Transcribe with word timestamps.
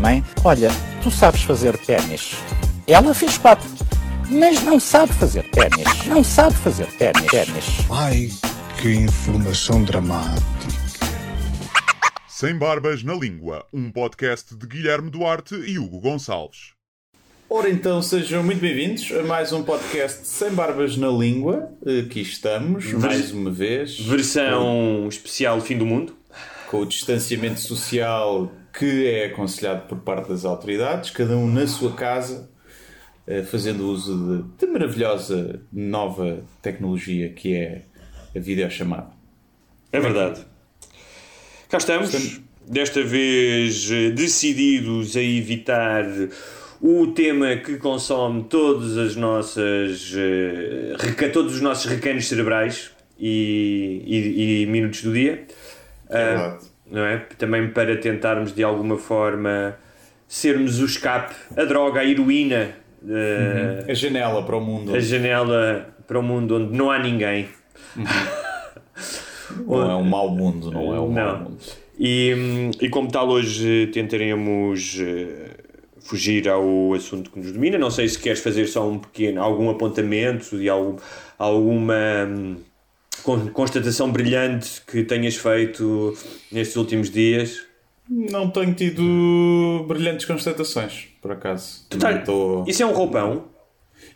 Mãe, 0.00 0.24
olha, 0.44 0.68
tu 1.02 1.10
sabes 1.10 1.42
fazer 1.42 1.76
ténis. 1.78 2.34
Ela 2.86 3.14
fez 3.14 3.38
quatro, 3.38 3.68
mas 4.28 4.62
não 4.62 4.80
sabe 4.80 5.12
fazer 5.12 5.44
ténis. 5.50 6.06
Não 6.06 6.24
sabe 6.24 6.54
fazer 6.56 6.86
ténis. 6.98 7.26
ténis. 7.26 7.64
Ai, 7.90 8.28
que 8.80 8.92
informação 8.92 9.84
dramática. 9.84 10.44
Sem 12.26 12.56
Barbas 12.56 13.02
na 13.02 13.14
Língua, 13.14 13.64
um 13.72 13.90
podcast 13.90 14.56
de 14.56 14.66
Guilherme 14.66 15.10
Duarte 15.10 15.54
e 15.54 15.78
Hugo 15.78 16.00
Gonçalves. 16.00 16.72
Ora 17.50 17.70
então, 17.70 18.02
sejam 18.02 18.42
muito 18.42 18.60
bem-vindos 18.60 19.10
a 19.12 19.22
mais 19.22 19.52
um 19.52 19.62
podcast 19.62 20.26
Sem 20.26 20.50
Barbas 20.50 20.96
na 20.96 21.08
Língua. 21.08 21.70
Aqui 22.06 22.20
estamos, 22.20 22.92
mais 22.92 23.32
uma 23.32 23.50
vez, 23.50 23.98
Versão 24.00 25.06
especial 25.08 25.60
Fim 25.60 25.78
do 25.78 25.86
Mundo. 25.86 26.17
Com 26.68 26.80
o 26.80 26.86
distanciamento 26.86 27.60
social 27.60 28.52
que 28.78 29.06
é 29.06 29.24
aconselhado 29.26 29.88
por 29.88 29.98
parte 30.00 30.28
das 30.28 30.44
autoridades, 30.44 31.10
cada 31.10 31.36
um 31.36 31.50
na 31.50 31.66
sua 31.66 31.92
casa, 31.92 32.50
eh, 33.26 33.42
fazendo 33.42 33.88
uso 33.90 34.44
de, 34.58 34.66
de 34.66 34.72
maravilhosa 34.72 35.60
nova 35.72 36.44
tecnologia 36.62 37.30
que 37.30 37.54
é 37.54 37.82
a 38.36 38.38
videochamada. 38.38 39.08
É 39.90 39.98
verdade. 39.98 40.44
Cá 41.70 41.78
estamos, 41.78 42.40
desta 42.66 43.02
vez 43.02 43.90
eh, 43.90 44.10
decididos 44.10 45.16
a 45.16 45.22
evitar 45.22 46.04
o 46.82 47.08
tema 47.08 47.56
que 47.56 47.78
consome 47.78 48.44
todas 48.44 48.96
as 48.98 49.16
nossas, 49.16 50.12
eh, 50.14 51.28
todos 51.32 51.54
os 51.54 51.60
nossos 51.62 51.86
recanos 51.86 52.28
cerebrais 52.28 52.90
e, 53.18 54.02
e- 54.06 54.62
e 54.62 54.66
minutos 54.66 55.02
do 55.02 55.12
dia. 55.12 55.46
Ah, 56.10 56.16
verdade. 56.16 56.64
não 56.90 57.04
é? 57.04 57.18
Também 57.38 57.68
para 57.70 57.96
tentarmos 57.96 58.52
de 58.54 58.62
alguma 58.64 58.96
forma 58.98 59.76
sermos 60.26 60.80
o 60.80 60.84
escape, 60.86 61.34
a 61.56 61.64
droga, 61.64 62.00
a 62.00 62.04
heroína, 62.04 62.70
eh, 63.08 63.84
A 63.88 63.94
janela 63.94 64.42
para 64.42 64.56
o 64.56 64.60
mundo. 64.60 64.94
a 64.94 65.00
janela 65.00 65.88
para 66.06 66.18
o 66.18 66.22
mundo 66.22 66.56
onde 66.56 66.76
não 66.76 66.90
há 66.90 66.98
ninguém. 66.98 67.48
Não 69.66 69.90
é 69.90 69.96
um 69.96 70.04
mau 70.04 70.28
mundo, 70.30 70.70
não 70.70 70.94
é 70.94 71.00
um 71.00 71.08
mau 71.10 71.24
Não. 71.32 71.38
mundo. 71.44 71.58
E, 71.98 72.70
e 72.80 72.88
como 72.88 73.10
tal, 73.10 73.28
hoje 73.28 73.88
tentaremos 73.88 74.98
eh, 75.00 75.50
fugir 76.00 76.48
ao 76.48 76.92
assunto 76.94 77.30
que 77.30 77.38
nos 77.40 77.52
domina. 77.52 77.76
Não 77.78 77.90
sei 77.90 78.06
se 78.08 78.18
queres 78.18 78.40
fazer 78.40 78.66
só 78.66 78.88
um 78.88 78.98
pequeno, 78.98 79.42
algum 79.42 79.68
apontamento 79.70 80.56
de 80.56 80.68
algum, 80.68 80.96
alguma 81.38 81.94
hum, 82.28 82.56
constatação 83.52 84.10
brilhante 84.10 84.82
que 84.86 85.02
tenhas 85.04 85.36
feito 85.36 86.16
nestes 86.52 86.76
últimos 86.76 87.10
dias. 87.10 87.66
Não 88.08 88.50
tenho 88.50 88.72
tido 88.74 89.84
brilhantes 89.86 90.24
constatações, 90.24 91.08
por 91.20 91.32
acaso. 91.32 91.86
Tá- 91.98 92.12
estou- 92.12 92.64
Isso 92.66 92.82
é 92.82 92.86
um 92.86 92.92
roupão? 92.92 93.44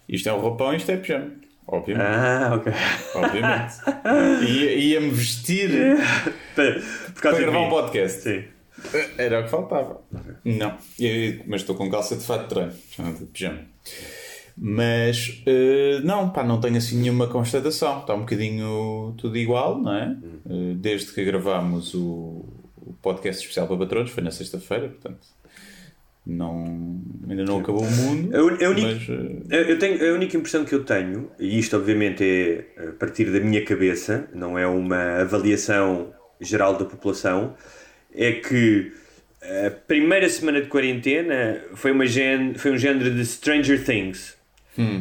Isto 0.08 0.28
é 0.28 0.32
um 0.32 0.38
roupão, 0.40 0.74
isto 0.74 0.90
é 0.90 0.96
pijama. 0.96 1.30
Obviamente. 1.66 2.06
Ah, 2.06 2.52
ok. 2.54 2.72
Obviamente. 3.14 3.74
Ia- 4.50 4.74
Ia-me 4.98 5.10
vestir 5.10 5.70
Para- 6.54 6.80
para 7.20 7.38
gravar 7.38 7.58
um 7.60 7.68
podcast. 7.70 8.22
Sim. 8.22 8.44
Era 9.16 9.40
o 9.40 9.44
que 9.44 9.50
faltava. 9.50 10.00
Não. 10.44 10.76
Eu- 10.98 11.40
mas 11.46 11.60
estou 11.60 11.76
com 11.76 11.88
calça 11.90 12.16
de 12.16 12.24
fato 12.24 12.42
de 12.42 12.48
treino. 12.48 12.72
de 13.18 13.24
pijama. 13.26 13.60
Mas 14.56 15.42
eh, 15.46 16.00
não, 16.04 16.30
pá, 16.30 16.42
não 16.44 16.60
tenho 16.60 16.76
assim 16.76 17.00
nenhuma 17.00 17.26
constatação. 17.26 18.00
Está 18.00 18.14
um 18.14 18.20
bocadinho 18.20 19.14
tudo 19.18 19.36
igual, 19.38 19.80
não 19.80 19.94
é? 19.94 20.16
Eh, 20.48 20.74
desde 20.76 21.12
que 21.12 21.24
gravámos 21.24 21.94
o, 21.94 22.44
o 22.76 22.92
podcast 23.00 23.40
especial 23.42 23.66
para 23.66 23.76
patronos, 23.78 24.10
foi 24.10 24.22
na 24.22 24.30
sexta-feira, 24.30 24.88
portanto. 24.88 25.26
Não, 26.24 27.00
ainda 27.28 27.42
não 27.44 27.58
acabou 27.58 27.82
o 27.82 27.90
mundo. 27.90 28.36
A 28.36 28.40
un- 28.44 28.64
a 28.64 28.68
única- 28.70 28.88
mas, 28.94 29.08
Eu 29.50 29.62
eu 29.70 29.78
tenho, 29.78 30.10
a 30.10 30.14
única 30.14 30.36
impressão 30.36 30.64
que 30.64 30.72
eu 30.72 30.84
tenho, 30.84 31.28
e 31.38 31.58
isto 31.58 31.76
obviamente 31.76 32.22
é 32.22 32.88
a 32.90 32.92
partir 32.92 33.24
da 33.32 33.40
minha 33.40 33.64
cabeça, 33.64 34.28
não 34.32 34.56
é 34.56 34.64
uma 34.66 35.20
avaliação 35.22 36.12
geral 36.40 36.76
da 36.76 36.84
população, 36.84 37.54
é 38.14 38.32
que 38.32 38.92
a 39.66 39.70
primeira 39.70 40.28
semana 40.28 40.60
de 40.60 40.68
quarentena 40.68 41.60
foi, 41.74 41.90
uma 41.90 42.06
gen, 42.06 42.54
foi 42.54 42.70
um 42.70 42.78
género 42.78 43.12
de 43.12 43.26
Stranger 43.26 43.84
Things 43.84 44.36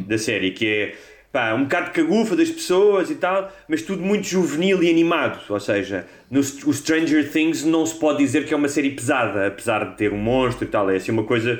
da 0.06 0.18
série, 0.18 0.50
que 0.50 0.66
é 0.66 0.94
pá, 1.32 1.54
um 1.54 1.62
bocado 1.62 1.86
de 1.86 1.92
cagufa 1.92 2.36
das 2.36 2.50
pessoas 2.50 3.10
e 3.10 3.14
tal, 3.14 3.50
mas 3.66 3.82
tudo 3.82 4.02
muito 4.02 4.26
juvenil 4.26 4.82
e 4.82 4.90
animado. 4.90 5.40
Ou 5.48 5.58
seja, 5.58 6.06
no, 6.30 6.40
o 6.40 6.72
Stranger 6.72 7.30
Things 7.32 7.64
não 7.64 7.86
se 7.86 7.98
pode 7.98 8.18
dizer 8.18 8.44
que 8.44 8.52
é 8.52 8.56
uma 8.56 8.68
série 8.68 8.90
pesada, 8.90 9.46
apesar 9.46 9.84
de 9.84 9.96
ter 9.96 10.12
um 10.12 10.18
monstro 10.18 10.64
e 10.64 10.68
tal. 10.68 10.90
É 10.90 10.96
assim 10.96 11.10
uma 11.10 11.24
coisa 11.24 11.58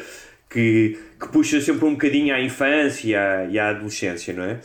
que, 0.50 0.98
que 1.18 1.28
puxa 1.28 1.60
sempre 1.60 1.86
um 1.86 1.92
bocadinho 1.92 2.34
à 2.34 2.40
infância 2.40 3.48
e 3.50 3.58
à, 3.58 3.70
adolescência, 3.70 4.34
não 4.34 4.44
é? 4.44 4.60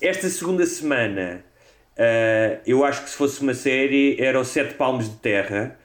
Esta 0.00 0.28
segunda 0.28 0.64
semana, 0.64 1.44
ah, 1.98 2.58
eu 2.66 2.84
acho 2.84 3.04
que 3.04 3.10
se 3.10 3.16
fosse 3.16 3.42
uma 3.42 3.54
série, 3.54 4.16
era 4.18 4.40
o 4.40 4.44
Sete 4.44 4.74
Palmos 4.74 5.08
de 5.10 5.16
Terra, 5.16 5.78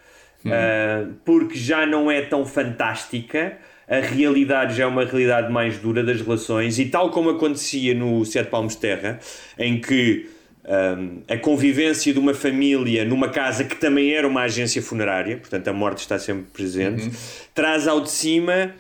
ah, 0.46 1.08
porque 1.26 1.56
já 1.56 1.86
não 1.86 2.10
é 2.10 2.22
tão 2.22 2.46
fantástica. 2.46 3.58
A 3.92 4.00
realidade 4.00 4.78
já 4.78 4.84
é 4.84 4.88
uma 4.88 5.04
realidade 5.04 5.52
mais 5.52 5.78
dura 5.78 6.02
das 6.02 6.22
relações, 6.22 6.80
e 6.80 6.86
tal 6.86 7.12
como 7.12 7.30
acontecia 7.30 7.94
no 7.94 8.24
Sete 8.24 8.50
Palmos 8.50 8.76
de 8.76 8.80
Terra, 8.80 9.20
em 9.60 9.82
que 9.82 10.30
um, 10.64 11.22
a 11.28 11.38
convivência 11.38 12.14
de 12.14 12.20
uma 12.20 12.34
família 12.34 13.04
numa 13.04 13.28
casa 13.28 13.66
que 13.66 13.76
também 13.76 14.14
era 14.14 14.26
uma 14.26 14.44
agência 14.44 14.82
funerária, 14.82 15.36
portanto 15.36 15.68
a 15.68 15.74
morte 15.74 16.00
está 16.00 16.18
sempre 16.18 16.46
presente, 16.54 17.12
traz 17.54 17.86
ao 17.86 18.00
de 18.00 18.10
cima 18.10 18.74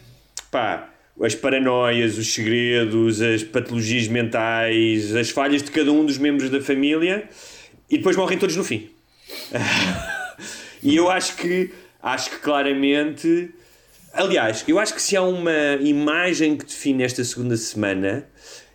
pá, 0.49 0.89
as 1.21 1.35
paranoias, 1.35 2.17
os 2.17 2.33
segredos, 2.33 3.21
as 3.21 3.43
patologias 3.43 4.07
mentais, 4.07 5.15
as 5.15 5.29
falhas 5.29 5.61
de 5.61 5.71
cada 5.71 5.91
um 5.91 6.05
dos 6.05 6.17
membros 6.17 6.49
da 6.49 6.61
família 6.61 7.27
e 7.89 7.97
depois 7.97 8.15
morrem 8.15 8.37
todos 8.37 8.55
no 8.55 8.63
fim. 8.63 8.89
e 10.81 10.95
eu 10.95 11.09
acho 11.09 11.35
que 11.35 11.71
acho 12.01 12.29
que 12.29 12.37
claramente 12.37 13.49
aliás, 14.13 14.63
eu 14.67 14.79
acho 14.79 14.93
que 14.93 15.01
se 15.01 15.15
há 15.15 15.21
uma 15.21 15.77
imagem 15.81 16.57
que 16.57 16.65
define 16.65 17.03
esta 17.03 17.23
segunda 17.23 17.55
semana 17.57 18.27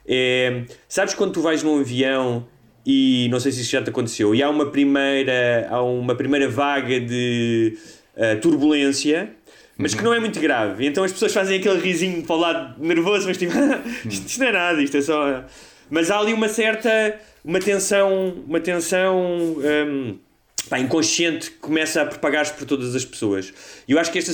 é, 0.06 0.64
sabes 0.88 1.14
quando 1.14 1.32
tu 1.32 1.40
vais 1.40 1.62
num 1.62 1.80
avião 1.80 2.46
e 2.84 3.28
não 3.30 3.40
sei 3.40 3.50
se 3.50 3.62
isso 3.62 3.70
já 3.72 3.82
te 3.82 3.90
aconteceu 3.90 4.34
e 4.34 4.42
há 4.42 4.48
uma 4.48 4.70
primeira 4.70 5.66
há 5.68 5.82
uma 5.82 6.14
primeira 6.14 6.48
vaga 6.48 7.00
de 7.00 7.76
uh, 8.16 8.40
turbulência 8.40 9.34
mas 9.78 9.94
que 9.94 10.02
não 10.02 10.14
é 10.14 10.18
muito 10.18 10.40
grave. 10.40 10.86
Então 10.86 11.04
as 11.04 11.12
pessoas 11.12 11.32
fazem 11.32 11.58
aquele 11.58 11.78
risinho 11.80 12.22
para 12.22 12.34
o 12.34 12.38
lado 12.38 12.82
nervoso, 12.82 13.26
mas 13.28 13.36
tipo, 13.36 13.52
isto, 14.08 14.26
isto 14.26 14.40
não 14.40 14.46
é 14.46 14.52
nada, 14.52 14.82
isto 14.82 14.96
é 14.96 15.02
só. 15.02 15.44
Mas 15.90 16.10
há 16.10 16.18
ali 16.18 16.32
uma 16.32 16.48
certa. 16.48 17.18
uma 17.44 17.60
tensão. 17.60 18.42
uma 18.46 18.60
tensão. 18.60 19.18
hum, 19.58 20.18
pá, 20.68 20.78
inconsciente 20.78 21.50
que 21.50 21.58
começa 21.58 22.02
a 22.02 22.06
propagar-se 22.06 22.52
por 22.54 22.64
todas 22.66 22.94
as 22.94 23.04
pessoas. 23.04 23.52
E 23.86 23.92
eu 23.92 23.98
acho 23.98 24.10
que 24.12 24.18
esta, 24.18 24.32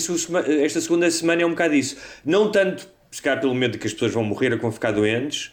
esta 0.62 0.80
segunda 0.80 1.10
semana 1.10 1.42
é 1.42 1.46
um 1.46 1.50
bocado 1.50 1.74
isso. 1.74 1.96
Não 2.24 2.50
tanto, 2.50 2.88
se 3.10 3.20
calhar, 3.20 3.40
pelo 3.40 3.54
medo 3.54 3.72
de 3.72 3.78
que 3.78 3.86
as 3.86 3.92
pessoas 3.92 4.12
vão 4.12 4.24
morrer 4.24 4.50
ou 4.52 4.56
que 4.58 4.62
vão 4.62 4.72
ficar 4.72 4.92
doentes, 4.92 5.52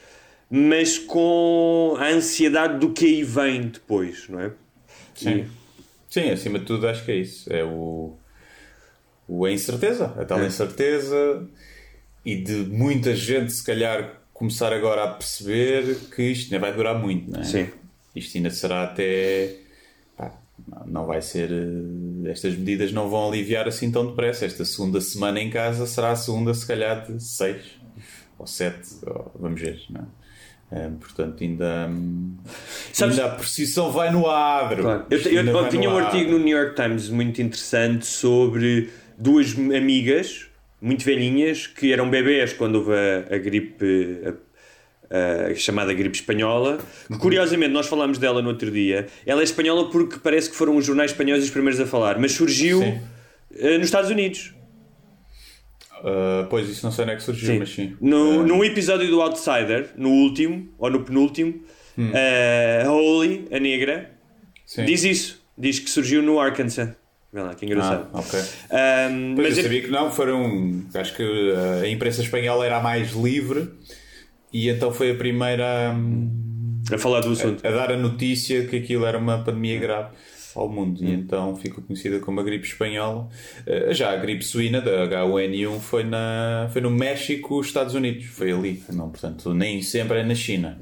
mas 0.50 0.98
com 0.98 1.96
a 2.00 2.08
ansiedade 2.08 2.80
do 2.80 2.92
que 2.92 3.06
aí 3.06 3.24
vem 3.24 3.62
depois, 3.68 4.28
não 4.30 4.40
é? 4.40 4.52
Sim. 5.16 5.46
Sim, 6.10 6.32
acima 6.32 6.58
de 6.60 6.66
tudo 6.66 6.88
acho 6.88 7.06
que 7.06 7.12
é 7.12 7.16
isso. 7.18 7.52
É 7.54 7.64
o, 7.64 8.14
o 9.28 9.46
a 9.46 9.52
incerteza, 9.52 10.06
a 10.18 10.26
tal 10.26 10.42
É. 10.42 10.48
incerteza 10.48 11.48
e 12.26 12.36
de 12.38 12.54
muita 12.54 13.16
gente 13.16 13.52
se 13.52 13.64
calhar 13.64 14.20
começar 14.34 14.74
agora 14.74 15.04
a 15.04 15.08
perceber 15.10 15.96
que 16.16 16.24
isto 16.24 16.54
ainda 16.54 16.66
vai 16.66 16.74
durar 16.76 16.98
muito, 16.98 17.30
não 17.30 17.42
é? 17.42 17.44
Sim. 17.44 17.70
Isto 18.16 18.38
ainda 18.38 18.50
será 18.50 18.84
até 18.86 19.56
não- 20.86 21.06
vai 21.06 21.22
ser 21.22 21.50
eh, 21.52 22.30
estas 22.30 22.56
medidas 22.56 22.92
não 22.92 23.10
vão 23.10 23.28
aliviar 23.30 23.68
assim 23.68 23.92
tão 23.92 24.06
depressa. 24.08 24.46
Esta 24.46 24.64
segunda 24.66 25.00
semana 25.02 25.40
em 25.40 25.50
casa 25.50 25.86
será 25.88 26.12
a 26.12 26.16
segunda 26.16 26.54
se 26.54 26.66
calhar 26.68 27.06
de 27.06 27.22
seis 27.24 27.64
ou 28.38 28.48
sete, 28.48 28.90
ou- 29.06 29.32
vamos 29.40 29.60
ver, 29.62 29.80
não 29.90 30.02
é? 30.02 30.06
É, 30.72 30.88
portanto, 31.00 31.44
ainda, 31.44 31.88
hum, 31.90 32.36
Sabes- 32.94 33.18
ainda 33.20 33.32
a 33.32 33.36
precisão 33.36 33.92
vai 33.92 34.12
no 34.12 34.30
adro. 34.30 34.84
Claro. 34.84 35.06
Eu, 35.10 35.18
eu- 35.20 35.46
eu 35.48 35.70
tinha 35.70 35.90
um 35.90 35.98
artigo 35.98 36.32
no 36.34 36.38
New 36.40 36.56
York 36.56 36.76
Times 36.76 37.10
muito 37.10 37.42
interessante 37.42 38.06
sobre 38.06 38.90
duas 39.18 39.54
amigas 39.58 40.46
muito 40.82 41.04
velhinhas 41.04 41.66
que 41.68 41.92
eram 41.92 42.10
bebés 42.10 42.54
quando 42.54 42.76
houve 42.76 42.94
a, 42.94 43.36
a 43.36 43.38
gripe 43.38 44.22
a, 44.26 44.34
a 45.10 45.56
chamada 45.56 45.94
gripe 45.94 46.16
espanhola 46.18 46.78
que 47.08 47.18
curiosamente 47.18 47.72
nós 47.72 47.88
falámos 47.88 48.18
dela 48.18 48.42
no 48.42 48.50
outro 48.50 48.70
dia 48.70 49.08
ela 49.26 49.42
é 49.42 49.44
espanhola 49.44 49.90
porque 49.90 50.18
parece 50.20 50.50
que 50.50 50.56
foram 50.56 50.76
os 50.78 50.86
jornais 50.86 51.12
espanhóis 51.12 51.44
os 51.44 51.50
primeiros 51.50 51.80
a 51.80 51.86
falar 51.86 52.20
mas 52.20 52.32
surgiu 52.34 52.80
Sim. 52.80 53.02
eh, 53.56 53.78
nos 53.78 53.86
Estados 53.88 54.10
Unidos 54.12 54.54
Ah, 56.04 56.48
pois, 56.50 56.70
isso 56.70 56.86
não 56.86 56.92
sei 56.92 57.04
onde 57.04 57.14
é 57.14 57.16
que 57.18 57.24
surgiu, 57.24 57.60
mas 57.60 57.70
sim. 57.70 57.98
no, 58.00 58.46
num 58.46 58.64
episódio 58.64 59.08
do 59.10 59.22
Outsider 59.22 59.90
no 59.98 60.10
último 60.10 60.70
ou 60.78 60.90
no 60.90 61.04
penúltimo 61.04 61.62
eh, 62.14 62.84
a 62.86 62.90
Holly, 62.90 63.48
a 63.52 63.60
negra 63.60 64.12
sim. 64.66 64.86
diz 64.86 65.04
isso 65.04 65.42
diz 65.58 65.80
que 65.80 65.90
surgiu 65.90 66.22
no 66.22 66.40
Arkansas 66.40 66.90
Vê 67.32 67.42
lá, 67.42 67.54
que 67.54 67.64
engraçado 67.64 68.08
Ah, 68.12 68.20
ok. 68.22 68.40
Ahm, 68.72 69.36
Pois 69.36 69.50
mas 69.50 69.58
eu 69.58 69.60
é- 69.60 69.64
sabia 69.64 69.82
que 69.84 69.92
não, 69.92 70.12
foram. 70.12 70.82
Acho 70.96 71.16
que 71.16 71.22
uh, 71.22 71.84
a 71.84 71.88
imprensa 71.88 72.22
espanhola 72.24 72.66
era 72.66 72.78
a 72.78 72.82
mais 72.82 73.12
livre 73.12 73.70
e 74.52 74.70
então 74.70 74.92
foi 74.92 75.12
a 75.12 75.16
primeira 75.16 75.94
hum, 75.96 76.82
a 76.92 76.98
falar 76.98 77.22
do 77.22 77.32
assunto. 77.32 77.66
a, 77.66 77.70
a 77.70 77.72
dar 77.72 77.92
a 77.92 77.98
notícia 77.98 78.66
que 78.66 78.78
aquilo 78.78 79.06
era 79.06 79.18
uma 79.18 79.44
pandemia 79.44 79.80
grave 79.80 80.10
ao 80.56 80.68
mundo 80.68 81.04
e 81.04 81.12
então 81.12 81.56
ficou 81.56 81.84
conhecida 81.84 82.20
como 82.20 82.40
a 82.40 82.44
gripe 82.44 82.68
espanhola. 82.68 83.30
Uh, 83.66 83.94
já 83.94 84.12
a 84.12 84.18
gripe 84.18 84.44
suína 84.44 84.82
da 84.82 85.08
H1N1 85.08 85.80
foi, 85.80 86.04
na, 86.04 86.70
foi 86.72 86.82
no 86.82 86.90
México, 86.90 87.62
Estados 87.62 87.94
Unidos, 87.94 88.26
foi 88.26 88.52
ali. 88.52 88.84
Não, 88.92 89.10
portanto, 89.10 89.54
nem 89.54 89.82
sempre 89.82 90.20
é 90.20 90.24
na 90.24 90.36
China. 90.36 90.80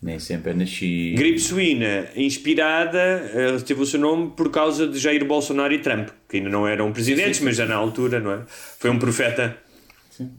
Nem 0.00 0.18
sempre 0.18 0.50
é 0.50 0.54
na 0.54 0.66
China. 0.66 1.16
Gripe 1.16 1.38
suína, 1.38 2.08
inspirada, 2.14 2.98
eh, 2.98 3.56
teve 3.64 3.80
o 3.80 3.86
seu 3.86 3.98
nome 3.98 4.32
por 4.36 4.50
causa 4.50 4.86
de 4.86 4.98
Jair 4.98 5.24
Bolsonaro 5.24 5.72
e 5.72 5.78
Trump, 5.78 6.10
que 6.28 6.36
ainda 6.36 6.50
não 6.50 6.68
eram 6.68 6.92
presidentes, 6.92 7.40
mas 7.40 7.56
já 7.56 7.64
na 7.64 7.74
altura, 7.74 8.20
não 8.20 8.30
é? 8.32 8.42
Foi 8.46 8.90
um 8.90 8.98
profeta. 8.98 9.56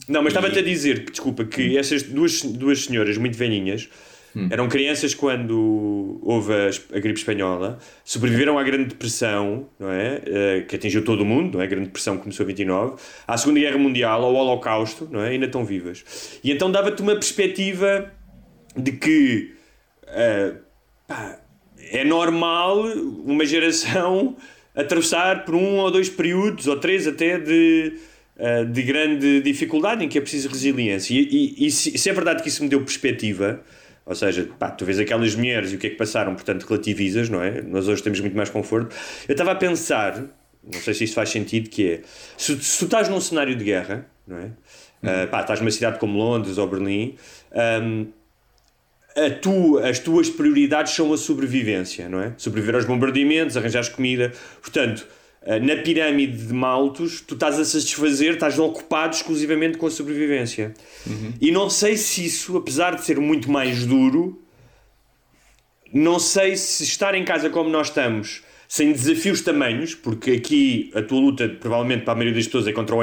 Não, 0.07 0.22
mas 0.22 0.33
estava-te 0.33 0.60
a 0.60 0.62
dizer, 0.62 1.06
que, 1.06 1.12
desculpa, 1.12 1.45
que 1.45 1.77
essas 1.77 2.04
duas, 2.04 2.42
duas 2.42 2.86
senhoras 2.86 3.18
muito 3.18 3.38
velhinhas 3.38 3.89
eram 4.51 4.68
crianças 4.68 5.13
quando 5.13 6.19
houve 6.22 6.51
a, 6.51 6.69
a 6.98 7.00
gripe 7.00 7.18
espanhola, 7.18 7.80
sobreviveram 8.04 8.60
à 8.60 8.63
Grande 8.63 8.89
Depressão, 8.89 9.69
não 9.80 9.89
é? 9.89 10.22
Eh, 10.25 10.66
que 10.68 10.75
atingiu 10.75 11.06
todo 11.06 11.22
o 11.22 11.25
mundo, 11.25 11.54
não 11.54 11.62
é? 11.62 11.63
A 11.63 11.68
Grande 11.68 11.86
Depressão 11.86 12.18
começou 12.18 12.44
em 12.44 12.48
29, 12.48 13.01
à 13.25 13.38
Segunda 13.38 13.62
Guerra 13.62 13.77
Mundial, 13.77 14.25
ao 14.25 14.36
Holocausto, 14.36 15.07
não 15.10 15.22
é? 15.22 15.30
Ainda 15.30 15.45
estão 15.45 15.63
vivas. 15.63 16.39
E 16.44 16.51
então 16.51 16.69
dava-te 16.69 17.01
uma 17.01 17.13
perspectiva 17.13 18.12
de 18.75 18.92
que 18.92 19.56
Uh, 20.06 20.60
pá, 21.07 21.39
é 21.77 22.04
normal 22.04 22.83
uma 23.25 23.45
geração 23.45 24.38
atravessar 24.75 25.45
por 25.45 25.56
um 25.56 25.77
ou 25.77 25.89
dois 25.89 26.10
períodos, 26.10 26.68
ou 26.68 26.77
três 26.77 27.07
até, 27.07 27.39
de, 27.39 27.98
uh, 28.38 28.66
de 28.66 28.82
grande 28.84 29.42
dificuldade 29.42 30.04
em 30.04 30.10
que 30.10 30.18
é 30.18 30.22
preciso 30.22 30.50
resiliência. 30.50 31.14
E, 31.14 31.56
e, 31.58 31.68
e 31.68 31.72
se, 31.72 31.98
se 31.98 32.10
é 32.10 32.14
verdade 32.14 32.42
que 32.42 32.50
isso 32.50 32.64
me 32.64 32.70
deu 32.70 32.82
perspectiva, 32.82 33.62
ou 34.06 34.16
seja, 34.16 34.48
pá, 34.60 34.70
tu 34.70 34.86
vês 34.86 35.00
aquelas 35.00 35.36
mulheres 35.36 35.72
e 35.72 35.76
o 35.76 35.80
que 35.80 35.88
é 35.88 35.90
que 35.90 35.96
passaram, 35.96 36.36
portanto 36.36 36.64
relativizas, 36.64 37.30
não 37.30 37.42
é? 37.42 37.62
Nós 37.62 37.88
hoje 37.88 38.04
temos 38.04 38.20
muito 38.20 38.38
mais 38.38 38.50
conforto. 38.50 38.96
Eu 39.28 39.34
estava 39.34 39.52
a 39.52 39.56
pensar, 39.56 40.24
não 40.64 40.80
sei 40.80 40.94
se 40.94 41.04
isso 41.06 41.16
faz 41.16 41.30
sentido, 41.30 41.70
que 41.70 41.94
é, 41.94 42.02
se, 42.38 42.56
se 42.62 42.80
tu 42.80 42.86
estás 42.86 43.10
num 43.10 43.20
cenário 43.20 43.56
de 43.56 43.64
guerra, 43.64 44.06
não 44.28 44.38
é? 44.38 44.52
Uh, 45.06 45.28
pá, 45.30 45.42
estás 45.42 45.60
numa 45.60 45.72
cidade 45.72 46.00
como 46.00 46.18
Londres 46.18 46.58
ou 46.58 46.68
Berlim, 46.68 47.16
um, 47.84 48.08
a 49.16 49.30
tu, 49.30 49.80
as 49.80 50.00
tuas 50.00 50.30
prioridades 50.30 50.94
são 50.94 51.14
a 51.14 51.18
sobrevivência, 51.18 52.10
não 52.10 52.20
é? 52.20 52.34
Sobreviver 52.38 52.76
aos 52.76 52.86
bombardeamentos, 52.86 53.56
arranjar 53.56 53.90
comida. 53.92 54.34
Portanto, 54.62 55.08
eh, 55.08 55.25
na 55.62 55.75
pirâmide 55.75 56.47
de 56.47 56.53
maltos, 56.53 57.21
tu 57.21 57.36
estás 57.36 57.59
a 57.59 57.65
satisfazer, 57.65 58.33
estás 58.33 58.57
ocupado 58.57 59.15
exclusivamente 59.15 59.77
com 59.77 59.86
a 59.86 59.92
sobrevivência. 59.92 60.74
E 61.39 61.51
não 61.51 61.69
sei 61.69 61.97
se 61.97 62.25
isso, 62.25 62.57
apesar 62.57 62.95
de 62.95 63.06
ser 63.06 63.19
muito 63.19 63.51
mais 63.51 63.86
duro, 63.86 64.42
não 65.94 66.18
sei 66.18 66.57
se 66.57 66.83
estar 66.83 67.13
em 67.13 67.24
casa 67.24 67.50
como 67.50 67.69
nós 67.69 67.88
estamos, 67.88 68.44
sem 68.68 68.92
desafios 68.92 69.42
tamanhos, 69.42 69.94
porque 69.94 70.31
aqui 70.31 70.92
a 70.95 71.01
tua 71.03 71.19
luta, 71.19 71.48
provavelmente 71.48 72.03
para 72.03 72.13
a 72.13 72.15
maioria 72.15 72.36
das 72.36 72.48
pessoas, 72.48 72.65
é 72.68 72.74
contra 72.74 72.95
o, 72.95 73.00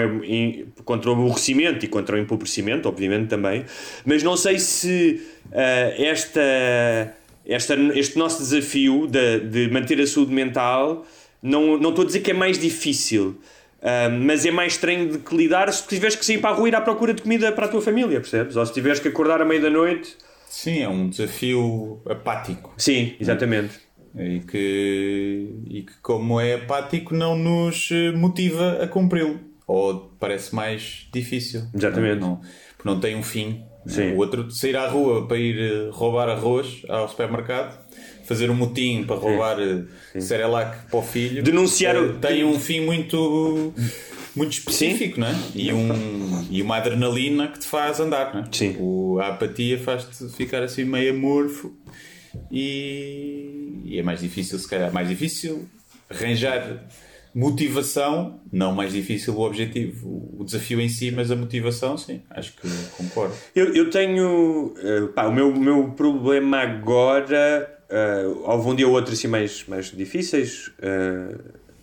contra 0.84 1.10
o 1.10 1.12
aborrecimento 1.14 1.84
e 1.84 1.88
contra 1.88 2.16
o 2.16 2.18
empobrecimento, 2.18 2.88
obviamente 2.88 3.28
também, 3.28 3.64
mas 4.04 4.22
não 4.24 4.36
sei 4.36 4.58
se 4.58 5.22
ah, 5.52 5.94
esta, 5.96 7.16
esta, 7.46 7.74
este 7.94 8.18
nosso 8.18 8.42
desafio 8.42 9.06
de, 9.06 9.40
de 9.40 9.70
manter 9.70 10.00
a 10.00 10.06
saúde 10.06 10.32
mental, 10.32 11.06
não, 11.42 11.76
não 11.78 11.90
estou 11.90 12.04
a 12.04 12.06
dizer 12.06 12.20
que 12.20 12.30
é 12.30 12.34
mais 12.34 12.58
difícil. 12.58 13.36
ah, 13.82 14.08
mas 14.08 14.46
é 14.46 14.50
mais 14.50 14.74
estranho 14.74 15.10
de 15.10 15.18
que 15.18 15.36
lidar 15.36 15.72
se 15.72 15.86
tiveres 15.88 16.14
que 16.14 16.24
sair 16.24 16.38
para 16.38 16.50
a 16.50 16.54
rua 16.54 16.68
e 16.68 16.70
ir 16.70 16.74
à 16.76 16.80
procura 16.80 17.12
de 17.12 17.22
comida 17.22 17.50
para 17.52 17.66
a 17.66 17.68
tua 17.68 17.82
família, 17.82 18.20
percebes? 18.20 18.54
Ou 18.56 18.64
se 18.64 18.72
tiveres 18.72 19.00
que 19.00 19.08
acordar 19.08 19.40
à 19.42 19.44
meia 19.44 19.60
da 19.60 19.70
noite. 19.70 20.16
Sim, 20.48 20.80
é 20.82 20.88
um 20.88 21.08
desafio 21.08 22.00
apático. 22.08 22.72
Sim, 22.76 23.14
exatamente. 23.18 23.80
E 24.14 24.40
que, 24.40 25.54
e 25.66 25.82
que, 25.82 25.92
como 26.02 26.38
é 26.38 26.54
apático, 26.54 27.14
não 27.14 27.34
nos 27.36 27.88
eh, 27.90 28.12
motiva 28.12 28.78
a 28.82 28.86
cumpri-lo. 28.86 29.40
Ou 29.66 30.12
parece 30.20 30.54
mais 30.54 31.08
difícil. 31.12 31.62
Exatamente. 31.74 32.20
Não, 32.20 32.36
porque 32.76 32.88
não 32.88 33.00
tem 33.00 33.16
um 33.16 33.22
fim. 33.22 33.64
Sim. 33.86 34.12
O 34.12 34.18
outro, 34.18 34.50
sair 34.50 34.76
à 34.76 34.86
rua 34.86 35.26
para 35.26 35.38
ir 35.38 35.58
eh, 35.58 35.88
roubar 35.90 36.28
arroz 36.28 36.82
ao 36.88 37.08
supermercado, 37.08 37.81
fazer 38.32 38.50
um 38.50 38.54
motim 38.54 39.04
para 39.04 39.16
roubar 39.16 39.58
eh, 39.60 40.20
Cerelac 40.20 40.86
para 40.90 40.98
o 40.98 41.02
filho. 41.02 41.42
Denunciar 41.42 41.94
eh, 41.96 42.00
o- 42.00 42.18
Tem 42.18 42.44
um 42.44 42.58
fim 42.58 42.80
muito. 42.80 43.72
Muito 44.34 44.52
específico, 44.52 45.20
não 45.20 45.26
é? 45.26 45.34
E, 45.54 45.70
um, 45.74 46.46
e 46.50 46.62
uma 46.62 46.78
adrenalina 46.78 47.48
que 47.48 47.58
te 47.58 47.66
faz 47.66 48.00
andar, 48.00 48.32
não 48.34 48.40
é? 48.40 48.44
Sim. 48.50 48.76
O, 48.80 49.18
a 49.20 49.28
apatia 49.28 49.78
faz-te 49.78 50.26
ficar 50.30 50.62
assim 50.62 50.84
meio 50.84 51.12
amorfo 51.12 51.76
e, 52.50 53.80
e 53.84 53.98
é 53.98 54.02
mais 54.02 54.20
difícil, 54.20 54.58
se 54.58 54.66
calhar, 54.68 54.90
mais 54.92 55.08
difícil 55.08 55.68
arranjar 56.08 56.82
motivação, 57.34 58.40
não 58.52 58.72
mais 58.74 58.92
difícil 58.92 59.34
o 59.34 59.40
objetivo, 59.40 60.34
o 60.38 60.44
desafio 60.44 60.80
em 60.80 60.88
si, 60.88 61.10
mas 61.10 61.30
a 61.30 61.36
motivação, 61.36 61.96
sim, 61.98 62.22
acho 62.30 62.52
que 62.56 62.68
concordo. 62.96 63.34
Eu, 63.54 63.74
eu 63.74 63.90
tenho. 63.90 64.74
eh, 64.78 65.08
pá, 65.14 65.26
o 65.26 65.32
meu, 65.32 65.48
o 65.50 65.58
meu 65.60 65.90
problema 65.92 66.58
agora. 66.58 67.68
Uh, 67.92 68.40
houve 68.44 68.68
um 68.70 68.74
dia 68.74 68.88
ou 68.88 68.94
outro 68.94 69.12
assim 69.12 69.28
mais, 69.28 69.66
mais 69.68 69.90
difíceis, 69.90 70.72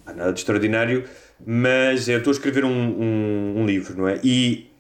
pá, 0.04 0.12
nada 0.12 0.34
de 0.34 0.40
extraordinário, 0.40 1.04
mas 1.46 2.10
eu 2.10 2.18
estou 2.18 2.32
a 2.32 2.34
escrever 2.34 2.66
um, 2.66 2.72
um, 2.72 3.54
um 3.58 3.66
livro, 3.66 3.96
não 3.96 4.08
é? 4.08 4.20
E 4.24 4.72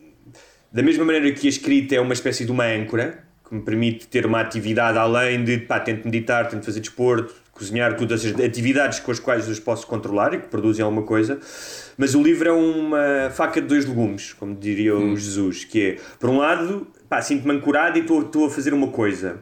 da 0.71 0.81
mesma 0.81 1.05
maneira 1.05 1.31
que 1.31 1.45
a 1.45 1.49
escrita 1.49 1.95
é 1.95 2.01
uma 2.01 2.13
espécie 2.13 2.45
de 2.45 2.51
uma 2.51 2.65
âncora 2.65 3.23
que 3.47 3.55
me 3.55 3.61
permite 3.61 4.07
ter 4.07 4.25
uma 4.25 4.41
atividade 4.41 4.97
além 4.97 5.43
de 5.43 5.57
pá, 5.57 5.79
tento 5.79 6.05
meditar, 6.05 6.47
tento 6.47 6.65
fazer 6.65 6.79
desporto, 6.79 7.33
cozinhar, 7.51 7.95
todas 7.97 8.23
essas 8.23 8.39
atividades 8.39 8.99
com 8.99 9.11
as 9.11 9.19
quais 9.19 9.49
eu 9.49 9.63
posso 9.63 9.87
controlar 9.87 10.33
e 10.35 10.37
que 10.39 10.47
produzem 10.47 10.85
alguma 10.85 11.03
coisa. 11.03 11.39
Mas 11.97 12.13
o 12.13 12.21
livro 12.21 12.47
é 12.47 12.51
uma 12.51 13.29
faca 13.31 13.59
de 13.59 13.67
dois 13.67 13.85
legumes, 13.85 14.33
como 14.33 14.55
diria 14.55 14.95
o 14.95 15.17
Jesus, 15.17 15.65
que 15.65 15.81
é, 15.81 15.97
por 16.19 16.29
um 16.29 16.37
lado, 16.37 16.87
pá, 17.09 17.21
sinto-me 17.21 17.55
ancorado 17.55 17.97
e 17.97 18.01
estou 18.01 18.45
a 18.45 18.49
fazer 18.49 18.73
uma 18.73 18.87
coisa. 18.89 19.39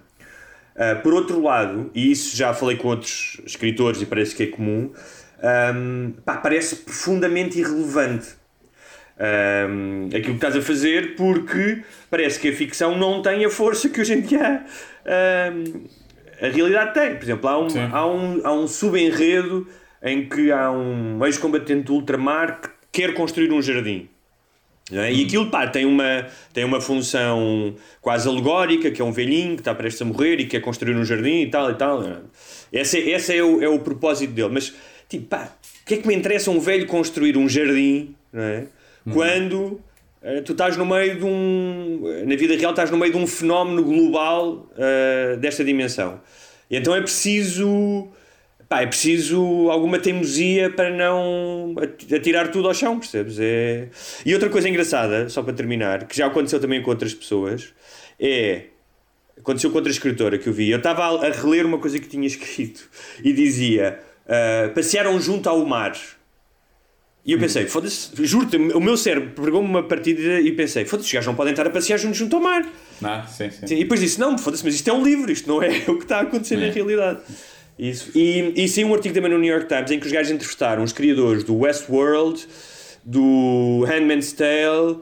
Uh, 0.78 1.02
por 1.02 1.14
outro 1.14 1.42
lado, 1.42 1.90
e 1.96 2.12
isso 2.12 2.38
já 2.38 2.54
falei 2.54 2.78
com 2.78 2.90
outros 2.90 3.42
escritores 3.46 4.00
e 4.02 4.06
parece 4.06 4.36
que 4.36 4.44
é 4.44 4.48
comum, 4.48 4.92
um, 5.74 6.14
pá, 6.24 6.38
parece 6.38 6.76
profundamente 6.78 7.60
irrelevante 7.60 8.28
um, 9.20 10.08
aquilo 10.08 10.24
que 10.24 10.32
estás 10.34 10.56
a 10.56 10.62
fazer 10.62 11.16
porque 11.16 11.82
parece 12.10 12.40
que 12.40 12.50
a 12.50 12.54
ficção 12.54 12.98
não 12.98 13.22
tem 13.22 13.44
a 13.44 13.50
força 13.50 13.90
que 13.90 14.00
hoje 14.00 14.14
em 14.14 14.22
dia 14.22 14.64
um, 15.52 15.84
a 16.40 16.50
realidade 16.50 16.94
tem. 16.94 17.16
Por 17.16 17.24
exemplo, 17.24 17.50
há 17.50 17.60
um, 17.60 17.70
Sim. 17.70 17.90
há 17.92 18.08
um, 18.08 18.42
há 18.44 18.54
um 18.54 18.68
subenredo 18.68 19.68
em 20.04 20.30
que 20.30 20.52
há 20.52 20.72
um 20.72 21.26
ex-combatente 21.26 21.84
do 21.84 21.96
ultramar 21.96 22.62
que 22.62 22.70
quer 22.92 23.14
construir 23.14 23.52
um 23.52 23.62
jardim. 23.62 24.08
É? 24.94 25.12
E 25.12 25.26
aquilo 25.26 25.50
pá, 25.50 25.68
tem, 25.68 25.86
uma, 25.86 26.28
tem 26.54 26.64
uma 26.64 26.80
função 26.80 27.76
quase 28.02 28.28
alegórica, 28.28 28.90
que 28.90 29.02
é 29.02 29.06
um 29.06 29.12
velhinho 29.12 29.56
que 29.56 29.62
está 29.62 29.76
prestes 29.76 30.02
a 30.02 30.06
morrer 30.06 30.40
e 30.40 30.46
quer 30.46 30.62
construir 30.62 30.96
um 30.96 31.04
jardim 31.04 31.42
e 31.42 31.50
tal 31.50 31.70
e 31.72 31.76
tal. 31.76 32.04
é? 32.04 32.18
Esse, 32.72 32.98
é- 32.98 33.10
esse 33.10 33.36
é, 33.36 33.44
o, 33.44 33.62
é 33.62 33.68
o 33.68 33.80
propósito 33.80 34.32
dele. 34.34 34.50
Mas, 34.52 34.74
tipo, 35.10 35.26
pá, 35.26 35.52
o 35.82 35.86
que 35.86 35.96
é 35.96 35.98
que 35.98 36.08
me 36.08 36.16
interessa 36.16 36.50
um 36.52 36.60
velho 36.60 36.86
construir 36.88 37.38
um 37.38 37.48
jardim 37.50 38.16
não 38.32 38.42
é? 38.44 38.66
quando 39.12 39.82
eh, 40.22 40.42
tu 40.42 40.52
estás 40.52 40.76
no 40.76 40.86
meio 40.86 41.18
de 41.18 41.24
um. 41.26 42.02
Na 42.26 42.36
vida 42.36 42.56
real, 42.56 42.72
estás 42.72 42.92
no 42.92 42.98
meio 42.98 43.12
de 43.12 43.18
um 43.18 43.26
fenómeno 43.28 43.84
global 43.84 44.68
eh, 44.78 45.38
desta 45.40 45.64
dimensão. 45.64 46.20
E 46.70 46.76
então 46.76 46.94
é 46.96 47.02
preciso. 47.02 48.10
Pá, 48.70 48.82
é 48.82 48.88
preciso 48.88 49.70
alguma 49.72 49.98
teimosia 49.98 50.70
para 50.70 50.90
não 50.90 51.74
at- 51.82 52.12
atirar 52.14 52.52
tudo 52.52 52.68
ao 52.68 52.74
chão, 52.74 53.00
percebes? 53.00 53.38
É... 53.40 53.88
E 54.26 54.34
outra 54.34 54.50
coisa 54.50 54.68
engraçada, 54.68 55.30
só 55.30 55.42
para 55.42 55.54
terminar, 55.54 56.06
que 56.06 56.18
já 56.18 56.28
aconteceu 56.28 56.60
também 56.60 56.82
com 56.82 56.90
outras 56.90 57.14
pessoas, 57.14 57.74
é 58.20 58.64
Aconteceu 59.40 59.70
com 59.70 59.78
outra 59.78 59.92
escritora 59.92 60.38
que 60.40 60.50
eu 60.50 60.54
vi. 60.54 60.70
Eu 60.72 60.80
estava 60.80 61.04
a, 61.06 61.30
reler 61.32 61.64
uma 61.66 61.78
coisa 61.78 62.00
que 62.00 62.08
tinha 62.08 62.26
escrito 62.28 62.90
e 63.24 63.32
dizia: 63.32 64.00
uh, 64.26 64.74
passearam 64.74 65.22
junto 65.22 65.48
ao 65.48 65.64
mar. 65.64 65.96
E 67.24 67.34
eu 67.34 67.40
pensei, 67.40 67.68
foda-se, 67.68 68.10
juro-te, 68.26 68.56
o 68.58 68.80
meu 68.80 68.96
cérebro 68.98 69.32
pegou-me 69.46 69.68
uma 69.70 69.84
partida 69.84 70.40
e 70.40 70.52
pensei, 70.54 70.86
foda-se, 70.86 71.08
os 71.10 71.14
gajos 71.14 71.28
não 71.28 71.36
podem 71.36 71.52
estar 71.52 71.68
a 71.68 71.70
passear 71.70 71.98
juntos 72.00 72.18
junto 72.18 72.36
ao 72.38 72.42
mar. 72.42 72.66
Ah, 73.04 73.28
sim, 73.28 73.52
sim. 73.52 73.66
E 73.76 73.80
depois 73.84 74.00
disse, 74.00 74.18
não, 74.20 74.38
foda-se, 74.38 74.64
mas 74.66 74.74
isto 74.76 74.90
é 74.90 74.94
um 74.94 75.04
livro, 75.04 75.30
isto 75.32 75.46
não 75.48 75.62
é 75.62 75.84
o 75.92 75.98
que 75.98 76.04
está 76.04 76.20
a 76.20 76.22
acontecer 76.22 76.56
na 76.56 76.68
É. 76.68 76.70
realidade. 76.72 77.20
Isso. 77.78 78.12
E, 78.16 78.54
e 78.56 78.68
sim 78.68 78.84
um 78.84 78.94
artigo 78.94 79.14
também 79.14 79.32
no 79.32 79.38
New 79.38 79.52
York 79.52 79.68
Times 79.68 79.92
em 79.92 80.00
que 80.00 80.06
os 80.08 80.12
gajos 80.12 80.32
entrevistaram 80.32 80.84
os 80.84 80.92
criadores 80.92 81.44
do 81.44 81.56
Westworld, 81.58 82.48
do 83.06 83.84
Handmaid's 83.88 84.34
Tale, 84.34 85.00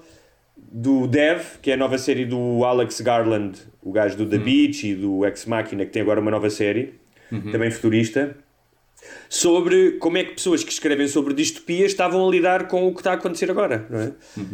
do 0.58 1.08
Dev, 1.08 1.42
que 1.62 1.72
é 1.72 1.76
a 1.76 1.78
nova 1.78 1.98
série 1.98 2.26
do 2.26 2.66
Alex 2.66 3.00
Garland, 3.02 3.58
o 3.82 3.92
gajo 3.92 4.18
do 4.18 4.26
The 4.26 4.38
Beach 4.38 4.88
e 4.88 4.96
do 4.96 5.26
Ex 5.26 5.46
Machina, 5.46 5.86
que 5.86 5.92
tem 5.92 6.02
agora 6.02 6.20
uma 6.20 6.32
nova 6.32 6.50
série, 6.50 6.96
também 7.52 7.72
futurista, 7.72 8.36
sobre 9.30 9.94
como 9.94 10.18
é 10.18 10.24
que 10.24 10.34
pessoas 10.34 10.64
que 10.64 10.72
escrevem 10.72 11.08
sobre 11.08 11.34
distopias 11.34 11.92
estavam 11.92 12.28
a 12.28 12.32
lidar 12.32 12.68
com 12.68 12.88
o 12.88 12.94
que 12.94 13.00
está 13.00 13.12
a 13.12 13.14
acontecer 13.16 13.50
agora, 13.50 13.86
não 13.90 14.00
é? 14.00 14.12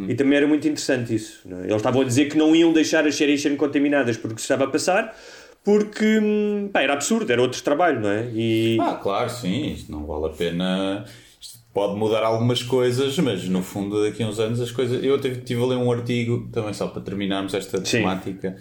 E 0.09 0.15
também 0.15 0.37
era 0.37 0.47
muito 0.47 0.67
interessante 0.67 1.15
isso. 1.15 1.41
é? 1.49 1.63
Eles 1.63 1.75
estavam 1.77 2.01
a 2.01 2.05
dizer 2.05 2.25
que 2.29 2.37
não 2.37 2.55
iam 2.55 2.71
deixar 2.73 3.05
as 3.07 3.15
séries 3.15 3.41
serem 3.41 3.57
contaminadas 3.57 4.17
porque 4.17 4.37
se 4.37 4.43
estava 4.43 4.65
a 4.65 4.67
passar, 4.67 5.15
porque 5.63 6.19
hum, 6.19 6.69
pá, 6.71 6.81
era 6.81 6.93
absurdo, 6.93 7.31
era 7.31 7.41
outro 7.41 7.61
trabalho, 7.61 7.99
não 7.99 8.09
é? 8.09 8.29
E 8.33 8.77
Ah, 8.79 8.99
claro, 9.01 9.29
sim, 9.29 9.73
isto 9.73 9.91
não 9.91 10.05
vale 10.05 10.25
a 10.25 10.29
pena. 10.29 11.05
Isto 11.39 11.59
pode 11.73 11.95
mudar 11.97 12.23
algumas 12.23 12.63
coisas, 12.63 13.17
mas 13.19 13.47
no 13.47 13.61
fundo, 13.61 14.03
daqui 14.03 14.23
a 14.23 14.27
uns 14.27 14.39
anos, 14.39 14.59
as 14.59 14.71
coisas. 14.71 15.03
Eu 15.03 15.19
tive, 15.19 15.41
tive 15.41 15.61
a 15.61 15.65
ler 15.65 15.77
um 15.77 15.91
artigo, 15.91 16.49
também 16.51 16.73
só 16.73 16.87
para 16.87 17.01
terminarmos 17.01 17.53
esta 17.53 17.83
Sim. 17.85 17.99
temática, 17.99 18.55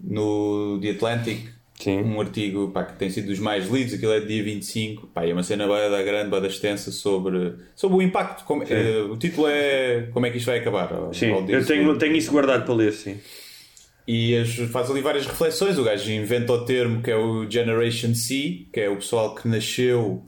no 0.00 0.78
The 0.80 0.90
Atlantic. 0.90 1.58
Sim. 1.78 2.02
Um 2.02 2.20
artigo 2.20 2.72
pá, 2.72 2.82
que 2.82 2.96
tem 2.98 3.08
sido 3.08 3.28
dos 3.28 3.38
mais 3.38 3.68
lidos, 3.70 3.94
aquilo 3.94 4.12
é 4.12 4.18
de 4.18 4.26
dia 4.26 4.42
25. 4.42 5.06
Pá, 5.08 5.24
é 5.24 5.32
uma 5.32 5.44
cena 5.44 5.64
bem 5.64 5.88
da 5.88 6.02
grande, 6.02 6.28
bem 6.28 6.40
da 6.40 6.48
extensa 6.48 6.90
sobre, 6.90 7.54
sobre 7.76 7.98
o 7.98 8.02
impacto. 8.02 8.44
Como, 8.44 8.64
eh, 8.64 9.02
o 9.08 9.16
título 9.16 9.46
é 9.46 10.08
Como 10.12 10.26
é 10.26 10.30
que 10.30 10.38
isto 10.38 10.46
vai 10.46 10.58
acabar? 10.58 10.90
sim, 11.12 11.26
eu 11.48 11.64
tenho, 11.64 11.96
tenho 11.96 12.16
isso 12.16 12.32
guardado 12.32 12.64
para 12.64 12.74
ler, 12.74 12.92
sim. 12.92 13.18
E 14.08 14.34
as, 14.36 14.54
faz 14.70 14.90
ali 14.90 15.02
várias 15.02 15.26
reflexões. 15.26 15.78
O 15.78 15.84
gajo 15.84 16.10
inventa 16.10 16.52
o 16.52 16.64
termo 16.64 17.02
que 17.02 17.10
é 17.10 17.16
o 17.16 17.48
Generation 17.48 18.14
C, 18.14 18.66
que 18.72 18.80
é 18.80 18.88
o 18.88 18.96
pessoal 18.96 19.34
que 19.34 19.46
nasceu, 19.46 20.24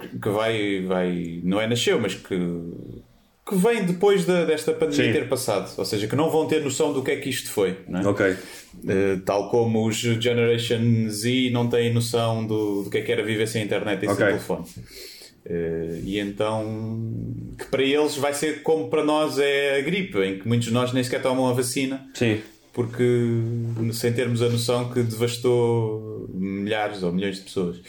que 0.00 0.18
que 0.18 0.28
vai, 0.28 0.80
vai 0.82 1.40
não 1.44 1.60
é 1.60 1.66
nasceu, 1.68 2.00
mas 2.00 2.14
que, 2.14 2.36
que 3.46 3.54
vem 3.54 3.84
depois 3.84 4.24
da- 4.24 4.44
desta 4.44 4.72
pandemia 4.72 5.12
Sim. 5.12 5.12
ter 5.12 5.28
passado. 5.28 5.72
Ou 5.78 5.84
seja, 5.84 6.06
que 6.08 6.16
não 6.16 6.30
vão 6.30 6.46
ter 6.46 6.62
noção 6.64 6.92
do 6.92 7.02
que 7.02 7.10
é 7.12 7.16
que 7.16 7.28
isto 7.28 7.50
foi. 7.50 7.76
É? 7.92 8.06
Ok. 8.08 8.26
Eh, 8.88 9.18
tal 9.24 9.50
como 9.50 9.86
os 9.86 9.96
Generation 9.98 11.08
Z 11.10 11.50
não 11.52 11.68
têm 11.68 11.92
noção 11.92 12.46
do, 12.46 12.82
do 12.84 12.90
que 12.90 12.98
é 12.98 13.02
que 13.02 13.12
era 13.12 13.22
viver 13.22 13.46
sem 13.46 13.62
internet 13.62 14.02
e 14.02 14.08
Ok. 14.08 14.16
sem 14.16 14.26
telefone. 14.26 14.64
Eh, 15.46 16.00
e 16.04 16.18
então, 16.18 17.12
que 17.58 17.66
para 17.66 17.82
eles 17.82 18.16
vai 18.16 18.32
ser 18.32 18.62
como 18.62 18.88
para 18.88 19.04
nós 19.04 19.38
é 19.38 19.76
a 19.78 19.82
gripe, 19.82 20.18
em 20.20 20.38
que 20.38 20.48
muitos 20.48 20.68
de 20.68 20.72
nós 20.72 20.92
nem 20.94 21.04
sequer 21.04 21.20
tomam 21.20 21.46
a 21.46 21.52
vacina 21.52 22.08
Sim. 22.14 22.40
Porque 22.74 23.04
sem 23.92 24.12
termos 24.12 24.42
a 24.42 24.48
noção 24.48 24.90
que 24.92 25.00
devastou 25.00 26.28
milhares 26.34 27.04
ou 27.04 27.12
milhões 27.12 27.36
de 27.36 27.42
pessoas. 27.42 27.80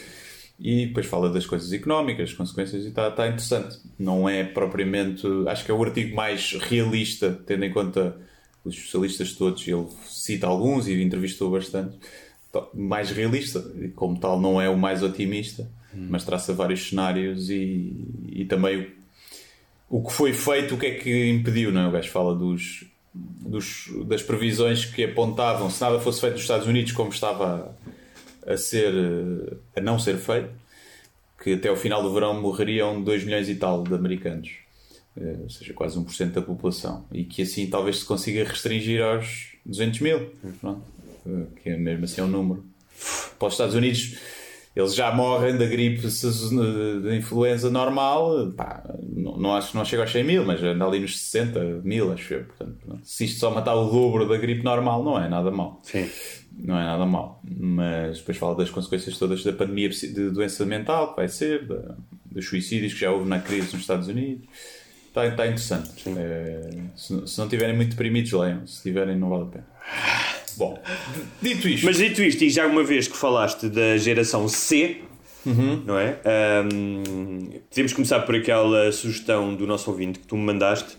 E 0.58 0.86
depois 0.86 1.04
fala 1.04 1.28
das 1.28 1.44
coisas 1.44 1.70
económicas, 1.72 2.32
consequências, 2.32 2.84
e 2.84 2.88
está 2.88 3.10
tá 3.10 3.26
interessante. 3.26 3.78
Não 3.98 4.26
é 4.26 4.42
propriamente. 4.44 5.26
Acho 5.48 5.64
que 5.64 5.70
é 5.70 5.74
o 5.74 5.84
artigo 5.84 6.14
mais 6.14 6.52
realista, 6.52 7.38
tendo 7.44 7.64
em 7.64 7.72
conta 7.72 8.16
os 8.64 8.74
especialistas 8.74 9.32
todos. 9.32 9.66
Ele 9.66 9.86
cita 10.06 10.46
alguns 10.46 10.86
e 10.86 11.02
entrevistou 11.02 11.50
bastante. 11.50 11.98
Mais 12.72 13.10
realista, 13.10 13.62
e 13.78 13.88
como 13.88 14.18
tal, 14.18 14.40
não 14.40 14.58
é 14.58 14.70
o 14.70 14.78
mais 14.78 15.02
otimista, 15.02 15.68
mas 15.92 16.24
traça 16.24 16.54
vários 16.54 16.88
cenários 16.88 17.50
e, 17.50 18.06
e 18.28 18.44
também 18.46 18.86
o, 19.90 19.98
o 19.98 20.06
que 20.06 20.12
foi 20.12 20.32
feito, 20.32 20.74
o 20.74 20.78
que 20.78 20.86
é 20.86 20.94
que 20.94 21.28
impediu, 21.28 21.70
não 21.70 21.82
é? 21.82 21.88
O 21.88 21.90
gajo 21.90 22.10
fala 22.10 22.34
dos, 22.34 22.86
dos- 23.16 23.88
das 24.06 24.22
previsões 24.22 24.84
que 24.84 25.04
apontavam, 25.04 25.70
se 25.70 25.80
nada 25.80 25.98
fosse 26.00 26.20
feito 26.20 26.34
nos 26.34 26.42
Estados 26.42 26.66
Unidos 26.66 26.92
como 26.92 27.10
estava 27.10 27.76
a, 28.46 28.56
ser 28.56 28.92
eh, 28.94 29.56
a 29.76 29.80
não 29.80 29.98
ser 29.98 30.16
feito, 30.18 30.50
que 31.42 31.54
até 31.54 31.70
o 31.70 31.76
final 31.76 32.02
do 32.02 32.12
verão 32.12 32.40
morreriam 32.40 33.02
2 33.02 33.24
milhões 33.24 33.48
e 33.48 33.54
tal 33.56 33.82
de 33.82 33.94
americanos, 33.94 34.50
Eh, 35.18 35.36
ou 35.44 35.48
seja, 35.48 35.72
quase 35.72 35.98
1% 35.98 36.32
da 36.34 36.42
população, 36.42 37.06
e 37.10 37.24
que 37.24 37.40
assim 37.40 37.66
talvez 37.70 38.00
se 38.00 38.04
consiga 38.04 38.44
restringir 38.44 39.00
aos 39.02 39.56
200 39.64 40.00
mil, 40.00 40.30
pronto, 40.60 40.82
Eh, 41.26 41.46
que 41.62 41.70
é 41.70 41.76
mesmo 41.78 42.04
assim 42.04 42.20
é 42.20 42.24
um 42.24 42.28
número. 42.28 42.62
Para 43.38 43.48
os 43.48 43.54
Estados 43.54 43.74
Unidos, 43.74 44.18
eles 44.76 44.94
já 44.94 45.10
morrem 45.12 45.56
da 45.56 45.64
gripe 45.64 46.06
da 47.02 47.16
influenza 47.16 47.70
normal, 47.70 48.52
pá, 48.56 48.84
não, 49.02 49.36
não 49.38 49.56
acho 49.56 49.70
que 49.70 49.76
não 49.78 49.84
chega 49.84 50.02
aos 50.02 50.12
100 50.12 50.22
mil, 50.24 50.44
mas 50.44 50.62
anda 50.62 50.84
ali 50.84 51.00
nos 51.00 51.18
60 51.18 51.80
mil, 51.82 52.12
acho 52.12 52.34
eu. 52.34 52.44
Portanto, 52.44 53.00
se 53.02 53.24
isto 53.24 53.40
só 53.40 53.50
matar 53.50 53.74
o 53.74 53.88
dobro 53.90 54.28
da 54.28 54.36
gripe 54.36 54.62
normal, 54.62 55.02
não 55.02 55.18
é 55.18 55.28
nada 55.28 55.50
mal. 55.50 55.80
Sim. 55.82 56.08
Não 56.58 56.78
é 56.78 56.84
nada 56.84 57.04
mal. 57.06 57.40
Mas 57.44 58.18
depois 58.18 58.36
fala 58.38 58.54
das 58.54 58.70
consequências 58.70 59.18
todas 59.18 59.42
da 59.42 59.52
pandemia 59.52 59.88
de 59.88 60.30
doença 60.30 60.64
mental, 60.66 61.10
que 61.10 61.16
vai 61.16 61.28
ser, 61.28 61.66
da- 61.66 61.96
dos 62.30 62.46
suicídios 62.46 62.92
que 62.94 63.00
já 63.00 63.10
houve 63.10 63.26
na 63.28 63.38
crise 63.40 63.72
nos 63.72 63.80
Estados 63.80 64.08
Unidos. 64.08 64.46
Está, 65.08 65.26
está 65.26 65.46
interessante. 65.46 65.90
É, 66.18 66.70
se, 66.94 67.26
se 67.26 67.38
não 67.38 67.46
estiverem 67.46 67.74
muito 67.74 67.90
deprimidos, 67.90 68.30
leiam. 68.32 68.66
Se 68.66 68.82
tiverem, 68.82 69.16
não 69.16 69.30
vale 69.30 69.44
a 69.44 69.46
pena. 69.46 69.66
Bom, 70.56 70.78
dito 71.42 71.68
isto. 71.68 71.84
Mas 71.84 71.96
dito 71.98 72.22
isto, 72.22 72.42
e 72.44 72.50
já 72.50 72.66
uma 72.66 72.82
vez 72.82 73.06
que 73.08 73.16
falaste 73.16 73.68
da 73.68 73.96
geração 73.98 74.48
C, 74.48 74.98
não 75.84 75.98
é? 75.98 76.18
Ahm, 76.24 77.50
podemos 77.70 77.92
começar 77.92 78.20
por 78.20 78.34
aquela 78.34 78.90
sugestão 78.92 79.54
do 79.54 79.66
nosso 79.66 79.90
ouvinte 79.90 80.18
que 80.18 80.26
tu 80.26 80.36
me 80.36 80.44
mandaste. 80.44 80.96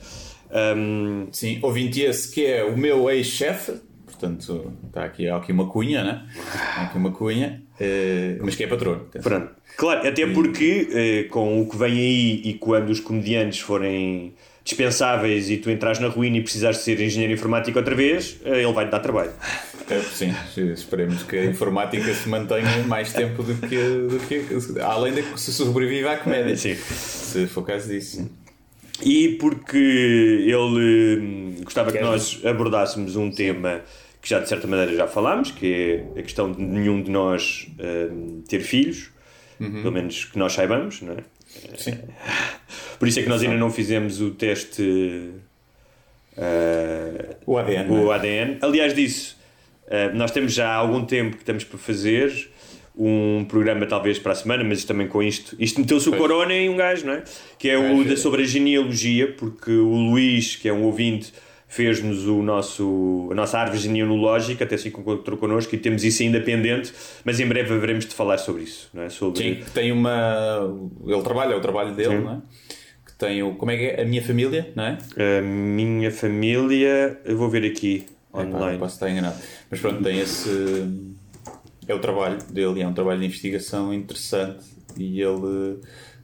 Ahm, 0.51 1.27
Sim, 1.31 1.59
ouvinte 1.61 2.01
esse 2.01 2.31
que 2.33 2.45
é 2.45 2.63
o 2.63 2.77
meu 2.77 3.09
ex-chefe, 3.09 3.73
portanto, 4.05 4.71
está 4.87 5.03
aqui, 5.03 5.27
há 5.27 5.37
aqui 5.37 5.51
uma 5.51 5.67
cunha, 5.67 6.03
né? 6.03 6.25
Há 6.77 6.83
aqui 6.83 6.97
uma 6.97 7.11
cunha, 7.11 7.61
eh, 7.79 8.37
mas 8.41 8.55
que 8.55 8.63
é 8.63 8.67
patrono. 8.67 9.07
pronto. 9.21 9.49
Claro, 9.75 10.07
até 10.07 10.25
porque 10.25 10.87
eh, 10.91 11.23
com 11.29 11.61
o 11.61 11.69
que 11.69 11.77
vem 11.77 11.93
aí 11.93 12.41
e 12.45 12.53
quando 12.55 12.89
os 12.89 12.99
comediantes 12.99 13.59
forem 13.59 14.33
dispensáveis 14.67 15.49
e 15.49 15.55
tu 15.55 15.71
entras 15.71 15.97
na 15.97 16.09
ruína 16.09 16.37
e 16.37 16.41
precisares 16.41 16.79
de 16.79 16.83
ser 16.83 16.99
engenheiro 16.99 17.33
informático 17.33 17.79
outra 17.79 17.95
vez, 17.95 18.37
eh, 18.43 18.63
ele 18.63 18.73
vai-te 18.73 18.91
dar 18.91 18.99
trabalho. 18.99 19.31
É, 19.89 20.01
sim, 20.01 20.35
esperemos 20.73 21.23
que 21.23 21.37
a 21.37 21.45
informática 21.45 22.13
se 22.13 22.27
mantenha 22.27 22.83
mais 22.85 23.13
tempo 23.13 23.41
do 23.41 23.55
que, 23.55 23.77
do 23.77 24.19
que 24.27 24.81
além 24.81 25.13
de 25.13 25.23
que 25.23 25.39
se 25.39 25.53
sobreviva 25.53 26.11
à 26.11 26.17
comédia. 26.17 26.57
Sim. 26.57 26.75
Se 26.75 27.47
for 27.47 27.61
o 27.61 27.63
caso 27.63 27.87
disso. 27.87 28.29
E 29.01 29.37
porque 29.39 29.77
ele 29.77 31.21
hum, 31.21 31.55
gostava 31.63 31.89
que 31.89 32.01
nós 32.01 32.41
abordássemos 32.43 33.15
um 33.15 33.31
tema 33.31 33.81
que 34.21 34.27
já 34.27 34.39
de 34.39 34.49
certa 34.49 34.67
maneira 34.67 34.93
já 34.93 35.07
falámos, 35.07 35.51
que 35.51 36.03
é 36.15 36.19
a 36.19 36.23
questão 36.23 36.51
de 36.51 36.61
nenhum 36.61 37.01
de 37.01 37.09
nós 37.09 37.69
hum, 37.79 38.43
ter 38.49 38.59
filhos, 38.59 39.11
pelo 39.57 39.93
menos 39.93 40.25
que 40.25 40.37
nós 40.37 40.51
saibamos, 40.51 41.01
não 41.01 41.13
é? 41.13 41.36
Sim. 41.77 41.97
Por 42.99 43.07
isso 43.07 43.19
é 43.19 43.23
que 43.23 43.29
nós 43.29 43.41
ainda 43.41 43.55
não 43.55 43.71
fizemos 43.71 44.21
o 44.21 44.31
teste 44.31 45.31
ah, 46.37 47.35
O 47.45 47.57
ADN. 47.57 47.89
o 47.91 48.11
é? 48.11 48.15
ADN. 48.15 48.57
Aliás, 48.61 48.93
disso, 48.93 49.37
eh, 49.87 50.11
nós 50.13 50.31
temos 50.31 50.53
já 50.53 50.69
há 50.69 50.75
algum 50.75 51.03
tempo 51.03 51.35
que 51.35 51.43
estamos 51.43 51.63
para 51.63 51.77
fazer 51.77 52.49
um 52.95 53.45
programa, 53.45 53.85
talvez 53.85 54.17
para 54.17 54.31
a 54.31 54.35
semana, 54.35 54.63
mas 54.63 54.83
também 54.83 55.07
com 55.07 55.21
isto. 55.21 55.55
Isto 55.59 55.79
meteu-se 55.79 56.09
o 56.09 56.15
corona 56.17 56.53
em 56.53 56.69
um 56.69 56.75
gajo, 56.75 57.05
não 57.05 57.13
é? 57.13 57.23
Que 57.59 57.69
é 57.69 57.77
o 57.77 58.03
da, 58.03 58.17
sobre 58.17 58.41
a 58.43 58.45
genealogia, 58.45 59.31
porque 59.33 59.71
o 59.71 59.93
Luís, 59.93 60.55
que 60.55 60.67
é 60.67 60.73
um 60.73 60.83
ouvinte, 60.83 61.31
fez-nos 61.67 62.25
o 62.25 62.41
nosso, 62.41 63.27
a 63.29 63.35
nossa 63.35 63.59
árvore 63.59 63.79
genealógica, 63.79 64.63
até 64.63 64.77
se 64.77 64.87
encontrou 64.87 65.37
connosco 65.37 65.75
e 65.75 65.77
temos 65.77 66.03
isso 66.03 66.23
ainda 66.23 66.39
pendente, 66.39 66.93
mas 67.25 67.39
em 67.39 67.45
breve 67.45 67.73
haveremos 67.73 68.05
de 68.05 68.13
falar 68.13 68.37
sobre 68.37 68.63
isso, 68.63 68.89
não 68.93 69.03
é? 69.03 69.09
Sobre... 69.09 69.39
Sim, 69.39 69.55
que 69.55 69.71
tem 69.71 69.91
uma. 69.91 70.73
Ele 71.05 71.21
trabalha, 71.21 71.53
é 71.53 71.55
o 71.57 71.61
trabalho 71.61 71.93
dele, 71.93 72.19
não 72.19 72.33
é? 72.33 72.41
Que 73.05 73.13
tem 73.17 73.43
o. 73.43 73.55
Como 73.55 73.69
é 73.71 73.77
que 73.77 73.83
é? 73.83 74.01
A 74.01 74.05
minha 74.05 74.23
família, 74.23 74.71
não 74.75 74.83
é? 74.85 74.97
A 75.39 75.41
minha 75.41 76.09
família, 76.09 77.19
eu 77.25 77.37
vou 77.37 77.49
ver 77.49 77.65
aqui 77.65 78.05
Epá, 78.29 78.43
online. 78.43 78.79
posso 78.79 78.95
estar 78.95 79.09
enganado. 79.09 79.37
Mas 79.69 79.79
pronto, 79.79 80.01
tem 80.01 80.19
esse. 80.19 80.49
É 81.87 81.93
o 81.93 81.99
trabalho 81.99 82.37
dele, 82.49 82.81
é 82.81 82.87
um 82.87 82.93
trabalho 82.93 83.19
de 83.19 83.25
investigação 83.25 83.93
interessante 83.93 84.65
e 84.97 85.21
ele 85.21 85.79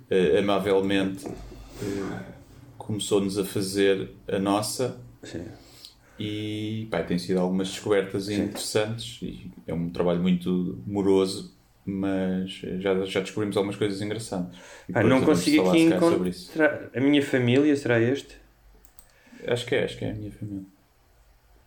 eh, 0.10 0.40
amavelmente 0.40 1.26
eh, 1.26 2.20
começou-nos 2.78 3.38
a 3.38 3.46
fazer 3.46 4.10
a 4.28 4.40
nossa 4.40 5.03
Sim. 5.24 5.46
e 6.20 6.88
pá, 6.92 7.02
tem 7.04 7.18
sido 7.18 7.40
algumas 7.40 7.70
descobertas 7.70 8.30
interessantes 8.30 9.20
e 9.22 9.52
é 9.66 9.74
um 9.74 9.90
trabalho 9.90 10.22
muito 10.22 10.82
moroso 10.86 11.54
mas 11.86 12.52
já, 12.80 13.04
já 13.06 13.20
descobrimos 13.22 13.58
algumas 13.58 13.76
coisas 13.76 14.02
engraçadas 14.02 14.56
E 14.88 14.94
Ah, 14.96 15.04
não 15.04 15.22
consigo 15.22 15.68
aqui 15.70 15.80
encontrar. 15.80 16.90
A 16.96 17.00
minha 17.00 17.22
família 17.22 17.76
será 17.76 18.00
este? 18.00 18.36
acho 19.48 19.66
que 19.66 19.76
é, 19.76 19.84
acho 19.84 19.98
que 19.98 20.06
é 20.06 20.12
a 20.12 20.14
minha 20.14 20.32
família 20.32 20.64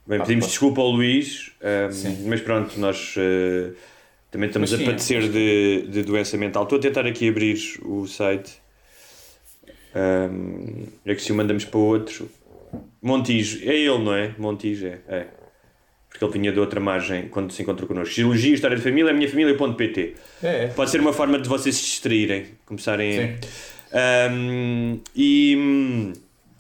Bem, 0.07 0.21
Ah, 0.21 0.23
pedimos 0.23 0.47
desculpa 0.47 0.81
ao 0.81 0.91
Luís, 0.91 1.51
Sim. 1.91 2.29
mas 2.29 2.41
pronto, 2.41 2.79
nós 2.79 3.15
eh, 3.19 3.73
também 4.31 4.47
estamos 4.49 4.71
Mas 4.71 4.81
a 4.81 4.85
sim, 4.85 4.87
padecer 4.87 5.29
de, 5.29 5.89
de 5.89 6.03
doença 6.05 6.37
mental. 6.37 6.63
Estou 6.63 6.79
a 6.79 6.81
tentar 6.81 7.05
aqui 7.07 7.29
abrir 7.29 7.59
o 7.85 8.07
site. 8.07 8.53
Ahm, 9.95 10.87
é 11.05 11.15
que 11.15 11.23
se 11.23 11.33
o 11.33 11.35
mandamos 11.35 11.65
para 11.65 11.79
outro. 11.81 12.29
Montijo, 13.03 13.61
é 13.63 13.75
ele, 13.75 13.99
não 13.99 14.15
é? 14.15 14.35
Montijo, 14.39 14.87
é. 14.87 14.99
é. 15.09 15.27
Porque 16.09 16.25
ele 16.25 16.33
vinha 16.33 16.53
de 16.53 16.59
outra 16.59 16.81
margem 16.81 17.29
quando 17.29 17.53
se 17.53 17.63
encontrou 17.63 17.87
connosco. 17.87 18.15
Geologia, 18.15 18.55
História 18.55 18.77
de 18.77 18.83
Família, 18.83 19.13
minha 19.13 19.29
família.pt. 19.29 20.15
É, 20.43 20.65
é. 20.65 20.67
Pode 20.69 20.91
ser 20.91 21.01
uma 21.01 21.13
forma 21.13 21.39
de 21.39 21.49
vocês 21.49 21.77
se 21.77 21.83
distraírem, 21.83 22.47
começarem 22.65 23.19
a. 23.19 23.23
Sim. 23.23 23.37
Um, 24.33 25.01
e, 25.15 26.13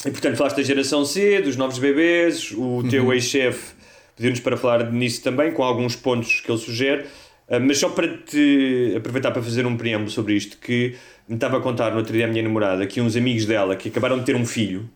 e, 0.04 0.11
portanto 0.11 0.37
falaste 0.37 0.56
da 0.56 0.62
geração 0.62 1.04
C, 1.04 1.40
dos 1.40 1.56
novos 1.56 1.78
bebês, 1.78 2.52
o 2.52 2.85
teu 2.88 3.12
ex-chefe 3.12 3.75
pediu-nos 4.14 4.40
para 4.40 4.56
falar 4.56 4.90
nisso 4.92 5.23
também, 5.23 5.52
com 5.52 5.62
alguns 5.62 5.94
pontos 5.94 6.40
que 6.40 6.50
ele 6.50 6.58
sugere, 6.58 7.06
Uh, 7.49 7.61
mas 7.61 7.78
só 7.78 7.88
para 7.88 8.08
te 8.08 8.92
aproveitar 8.96 9.30
para 9.30 9.40
fazer 9.40 9.64
um 9.66 9.76
preâmbulo 9.76 10.11
sobre 10.11 10.35
isto, 10.35 10.58
que 10.58 10.96
me 11.28 11.37
estava 11.37 11.58
a 11.58 11.61
contar 11.61 11.92
no 11.92 11.99
outro 11.99 12.12
dia 12.12 12.25
a 12.25 12.28
minha 12.28 12.42
namorada 12.42 12.85
que 12.87 13.00
uns 13.00 13.14
amigos 13.14 13.46
dela 13.46 13.76
que 13.76 13.88
acabaram 13.88 14.18
de 14.18 14.25
ter 14.25 14.35
um 14.35 14.44
filho 14.44 14.90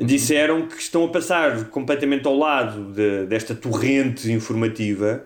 disseram 0.00 0.66
que 0.66 0.76
estão 0.80 1.04
a 1.04 1.08
passar 1.08 1.64
completamente 1.70 2.26
ao 2.26 2.36
lado 2.36 2.92
de- 2.92 3.26
desta 3.26 3.54
torrente 3.54 4.30
informativa 4.30 5.24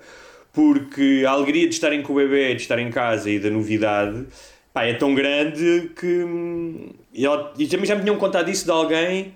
porque 0.53 1.25
a 1.27 1.31
alegria 1.31 1.67
de 1.69 1.75
estarem 1.75 2.03
com 2.03 2.13
o 2.13 2.17
bebê, 2.17 2.55
de 2.55 2.63
estar 2.63 2.79
em 2.79 2.91
casa 2.91 3.31
e 3.31 3.39
da 3.39 3.51
novidade 3.51 4.25
pá, 4.73 4.85
é 4.85 4.95
tão 4.95 5.15
grande 5.15 5.91
que 5.99 6.07
hum, 6.25 6.91
e, 7.13 7.25
ela- 7.25 7.53
e 7.59 7.67
também 7.67 7.87
já 7.87 7.95
me 7.95 8.03
tinham 8.03 8.17
contado 8.17 8.51
isso 8.51 8.65
de 8.65 8.71
alguém 8.71 9.35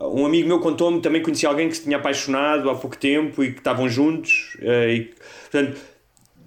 um 0.00 0.26
amigo 0.26 0.48
meu 0.48 0.58
contou-me 0.58 1.00
também 1.00 1.22
conhecia 1.22 1.48
alguém 1.48 1.68
que 1.68 1.76
se 1.76 1.82
tinha 1.84 1.96
apaixonado 1.96 2.68
há 2.70 2.74
pouco 2.74 2.96
tempo 2.96 3.42
e 3.44 3.52
que 3.52 3.58
estavam 3.58 3.88
juntos 3.88 4.56
eh, 4.60 4.94
e, 4.94 5.14
portanto 5.50 5.80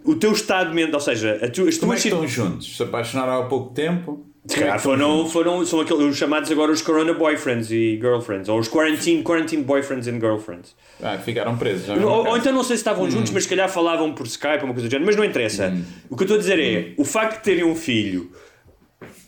o 0.03 0.13
teu 0.15 0.33
estado 0.33 0.71
mental, 0.73 0.95
ou 0.95 0.99
seja, 0.99 1.39
tu, 1.51 1.67
as 1.67 1.77
Como 1.79 1.91
é 1.93 1.95
tuas 1.95 2.01
que 2.03 2.07
estão 2.09 2.27
juntos? 2.27 2.77
Se 2.77 2.83
apaixonaram 2.83 3.41
há 3.41 3.45
pouco 3.45 3.73
tempo? 3.73 4.23
Se 4.47 4.59
calhar 4.59 4.79
foram, 4.79 5.27
foram, 5.27 5.65
são 5.65 5.79
aqueles 5.79 6.03
os 6.03 6.17
chamados 6.17 6.51
agora 6.51 6.71
os 6.71 6.81
Corona 6.81 7.13
Boyfriends 7.13 7.71
e 7.71 7.97
Girlfriends, 7.99 8.47
ou 8.47 8.59
os 8.59 8.67
Quarantine, 8.67 9.23
quarantine 9.23 9.63
Boyfriends 9.63 10.07
and 10.07 10.19
Girlfriends. 10.19 10.75
Ah, 11.01 11.17
ficaram 11.17 11.57
presos. 11.57 11.89
Ou, 11.89 12.27
ou 12.27 12.37
então 12.37 12.53
não 12.53 12.63
sei 12.63 12.75
se 12.75 12.81
estavam 12.81 13.09
juntos, 13.09 13.31
mas 13.31 13.43
se 13.43 13.49
calhar 13.49 13.67
falavam 13.69 14.13
por 14.13 14.27
Skype, 14.27 14.63
uma 14.63 14.73
coisa 14.73 14.87
do 14.87 14.91
género, 14.91 15.05
mas 15.05 15.15
não 15.15 15.23
interessa. 15.23 15.75
O 16.09 16.15
que 16.15 16.23
eu 16.23 16.25
estou 16.25 16.37
a 16.37 16.39
dizer 16.39 16.59
é, 16.59 16.93
o 16.97 17.03
facto 17.03 17.37
de 17.37 17.43
terem 17.43 17.63
um 17.63 17.75
filho 17.75 18.31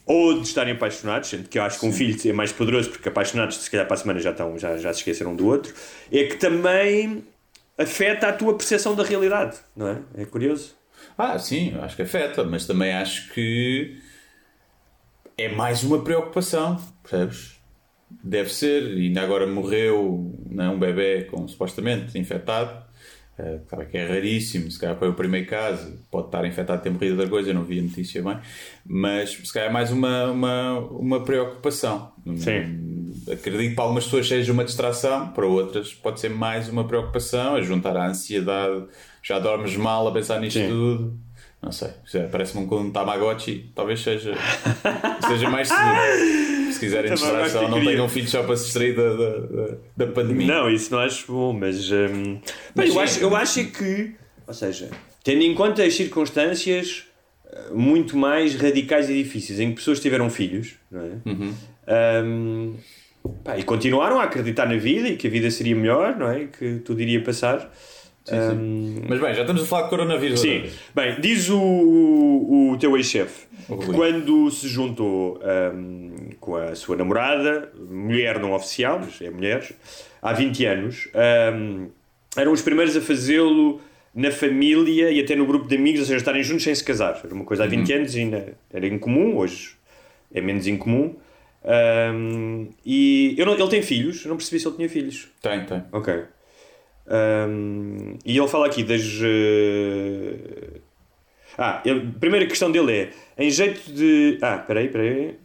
ou 0.05 0.35
de 0.35 0.47
estarem 0.47 0.73
apaixonados, 0.73 1.29
sendo 1.29 1.49
que 1.49 1.59
eu 1.59 1.63
acho 1.63 1.79
que 1.79 1.85
um 1.85 1.91
filho 1.91 2.17
é 2.29 2.33
mais 2.33 2.51
poderoso 2.51 2.89
porque 2.91 3.09
apaixonados 3.09 3.57
se 3.57 3.69
calhar 3.69 3.85
para 3.85 3.95
a 3.95 3.97
semana 3.97 4.19
já, 4.19 4.31
estão, 4.31 4.57
já, 4.57 4.77
já 4.77 4.93
se 4.93 4.99
esqueceram 4.99 5.35
do 5.35 5.47
outro, 5.47 5.73
é 6.11 6.23
que 6.25 6.37
também 6.37 7.23
afeta 7.77 8.27
a 8.27 8.33
tua 8.33 8.53
percepção 8.55 8.95
da 8.95 9.03
realidade, 9.03 9.57
não 9.75 9.87
é? 9.89 9.97
É 10.15 10.25
curioso. 10.25 10.75
Ah, 11.17 11.37
sim, 11.37 11.75
acho 11.81 11.95
que 11.95 12.03
afeta, 12.03 12.43
mas 12.43 12.65
também 12.65 12.93
acho 12.93 13.33
que 13.33 13.97
é 15.37 15.49
mais 15.49 15.83
uma 15.83 16.03
preocupação, 16.03 16.81
percebes? 17.03 17.57
Deve 18.23 18.51
ser, 18.51 18.83
ainda 18.83 19.21
agora 19.21 19.45
morreu 19.45 20.33
né, 20.49 20.67
um 20.69 20.79
bebê 20.79 21.25
com 21.25 21.47
supostamente 21.47 22.17
infectado, 22.17 22.83
eh, 23.37 23.59
claro 23.67 23.87
que 23.87 23.97
é 23.97 24.07
raríssimo, 24.07 24.71
se 24.71 24.79
calhar 24.79 24.97
foi 24.97 25.09
o 25.09 25.13
primeiro 25.13 25.45
caso, 25.45 25.93
pode 26.09 26.27
estar 26.27 26.43
infectado, 26.45 26.81
ter 26.81 26.89
morrido 26.89 27.13
outra 27.13 27.29
coisa, 27.29 27.51
eu 27.51 27.53
não 27.53 27.63
vi 27.63 27.79
a 27.79 27.83
notícia 27.83 28.23
bem, 28.23 28.37
mas 28.83 29.31
se 29.31 29.53
calhar 29.53 29.69
é 29.69 29.71
mais 29.71 29.91
uma, 29.91 30.31
uma, 30.31 30.79
uma 30.79 31.23
preocupação. 31.23 32.11
Sim. 32.37 33.13
Acredito 33.31 33.69
que 33.69 33.75
para 33.75 33.83
algumas 33.83 34.05
pessoas 34.05 34.27
seja 34.27 34.51
uma 34.51 34.63
distração, 34.63 35.27
para 35.33 35.45
outras 35.45 35.93
pode 35.93 36.19
ser 36.19 36.29
mais 36.29 36.67
uma 36.67 36.87
preocupação, 36.87 37.55
a 37.55 37.61
juntar 37.61 37.95
à 37.95 38.07
ansiedade, 38.07 38.85
já 39.21 39.37
dormes 39.37 39.75
mal 39.75 40.07
a 40.07 40.11
pensar 40.11 40.39
nisto 40.39 40.59
Sim. 40.59 40.69
tudo. 40.69 41.26
Não 41.67 41.71
sei, 41.73 41.89
é- 42.13 42.27
parece-me 42.27 42.65
um, 42.65 42.73
um 42.79 42.91
Tamagotchi, 42.91 43.69
talvez 43.75 43.99
seja, 43.99 44.33
seja 45.27 45.49
mais 45.49 45.67
seguro. 45.67 46.71
Se 46.71 46.79
quiserem 46.79 47.11
Tamagotchi 47.13 47.43
distração, 47.43 47.63
não 47.63 47.73
queria. 47.73 47.91
tenham 47.91 48.07
filhos 48.07 48.31
só 48.31 48.43
para 48.43 48.55
se 48.55 48.63
distrair 48.65 48.95
da, 48.95 49.13
da, 49.13 49.77
da, 49.97 50.07
pandemia. 50.07 50.47
Não, 50.47 50.69
isso 50.69 50.93
não 50.93 50.99
acho 50.99 51.29
bom, 51.29 51.51
mas, 51.51 51.91
hum, 51.91 52.39
Mas 52.73 52.89
eu, 52.89 52.99
acho, 53.01 53.19
eu 53.19 53.35
acho 53.35 53.59
é 53.59 53.63
que, 53.65 54.15
ou 54.47 54.53
seja, 54.53 54.89
tendo 55.25 55.41
em 55.41 55.53
conta 55.53 55.83
as 55.83 55.93
circunstâncias 55.93 57.03
eh, 57.51 57.71
muito 57.73 58.15
mais 58.15 58.55
radicais 58.55 59.09
e 59.09 59.21
difíceis 59.21 59.59
em 59.59 59.71
que 59.71 59.75
pessoas 59.75 59.99
tiveram 59.99 60.29
filhos, 60.29 60.75
não 60.89 61.01
é? 61.01 61.11
Uhum. 61.25 61.53
Hum, 62.23 62.75
pá, 63.43 63.57
e 63.57 63.63
continuaram 63.63 64.21
a 64.21 64.23
acreditar 64.23 64.67
na 64.67 64.77
vida 64.77 65.09
e 65.09 65.17
que 65.17 65.27
a 65.27 65.29
vida 65.29 65.51
seria 65.51 65.75
melhor, 65.75 66.15
não 66.15 66.31
é? 66.31 66.45
Que 66.45 66.77
tudo 66.77 67.01
iria 67.01 67.21
passar. 67.21 67.69
Hum, 68.31 69.01
Mas 69.07 69.19
bem, 69.19 69.33
já 69.33 69.41
estamos 69.41 69.63
a 69.63 69.65
falar 69.65 69.83
de 69.83 69.89
coronavírus. 69.89 70.39
Sim, 70.39 70.63
bem, 70.93 71.19
diz 71.21 71.49
o, 71.49 71.59
o, 71.59 72.71
o 72.71 72.77
teu 72.77 72.95
ex-chefe 72.97 73.47
que 73.67 73.93
quando 73.93 74.49
se 74.51 74.67
juntou 74.67 75.39
hum, 75.73 76.29
com 76.39 76.55
a 76.55 76.73
sua 76.75 76.95
namorada, 76.95 77.71
mulher 77.89 78.39
não 78.39 78.53
oficial, 78.53 78.99
mas 79.03 79.21
é 79.21 79.29
mulher, 79.29 79.69
há 80.21 80.33
20 80.33 80.65
anos, 80.65 81.07
hum, 81.53 81.87
eram 82.35 82.51
os 82.51 82.61
primeiros 82.61 82.95
a 82.95 83.01
fazê-lo 83.01 83.81
na 84.15 84.31
família 84.31 85.11
e 85.11 85.19
até 85.19 85.35
no 85.35 85.45
grupo 85.45 85.67
de 85.67 85.75
amigos, 85.75 85.99
ou 86.01 86.05
seja, 86.07 86.17
estarem 86.17 86.41
juntos 86.43 86.63
sem 86.63 86.73
se 86.73 86.83
casar. 86.83 87.19
Era 87.23 87.33
uma 87.33 87.43
coisa 87.45 87.63
há 87.65 87.67
20 87.67 87.91
anos 87.93 88.15
e 88.15 88.19
ainda 88.19 88.53
era 88.73 88.87
incomum, 88.87 89.35
hoje 89.37 89.71
é 90.33 90.41
menos 90.41 90.65
incomum. 90.67 91.15
Hum, 91.63 92.69
e 92.85 93.35
eu 93.37 93.45
não- 93.45 93.53
ele 93.53 93.67
tem 93.67 93.81
filhos, 93.81 94.23
eu 94.23 94.29
não 94.29 94.37
percebi 94.37 94.59
se 94.59 94.67
ele 94.67 94.75
tinha 94.77 94.89
filhos. 94.89 95.27
Tem, 95.41 95.65
tem. 95.65 95.83
Ok. 95.91 96.23
Um, 97.09 98.17
e 98.25 98.37
ele 98.37 98.47
fala 98.47 98.65
aqui 98.67 98.83
das. 98.83 99.01
eh, 99.23 100.79
Ah, 101.57 101.81
ele- 101.85 102.11
a 102.15 102.19
primeira 102.19 102.45
questão 102.45 102.69
dele 102.71 102.91
é: 102.91 103.09
em 103.45 103.49
jeito 103.49 103.91
de. 103.91 104.37
Ah, 104.41 104.57
peraí, 104.57 104.89
peraí. 104.89 105.35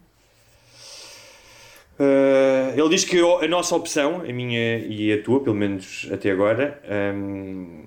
Uh, 2.01 2.73
ele 2.79 2.89
diz 2.89 3.05
que 3.05 3.19
a 3.21 3.47
nossa 3.49 3.77
opção, 3.77 4.23
a 4.29 4.33
minha 4.33 4.79
e 4.79 5.13
a 5.13 5.23
tua, 5.23 5.41
pelo 5.41 5.55
menos 5.55 6.09
até 6.13 6.31
agora, 6.31 6.81
um, 7.15 7.85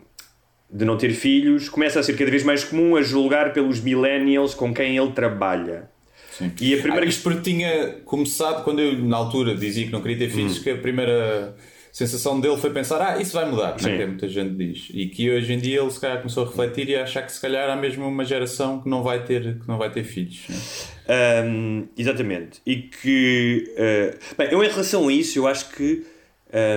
de 0.72 0.86
não 0.86 0.96
ter 0.98 1.10
filhos, 1.12 1.68
começa 1.68 2.00
a 2.00 2.04
ser 2.04 2.16
cada 2.16 2.32
vez 2.32 2.44
mais 2.44 2.64
comum 2.64 2.96
a 2.96 3.02
julgar 3.02 3.52
pelos 3.52 3.82
millennials 3.82 4.54
com 4.54 4.74
quem 4.74 4.96
ele 4.98 5.12
trabalha. 5.12 5.90
Sim. 6.32 6.52
E 6.62 6.74
a 6.76 6.78
primeira 6.82 7.06
Ah, 7.06 7.10
isto 7.10 7.24
porque 7.24 7.42
tinha 7.42 7.96
começado, 8.06 8.64
quando 8.64 8.80
eu 8.80 8.94
na 9.00 9.18
altura 9.18 9.56
dizia 9.56 9.86
que 9.86 9.92
não 9.92 10.02
queria 10.02 10.18
ter 10.18 10.28
Hum. 10.28 10.36
filhos, 10.36 10.60
que 10.60 10.70
a 10.70 10.78
primeira 10.78 11.56
sensação 11.96 12.42
dele 12.42 12.58
foi 12.58 12.72
pensar: 12.72 13.02
ah, 13.02 13.22
isso 13.22 13.32
vai 13.32 13.50
mudar, 13.50 13.80
Sim. 13.80 13.86
não 13.86 13.96
é 13.96 13.98
que 14.00 14.06
muita 14.06 14.28
gente 14.28 14.54
diz. 14.56 14.90
E 14.94 15.08
que 15.08 15.32
hoje 15.32 15.54
em 15.54 15.58
dia 15.58 15.80
ele 15.80 15.90
se 15.90 16.00
calhar 16.00 16.18
começou 16.18 16.44
a 16.44 16.48
refletir 16.48 16.90
e 16.90 16.96
a 16.96 17.04
achar 17.04 17.22
que 17.22 17.32
se 17.32 17.40
calhar 17.40 17.70
há 17.70 17.76
mesmo 17.78 18.06
uma 18.06 18.26
geração 18.26 18.82
que 18.82 18.90
não 18.90 19.02
vai 19.02 19.24
ter, 19.24 19.60
que 19.60 19.68
não 19.68 19.78
vai 19.78 19.90
ter 19.90 20.04
filhos. 20.04 20.90
né? 21.08 21.44
Um, 21.46 21.88
exatamente. 21.98 22.62
E 22.66 22.76
que. 22.82 23.74
uh, 23.78 24.36
bem, 24.38 24.50
eu 24.52 24.62
em 24.62 24.68
relação 24.68 25.08
a 25.08 25.14
isso, 25.14 25.40
eu 25.40 25.48
acho 25.48 25.70
que. 25.70 26.06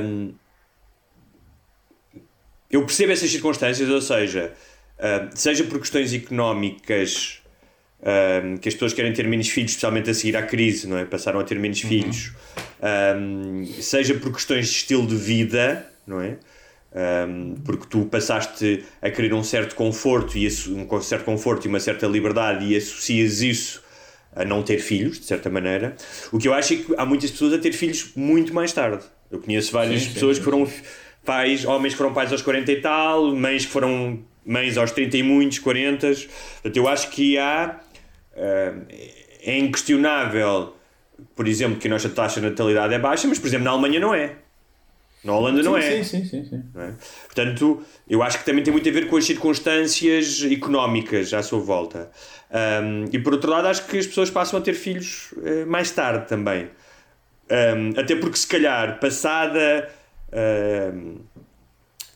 um, 0.04 0.32
eu 2.70 2.84
percebo 2.84 3.12
essas 3.12 3.30
circunstâncias, 3.30 3.88
ou 3.88 4.00
seja, 4.00 4.52
uh, 4.98 5.30
seja 5.34 5.64
por 5.64 5.80
questões 5.80 6.14
económicas. 6.14 7.42
Um, 8.00 8.56
que 8.56 8.68
as 8.68 8.74
pessoas 8.74 8.92
querem 8.92 9.12
ter 9.12 9.26
menos 9.26 9.48
filhos, 9.48 9.72
especialmente 9.72 10.10
a 10.10 10.14
seguir 10.14 10.36
à 10.36 10.42
crise, 10.42 10.86
não 10.86 10.98
é? 10.98 11.04
Passaram 11.04 11.40
a 11.40 11.44
ter 11.44 11.58
menos 11.58 11.80
filhos, 11.80 12.32
um, 13.16 13.64
seja 13.80 14.14
por 14.14 14.32
questões 14.32 14.68
de 14.68 14.76
estilo 14.76 15.06
de 15.06 15.16
vida, 15.16 15.86
não 16.06 16.20
é? 16.20 16.36
Um, 16.90 17.54
porque 17.64 17.86
tu 17.88 18.06
passaste 18.06 18.84
a 19.02 19.10
querer 19.10 19.34
um 19.34 19.44
certo 19.44 19.74
conforto 19.74 20.38
e 20.38 20.48
um 20.70 21.00
certo 21.02 21.24
conforto 21.24 21.66
e 21.66 21.68
uma 21.68 21.80
certa 21.80 22.06
liberdade 22.06 22.64
e 22.64 22.76
associas 22.76 23.42
isso 23.42 23.82
a 24.34 24.44
não 24.44 24.62
ter 24.62 24.78
filhos, 24.78 25.18
de 25.18 25.26
certa 25.26 25.50
maneira. 25.50 25.96
O 26.32 26.38
que 26.38 26.48
eu 26.48 26.54
acho 26.54 26.74
é 26.74 26.76
que 26.76 26.94
há 26.96 27.04
muitas 27.04 27.30
pessoas 27.30 27.52
a 27.52 27.58
ter 27.58 27.72
filhos 27.72 28.12
muito 28.14 28.54
mais 28.54 28.72
tarde. 28.72 29.04
Eu 29.30 29.40
conheço 29.40 29.72
várias 29.72 30.02
Sim, 30.02 30.08
sim, 30.08 30.14
pessoas 30.14 30.36
sim, 30.36 30.42
que 30.42 30.50
foram 30.50 30.66
pais, 31.24 31.64
homens 31.64 31.92
que 31.92 31.98
foram 31.98 32.14
pais 32.14 32.32
aos 32.32 32.40
40 32.40 32.72
e 32.72 32.80
tal, 32.80 33.34
mães 33.34 33.66
que 33.66 33.72
foram 33.72 34.20
mães 34.48 34.78
aos 34.78 34.90
30 34.92 35.18
e 35.18 35.22
muitos, 35.22 35.58
40. 35.58 36.08
Portanto, 36.08 36.76
eu 36.76 36.88
acho 36.88 37.10
que 37.10 37.36
há. 37.36 37.80
Ah, 38.38 38.74
é 39.42 39.58
inquestionável, 39.58 40.74
por 41.34 41.48
exemplo, 41.48 41.78
que 41.78 41.88
a 41.88 41.90
nossa 41.90 42.08
taxa 42.08 42.40
de 42.40 42.48
natalidade 42.48 42.94
é 42.94 42.98
baixa, 42.98 43.26
mas, 43.26 43.38
por 43.38 43.46
exemplo, 43.46 43.64
na 43.64 43.70
Alemanha 43.70 44.00
não 44.00 44.14
é. 44.14 44.36
Na 45.24 45.34
Holanda 45.34 45.62
não 45.62 45.80
sim, 45.80 45.86
é. 45.86 46.04
Sim, 46.04 46.24
sim, 46.24 46.44
sim. 46.44 46.62
não 46.72 46.82
é? 46.82 46.94
Portanto, 47.26 47.82
eu 48.08 48.22
acho 48.22 48.38
que 48.38 48.44
também 48.44 48.62
tem 48.62 48.72
muito 48.72 48.88
a 48.88 48.92
ver 48.92 49.08
com 49.08 49.16
as 49.16 49.24
circunstâncias 49.24 50.44
económicas 50.44 51.34
à 51.34 51.42
sua 51.42 51.58
volta. 51.58 52.10
Um, 52.50 53.04
e 53.12 53.18
por 53.18 53.32
outro 53.32 53.50
lado, 53.50 53.66
acho 53.66 53.84
que 53.86 53.98
as 53.98 54.06
pessoas 54.06 54.30
passam 54.30 54.58
a 54.58 54.62
ter 54.62 54.74
filhos 54.74 55.34
eh, 55.44 55.64
mais 55.64 55.90
tarde 55.90 56.28
também. 56.28 56.70
Um, 57.50 57.98
até 57.98 58.14
porque, 58.14 58.36
se 58.36 58.46
calhar, 58.46 59.00
passada. 59.00 59.90
um, 60.94 61.16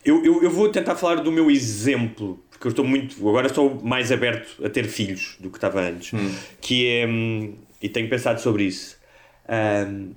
eu, 0.05 0.25
eu, 0.25 0.43
eu 0.45 0.51
vou 0.51 0.69
tentar 0.69 0.95
falar 0.95 1.17
do 1.17 1.33
meu 1.33 1.51
exemplo, 1.51 2.45
porque 2.63 2.69
eu 2.69 2.71
estou 2.71 2.85
muito. 2.85 3.29
Agora 3.29 3.49
estou 3.49 3.81
mais 3.83 4.13
aberto 4.13 4.65
a 4.65 4.71
ter 4.71 4.85
filhos 4.85 5.37
do 5.41 5.51
que 5.51 5.59
estava 5.59 5.81
antes. 5.81 6.13
Que 6.61 6.87
é. 6.87 7.07
hum, 7.09 7.57
E 7.83 7.89
tenho 7.89 8.09
pensado 8.09 8.41
sobre 8.41 8.63
isso. 8.63 8.97
Um, 9.49 10.13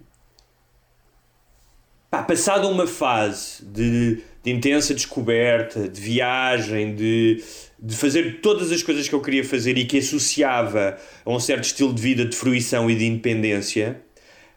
pá, 2.11 2.21
passada 2.21 2.67
uma 2.67 2.85
fase 2.85 3.65
de 3.65 4.21
de 4.43 4.51
intensa 4.51 4.93
descoberta, 4.93 5.89
de 5.89 5.99
viagem, 5.99 6.93
de, 6.93 7.43
de 7.79 7.95
fazer 7.97 8.41
todas 8.41 8.71
as 8.71 8.83
coisas 8.83 9.09
que 9.09 9.15
eu 9.15 9.19
queria 9.19 9.43
fazer 9.43 9.75
e 9.75 9.85
que 9.85 9.97
associava 9.97 10.99
a 11.25 11.31
um 11.31 11.39
certo 11.39 11.63
estilo 11.63 11.91
de 11.91 11.99
vida 11.99 12.23
de 12.23 12.35
fruição 12.35 12.87
e 12.87 12.93
de 12.93 13.07
independência, 13.07 13.99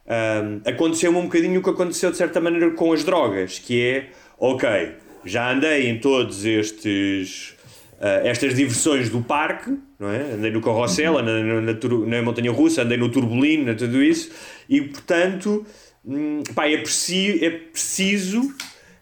um, 0.07 0.61
aconteceu-me 0.71 1.17
um 1.17 1.23
bocadinho 1.23 1.61
o 1.61 1.63
que 1.63 1.71
aconteceu 1.71 2.11
de 2.11 2.19
certa 2.19 2.39
maneira 2.39 2.71
com 2.73 2.93
as 2.93 3.03
drogas, 3.03 3.59
que 3.59 3.83
é, 3.83 4.11
ok, 4.39 4.69
já 5.25 5.51
andei 5.51 5.89
em 5.89 5.99
todos 5.99 6.45
estes 6.45 7.57
estas 8.01 8.55
diversões 8.55 9.09
do 9.11 9.21
parque, 9.21 9.77
não 9.99 10.11
é? 10.11 10.33
andei 10.35 10.51
no 10.51 10.61
carrossel, 10.61 11.15
uhum. 11.15 11.19
andei 11.19 11.43
na, 11.43 11.61
na, 11.61 12.07
na, 12.07 12.23
montanha 12.23 12.53
russa, 12.53 12.83
andei 12.83 12.97
no 12.97 13.09
turbolino, 13.09 13.75
tudo 13.75 14.03
isso, 14.03 14.31
e 14.69 14.81
portanto 14.81 15.67
hum, 16.05 16.43
pá, 16.55 16.69
é, 16.69 16.77
preciso, 16.77 17.45
é 17.45 17.51
preciso 17.51 18.55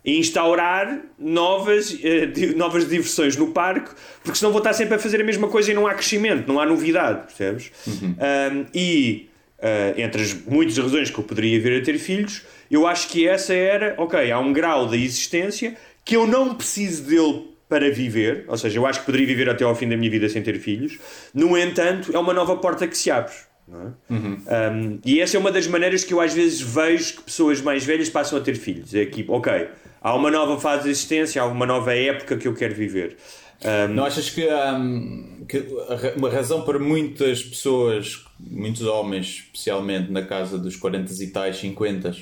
instaurar 0.06 1.00
novas, 1.18 1.90
uh, 1.92 2.56
novas 2.56 2.88
diversões 2.88 3.36
no 3.36 3.48
parque, 3.48 3.90
porque 4.22 4.38
senão 4.38 4.52
vou 4.52 4.60
estar 4.60 4.72
sempre 4.72 4.94
a 4.94 4.98
fazer 4.98 5.20
a 5.20 5.24
mesma 5.24 5.48
coisa 5.48 5.72
e 5.72 5.74
não 5.74 5.86
há 5.86 5.94
crescimento, 5.94 6.46
não 6.46 6.60
há 6.60 6.64
novidade, 6.64 7.26
percebes? 7.26 7.72
Uhum. 7.86 8.14
Um, 8.14 8.66
e 8.72 9.28
uh, 9.58 10.00
entre 10.00 10.22
as 10.22 10.32
muitas 10.32 10.78
razões 10.78 11.10
que 11.10 11.18
eu 11.18 11.24
poderia 11.24 11.60
vir 11.60 11.82
a 11.82 11.84
ter 11.84 11.98
filhos, 11.98 12.42
eu 12.70 12.86
acho 12.86 13.08
que 13.08 13.26
essa 13.26 13.52
era, 13.52 13.94
ok, 13.98 14.30
há 14.30 14.38
um 14.38 14.52
grau 14.52 14.86
da 14.86 14.96
existência 14.96 15.76
que 16.04 16.14
eu 16.14 16.24
não 16.24 16.54
preciso 16.54 17.02
dele 17.02 17.55
para 17.68 17.90
viver, 17.90 18.44
ou 18.48 18.56
seja, 18.56 18.78
eu 18.78 18.86
acho 18.86 19.00
que 19.00 19.06
poderia 19.06 19.26
viver 19.26 19.48
até 19.48 19.64
ao 19.64 19.74
fim 19.74 19.88
da 19.88 19.96
minha 19.96 20.10
vida 20.10 20.28
sem 20.28 20.42
ter 20.42 20.58
filhos, 20.58 20.98
no 21.34 21.56
entanto, 21.58 22.14
é 22.14 22.18
uma 22.18 22.32
nova 22.32 22.56
porta 22.56 22.86
que 22.86 22.96
se 22.96 23.10
abre. 23.10 23.34
É? 23.68 24.12
Uhum. 24.14 24.38
Um, 24.46 25.00
e 25.04 25.20
essa 25.20 25.36
é 25.36 25.40
uma 25.40 25.50
das 25.50 25.66
maneiras 25.66 26.04
que 26.04 26.14
eu 26.14 26.20
às 26.20 26.32
vezes 26.32 26.60
vejo 26.60 27.16
que 27.16 27.22
pessoas 27.22 27.60
mais 27.60 27.84
velhas 27.84 28.08
passam 28.08 28.38
a 28.38 28.40
ter 28.40 28.54
filhos. 28.54 28.94
É 28.94 29.04
que, 29.04 29.24
ok, 29.28 29.68
há 30.00 30.14
uma 30.14 30.30
nova 30.30 30.60
fase 30.60 30.84
de 30.84 30.90
existência, 30.90 31.42
há 31.42 31.46
uma 31.46 31.66
nova 31.66 31.92
época 31.92 32.36
que 32.36 32.46
eu 32.46 32.54
quero 32.54 32.74
viver. 32.74 33.16
Um, 33.64 33.94
Não 33.94 34.04
achas 34.04 34.30
que, 34.30 34.46
um, 34.46 35.44
que 35.48 35.66
uma 36.16 36.30
razão 36.30 36.62
para 36.62 36.78
muitas 36.78 37.42
pessoas, 37.42 38.24
muitos 38.38 38.82
homens, 38.82 39.46
especialmente 39.46 40.12
na 40.12 40.22
casa 40.22 40.58
dos 40.58 40.76
40 40.76 41.12
e 41.20 41.26
tais, 41.28 41.56
50, 41.56 42.10
uh, 42.10 42.14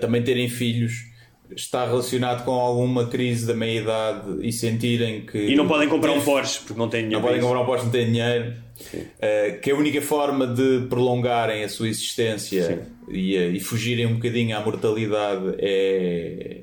também 0.00 0.22
terem 0.22 0.48
filhos 0.48 1.08
está 1.54 1.84
relacionado 1.86 2.44
com 2.44 2.52
alguma 2.52 3.06
crise 3.06 3.46
da 3.46 3.54
meia-idade 3.54 4.46
e 4.46 4.52
sentirem 4.52 5.22
que. 5.22 5.38
E 5.38 5.56
não 5.56 5.66
podem 5.66 5.88
comprar 5.88 6.12
um 6.12 6.22
Porsche 6.22 6.60
porque 6.60 6.78
não 6.78 6.88
têm 6.88 7.02
dinheiro. 7.04 7.20
Não 7.20 7.28
podem 7.28 7.40
comprar 7.40 7.60
um 7.60 7.66
Porsche, 7.66 7.84
não 7.84 7.92
têm 7.92 8.06
dinheiro. 8.06 8.54
Uh, 8.94 9.60
que 9.60 9.70
a 9.70 9.74
única 9.74 10.00
forma 10.00 10.46
de 10.46 10.86
prolongarem 10.88 11.64
a 11.64 11.68
sua 11.68 11.88
existência 11.88 12.86
e, 13.08 13.36
uh, 13.36 13.50
e, 13.50 13.58
fugirem 13.58 14.06
um 14.06 14.14
bocadinho 14.14 14.56
à 14.56 14.60
mortalidade 14.60 15.56
é, 15.58 16.58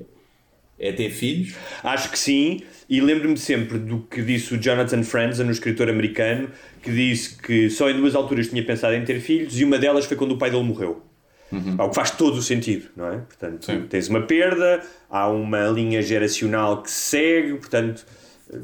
é 0.78 0.92
ter 0.92 1.10
filhos? 1.10 1.54
Acho 1.82 2.10
que 2.10 2.18
sim, 2.18 2.62
e 2.88 3.00
lembro-me 3.00 3.36
sempre 3.36 3.78
do 3.78 4.00
que 4.00 4.22
disse 4.22 4.54
o 4.54 4.58
Jonathan 4.58 5.02
Franzen, 5.02 5.46
um 5.46 5.50
escritor 5.50 5.90
americano, 5.90 6.48
que 6.82 6.90
disse 6.90 7.36
que 7.36 7.68
só 7.68 7.90
em 7.90 7.96
duas 7.96 8.14
alturas 8.14 8.48
tinha 8.48 8.64
pensado 8.64 8.94
em 8.94 9.04
ter 9.04 9.20
filhos 9.20 9.58
e 9.60 9.64
uma 9.64 9.78
delas 9.78 10.06
foi 10.06 10.16
quando 10.16 10.32
o 10.32 10.38
pai 10.38 10.50
dele 10.50 10.64
morreu. 10.64 11.02
Uhum. 11.52 11.76
Algo 11.78 11.90
que 11.90 11.94
faz 11.94 12.10
todo 12.10 12.38
o 12.38 12.42
sentido, 12.42 12.88
não 12.96 13.06
é? 13.06 13.18
Portanto, 13.18 13.66
Sim. 13.66 13.86
tens 13.88 14.08
uma 14.08 14.22
perda, 14.22 14.82
há 15.08 15.28
uma 15.28 15.68
linha 15.68 16.02
geracional 16.02 16.82
que 16.82 16.90
segue, 16.90 17.54
portanto, 17.54 18.04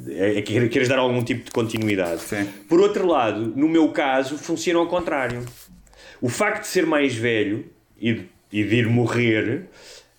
é, 0.09 0.39
é 0.39 0.43
que 0.43 0.69
queres 0.69 0.89
dar 0.89 0.99
algum 0.99 1.23
tipo 1.23 1.45
de 1.45 1.51
continuidade. 1.51 2.23
Sim. 2.23 2.49
Por 2.69 2.81
outro 2.81 3.07
lado, 3.07 3.53
no 3.57 3.69
meu 3.69 3.89
caso, 3.91 4.37
funciona 4.37 4.79
ao 4.79 4.87
contrário. 4.87 5.45
O 6.21 6.29
facto 6.29 6.63
de 6.63 6.69
ser 6.69 6.87
mais 6.87 7.15
velho 7.15 7.67
e 7.99 8.15
de, 8.15 8.29
e 8.53 8.65
de 8.65 8.77
ir 8.77 8.89
morrer 8.89 9.67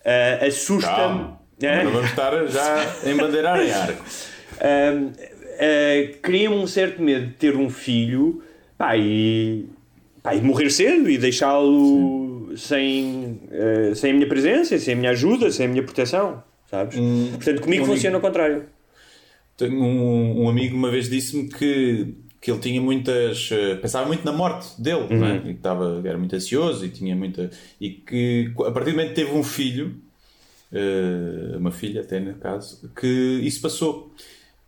uh, 0.04 0.46
assusta-me. 0.46 1.34
É? 1.62 1.84
Vamos 1.84 2.10
estar 2.10 2.46
já 2.46 2.94
em 3.08 3.16
bandeirar 3.16 3.60
em 3.60 3.70
arco. 3.70 4.02
Uh, 4.02 5.06
uh, 5.06 6.18
Cria-me 6.20 6.56
um 6.56 6.66
certo 6.66 7.00
medo 7.00 7.26
de 7.26 7.32
ter 7.32 7.56
um 7.56 7.70
filho 7.70 8.42
pá, 8.76 8.96
e, 8.96 9.66
pá, 10.22 10.34
e 10.34 10.42
morrer 10.42 10.70
cedo 10.70 11.08
e 11.08 11.16
deixá-lo 11.16 12.33
sem, 12.56 13.40
uh, 13.50 13.94
sem 13.94 14.10
a 14.10 14.14
minha 14.14 14.28
presença, 14.28 14.78
sem 14.78 14.94
a 14.94 14.96
minha 14.96 15.10
ajuda, 15.10 15.50
sem 15.50 15.66
a 15.66 15.68
minha 15.68 15.82
proteção, 15.82 16.42
sabes? 16.70 16.96
Portanto, 17.32 17.62
comigo 17.62 17.84
um 17.84 17.86
funciona 17.86 18.16
amigo, 18.16 18.26
ao 18.26 18.32
contrário. 18.32 18.64
Um, 19.62 20.44
um 20.44 20.48
amigo 20.48 20.76
uma 20.76 20.90
vez 20.90 21.08
disse-me 21.08 21.48
que, 21.48 22.14
que 22.40 22.50
ele 22.50 22.60
tinha 22.60 22.80
muitas. 22.80 23.50
Uh, 23.50 23.78
pensava 23.80 24.06
muito 24.06 24.24
na 24.24 24.32
morte 24.32 24.80
dele, 24.80 25.06
uhum. 25.10 25.20
né? 25.20 25.36
e 25.44 25.48
que 25.48 25.50
estava, 25.50 26.02
era 26.04 26.18
muito 26.18 26.34
ansioso 26.34 26.84
e 26.84 26.88
tinha 26.88 27.14
muita. 27.14 27.50
e 27.80 27.90
que 27.90 28.52
a 28.66 28.70
partir 28.70 28.90
do 28.90 28.96
momento 28.96 29.10
que 29.10 29.14
teve 29.14 29.32
um 29.32 29.44
filho, 29.44 29.94
uh, 30.72 31.58
uma 31.58 31.70
filha 31.70 32.00
até 32.00 32.20
no 32.20 32.34
caso, 32.34 32.90
que 32.96 33.40
isso 33.42 33.60
passou. 33.60 34.12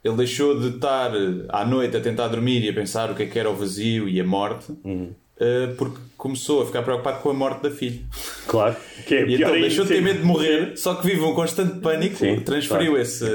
Ele 0.05 0.17
deixou 0.19 0.61
de 0.61 0.77
estar 0.77 1.11
à 1.49 1.65
noite 1.65 1.97
a 1.97 2.01
tentar 2.01 2.29
dormir 2.29 2.63
e 2.63 2.69
a 2.69 2.73
pensar 2.73 3.11
o 3.11 3.15
que 3.17 3.25
é 3.25 3.27
que 3.27 3.37
era 3.37 3.51
o 3.51 3.57
vazio 3.57 4.09
e 4.09 4.21
a 4.21 4.25
morte. 4.25 4.73
Uhum 4.85 5.11
Uh, 5.11 5.26
porque 5.77 5.99
começou 6.17 6.63
a 6.63 6.67
ficar 6.67 6.83
preocupado 6.83 7.21
com 7.21 7.31
a 7.31 7.35
morte 7.35 7.63
da 7.63 7.71
filha. 7.71 8.01
Claro, 8.47 8.77
que 9.07 9.15
é 9.15 9.27
e 9.27 9.35
então 9.35 9.53
deixou 9.53 9.85
de 9.85 9.95
ter 9.95 10.01
medo 10.01 10.21
de 10.21 10.25
morrer, 10.25 10.77
só 10.77 10.95
que 10.95 11.07
vive 11.07 11.21
um 11.21 11.35
constante 11.35 11.81
pânico, 11.81 12.17
sim, 12.17 12.41
transferiu 12.41 12.93
claro. 12.93 13.03
esse, 13.03 13.33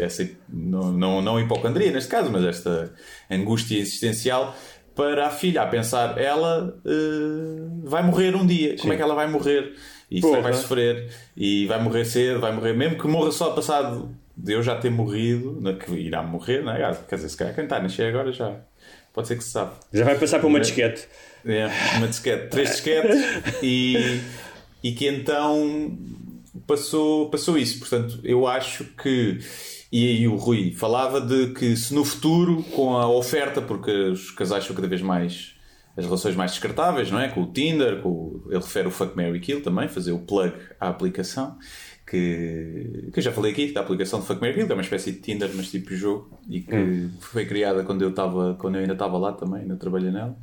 essa, 0.00 0.28
não, 0.48 0.90
não, 0.92 1.22
não 1.22 1.40
hipocondria 1.40 1.90
neste 1.90 2.08
caso, 2.08 2.30
mas 2.30 2.44
esta 2.44 2.92
angústia 3.30 3.78
existencial 3.78 4.56
para 4.94 5.26
a 5.26 5.30
filha, 5.30 5.62
a 5.62 5.66
pensar, 5.66 6.18
ela 6.18 6.78
uh, 6.84 7.80
vai 7.88 8.02
morrer 8.02 8.34
um 8.36 8.46
dia, 8.46 8.72
sim. 8.72 8.82
como 8.82 8.92
é 8.92 8.96
que 8.96 9.02
ela 9.02 9.14
vai 9.14 9.26
morrer? 9.26 9.74
E 10.10 10.20
Porra. 10.20 10.40
vai 10.42 10.52
sofrer, 10.52 11.10
e 11.36 11.66
vai 11.66 11.82
morrer 11.82 12.04
cedo, 12.04 12.38
vai 12.38 12.52
morrer, 12.52 12.72
mesmo 12.74 12.96
que 12.96 13.08
morra 13.08 13.32
só 13.32 13.50
passado 13.50 14.14
de 14.36 14.52
eu 14.52 14.62
já 14.62 14.76
ter 14.76 14.90
morrido, 14.90 15.60
que 15.78 15.92
irá 15.94 16.22
morrer, 16.22 16.62
não 16.62 16.72
é? 16.72 16.94
Quer 17.08 17.16
dizer, 17.16 17.28
se 17.28 17.36
calhar 17.36 17.54
quem 17.54 17.64
está 17.64 17.76
a 17.76 17.82
nascer 17.82 18.06
agora 18.06 18.32
já 18.32 18.60
pode 19.14 19.28
ser 19.28 19.36
que 19.36 19.44
se 19.44 19.50
sabe. 19.50 19.72
Já 19.92 20.04
vai 20.04 20.18
passar 20.18 20.40
para 20.40 20.48
uma 20.48 20.60
disquete. 20.60 21.08
É, 21.46 21.68
uma 21.96 22.08
disquete, 22.08 22.48
três 22.48 22.70
disquetes 22.70 23.16
e, 23.62 24.20
e 24.82 24.92
que 24.92 25.06
então 25.06 25.96
passou, 26.66 27.30
passou 27.30 27.56
isso. 27.56 27.78
Portanto, 27.78 28.18
eu 28.24 28.46
acho 28.46 28.84
que. 28.84 29.38
E 29.92 30.08
aí 30.08 30.28
o 30.28 30.34
Rui 30.34 30.72
falava 30.72 31.20
de 31.20 31.52
que 31.52 31.76
se 31.76 31.94
no 31.94 32.04
futuro, 32.04 32.64
com 32.74 32.96
a 32.96 33.08
oferta, 33.08 33.62
porque 33.62 33.92
os 33.92 34.32
casais 34.32 34.64
são 34.64 34.74
cada 34.74 34.88
vez 34.88 35.00
mais 35.00 35.54
as 35.96 36.04
relações 36.04 36.34
mais 36.34 36.50
descartáveis, 36.50 37.10
não 37.10 37.20
é? 37.20 37.28
Com 37.28 37.42
o 37.42 37.52
Tinder, 37.52 38.00
com 38.00 38.08
o, 38.08 38.46
ele 38.48 38.58
refere 38.58 38.88
o 38.88 38.90
Fuck 38.90 39.16
Mary 39.16 39.38
Kill 39.38 39.62
também, 39.62 39.86
fazer 39.86 40.10
o 40.10 40.18
plug 40.18 40.52
à 40.80 40.88
aplicação, 40.88 41.56
que, 42.14 43.10
que 43.12 43.18
eu 43.18 43.22
já 43.22 43.32
falei 43.32 43.52
aqui, 43.52 43.72
da 43.72 43.80
aplicação 43.80 44.20
de 44.20 44.26
Fuck 44.26 44.40
Mary 44.40 44.54
Kill, 44.54 44.66
que 44.66 44.72
é 44.72 44.74
uma 44.74 44.82
espécie 44.82 45.12
de 45.12 45.18
Tinder, 45.20 45.50
mas 45.54 45.70
tipo 45.70 45.94
jogo, 45.94 46.30
e 46.48 46.60
que 46.60 46.74
hum. 46.74 47.10
foi 47.20 47.46
criada 47.46 47.82
quando 47.84 48.02
eu, 48.02 48.10
estava, 48.10 48.54
quando 48.54 48.76
eu 48.76 48.80
ainda 48.82 48.92
estava 48.92 49.18
lá 49.18 49.32
também, 49.32 49.62
ainda 49.62 49.76
trabalhei 49.76 50.10
nela 50.10 50.36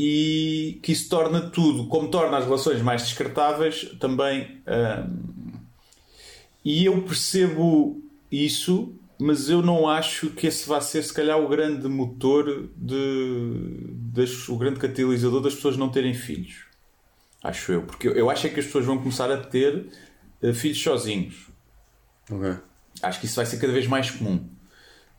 e 0.00 0.78
que 0.80 0.92
isso 0.92 1.08
torna 1.08 1.50
tudo, 1.50 1.88
como 1.88 2.08
torna 2.08 2.38
as 2.38 2.44
relações 2.44 2.80
mais 2.80 3.02
descartáveis, 3.02 3.96
também. 3.98 4.62
Hum, 4.64 5.58
e 6.64 6.84
eu 6.84 7.02
percebo 7.02 8.00
isso, 8.30 8.94
mas 9.18 9.50
eu 9.50 9.60
não 9.60 9.88
acho 9.88 10.30
que 10.30 10.46
esse 10.46 10.68
vá 10.68 10.80
ser, 10.80 11.02
se 11.02 11.12
calhar, 11.12 11.36
o 11.40 11.48
grande 11.48 11.88
motor, 11.88 12.68
de, 12.76 13.90
das, 14.14 14.48
o 14.48 14.56
grande 14.56 14.78
catalisador 14.78 15.40
das 15.40 15.56
pessoas 15.56 15.76
não 15.76 15.88
terem 15.88 16.14
filhos. 16.14 16.66
Acho 17.42 17.72
eu. 17.72 17.82
Porque 17.82 18.06
eu, 18.06 18.12
eu 18.12 18.30
acho 18.30 18.46
é 18.46 18.50
que 18.50 18.60
as 18.60 18.66
pessoas 18.66 18.84
vão 18.84 18.98
começar 18.98 19.28
a 19.32 19.36
ter 19.36 19.86
filhos 20.54 20.82
sozinhos. 20.82 21.48
Okay. 22.30 22.56
Acho 23.02 23.20
que 23.20 23.26
isso 23.26 23.36
vai 23.36 23.46
ser 23.46 23.58
cada 23.58 23.72
vez 23.72 23.86
mais 23.86 24.10
comum 24.10 24.48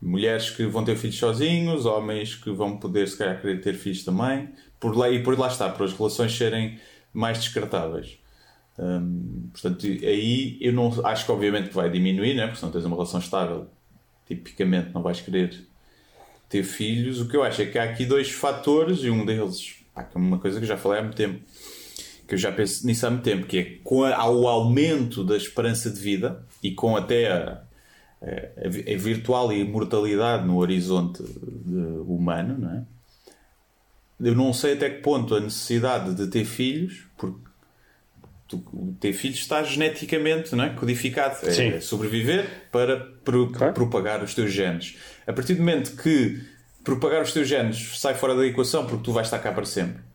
mulheres 0.00 0.50
que 0.50 0.64
vão 0.64 0.84
ter 0.84 0.96
filhos 0.96 1.18
sozinhos, 1.18 1.84
homens 1.84 2.34
que 2.34 2.50
vão 2.50 2.76
poder, 2.78 3.06
se 3.06 3.18
calhar, 3.18 3.40
querer 3.40 3.60
ter 3.60 3.74
filhos 3.74 4.02
também, 4.02 4.48
por 4.78 4.96
lá, 4.96 5.10
e 5.10 5.22
por 5.22 5.38
lá 5.38 5.48
está, 5.48 5.68
por 5.68 5.84
as 5.84 5.92
relações 5.92 6.36
serem 6.36 6.78
mais 7.12 7.38
descartáveis. 7.38 8.18
Hum, 8.78 9.50
portanto, 9.52 9.84
aí 9.84 10.56
eu 10.60 10.72
não 10.72 10.90
acho 11.04 11.26
que 11.26 11.32
obviamente 11.32 11.68
que 11.68 11.74
vai 11.74 11.90
diminuir, 11.90 12.34
né? 12.34 12.46
porque 12.46 12.58
se 12.58 12.64
não 12.64 12.72
tens 12.72 12.84
uma 12.84 12.96
relação 12.96 13.20
estável, 13.20 13.68
tipicamente 14.26 14.90
não 14.94 15.02
vais 15.02 15.20
querer 15.20 15.54
ter 16.48 16.62
filhos. 16.62 17.20
O 17.20 17.28
que 17.28 17.36
eu 17.36 17.42
acho 17.42 17.60
é 17.60 17.66
que 17.66 17.78
há 17.78 17.84
aqui 17.84 18.06
dois 18.06 18.30
fatores, 18.30 19.00
e 19.00 19.10
um 19.10 19.26
deles, 19.26 19.76
pá, 19.94 20.02
que 20.02 20.16
é 20.16 20.20
uma 20.20 20.38
coisa 20.38 20.58
que 20.58 20.66
já 20.66 20.78
falei 20.78 21.00
há 21.00 21.02
muito 21.02 21.16
tempo, 21.16 21.40
que 22.30 22.36
eu 22.36 22.38
já 22.38 22.52
penso 22.52 22.86
nisso 22.86 23.04
há 23.04 23.10
muito 23.10 23.24
tempo, 23.24 23.44
que 23.44 23.58
é 23.58 23.64
com 23.82 24.04
a, 24.04 24.14
ao 24.14 24.46
aumento 24.46 25.24
da 25.24 25.36
esperança 25.36 25.90
de 25.90 25.98
vida 25.98 26.40
e 26.62 26.70
com 26.70 26.96
até 26.96 27.28
a, 27.28 27.60
a, 28.22 28.66
a 28.66 28.96
virtual 28.96 29.52
imortalidade 29.52 30.46
no 30.46 30.58
horizonte 30.58 31.24
humano, 32.06 32.56
não 32.56 32.70
é? 32.70 32.82
eu 34.28 34.34
não 34.36 34.52
sei 34.52 34.74
até 34.74 34.90
que 34.90 35.02
ponto 35.02 35.34
a 35.34 35.40
necessidade 35.40 36.14
de 36.14 36.28
ter 36.28 36.44
filhos, 36.44 37.02
porque 37.18 37.40
tu, 38.46 38.62
ter 39.00 39.12
filhos 39.12 39.38
está 39.38 39.64
geneticamente 39.64 40.54
não 40.54 40.62
é? 40.62 40.70
codificado. 40.70 41.36
É, 41.48 41.66
é 41.66 41.80
sobreviver 41.80 42.68
para 42.70 42.96
pro, 43.24 43.50
claro. 43.50 43.72
propagar 43.72 44.22
os 44.22 44.36
teus 44.36 44.52
genes. 44.52 44.96
A 45.26 45.32
partir 45.32 45.54
do 45.54 45.60
momento 45.60 46.00
que 46.00 46.40
propagar 46.84 47.22
os 47.22 47.32
teus 47.32 47.48
genes 47.48 47.98
sai 47.98 48.14
fora 48.14 48.36
da 48.36 48.46
equação 48.46 48.86
porque 48.86 49.02
tu 49.02 49.12
vais 49.12 49.26
estar 49.26 49.40
cá 49.40 49.50
para 49.50 49.64
sempre. 49.64 50.09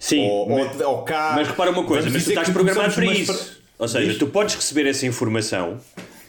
Sim, 0.00 0.28
ou, 0.28 0.48
mas, 0.48 0.80
ou, 0.80 1.02
cá, 1.02 1.34
mas 1.36 1.46
repara 1.46 1.70
uma 1.70 1.84
coisa, 1.84 2.10
mas 2.10 2.24
tu 2.24 2.30
estás 2.30 2.48
programado 2.48 2.92
para 2.92 3.04
isso. 3.04 3.60
Ou 3.78 3.86
seja, 3.86 4.18
tu 4.18 4.26
podes 4.26 4.56
receber 4.56 4.86
essa 4.86 5.06
informação 5.06 5.78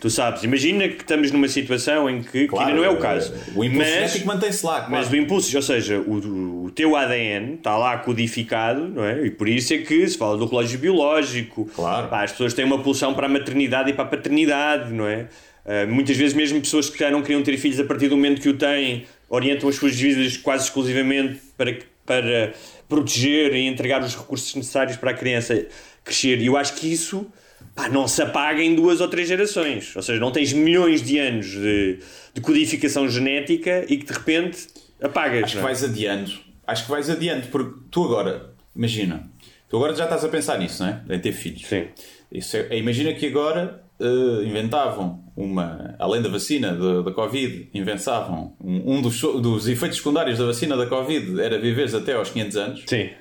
Tu 0.02 0.10
sabes, 0.10 0.42
imagina 0.42 0.90
que 0.90 1.04
estamos 1.04 1.32
numa 1.32 1.48
situação 1.48 2.10
em 2.10 2.24
que, 2.24 2.48
que 2.48 2.58
ainda 2.58 2.74
não 2.74 2.84
é 2.84 2.90
o 2.90 2.98
caso. 2.98 3.32
O 3.56 3.64
impulso 3.64 3.92
mas, 4.02 4.24
mantém-se 4.24 4.66
lá, 4.66 4.78
claro. 4.78 4.92
mas 4.92 5.12
o 5.12 5.16
impulso, 5.16 5.56
ou 5.56 5.62
seja, 5.62 6.00
o, 6.00 6.64
o 6.66 6.72
teu 6.72 6.96
ADN 6.96 7.54
está 7.54 7.78
lá 7.78 7.96
codificado, 8.00 8.88
não 8.88 9.06
é? 9.06 9.28
E 9.28 9.30
por 9.30 9.48
isso 9.48 9.72
é 9.76 9.78
que 9.78 10.08
se 10.08 10.18
fala 10.18 10.36
do 10.36 10.48
relógio 10.48 10.80
biológico. 10.80 11.70
Claro. 11.76 12.08
Pá, 12.08 12.24
as 12.24 12.32
pessoas 12.32 12.56
têm 12.56 12.66
uma 12.66 12.80
pulsão 12.80 13.14
para 13.14 13.28
a 13.28 13.30
maternidade 13.30 13.92
e 13.92 13.94
para 13.94 14.06
a 14.06 14.08
paternidade, 14.08 14.92
não 14.92 15.08
é? 15.08 15.28
Uh, 15.64 15.88
muitas 15.88 16.18
vezes, 16.18 16.34
mesmo 16.34 16.60
pessoas 16.60 16.90
que 16.90 16.98
já 16.98 17.12
não 17.12 17.22
queriam 17.22 17.44
ter 17.44 17.56
filhos, 17.58 17.80
a 17.80 17.84
partir 17.84 18.08
do 18.08 18.16
momento 18.16 18.42
que 18.42 18.50
o 18.50 18.58
têm, 18.58 19.06
orientam 19.30 19.70
as 19.70 19.76
suas 19.76 19.96
vidas 19.96 20.36
quase 20.36 20.64
exclusivamente 20.64 21.40
para, 21.56 21.78
para 22.12 22.54
proteger 22.89 23.56
e 23.56 23.67
entregar 23.67 24.04
os 24.04 24.13
recursos 24.13 24.54
necessários 24.54 24.97
para 24.97 25.12
a 25.12 25.13
criança 25.13 25.65
crescer. 26.04 26.41
E 26.41 26.47
eu 26.47 26.58
acho 26.58 26.74
que 26.74 26.91
isso 26.91 27.26
pá, 27.74 27.88
não 27.88 28.06
se 28.06 28.21
apaga 28.21 28.62
em 28.62 28.76
duas 28.76 29.00
ou 29.00 29.08
três 29.08 29.30
gerações. 29.30 29.95
Ou 29.95 30.02
seja, 30.02 30.19
não 30.19 30.30
tens 30.30 30.52
milhões 30.52 31.02
de 31.02 31.17
anos 31.17 31.45
de, 31.45 32.00
de 32.34 32.41
codificação 32.41 33.08
genética 33.08 33.86
e 33.88 33.95
que 33.97 34.06
de 34.06 34.12
repente 34.12 34.67
apagas. 35.02 35.45
Acho 35.45 35.54
que 35.54 35.62
não 35.62 35.63
é? 35.63 35.71
vais 35.71 35.84
adiando. 35.86 36.32
Acho 36.67 36.84
que 36.84 36.91
vais 36.91 37.10
adiando, 37.10 37.47
porque 37.47 37.80
tu 37.89 38.04
agora, 38.04 38.54
imagina, 38.76 39.30
tu 39.69 39.78
agora 39.78 39.95
já 39.95 40.04
estás 40.04 40.26
a 40.26 40.28
pensar 40.28 40.60
nisso, 40.60 40.84
não 40.84 40.89
é? 40.89 41.15
Em 41.15 41.19
ter 41.19 41.32
filhos. 41.32 41.65
Sim. 41.65 41.88
Isso 42.30 42.58
é, 42.58 42.78
imagina 42.78 43.13
que 43.13 43.26
agora 43.28 43.84
eh, 44.02 44.44
inventavam 44.46 45.24
uma, 45.38 45.96
além 46.00 46.24
da 46.24 46.30
vacina 46.30 46.74
da, 46.74 47.04
da 47.04 47.12
Covid, 47.12 47.70
inventavam 47.72 48.56
um, 48.60 48.96
um 48.96 49.02
dos, 49.02 49.22
dos 49.22 49.68
efeitos 49.68 50.00
secundários 50.00 50.40
da 50.40 50.46
vacina 50.46 50.76
da 50.76 50.88
Covid 50.88 51.40
era 51.40 51.60
viveres 51.60 51.94
até 51.94 52.14
aos 52.14 52.32
500 52.32 52.58
anos. 52.58 52.84
Sim. 52.88 53.12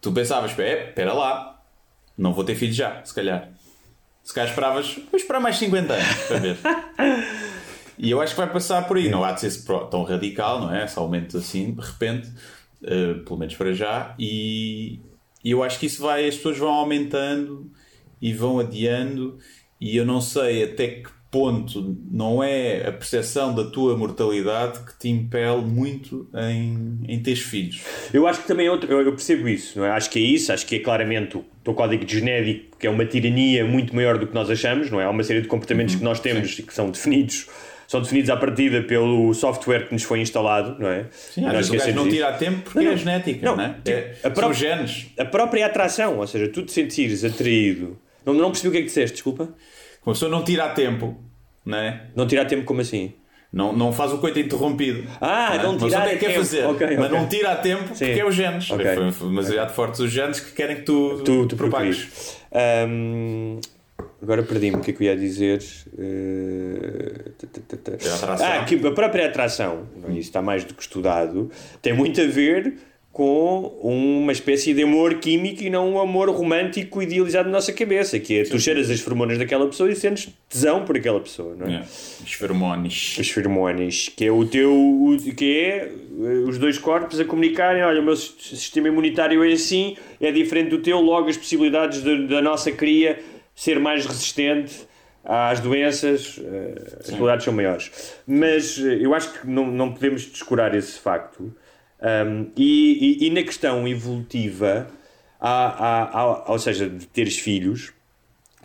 Tu 0.00 0.10
pensavas, 0.10 0.52
espera 0.52 1.12
lá, 1.12 1.62
não 2.16 2.32
vou 2.32 2.44
ter 2.44 2.54
filhos 2.54 2.74
já, 2.74 3.04
se 3.04 3.14
calhar. 3.14 3.50
Se 4.22 4.32
calhar 4.32 4.48
esperavas, 4.48 4.94
vou 5.10 5.20
esperar 5.20 5.40
mais 5.40 5.56
50 5.56 5.92
anos 5.92 6.16
para 6.28 6.38
ver. 6.38 6.56
e 7.98 8.10
eu 8.10 8.22
acho 8.22 8.34
que 8.34 8.40
vai 8.40 8.50
passar 8.50 8.88
por 8.88 8.96
aí. 8.96 9.10
Não 9.10 9.22
há 9.22 9.32
de 9.32 9.42
ser 9.42 9.64
tão 9.90 10.02
radical, 10.02 10.60
não 10.60 10.74
é? 10.74 10.86
Esse 10.86 10.98
aumento 10.98 11.36
assim, 11.36 11.74
de 11.74 11.80
repente, 11.82 12.32
eh, 12.82 13.14
pelo 13.22 13.38
menos 13.38 13.54
para 13.54 13.74
já. 13.74 14.14
E, 14.18 14.98
e 15.44 15.50
eu 15.50 15.62
acho 15.62 15.78
que 15.78 15.84
isso 15.84 16.00
vai, 16.00 16.26
as 16.26 16.36
pessoas 16.36 16.56
vão 16.56 16.72
aumentando 16.72 17.70
e 18.20 18.32
vão 18.32 18.58
adiando. 18.58 19.38
E 19.80 19.96
eu 19.96 20.04
não 20.04 20.20
sei 20.20 20.62
até 20.64 20.86
que 20.88 21.10
ponto 21.30 21.96
não 22.12 22.44
é 22.44 22.86
a 22.86 22.92
percepção 22.92 23.52
da 23.52 23.64
tua 23.64 23.96
mortalidade 23.96 24.78
que 24.84 24.96
te 24.96 25.08
impele 25.08 25.62
muito 25.62 26.28
em, 26.32 27.00
em 27.08 27.18
teres 27.20 27.40
filhos. 27.40 27.82
Eu 28.12 28.26
acho 28.28 28.40
que 28.42 28.46
também 28.46 28.68
é 28.68 28.70
outro, 28.70 28.90
eu 28.92 29.10
percebo 29.10 29.48
isso, 29.48 29.76
não 29.80 29.84
é? 29.84 29.90
Acho 29.90 30.08
que 30.10 30.18
é 30.20 30.22
isso, 30.22 30.52
acho 30.52 30.64
que 30.64 30.76
é 30.76 30.78
claramente 30.78 31.36
o 31.36 31.44
teu 31.64 31.74
código 31.74 32.04
genético, 32.06 32.76
que 32.78 32.86
é 32.86 32.90
uma 32.90 33.04
tirania 33.04 33.64
muito 33.64 33.94
maior 33.96 34.16
do 34.16 34.28
que 34.28 34.34
nós 34.34 34.48
achamos, 34.48 34.92
não 34.92 35.00
é? 35.00 35.04
Há 35.06 35.10
uma 35.10 35.24
série 35.24 35.40
de 35.42 35.48
comportamentos 35.48 35.96
que 35.96 36.04
nós 36.04 36.20
temos 36.20 36.56
e 36.56 36.62
que 36.62 36.72
são 36.72 36.88
definidos, 36.88 37.48
são 37.88 38.00
definidos 38.00 38.30
à 38.30 38.36
partida 38.36 38.80
pelo 38.84 39.34
software 39.34 39.88
que 39.88 39.92
nos 39.92 40.04
foi 40.04 40.20
instalado, 40.20 40.76
não 40.80 40.88
é? 40.88 41.06
Sim, 41.10 41.46
às 41.46 41.52
vezes 41.52 41.68
o 41.68 41.72
gajo 41.72 41.74
esquecemos 41.74 42.04
não 42.04 42.08
tira 42.12 42.28
a 42.28 42.32
tempo 42.34 42.60
porque 42.62 42.78
Não, 42.78 42.86
é 42.86 42.90
não. 42.90 42.96
genética, 42.96 43.44
Não, 43.44 43.56
não, 43.56 43.64
é? 43.64 43.68
tipo, 43.84 43.90
é 43.90 44.14
a 44.22 44.30
própria- 44.30 44.54
genes. 44.76 45.06
A 45.18 45.24
própria 45.24 45.66
atração, 45.66 46.18
ou 46.18 46.26
seja, 46.28 46.46
tu 46.46 46.62
te 46.62 46.70
sentires 46.70 47.24
atraído. 47.24 47.98
Não, 48.24 48.34
não 48.34 48.50
percebi 48.50 48.68
o 48.68 48.72
que 48.72 48.78
é 48.78 48.80
que 48.80 48.86
disseste, 48.86 49.14
desculpa. 49.14 49.48
Uma 50.04 50.12
pessoa 50.12 50.30
não 50.30 50.44
tira 50.44 50.64
a 50.64 50.68
tempo, 50.70 51.18
não 51.64 51.78
é? 51.78 52.06
Não 52.14 52.26
tirar 52.26 52.44
tempo 52.44 52.64
como 52.64 52.80
assim? 52.80 53.14
Não, 53.52 53.72
não 53.72 53.92
faz 53.92 54.12
o 54.12 54.18
coito 54.18 54.38
interrompido. 54.38 55.08
Ah, 55.20 55.54
é? 55.54 55.62
não 55.62 55.74
pessoa 55.74 55.88
tirar 55.90 56.02
até 56.02 56.14
a 56.14 56.18
quer 56.18 56.26
tempo. 56.26 56.38
fazer, 56.40 56.64
Ok, 56.66 56.86
mas 56.96 57.06
ok. 57.06 57.18
não 57.18 57.28
tira 57.28 57.52
a 57.52 57.56
tempo 57.56 57.84
porque 57.84 58.04
Sim. 58.04 58.20
é 58.20 58.26
os 58.26 58.34
genes. 58.34 58.70
Ok. 58.70 58.94
Foi, 58.94 59.12
foi 59.12 59.28
demasiado 59.28 59.72
fortes 59.72 60.00
os 60.00 60.10
genes 60.10 60.40
que 60.40 60.52
querem 60.52 60.76
que 60.76 60.82
tu, 60.82 61.22
Tu, 61.24 61.46
tu 61.46 61.56
propagues. 61.56 62.36
Ahm, 62.52 63.60
agora 64.20 64.42
perdi-me 64.42 64.76
o 64.78 64.80
que 64.80 64.90
é 64.90 64.94
que 64.94 65.02
eu 65.02 65.06
ia 65.06 65.16
dizer. 65.16 65.62
Ta, 67.38 67.46
ta, 67.46 67.60
ta, 67.68 67.76
ta. 67.76 68.06
É 68.06 68.10
a 68.10 68.14
atração. 68.16 68.46
Ah, 68.46 68.64
que 68.64 68.86
a 68.86 68.90
própria 68.92 69.26
atração, 69.26 69.86
não 70.02 70.08
é? 70.08 70.12
isso 70.12 70.20
está 70.28 70.42
mais 70.42 70.64
do 70.64 70.74
que 70.74 70.82
estudado, 70.82 71.50
tem 71.80 71.92
muito 71.92 72.20
a 72.20 72.26
ver 72.26 72.74
com 73.14 73.72
uma 73.80 74.32
espécie 74.32 74.74
de 74.74 74.82
amor 74.82 75.14
químico 75.20 75.62
e 75.62 75.70
não 75.70 75.92
um 75.94 76.00
amor 76.00 76.28
romântico 76.30 77.00
idealizado 77.00 77.48
na 77.48 77.52
nossa 77.52 77.72
cabeça, 77.72 78.18
que 78.18 78.40
é 78.40 78.42
tu 78.42 78.58
cheiras 78.58 78.90
as 78.90 79.06
hormonas 79.06 79.38
daquela 79.38 79.66
pessoa 79.68 79.88
e 79.88 79.94
sentes 79.94 80.28
tesão 80.48 80.84
por 80.84 80.96
aquela 80.96 81.20
pessoa, 81.20 81.54
não 81.56 81.68
é? 81.68 81.76
É. 81.76 81.80
Os 81.80 82.32
feromónios. 82.32 83.16
Os 83.16 83.30
feromónios, 83.30 84.10
que 84.16 84.24
é 84.26 84.32
o 84.32 84.44
teu, 84.44 84.72
o- 84.74 85.16
que 85.36 85.58
é 85.60 85.76
eh, 85.86 86.44
os 86.48 86.58
dois 86.58 86.76
corpos 86.76 87.20
a 87.20 87.24
comunicarem, 87.24 87.84
olha, 87.84 88.00
o 88.00 88.04
meu 88.04 88.16
sis- 88.16 88.34
sistema 88.58 88.88
imunitário 88.88 89.44
é 89.44 89.52
assim, 89.52 89.96
é 90.20 90.32
diferente 90.32 90.70
do 90.70 90.78
teu, 90.78 91.00
logo 91.00 91.28
as 91.28 91.36
possibilidades 91.36 92.02
de- 92.02 92.26
da 92.26 92.42
nossa 92.42 92.72
cria 92.72 93.20
ser 93.54 93.78
mais 93.78 94.04
resistente 94.04 94.74
às 95.24 95.60
doenças, 95.60 96.40
eh, 96.44 96.74
as 96.84 96.92
possibilidades 96.94 97.44
são 97.44 97.54
maiores. 97.54 97.92
Mas 98.26 98.76
eh, 98.78 98.98
eu 99.00 99.14
acho 99.14 99.32
que 99.40 99.46
não, 99.48 99.68
não 99.70 99.92
podemos 99.92 100.22
descurar 100.26 100.74
esse 100.74 100.98
facto. 100.98 101.54
Um, 102.02 102.50
e, 102.56 103.18
e- 103.22 103.26
e 103.26 103.30
na 103.30 103.42
questão 103.42 103.86
evolutiva, 103.88 104.88
há, 105.40 105.48
há- 105.68 106.18
há- 106.20 106.52
ou 106.52 106.58
seja, 106.58 106.88
de 106.88 107.06
teres 107.06 107.38
filhos, 107.38 107.92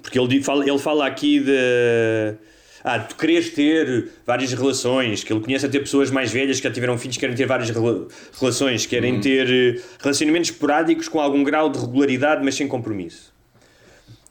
porque 0.02 0.20
ele, 0.20 0.42
fala, 0.44 0.68
ele 0.68 0.80
fala 0.80 1.06
aqui 1.08 1.40
de. 1.40 2.36
Ah, 2.84 2.98
tu 3.00 3.16
queres 3.18 3.50
ter 3.54 4.10
várias 4.26 4.54
relações, 4.54 5.22
que 5.24 5.34
ele 5.34 5.42
conhece 5.42 5.66
até 5.66 5.78
pessoas 5.80 6.10
mais 6.10 6.32
velhas 6.32 6.58
que 6.62 6.64
já 6.68 6.74
tiveram 6.74 6.98
filhos, 6.98 7.18
querem 7.18 7.36
ter 7.36 7.46
várias 7.46 7.70
rela- 7.70 8.08
relações, 8.40 8.86
querem 8.86 9.20
ter 9.20 9.50
eh, 9.50 9.82
relacionamentos 10.00 10.50
esporádicos 10.50 11.10
com 11.10 11.20
algum 11.20 11.44
grau 11.44 11.70
de 11.70 11.78
regularidade, 11.78 12.42
mas 12.44 12.56
sem 12.56 12.68
compromisso. 12.70 13.34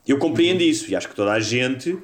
Eu 0.06 0.16
compreendo 0.18 0.62
isso 0.62 0.90
e 0.90 0.96
acho 0.96 1.08
que 1.11 1.14
toda 1.14 1.32
a 1.32 1.40
gente 1.40 1.98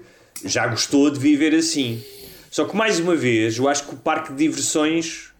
já 0.44 0.66
gostou 0.66 1.10
de 1.10 1.18
viver 1.18 1.54
assim. 1.54 2.02
Só 2.50 2.66
que, 2.66 2.76
mais 2.76 3.00
uma 3.00 3.16
vez, 3.16 3.56
eu 3.56 3.66
acho 3.66 3.84
que 3.88 3.94
o 3.94 3.96
parque 3.98 4.30
de 4.32 4.38
diversões 4.38 5.32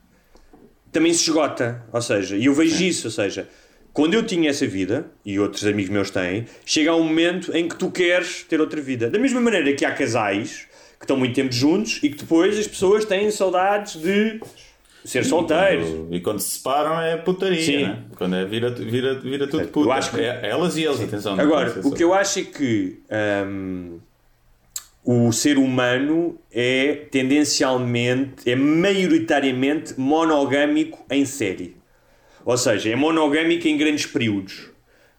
também 0.94 1.12
se 1.12 1.24
esgota. 1.28 1.82
Ou 1.92 2.00
seja, 2.00 2.36
e 2.36 2.46
eu 2.46 2.54
vejo 2.54 2.82
isso, 2.82 3.08
ou 3.08 3.10
seja, 3.10 3.46
quando 3.92 4.14
eu 4.14 4.24
tinha 4.24 4.48
essa 4.48 4.66
vida, 4.66 5.06
e 5.24 5.38
outros 5.38 5.66
amigos 5.66 5.90
meus 5.90 6.10
têm, 6.10 6.46
chega 6.64 6.94
um 6.94 7.04
momento 7.04 7.54
em 7.54 7.68
que 7.68 7.76
tu 7.76 7.90
queres 7.90 8.44
ter 8.48 8.60
outra 8.60 8.80
vida. 8.80 9.10
Da 9.10 9.18
mesma 9.18 9.40
maneira 9.40 9.72
que 9.74 9.84
há 9.84 9.92
casais 9.92 10.66
que 10.98 11.04
estão 11.04 11.16
muito 11.16 11.34
tempo 11.34 11.52
juntos 11.52 11.98
e 12.02 12.08
que 12.08 12.16
depois 12.16 12.58
as 12.58 12.66
pessoas 12.66 13.04
têm 13.04 13.30
saudades 13.30 14.00
de 14.00 14.40
ser 15.04 15.24
solteiros. 15.24 15.86
E 16.10 16.18
quando 16.20 16.38
se 16.40 16.56
separam 16.56 16.98
é 17.00 17.16
putaria, 17.18 17.60
Sim. 17.62 17.82
né? 17.82 17.98
Quando 18.16 18.36
é 18.36 18.44
vira, 18.46 18.70
vira, 18.70 19.14
vira 19.20 19.46
tudo 19.46 19.68
puta. 19.68 19.88
Eu 19.88 19.92
acho 19.92 20.10
que- 20.12 20.20
é, 20.20 20.40
elas 20.48 20.76
e 20.78 20.84
eles, 20.84 21.00
atenção. 21.00 21.38
Agora, 21.38 21.78
o 21.84 21.90
que 21.92 22.02
eu 22.02 22.14
acho 22.14 22.38
é 22.38 22.42
que 22.44 23.00
hum, 23.46 23.98
o 25.04 25.30
ser 25.32 25.58
humano 25.58 26.38
é 26.50 26.94
tendencialmente, 27.10 28.50
é 28.50 28.56
maioritariamente 28.56 29.94
monogâmico 30.00 31.04
em 31.10 31.26
série. 31.26 31.76
Ou 32.44 32.56
seja, 32.56 32.88
é 32.90 32.96
monogâmico 32.96 33.68
em 33.68 33.76
grandes 33.76 34.06
períodos, 34.06 34.70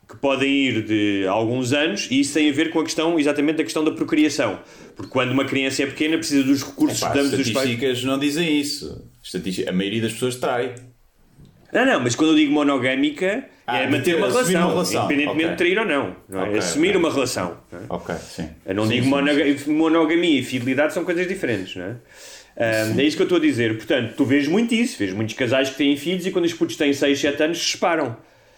que 0.10 0.16
podem 0.18 0.50
ir 0.52 0.84
de 0.84 1.28
alguns 1.28 1.72
anos, 1.72 2.08
e 2.10 2.20
isso 2.20 2.34
tem 2.34 2.50
a 2.50 2.54
ver 2.54 2.72
com 2.72 2.80
a 2.80 2.84
questão, 2.84 3.20
exatamente 3.20 3.62
a 3.62 3.64
questão 3.64 3.84
da 3.84 3.92
procriação. 3.92 4.60
Porque 4.96 5.12
quando 5.12 5.32
uma 5.32 5.46
criança 5.46 5.84
é 5.84 5.86
pequena, 5.86 6.18
precisa 6.18 6.44
dos 6.44 6.64
recursos 6.64 7.00
Pá, 7.00 7.10
que 7.12 7.18
damos 7.18 7.32
dos 7.32 7.52
pais. 7.52 7.70
estatísticas 7.70 8.04
não 8.04 8.18
dizem 8.18 8.60
isso. 8.60 9.08
A 9.68 9.72
maioria 9.72 10.02
das 10.02 10.14
pessoas 10.14 10.36
trai. 10.36 10.76
Não, 11.72 11.86
não, 11.86 12.00
mas 12.00 12.16
quando 12.16 12.32
eu 12.32 12.36
digo 12.36 12.54
monogâmica, 12.54 13.50
Ah, 13.68 13.80
é 13.80 13.88
manter 13.90 14.04
ter- 14.04 14.16
uma 14.18 14.28
relação, 14.28 14.62
uma 14.62 14.70
relação, 14.72 15.06
independentemente 15.06 15.44
ok. 15.46 15.50
de 15.52 15.58
trair 15.58 15.80
ou 15.80 15.86
não. 15.86 16.16
não 16.30 16.40
é? 16.42 16.44
Ok, 16.50 16.58
Assumir 16.60 16.90
ok. 16.90 17.00
uma 17.02 17.12
relação. 17.14 17.58
não 17.72 17.80
é? 17.80 17.84
Ok, 17.90 18.16
sim. 18.30 18.50
Eu 18.66 18.76
não 18.76 18.84
Sim, 18.84 18.90
digo 18.92 19.04
sim, 19.06 19.10
monoga- 19.10 19.58
sim. 19.58 19.72
monogamia 19.74 20.40
e 20.40 20.44
fidelidade 20.44 20.94
são 20.94 21.04
coisas 21.04 21.28
diferentes, 21.28 21.76
não 21.76 21.86
é? 21.86 21.96
Ahm, 22.58 23.00
é 23.00 23.04
isso 23.04 23.18
que 23.18 23.22
eu 23.24 23.26
estou 23.26 23.38
a 23.38 23.42
dizer. 23.42 23.76
Portanto, 23.76 24.14
tu 24.16 24.24
vês 24.24 24.48
muito 24.48 24.74
isso, 24.74 24.98
vês 25.00 25.12
muitos 25.14 25.34
casais 25.36 25.70
que 25.72 25.76
têm 25.78 25.98
filhos 25.98 26.26
e 26.26 26.32
quando 26.32 26.46
os 26.46 26.54
putos 26.54 26.76
têm 26.78 26.94
6, 26.94 27.20
7 27.20 27.42
anos 27.44 27.58
se 27.58 27.72
separam. 27.72 28.16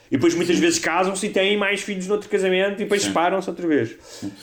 E 0.09 0.15
depois 0.15 0.33
muitas 0.35 0.57
vezes 0.59 0.79
casam-se 0.79 1.25
e 1.25 1.29
têm 1.29 1.57
mais 1.57 1.81
filhos 1.81 2.07
noutro 2.07 2.29
casamento 2.29 2.73
e 2.75 2.83
depois 2.83 3.01
separam-se 3.01 3.49
outra 3.49 3.67
vez. 3.67 3.91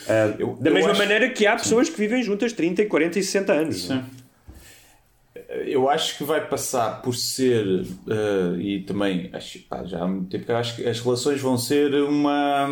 Ah, 0.07 0.33
Eu- 0.37 0.57
da 0.59 0.69
eu 0.69 0.73
mesma 0.73 0.91
acho- 0.91 0.99
maneira 0.99 1.29
que 1.29 1.47
há 1.47 1.55
pessoas 1.55 1.89
que 1.89 1.97
vivem 1.97 2.21
juntas 2.21 2.53
30, 2.53 2.85
40 2.85 3.17
e 3.17 3.23
60 3.23 3.53
anos. 3.53 3.89
é? 3.89 4.01
Eu 5.65 5.89
acho 5.89 6.17
que 6.17 6.23
vai 6.23 6.47
passar 6.47 7.01
por 7.01 7.15
ser, 7.15 7.85
eh, 8.09 8.59
e 8.59 8.79
também, 8.81 9.29
acho, 9.33 9.59
pá, 9.59 9.83
já 9.85 10.03
há 10.03 10.07
muito 10.07 10.29
tempo 10.29 10.45
que 10.45 10.51
acho 10.51 10.75
que 10.75 10.87
as 10.87 10.99
relações 10.99 11.41
vão 11.41 11.57
ser 11.57 11.93
uma. 11.95 12.67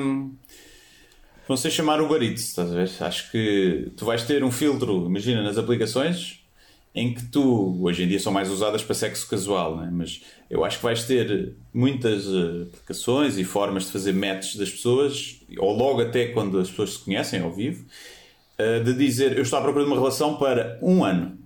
vão 1.47 1.57
ser 1.57 1.71
chamar 1.71 2.01
o 2.01 2.07
barito, 2.07 2.39
estás 2.39 2.71
a 2.71 2.75
ver? 2.75 2.89
Acho 2.99 3.31
que 3.31 3.91
tu 3.97 4.05
vais 4.05 4.23
ter 4.23 4.43
um 4.43 4.51
filtro, 4.51 5.05
imagina, 5.05 5.43
nas 5.43 5.57
aplicações, 5.57 6.43
em 6.95 7.13
que 7.13 7.25
tu, 7.25 7.79
hoje 7.81 8.03
em 8.03 8.07
dia 8.07 8.19
são 8.19 8.31
mais 8.31 8.49
usadas 8.51 8.83
para 8.83 8.93
sexo 8.93 9.27
casual, 9.27 9.77
né? 9.77 9.89
mas 9.91 10.21
eu 10.49 10.63
acho 10.63 10.77
que 10.77 10.83
vais 10.83 11.03
ter 11.05 11.55
muitas 11.73 12.27
eh, 12.27 12.67
aplicações 12.71 13.37
e 13.37 13.43
formas 13.43 13.85
de 13.85 13.91
fazer 13.91 14.13
matches 14.13 14.55
das 14.57 14.69
pessoas, 14.69 15.41
ou 15.57 15.75
logo 15.75 16.01
até 16.01 16.27
quando 16.27 16.59
as 16.59 16.69
pessoas 16.69 16.93
se 16.93 16.99
conhecem 16.99 17.41
ao 17.41 17.51
vivo, 17.51 17.83
eh, 18.57 18.79
de 18.81 18.93
dizer 18.93 19.35
eu 19.35 19.41
estou 19.41 19.57
à 19.57 19.61
procura 19.63 19.85
de 19.85 19.91
uma 19.91 19.99
relação 19.99 20.37
para 20.37 20.77
um 20.83 21.03
ano. 21.03 21.42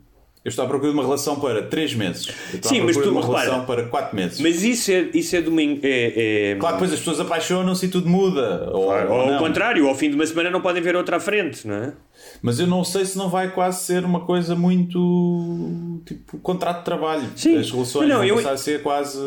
Eu 0.47 0.49
estou 0.49 0.63
à 0.63 0.67
procura 0.69 0.91
de 0.93 0.97
uma 0.97 1.03
relação 1.03 1.37
para 1.41 1.61
três 1.63 1.93
meses. 1.93 2.25
Eu 2.27 2.55
estou 2.55 2.71
Sim, 2.71 2.79
mas 2.79 2.95
tu, 2.95 3.03
de 3.03 3.09
uma 3.09 3.19
repara, 3.19 3.41
relação 3.43 3.65
para 3.65 3.83
quatro 3.87 4.15
meses. 4.15 4.39
Mas 4.39 4.63
isso 4.63 4.89
é, 4.89 5.09
isso 5.13 5.35
é 5.35 5.41
de 5.41 5.49
uma. 5.49 5.61
in- 5.61 5.77
É, 5.83 6.51
é- 6.51 6.55
Claro, 6.55 6.77
depois 6.77 6.93
as 6.93 6.99
pessoas 6.99 7.19
apaixonam-se 7.19 7.85
e 7.85 7.89
tudo 7.89 8.07
muda. 8.07 8.69
Ou, 8.71 8.83
ou 8.85 9.11
ou 9.11 9.33
ao 9.33 9.39
contrário, 9.39 9.85
ao 9.85 9.93
fim 9.93 10.07
de 10.09 10.15
uma 10.15 10.25
semana 10.25 10.49
não 10.49 10.61
podem 10.61 10.81
ver 10.81 10.95
outra 10.95 11.17
à 11.17 11.19
frente, 11.19 11.67
não 11.67 11.75
é? 11.75 11.93
Mas 12.41 12.61
eu 12.61 12.65
não 12.65 12.81
sei 12.85 13.03
se 13.03 13.17
não 13.17 13.27
vai 13.27 13.51
quase 13.51 13.83
ser 13.83 14.05
uma 14.05 14.21
coisa 14.21 14.55
muito 14.55 16.01
tipo 16.05 16.37
contrato 16.37 16.79
de 16.79 16.85
trabalho. 16.85 17.27
Sim. 17.35 17.57
As 17.57 17.69
relações 17.69 18.07
Não, 18.07 18.15
vão 18.17 18.25
eu- 18.25 18.35
passar 18.35 18.53
a 18.53 18.57
ser 18.57 18.81
quase 18.81 19.19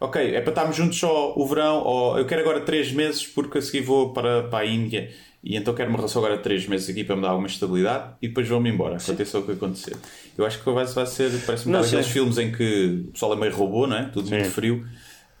ok, 0.00 0.34
é 0.34 0.40
para 0.40 0.50
estarmos 0.50 0.76
juntos 0.76 0.98
só 0.98 1.34
o 1.36 1.46
verão, 1.46 1.82
ou 1.84 2.18
eu 2.18 2.24
quero 2.26 2.40
agora 2.42 2.60
3 2.60 2.92
meses 2.92 3.24
porque 3.26 3.58
a 3.58 3.62
seguir 3.62 3.82
vou 3.82 4.12
para, 4.12 4.42
para 4.44 4.58
a 4.60 4.66
Índia 4.66 5.08
e 5.42 5.56
então 5.56 5.72
quero 5.74 5.88
uma 5.88 5.98
relação 5.98 6.22
agora 6.22 6.36
de 6.36 6.42
3 6.42 6.66
meses 6.66 6.88
aqui 6.90 7.04
para 7.04 7.16
me 7.16 7.22
dar 7.22 7.28
alguma 7.28 7.46
estabilidade 7.46 8.14
e 8.20 8.28
depois 8.28 8.48
vou-me 8.48 8.70
embora. 8.70 8.96
Aconteça 8.96 9.38
o 9.38 9.42
que 9.42 9.52
acontecer. 9.52 9.96
Eu 10.36 10.44
acho 10.44 10.62
que 10.62 10.70
vai, 10.70 10.84
vai 10.84 11.06
ser, 11.06 11.30
parece-me 11.46 11.76
aqueles 11.76 12.08
filmes 12.08 12.38
em 12.38 12.50
que 12.50 13.04
o 13.08 13.12
pessoal 13.12 13.32
é 13.34 13.36
meio 13.36 13.54
robô, 13.54 13.86
não 13.86 13.96
é? 13.96 14.04
Tudo 14.06 14.28
muito 14.30 14.50
frio. 14.50 14.84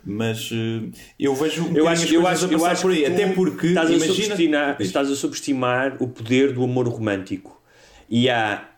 Mas 0.04 0.50
eh, 0.52 0.90
eu 1.18 1.34
vejo 1.34 1.64
um 1.64 1.76
Eu 1.76 1.88
acho, 1.88 2.14
eu 2.14 2.26
acho, 2.26 2.46
a 2.46 2.48
eu 2.48 2.64
acho 2.64 2.82
por 2.82 2.92
aí, 2.92 3.04
até 3.04 3.26
porque 3.32 3.66
estás 3.66 3.90
a, 3.90 3.92
imagina 3.92 4.14
subestimar, 4.14 4.76
estás 4.80 5.10
a 5.10 5.16
subestimar 5.16 5.96
o 6.00 6.08
poder 6.08 6.52
do 6.52 6.62
amor 6.62 6.88
romântico. 6.88 7.60
E 8.08 8.30
há 8.30 8.68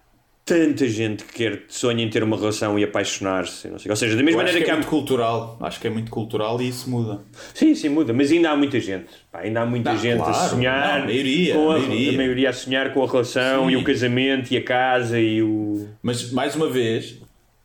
tanta 0.51 0.89
gente 0.89 1.23
que 1.25 1.33
quer, 1.33 1.63
sonha 1.69 2.03
em 2.03 2.11
ter 2.11 2.25
uma 2.25 2.37
relação 2.37 2.77
e 2.77 2.83
apaixonar-se. 2.83 3.69
Ou 3.89 3.95
seja, 3.95 4.17
da 4.17 4.23
mesma 4.25 4.39
maneira 4.39 4.59
que 4.59 4.65
que 4.65 4.71
é 4.71 4.73
há. 4.73 4.77
muito 4.77 4.89
cultural, 4.89 5.57
acho 5.61 5.81
que 5.81 5.87
é 5.87 5.91
muito 5.91 6.11
cultural 6.11 6.61
e 6.61 6.69
isso 6.69 6.91
muda. 6.91 7.21
Sim, 7.55 7.73
sim, 7.77 7.89
muda, 7.89 8.13
mas 8.13 8.33
ainda 8.33 8.51
há 8.51 8.57
muita 8.57 8.81
gente. 8.81 9.07
Pá, 9.31 9.43
ainda 9.43 9.61
há 9.61 9.67
muita 9.67 9.93
Não, 9.93 10.01
gente 10.01 10.21
a 10.21 10.25
claro, 10.25 10.51
sonhar. 10.51 10.97
não, 10.99 11.03
a 11.05 11.07
maioria, 11.07 11.55
com 11.55 11.71
a 11.71 11.79
maioria. 11.79 12.51
a 12.51 12.53
sonhar 12.53 12.93
com 12.93 13.05
a 13.05 13.07
relação 13.07 13.67
Sim. 13.67 13.73
e 13.73 13.77
o 13.77 13.85
casamento 13.85 14.53
e 14.53 14.57
a 14.57 14.65
casa 14.65 15.21
e 15.21 15.41
o. 15.41 15.89
Mas 16.03 16.33
mais 16.33 16.57
uma 16.57 16.69
vez, 16.69 17.17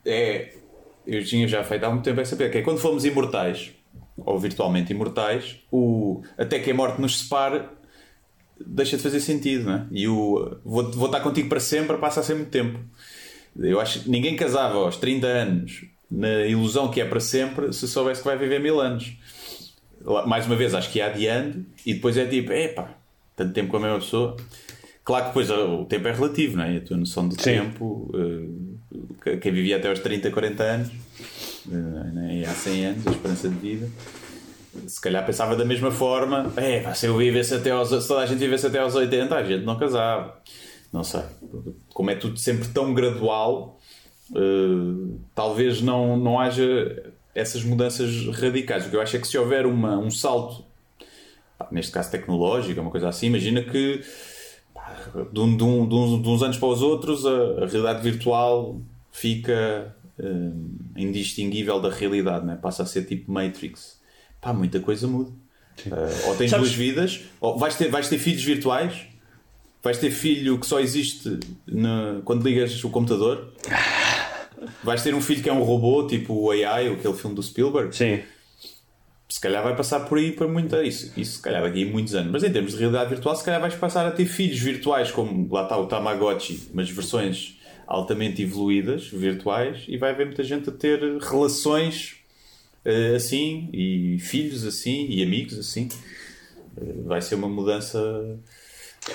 é, 0.06 0.50
eu 1.08 1.24
tinha 1.26 1.48
já 1.48 1.64
feito 1.64 1.84
há 1.86 1.90
muito 1.90 2.04
tempo 2.04 2.22
essa 2.22 2.36
pergunta, 2.36 2.52
que 2.54 2.60
é 2.60 2.62
quando 2.62 2.78
fomos 2.78 3.04
imortais, 3.04 3.72
ou 4.16 4.38
virtualmente 4.38 4.94
imortais, 4.94 5.58
o 5.72 6.22
até 6.38 6.60
que 6.60 6.70
a 6.70 6.74
morte 6.76 7.02
nos 7.02 7.20
separe 7.20 7.64
deixa 8.60 8.98
de 8.98 9.04
fazer 9.04 9.20
sentido, 9.20 9.66
não 9.66 9.74
é? 9.74 9.86
E 9.92 10.08
o 10.08 10.58
vou, 10.64 10.92
vou 10.92 11.08
estar 11.08 11.20
contigo 11.22 11.50
para 11.50 11.60
sempre 11.60 11.98
passa 11.98 12.20
a 12.20 12.24
ser 12.24 12.36
muito 12.36 12.50
tempo. 12.50 12.80
Eu 13.58 13.80
acho 13.80 14.02
que 14.02 14.10
ninguém 14.10 14.36
casava 14.36 14.78
aos 14.78 14.98
30 14.98 15.28
anos 15.28 15.86
na 16.10 16.46
ilusão 16.46 16.90
que 16.90 17.02
é 17.02 17.06
para 17.06 17.20
sempre 17.20 17.74
se 17.74 17.88
soubesse 17.88 18.22
que 18.22 18.28
vai 18.28 18.38
viver 18.38 18.60
mil 18.60 18.80
anos. 18.80 19.14
Mais 20.28 20.46
uma 20.46 20.56
vez, 20.56 20.74
acho 20.74 20.92
que 20.92 21.00
ia 21.00 21.08
adiando 21.08 21.66
e 21.86 21.94
depois 21.94 22.16
é 22.16 22.26
tipo, 22.26 22.52
epá, 22.52 22.96
tanto 23.36 23.54
tempo 23.54 23.70
com 23.70 23.78
a 23.78 23.80
mesma 23.80 24.00
pessoa. 24.00 24.38
Claro 25.04 25.26
que 25.26 25.30
depois 25.30 25.50
o 25.50 25.86
tempo 25.86 26.08
é 26.08 26.12
relativo, 26.12 26.58
não 26.58 26.64
é? 26.64 26.78
A 26.78 26.82
tua 26.82 26.98
noção 26.98 27.28
do 27.28 27.36
Sim. 27.36 27.44
tempo, 27.44 28.12
uh, 28.14 29.38
quem 29.40 29.52
vivia 29.52 29.78
até 29.78 29.88
aos 29.88 30.00
30, 30.00 30.32
40 30.32 30.64
anos, 30.64 30.88
uh, 31.68 32.14
né? 32.14 32.40
e 32.40 32.46
há 32.46 32.52
100 32.52 32.86
anos, 32.86 33.08
a 33.08 33.12
esperança 33.12 33.50
de 33.50 33.56
vida, 33.56 33.90
se 34.88 35.00
calhar 35.02 35.26
pensava 35.26 35.56
da 35.56 35.66
mesma 35.66 35.92
forma: 35.92 36.52
é, 36.58 36.94
se 36.94 37.06
eu 37.08 37.18
vivesse 37.18 37.54
até 37.54 37.72
aos, 37.72 37.90
se 37.90 38.08
toda 38.08 38.22
a 38.22 38.26
gente 38.26 38.40
vivesse 38.40 38.68
até 38.68 38.80
aos 38.80 38.96
80, 38.96 39.36
a 39.36 39.44
gente 39.44 39.64
não 39.66 39.78
casava. 39.78 40.38
Não 40.92 41.04
sei. 41.04 41.22
Como 41.94 42.10
é 42.12 42.16
tudo 42.16 42.38
sempre 42.38 42.68
tão 42.70 42.94
gradual, 42.94 43.80
uh, 44.32 45.20
talvez 45.34 45.82
não, 45.82 46.16
não 46.18 46.40
haja 46.40 47.12
essas 47.34 47.64
mudanças 47.64 48.28
radicais. 48.38 48.86
O 48.86 48.90
que 48.90 48.96
eu 48.96 49.02
acho 49.02 49.18
é 49.18 49.20
que 49.20 49.28
se 49.28 49.38
houver 49.38 49.66
uma, 49.66 49.98
um 49.98 50.10
salto, 50.10 50.64
neste 51.72 51.92
caso 51.92 52.12
tecnológico, 52.12 52.80
uma 52.80 52.92
coisa 52.92 53.10
assim, 53.10 53.28
imagina 53.28 53.62
que 53.62 54.02
de, 55.34 55.40
um- 55.40 55.58
de 55.58 55.64
um- 55.64 56.22
de 56.22 56.30
uns, 56.30 56.42
anos 56.42 56.58
para 56.58 56.68
os 56.70 56.82
outros 56.82 57.26
a, 57.26 57.64
a 57.64 57.68
realidade 57.68 58.02
virtual 58.02 58.80
fica 59.12 59.94
hum, 60.20 60.76
indistinguível 60.96 61.80
da 61.82 61.90
realidade, 61.90 62.46
né? 62.46 62.58
passa 62.62 62.84
a 62.84 62.86
ser 62.86 63.04
tipo 63.06 63.32
Matrix. 63.32 64.00
Pá, 64.46 64.54
muita 64.54 64.80
coisa 64.80 65.08
muda. 65.08 65.32
Uh, 65.88 66.28
ou 66.30 66.36
tens 66.36 66.52
Sabes- 66.52 66.68
duas 66.68 66.74
vidas, 66.76 67.22
ou 67.42 67.58
vais 67.58 67.76
ter, 67.76 67.90
vais 67.90 68.08
ter 68.08 68.20
filhos 68.20 68.44
virtuais, 68.44 68.94
vais 69.84 69.98
ter 69.98 70.12
filho 70.12 70.60
que 70.60 70.68
só 70.68 70.80
existe 70.80 71.40
na- 71.68 72.22
quando 72.24 72.44
ligas 72.48 72.84
o 72.84 72.90
computador. 72.92 73.52
Vais 74.84 75.02
ter 75.02 75.16
um 75.16 75.22
filho 75.22 75.42
que 75.42 75.50
é 75.50 75.54
um 75.54 75.64
robô, 75.64 76.06
tipo 76.06 76.34
o 76.34 76.52
AI, 76.52 76.88
aquele 76.90 77.14
filme 77.16 77.36
do 77.36 77.42
Spielberg. 77.42 77.96
Sim. 77.96 78.22
Se 79.28 79.42
calhar 79.42 79.64
vai 79.64 79.76
passar 79.76 80.02
por 80.02 80.20
aí 80.20 80.32
para 80.32 80.48
muita 80.48 80.84
isso. 80.84 81.12
Isso 81.20 81.38
se 81.38 81.42
calhar 81.42 81.64
daqui 81.64 81.84
a 81.84 81.92
muitos 81.92 82.14
anos. 82.14 82.32
Mas 82.32 82.44
em 82.44 82.52
termos 82.52 82.74
de 82.74 82.78
realidade 82.78 83.10
virtual, 83.10 83.36
se 83.36 83.44
calhar 83.44 83.60
vais 83.60 83.74
passar 83.76 84.06
a 84.06 84.12
ter 84.12 84.26
filhos 84.28 84.60
virtuais, 84.60 85.10
como 85.12 85.52
lá 85.52 85.64
está 85.64 85.76
o 85.78 85.88
Tamagotchi, 85.88 86.70
mas 86.72 86.88
versões 86.90 87.58
altamente 87.88 88.42
evoluídas, 88.44 89.08
virtuais, 89.08 89.84
e 89.88 89.98
vai 89.98 90.12
haver 90.12 90.28
muita 90.28 90.44
gente 90.44 90.70
a 90.70 90.72
ter 90.72 91.00
relações 91.20 92.16
eh, 92.86 93.16
assim, 93.16 93.70
e 93.74 94.18
filhos 94.20 94.64
assim, 94.66 95.08
e 95.10 95.22
amigos 95.24 95.58
assim. 95.58 95.90
Eh, 96.78 96.94
vai 97.06 97.22
ser 97.22 97.36
uma 97.36 97.50
mudança. 97.50 97.98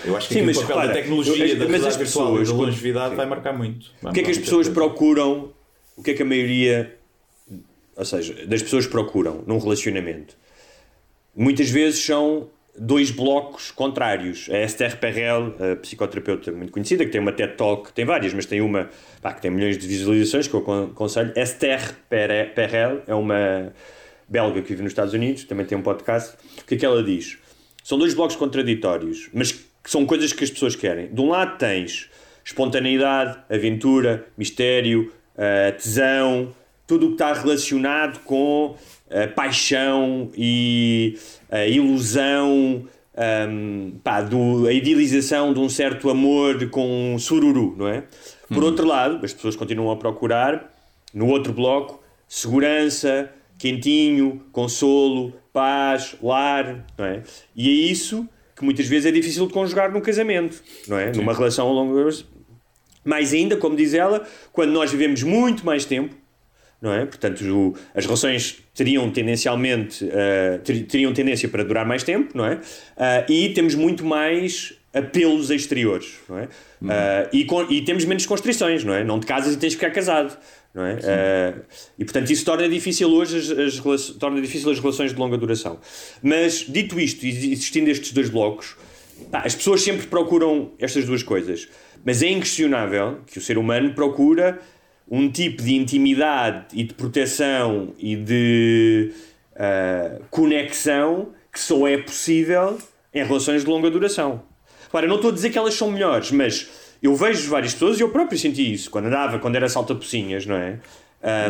Eu 0.04 0.16
acho 0.16 0.28
que 0.28 0.34
Sim, 0.34 0.42
mas 0.42 0.56
o 0.56 0.60
papel 0.62 0.76
repara, 0.76 0.88
da 0.94 1.00
tecnologia, 1.00 1.32
eu- 1.46 1.58
da 1.58 1.64
mas 1.64 1.70
realidade 1.82 1.98
virtual 2.04 2.26
pessoas, 2.32 2.48
da 2.48 2.54
longevidade 2.54 3.14
vai 3.16 3.26
marcar 3.26 3.52
muito. 3.56 3.90
Vai 4.02 4.12
O 4.12 4.14
que 4.14 4.20
é 4.20 4.22
que 4.22 4.30
as 4.30 4.38
pessoas 4.38 4.66
coisa. 4.68 4.72
procuram? 4.72 5.52
O 5.96 6.02
que 6.02 6.12
é 6.12 6.14
que 6.14 6.22
a 6.22 6.26
maioria, 6.26 6.96
ou 7.96 8.04
seja, 8.04 8.46
das 8.46 8.62
pessoas 8.62 8.86
procuram 8.86 9.42
num 9.46 9.58
relacionamento? 9.58 10.36
Muitas 11.34 11.68
vezes 11.70 12.00
são 12.04 12.48
dois 12.78 13.10
blocos 13.10 13.70
contrários. 13.70 14.48
A 14.50 14.58
Esther 14.60 14.98
Perel, 14.98 15.54
a 15.60 15.76
psicoterapeuta 15.76 16.52
muito 16.52 16.72
conhecida, 16.72 17.04
que 17.04 17.10
tem 17.10 17.20
uma 17.20 17.32
TED 17.32 17.54
Talk, 17.56 17.92
tem 17.92 18.04
várias, 18.04 18.32
mas 18.32 18.46
tem 18.46 18.60
uma 18.60 18.88
pá, 19.20 19.32
que 19.32 19.42
tem 19.42 19.50
milhões 19.50 19.76
de 19.76 19.86
visualizações, 19.86 20.46
que 20.48 20.54
eu 20.54 20.60
acon- 20.60 20.84
aconselho. 20.92 21.32
Esther 21.36 21.94
Pere- 22.08 22.46
Perel 22.54 23.02
é 23.06 23.14
uma 23.14 23.72
belga 24.28 24.62
que 24.62 24.68
vive 24.68 24.82
nos 24.82 24.92
Estados 24.92 25.12
Unidos, 25.12 25.44
também 25.44 25.66
tem 25.66 25.76
um 25.76 25.82
podcast. 25.82 26.36
O 26.60 26.64
que 26.64 26.74
é 26.74 26.78
que 26.78 26.86
ela 26.86 27.02
diz? 27.02 27.36
São 27.82 27.98
dois 27.98 28.14
blocos 28.14 28.36
contraditórios, 28.36 29.28
mas 29.32 29.50
que 29.52 29.90
são 29.90 30.06
coisas 30.06 30.32
que 30.32 30.44
as 30.44 30.50
pessoas 30.50 30.76
querem. 30.76 31.08
De 31.12 31.20
um 31.20 31.28
lado 31.30 31.58
tens 31.58 32.08
espontaneidade, 32.44 33.38
aventura, 33.50 34.26
mistério, 34.36 35.12
eh, 35.36 35.72
tesão, 35.72 36.54
tudo 36.86 37.06
o 37.06 37.08
que 37.10 37.14
está 37.14 37.32
relacionado 37.32 38.20
com 38.20 38.76
eh, 39.08 39.26
paixão 39.26 40.30
e 40.36 41.18
a 41.50 41.66
ilusão, 41.66 42.84
ahm, 43.16 43.92
pá, 44.02 44.20
do, 44.20 44.66
a 44.66 44.72
idealização 44.72 45.52
de 45.52 45.60
um 45.60 45.68
certo 45.68 46.08
amor 46.08 46.68
com 46.70 47.14
um 47.14 47.18
sururu, 47.18 47.74
não 47.76 47.88
é? 47.88 48.04
Por 48.48 48.64
outro 48.64 48.86
lado, 48.86 49.24
as 49.24 49.32
pessoas 49.32 49.56
continuam 49.56 49.90
a 49.90 49.96
procurar, 49.96 50.72
no 51.12 51.28
outro 51.28 51.52
bloco, 51.52 52.02
segurança, 52.28 53.30
quentinho, 53.58 54.42
consolo, 54.52 55.32
paz, 55.52 56.16
lar, 56.22 56.86
não 56.96 57.04
é? 57.04 57.22
E 57.54 57.68
é 57.68 57.72
isso 57.72 58.28
que 58.56 58.64
muitas 58.64 58.86
vezes 58.86 59.06
é 59.06 59.12
difícil 59.12 59.46
de 59.46 59.52
conjugar 59.52 59.92
num 59.92 60.00
casamento, 60.00 60.62
não 60.86 60.98
é? 60.98 61.12
Numa 61.12 61.32
relação 61.32 61.68
a 61.68 61.72
longo 61.72 61.94
mais 63.04 63.32
ainda, 63.32 63.56
como 63.56 63.76
diz 63.76 63.94
ela, 63.94 64.26
quando 64.52 64.70
nós 64.70 64.90
vivemos 64.90 65.22
muito 65.22 65.64
mais 65.64 65.84
tempo, 65.84 66.14
não 66.80 66.92
é? 66.94 67.04
Portanto, 67.06 67.40
o- 67.44 67.74
as 67.94 68.04
relações 68.04 68.58
teriam 68.74 69.10
tendencialmente 69.10 70.04
uh, 70.04 70.58
ter- 70.64 70.82
teriam 70.84 71.12
tendência 71.12 71.48
para 71.48 71.62
durar 71.62 71.86
mais 71.86 72.02
tempo, 72.02 72.36
não 72.36 72.46
é? 72.46 72.54
Uh, 72.54 73.30
e 73.32 73.50
temos 73.50 73.74
muito 73.74 74.04
mais 74.04 74.74
apelos 74.92 75.50
exteriores, 75.50 76.14
não 76.28 76.38
é? 76.38 76.44
Uh, 76.44 77.28
e, 77.32 77.44
com- 77.44 77.70
e 77.70 77.82
temos 77.82 78.04
menos 78.04 78.26
constrições, 78.26 78.82
não 78.82 78.92
é? 78.94 79.04
Não 79.04 79.20
te 79.20 79.26
casas 79.26 79.54
e 79.54 79.56
tens 79.58 79.74
que 79.74 79.80
ficar 79.80 79.90
casado, 79.92 80.36
não 80.74 80.84
é? 80.84 80.94
Uh, 80.94 81.60
e 81.98 82.04
portanto 82.04 82.30
isso 82.30 82.44
torna 82.44 82.68
difícil 82.68 83.08
hoje 83.10 83.36
as, 83.38 83.50
as 83.50 83.78
relações- 83.78 84.16
torna 84.18 84.40
difícil 84.40 84.70
as 84.70 84.80
relações 84.80 85.12
de 85.12 85.18
longa 85.18 85.36
duração. 85.36 85.78
Mas 86.22 86.64
dito 86.68 86.98
isto, 86.98 87.24
e 87.24 87.52
existindo 87.52 87.88
estes 87.90 88.12
dois 88.12 88.30
blocos, 88.30 88.74
pá, 89.30 89.42
as 89.44 89.54
pessoas 89.54 89.82
sempre 89.82 90.06
procuram 90.06 90.72
estas 90.78 91.04
duas 91.04 91.22
coisas, 91.22 91.68
mas 92.04 92.22
é 92.22 92.28
inquestionável 92.30 93.18
que 93.30 93.38
o 93.38 93.40
ser 93.40 93.58
humano 93.58 93.92
procura 93.94 94.58
um 95.10 95.28
tipo 95.28 95.62
de 95.62 95.74
intimidade 95.74 96.66
e 96.72 96.84
de 96.84 96.94
proteção 96.94 97.92
e 97.98 98.14
de 98.14 99.12
uh, 99.56 100.22
conexão 100.30 101.30
que 101.52 101.58
só 101.58 101.88
é 101.88 101.98
possível 101.98 102.78
em 103.12 103.24
relações 103.24 103.64
de 103.64 103.68
longa 103.68 103.90
duração. 103.90 104.42
Claro, 104.88 105.06
eu 105.06 105.08
não 105.08 105.16
estou 105.16 105.30
a 105.30 105.34
dizer 105.34 105.50
que 105.50 105.58
elas 105.58 105.74
são 105.74 105.90
melhores, 105.90 106.30
mas 106.30 106.68
eu 107.02 107.14
vejo 107.16 107.50
várias 107.50 107.72
pessoas 107.72 107.98
e 107.98 108.02
eu 108.02 108.10
próprio 108.10 108.38
senti 108.38 108.72
isso 108.72 108.88
quando 108.90 109.06
andava, 109.06 109.38
quando 109.40 109.56
era 109.56 109.68
salta-pocinhas, 109.68 110.46
não 110.46 110.56
é? 110.56 110.78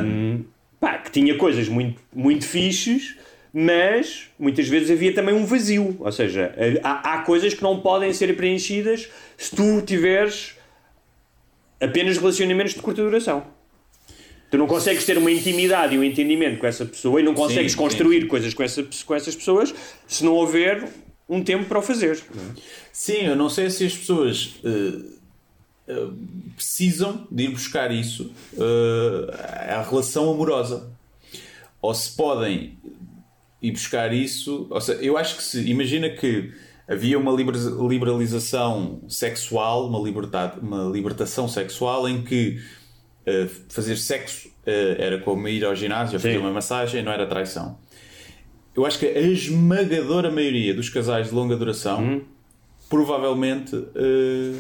Um, 0.03 0.45
pá, 0.79 0.99
que 0.99 1.11
tinha 1.11 1.37
coisas 1.37 1.69
muito, 1.69 2.01
muito 2.15 2.47
fixes, 2.47 3.17
mas 3.53 4.29
muitas 4.39 4.69
vezes 4.69 4.91
havia 4.91 5.13
também 5.13 5.35
um 5.35 5.45
vazio. 5.45 5.97
Ou 5.99 6.13
seja, 6.13 6.55
há, 6.83 7.15
há 7.15 7.19
coisas 7.23 7.53
que 7.53 7.63
não 7.63 7.81
podem 7.81 8.13
ser 8.13 8.35
preenchidas 8.37 9.09
se 9.37 9.55
tu 9.55 9.83
tiveres 9.83 10.55
apenas 11.81 12.19
relacionamentos 12.19 12.75
de 12.75 12.81
curta 12.81 13.03
duração. 13.03 13.45
Tu 14.51 14.59
não 14.59 14.67
consegues 14.67 15.05
ter 15.05 15.17
uma 15.17 15.31
intimidade 15.31 15.95
e 15.95 15.99
um 15.99 16.03
entendimento 16.03 16.59
com 16.59 16.67
essa 16.67 16.85
pessoa 16.85 17.21
e 17.21 17.23
não 17.23 17.35
consegues 17.35 17.73
Sim, 17.73 17.79
construir 17.79 18.27
coisas 18.27 18.53
com, 18.53 18.63
essa, 18.65 18.85
com 19.07 19.15
essas 19.15 19.37
pessoas 19.37 19.73
se 20.09 20.25
não 20.25 20.33
houver 20.33 20.89
um 21.29 21.43
tempo 21.43 21.67
para 21.67 21.79
o 21.79 21.83
fazer. 21.83 22.21
Sim, 22.93 23.27
eu 23.27 23.37
não 23.37 23.49
sei 23.49 23.71
se 23.71 23.87
as 23.87 23.97
pessoas 23.97 24.57
eh, 24.65 25.03
eh, 25.87 26.09
precisam 26.57 27.29
de 27.31 27.45
ir 27.45 27.51
buscar 27.51 27.93
isso 27.93 28.33
eh, 28.59 29.73
à 29.73 29.83
relação 29.89 30.29
amorosa 30.29 30.91
ou 31.81 31.95
se 31.95 32.17
podem 32.17 32.77
ir 33.63 33.71
buscar 33.71 34.13
isso. 34.13 34.67
Ou 34.69 34.81
seja, 34.81 35.01
eu 35.01 35.17
acho 35.17 35.37
que 35.37 35.43
se 35.45 35.61
imagina 35.69 36.11
que 36.11 36.53
havia 36.91 37.19
uma 37.19 37.31
liber- 37.33 37.55
liberalização 37.89 39.01
sexual, 39.09 39.87
uma, 39.89 39.99
liberdade, 40.01 40.59
uma 40.61 40.85
libertação 40.91 41.47
sexual 41.49 42.09
em 42.09 42.23
que 42.23 42.61
eh, 43.25 43.47
fazer 43.69 43.97
sexo 43.97 44.49
eh, 44.67 44.97
era 44.99 45.19
como 45.21 45.47
ir 45.49 45.65
ao 45.65 45.75
ginásio, 45.77 46.19
fazer 46.19 46.39
uma 46.39 46.51
massagem, 46.51 47.03
não 47.03 47.13
era 47.13 47.27
traição. 47.27 47.79
Eu 48.75 48.85
acho 48.87 48.99
que 48.99 49.07
a 49.07 49.21
esmagadora 49.21 50.31
maioria 50.31 50.75
dos 50.75 50.89
casais 50.89 51.29
de 51.29 51.35
longa 51.35 51.57
duração 51.57 52.01
Uhum. 52.03 52.23
provavelmente 52.89 53.77
eh, 53.95 54.55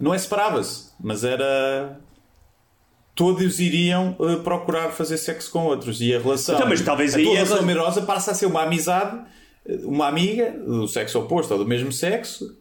não 0.00 0.12
é 0.14 0.18
separava-se, 0.18 0.90
mas 1.00 1.22
era 1.24 1.98
todos 3.14 3.60
iriam 3.60 4.16
eh, 4.20 4.36
procurar 4.42 4.88
fazer 4.90 5.18
sexo 5.18 5.50
com 5.50 5.64
outros 5.66 6.00
e 6.00 6.14
a 6.14 6.18
relação, 6.18 6.54
Então, 6.56 6.68
mas 6.68 6.80
talvez 6.80 7.14
a 7.14 7.18
aí 7.18 7.24
tua 7.24 7.32
a 7.32 7.36
relação 7.36 7.58
rela- 7.58 7.72
amorosa 7.72 8.02
passa 8.02 8.30
a 8.30 8.34
ser 8.34 8.46
uma 8.46 8.62
amizade, 8.62 9.20
uma 9.84 10.08
amiga 10.08 10.50
do 10.50 10.88
sexo 10.88 11.18
oposto 11.20 11.52
ou 11.52 11.58
do 11.58 11.66
mesmo 11.66 11.92
sexo, 11.92 12.58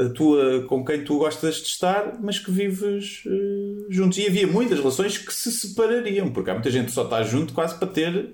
a 0.00 0.08
tua 0.10 0.64
com 0.68 0.84
quem 0.84 1.02
tu 1.02 1.18
gostas 1.18 1.56
de 1.56 1.68
estar, 1.68 2.18
mas 2.22 2.38
que 2.38 2.50
vives 2.50 3.22
eh, 3.26 3.86
juntos. 3.88 4.18
E 4.18 4.26
havia 4.26 4.46
muitas 4.46 4.78
relações 4.78 5.16
que 5.16 5.32
se 5.32 5.50
separariam, 5.50 6.30
porque 6.30 6.50
há 6.50 6.54
muita 6.54 6.70
gente 6.70 6.86
que 6.86 6.92
só 6.92 7.04
está 7.04 7.22
junto 7.22 7.54
quase 7.54 7.74
para 7.78 7.88
ter, 7.88 8.30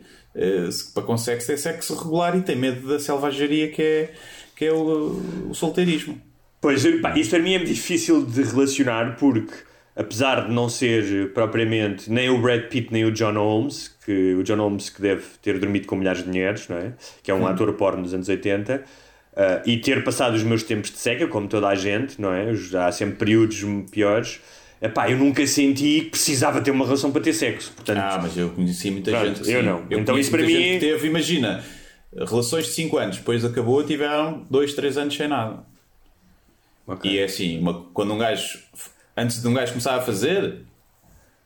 se- 0.71 0.93
para 0.93 1.03
conseguir 1.05 1.45
ter 1.47 1.57
sexo 1.57 1.95
regular 1.95 2.37
e 2.37 2.43
tem 2.43 2.57
medo 2.57 2.89
da 2.89 2.99
selvageria 2.99 3.71
que 3.71 3.83
é, 3.83 4.13
que 4.57 4.65
é 4.65 4.73
o, 4.73 5.21
o 5.51 5.55
solteirismo. 5.55 6.21
Pois, 6.61 6.83
pá, 7.01 7.17
isto 7.17 7.31
para 7.31 7.39
mim 7.39 7.55
é 7.55 7.59
difícil 7.61 8.25
de 8.27 8.43
relacionar 8.43 9.17
porque, 9.17 9.53
apesar 9.97 10.47
de 10.47 10.53
não 10.53 10.69
ser 10.69 11.33
propriamente 11.33 12.11
nem 12.13 12.29
o 12.29 12.39
Brad 12.41 12.65
Pitt 12.69 12.93
nem 12.93 13.05
o 13.05 13.11
John 13.11 13.33
Holmes, 13.35 13.89
que 14.05 14.35
o 14.35 14.43
John 14.43 14.59
Holmes 14.59 14.91
que 14.91 15.01
deve 15.01 15.25
ter 15.43 15.59
dormido 15.59 15.87
com 15.87 15.97
milhares 15.97 16.23
de 16.23 16.29
mulheres, 16.29 16.69
não 16.69 16.77
é? 16.77 16.93
Que 17.23 17.31
é 17.31 17.35
um 17.35 17.47
ator 17.47 17.73
porno 17.73 18.03
dos 18.03 18.13
anos 18.15 18.29
80, 18.29 18.85
ah, 19.37 19.63
e 19.67 19.79
ter 19.79 20.05
passado 20.05 20.35
os 20.35 20.43
meus 20.43 20.63
tempos 20.63 20.91
de 20.91 20.99
seca, 20.99 21.27
como 21.27 21.49
toda 21.49 21.67
a 21.69 21.75
gente, 21.75 22.21
não 22.21 22.33
é? 22.33 22.53
Há 22.87 22.93
sempre 22.93 23.17
períodos 23.17 23.65
piores. 23.91 24.41
Epá, 24.83 25.11
eu 25.11 25.17
nunca 25.17 25.47
senti 25.47 26.03
que 26.03 26.11
precisava 26.11 26.61
ter 26.61 26.71
uma 26.71 26.85
relação 26.85 27.11
para 27.11 27.23
ter 27.23 27.33
sexo. 27.33 27.73
Portanto, 27.75 27.99
Ah, 27.99 28.19
mas 28.23 28.37
eu 28.37 28.51
conheci 28.51 28.91
muita 28.91 29.11
Pronto, 29.11 29.27
gente 29.27 29.43
que 29.43 29.51
eu 29.51 29.63
não. 29.63 29.85
Então 29.91 30.05
conheço 30.15 30.21
isso 30.21 30.31
para 30.31 30.43
mim- 30.43 30.53
que 30.53 30.79
teve, 30.81 31.09
imagina, 31.09 31.65
relações 32.15 32.67
de 32.67 32.73
5 32.73 32.99
anos, 32.99 33.17
depois 33.17 33.43
acabou, 33.47 33.83
tiveram 33.83 34.45
2, 34.51 34.75
3 34.75 34.99
anos 34.99 35.17
sem 35.17 35.27
nada. 35.29 35.61
ok. 36.87 37.11
E 37.11 37.19
é 37.19 37.25
assim, 37.25 37.59
uma- 37.59 37.85
quando 37.95 38.13
um 38.13 38.19
gajo, 38.19 38.59
antes 39.17 39.41
de 39.41 39.49
um 39.49 39.55
gajo 39.55 39.73
começar 39.73 39.97
a 39.97 40.01
fazer, 40.01 40.57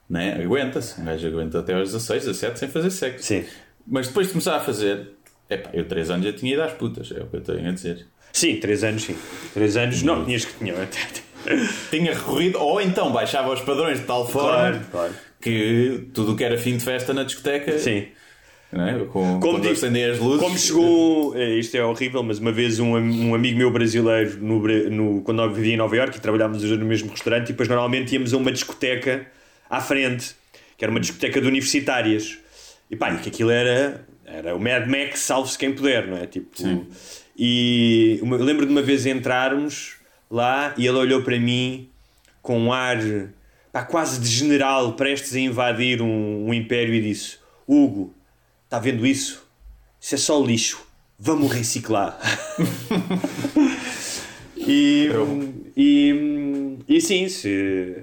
né, 0.08 0.42
aguenta-se. 0.42 1.00
Um 1.00 1.04
gajo 1.04 1.26
aguenta 1.28 1.58
até 1.60 1.74
aos 1.74 1.92
16, 1.92 2.24
17 2.24 2.58
sem 2.58 2.68
fazer 2.68 2.90
sexo. 2.90 3.24
Sim. 3.26 3.44
Mas 3.86 4.08
depois 4.08 4.26
de 4.26 4.32
começar 4.34 4.56
a 4.56 4.60
fazer, 4.60 5.10
epá, 5.48 5.70
eu 5.72 5.86
3 5.86 6.10
anos 6.10 6.26
já 6.26 6.32
tinha 6.32 6.52
ido 6.52 6.62
às 6.62 6.72
putas, 6.72 7.10
é 7.12 7.20
o 7.22 7.26
que 7.26 7.36
eu 7.36 7.40
tenho 7.40 7.68
a 7.68 7.72
dizer. 7.72 8.06
Sim, 8.32 8.56
3 8.60 8.84
anos, 8.84 9.02
sim. 9.04 9.16
3 9.54 9.76
anos, 9.76 10.02
não, 10.02 10.24
tinhas 10.24 10.44
que 10.44 10.54
tinha. 10.58 10.74
Tinha 11.90 12.12
recorrido, 12.14 12.58
ou 12.60 12.80
então 12.80 13.10
baixava 13.12 13.52
os 13.52 13.60
padrões 13.62 13.98
de 13.98 14.04
tal 14.04 14.28
forma 14.28 14.50
Claro, 14.50 14.80
claro. 14.90 15.14
que 15.40 16.08
tudo 16.12 16.32
o 16.32 16.36
que 16.36 16.44
era 16.44 16.58
fim 16.58 16.76
de 16.76 16.84
festa 16.84 17.14
na 17.14 17.22
discoteca, 17.24 17.78
Sim. 17.78 18.08
Né, 18.72 19.04
com, 19.10 19.40
Como 19.40 19.68
acendem 19.68 20.04
as 20.04 20.18
luzes. 20.18 20.40
Como 20.40 20.58
chegou, 20.58 21.36
eh, 21.36 21.58
isto 21.58 21.76
é 21.76 21.84
horrível, 21.84 22.22
mas 22.22 22.38
uma 22.38 22.52
vez 22.52 22.78
um, 22.78 22.96
um 22.96 23.34
amigo 23.34 23.58
meu 23.58 23.70
brasileiro, 23.70 24.38
no, 24.40 24.60
no, 24.90 25.22
quando 25.22 25.42
eu 25.42 25.52
vivia 25.52 25.74
em 25.74 25.76
Nova 25.76 25.96
Iorque, 25.96 26.18
e 26.18 26.20
trabalhávamos 26.20 26.62
no 26.62 26.86
mesmo 26.86 27.10
restaurante, 27.10 27.48
e 27.48 27.52
depois 27.52 27.68
normalmente 27.68 28.12
íamos 28.14 28.32
a 28.32 28.36
uma 28.36 28.52
discoteca 28.52 29.26
à 29.68 29.80
frente, 29.80 30.34
que 30.76 30.84
era 30.84 30.90
uma 30.90 31.00
discoteca 31.00 31.40
de 31.40 31.48
universitárias. 31.48 32.38
E 32.90 32.96
pá, 32.96 33.12
e 33.12 33.18
que 33.18 33.28
aquilo 33.28 33.50
era, 33.50 34.04
era 34.24 34.54
o 34.54 34.60
Mad 34.60 34.86
Max, 34.86 35.20
salve-se 35.20 35.58
quem 35.58 35.72
puder, 35.72 36.06
não 36.06 36.16
é? 36.16 36.26
Tipo, 36.26 36.50
e 37.36 38.18
uma, 38.22 38.36
eu 38.36 38.44
lembro 38.44 38.66
de 38.66 38.72
uma 38.72 38.82
vez 38.82 39.06
entrarmos 39.06 39.96
lá 40.30 40.74
e 40.76 40.86
ele 40.86 40.98
olhou 40.98 41.22
para 41.22 41.38
mim 41.38 41.88
com 42.42 42.58
um 42.58 42.72
ar 42.72 42.98
pá, 43.72 43.82
quase 43.84 44.20
de 44.20 44.28
general, 44.28 44.92
prestes 44.94 45.34
a 45.34 45.40
invadir 45.40 46.02
um, 46.02 46.46
um 46.48 46.54
império, 46.54 46.94
e 46.94 47.00
disse: 47.00 47.38
Hugo, 47.66 48.14
está 48.70 48.78
vendo 48.78 49.04
isso? 49.04 49.44
Isso 50.00 50.14
é 50.14 50.18
só 50.18 50.40
lixo. 50.40 50.80
Vamos 51.18 51.50
reciclar. 51.50 52.16
e, 54.56 55.08
e, 55.76 56.78
e 56.88 57.00
sim, 57.00 57.28
se, 57.28 57.96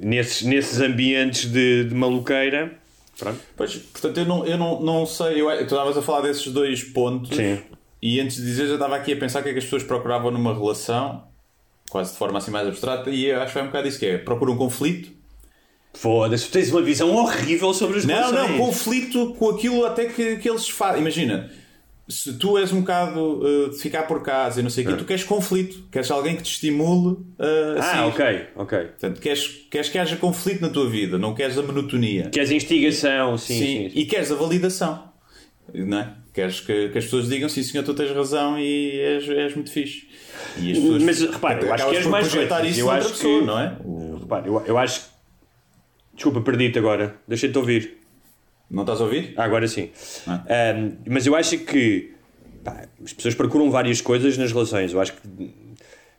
nesses, 0.00 0.42
nesses 0.42 0.80
ambientes 0.80 1.50
de, 1.50 1.84
de 1.84 1.94
maluqueira. 1.96 2.78
Pronto. 3.18 3.40
Pois, 3.56 3.74
portanto, 3.74 4.18
eu 4.18 4.24
não, 4.24 4.46
eu 4.46 4.56
não, 4.56 4.80
não 4.80 5.04
sei. 5.04 5.42
Eu, 5.42 5.48
tu 5.58 5.64
estavas 5.64 5.98
a 5.98 6.02
falar 6.02 6.20
desses 6.20 6.46
dois 6.52 6.84
pontos. 6.84 7.36
Sim. 7.36 7.58
E 8.00 8.20
antes 8.20 8.36
de 8.36 8.44
dizer, 8.44 8.68
já 8.68 8.74
estava 8.74 8.94
aqui 8.94 9.14
a 9.14 9.16
pensar 9.16 9.40
o 9.40 9.42
que 9.42 9.48
é 9.48 9.52
que 9.52 9.58
as 9.58 9.64
pessoas 9.64 9.82
procuravam 9.82 10.30
numa 10.30 10.54
relação, 10.54 11.24
quase 11.90 12.12
de 12.12 12.18
forma 12.18 12.38
assim 12.38 12.52
mais 12.52 12.68
abstrata, 12.68 13.10
e 13.10 13.26
eu 13.26 13.42
acho 13.42 13.52
que 13.52 13.58
é 13.58 13.62
um 13.62 13.66
bocado 13.66 13.88
isso 13.88 13.98
que 13.98 14.06
é. 14.06 14.18
Procuram 14.18 14.52
um 14.52 14.56
conflito. 14.56 15.15
Foda-se, 15.96 16.46
tu 16.46 16.52
tens 16.52 16.70
uma 16.70 16.82
visão 16.82 17.10
horrível 17.14 17.72
sobre 17.72 17.98
as 17.98 18.04
Não, 18.04 18.30
não, 18.32 18.58
conflito 18.58 19.34
com 19.38 19.50
aquilo 19.50 19.84
até 19.84 20.04
que, 20.06 20.36
que 20.36 20.48
eles 20.48 20.68
fazem. 20.68 21.00
Imagina, 21.00 21.50
se 22.08 22.34
tu 22.34 22.56
és 22.58 22.72
um 22.72 22.80
bocado 22.80 23.18
uh, 23.20 23.70
de 23.70 23.78
ficar 23.78 24.02
por 24.04 24.22
casa 24.22 24.60
e 24.60 24.62
não 24.62 24.70
sei 24.70 24.84
o 24.84 24.88
quê, 24.88 24.94
tu 24.94 25.04
queres 25.04 25.24
conflito, 25.24 25.84
queres 25.90 26.10
alguém 26.10 26.36
que 26.36 26.42
te 26.42 26.52
estimule 26.52 27.14
uh, 27.38 27.78
assim. 27.78 27.98
Ah, 27.98 28.06
ok, 28.06 28.46
ok. 28.56 28.78
Portanto, 28.78 29.20
queres, 29.20 29.46
queres 29.70 29.88
que 29.88 29.98
haja 29.98 30.16
conflito 30.16 30.60
na 30.60 30.68
tua 30.68 30.88
vida, 30.88 31.18
não 31.18 31.34
queres 31.34 31.56
a 31.58 31.62
monotonia. 31.62 32.28
Queres 32.30 32.50
instigação, 32.50 33.36
sim, 33.38 33.58
sim. 33.58 33.90
sim. 33.90 33.98
E 33.98 34.04
queres 34.04 34.30
a 34.30 34.34
validação. 34.34 35.02
Não 35.74 35.98
é? 35.98 36.12
Queres 36.32 36.60
que, 36.60 36.90
que 36.90 36.98
as 36.98 37.04
pessoas 37.04 37.28
digam 37.28 37.48
sim, 37.48 37.62
senhor, 37.62 37.82
tu 37.82 37.94
tens 37.94 38.10
razão 38.14 38.58
e 38.58 39.00
és, 39.00 39.28
és 39.28 39.54
muito 39.54 39.70
fixe. 39.72 40.06
E 40.58 40.70
as 40.72 40.78
pessoas, 40.78 41.02
Mas 41.02 41.20
repara, 41.22 41.60
eu 41.64 41.72
acho 41.72 41.88
que 41.90 41.96
és 41.96 42.06
mais 42.06 42.28
coisas. 42.32 42.68
isso 42.68 42.80
Eu 42.80 42.90
acho 42.90 43.08
pessoa, 43.08 43.40
que- 43.40 43.46
não 43.46 43.58
é? 43.58 43.76
O- 43.84 44.18
Repara, 44.20 44.46
eu, 44.46 44.62
eu 44.66 44.78
acho. 44.78 45.15
Desculpa, 46.16 46.40
perdi-te 46.40 46.78
agora. 46.78 47.14
Deixei-te 47.28 47.56
ouvir. 47.56 47.98
Não 48.70 48.82
estás 48.82 49.00
a 49.00 49.04
ouvir? 49.04 49.32
Ah, 49.36 49.44
agora 49.44 49.68
sim. 49.68 49.90
Ah. 50.26 50.42
Ahm, 50.74 50.96
mas 51.08 51.24
eu 51.26 51.36
acho 51.36 51.56
que 51.58 52.12
pá, 52.64 52.84
as 53.04 53.12
pessoas 53.12 53.34
procuram 53.34 53.70
várias 53.70 54.00
coisas 54.00 54.36
nas 54.36 54.50
relações. 54.50 54.92
Eu 54.92 55.00
acho 55.00 55.12
que. 55.12 55.54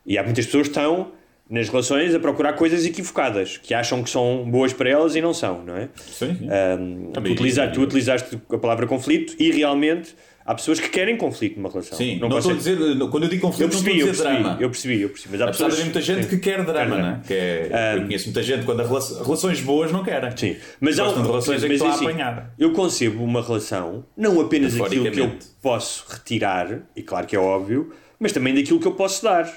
E 0.06 0.16
há 0.16 0.22
muitas 0.22 0.46
pessoas 0.46 0.68
que 0.68 0.70
estão 0.78 1.12
nas 1.50 1.68
relações 1.68 2.14
a 2.14 2.20
procurar 2.20 2.52
coisas 2.54 2.84
equivocadas, 2.86 3.56
que 3.58 3.74
acham 3.74 4.02
que 4.02 4.08
são 4.10 4.48
boas 4.50 4.72
para 4.72 4.88
elas 4.88 5.16
e 5.16 5.20
não 5.20 5.34
são, 5.34 5.62
não 5.64 5.76
é? 5.76 5.88
Sim. 5.96 6.34
sim. 6.36 6.48
Ahm, 6.50 7.06
tu, 7.06 7.12
Também- 7.12 7.32
utiliza- 7.32 7.68
tu 7.68 7.82
utilizaste 7.82 8.38
a 8.50 8.58
palavra 8.58 8.86
conflito 8.86 9.34
e 9.38 9.50
realmente 9.50 10.14
há 10.48 10.54
pessoas 10.54 10.80
que 10.80 10.88
querem 10.88 11.16
conflito 11.18 11.56
numa 11.56 11.68
relação. 11.68 11.96
Sim, 11.98 12.18
não, 12.18 12.36
estou 12.38 12.52
a 12.52 12.56
dizer, 12.56 12.76
quando 13.10 13.24
eu 13.24 13.28
digo 13.28 13.42
conflito, 13.42 13.60
Eu 13.70 13.76
não 13.76 13.84
percebi, 13.84 13.90
estou 13.98 14.06
eu 14.06 14.08
a 14.08 14.10
dizer 14.12 14.22
percebi, 14.24 14.42
drama. 14.42 14.56
eu 14.62 14.70
percebi, 14.70 15.02
eu 15.02 15.08
percebi. 15.10 15.32
Mas 15.32 15.40
há 15.40 15.44
Apesar 15.44 15.64
de 15.64 15.70
pessoas 15.70 15.72
haver 15.74 15.84
muita 15.84 16.00
gente 16.00 16.22
sim. 16.22 16.28
que 16.30 16.36
quer 16.38 16.64
drama, 16.64 16.96
Quer 16.96 17.02
não 17.02 17.08
é? 17.10 17.20
Que 17.26 17.34
é 17.34 17.94
eu 17.96 18.02
conheço 18.02 18.24
muita 18.24 18.42
gente 18.42 18.64
quando 18.64 18.80
a 18.80 18.86
relação, 18.86 19.22
relações 19.22 19.60
boas 19.60 19.92
não 19.92 20.02
querem. 20.02 20.36
Sim, 20.36 20.56
mas 20.80 20.98
há 20.98 21.08
um, 21.08 21.20
de 21.22 21.28
relações 21.28 21.62
em 21.62 21.66
que 21.68 21.72
mas 21.78 21.82
a 21.82 21.88
assim, 21.94 22.06
apanhar. 22.06 22.54
Eu 22.58 22.72
concebo 22.72 23.22
uma 23.22 23.42
relação, 23.42 24.04
não 24.16 24.40
apenas 24.40 24.80
aquilo 24.80 25.10
que 25.10 25.20
eu 25.20 25.36
posso 25.60 26.06
retirar, 26.08 26.80
e 26.96 27.02
claro 27.02 27.26
que 27.26 27.36
é 27.36 27.38
óbvio, 27.38 27.92
mas 28.18 28.32
também 28.32 28.54
daquilo 28.54 28.80
que 28.80 28.86
eu 28.86 28.92
posso 28.92 29.22
dar. 29.22 29.52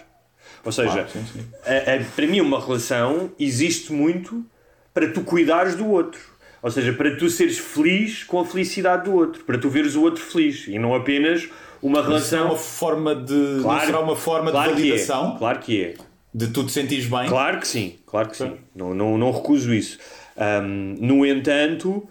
Ou 0.64 0.72
seja, 0.72 0.92
Claro, 0.92 1.08
sim, 1.10 1.24
sim. 1.34 1.40
a- 1.66 1.96
a- 1.96 2.04
para 2.16 2.28
mim 2.28 2.40
uma 2.42 2.60
relação 2.64 3.32
existe 3.40 3.92
muito 3.94 4.46
para 4.94 5.08
tu 5.10 5.22
cuidares 5.22 5.74
do 5.76 5.88
outro. 5.90 6.20
Ou 6.62 6.70
seja, 6.70 6.94
para 6.94 7.16
tu 7.16 7.30
seres 7.30 7.58
feliz 7.58 8.24
com 8.24 8.40
a 8.40 8.46
felicidade 8.46 9.06
do 9.06 9.16
outro, 9.16 9.44
para 9.44 9.58
tu 9.58 9.70
veres 9.70 9.96
o 9.96 10.02
outro 10.04 10.24
feliz 10.24 10.68
e 10.68 10.78
não 10.78 10.94
apenas 10.94 11.50
uma 11.82 12.04
Mas 12.04 12.24
isso 12.26 12.36
é 12.36 12.38
relação. 12.38 12.46
uma 12.46 12.58
forma 12.58 13.16
de. 13.16 13.34
não 13.34 13.80
será 13.80 14.00
uma 14.00 14.16
forma 14.16 14.52
claro 14.52 14.76
de 14.76 14.82
que 14.82 14.88
é, 14.88 14.90
validação 14.92 15.38
claro 15.38 15.60
que 15.60 15.84
é. 15.84 15.94
de 16.34 16.48
tu 16.48 16.64
te 16.64 16.72
sentires 16.72 17.06
bem. 17.08 17.28
Claro 17.28 17.60
que 17.60 17.68
sim, 17.68 17.96
claro 18.06 18.30
que 18.30 18.38
sim. 18.38 18.58
Não, 18.76 18.94
não, 18.94 19.18
não 19.18 19.32
recuso 19.32 19.74
isso. 19.74 19.98
Ahm, 20.38 20.96
no 21.00 21.26
entanto, 21.26 22.08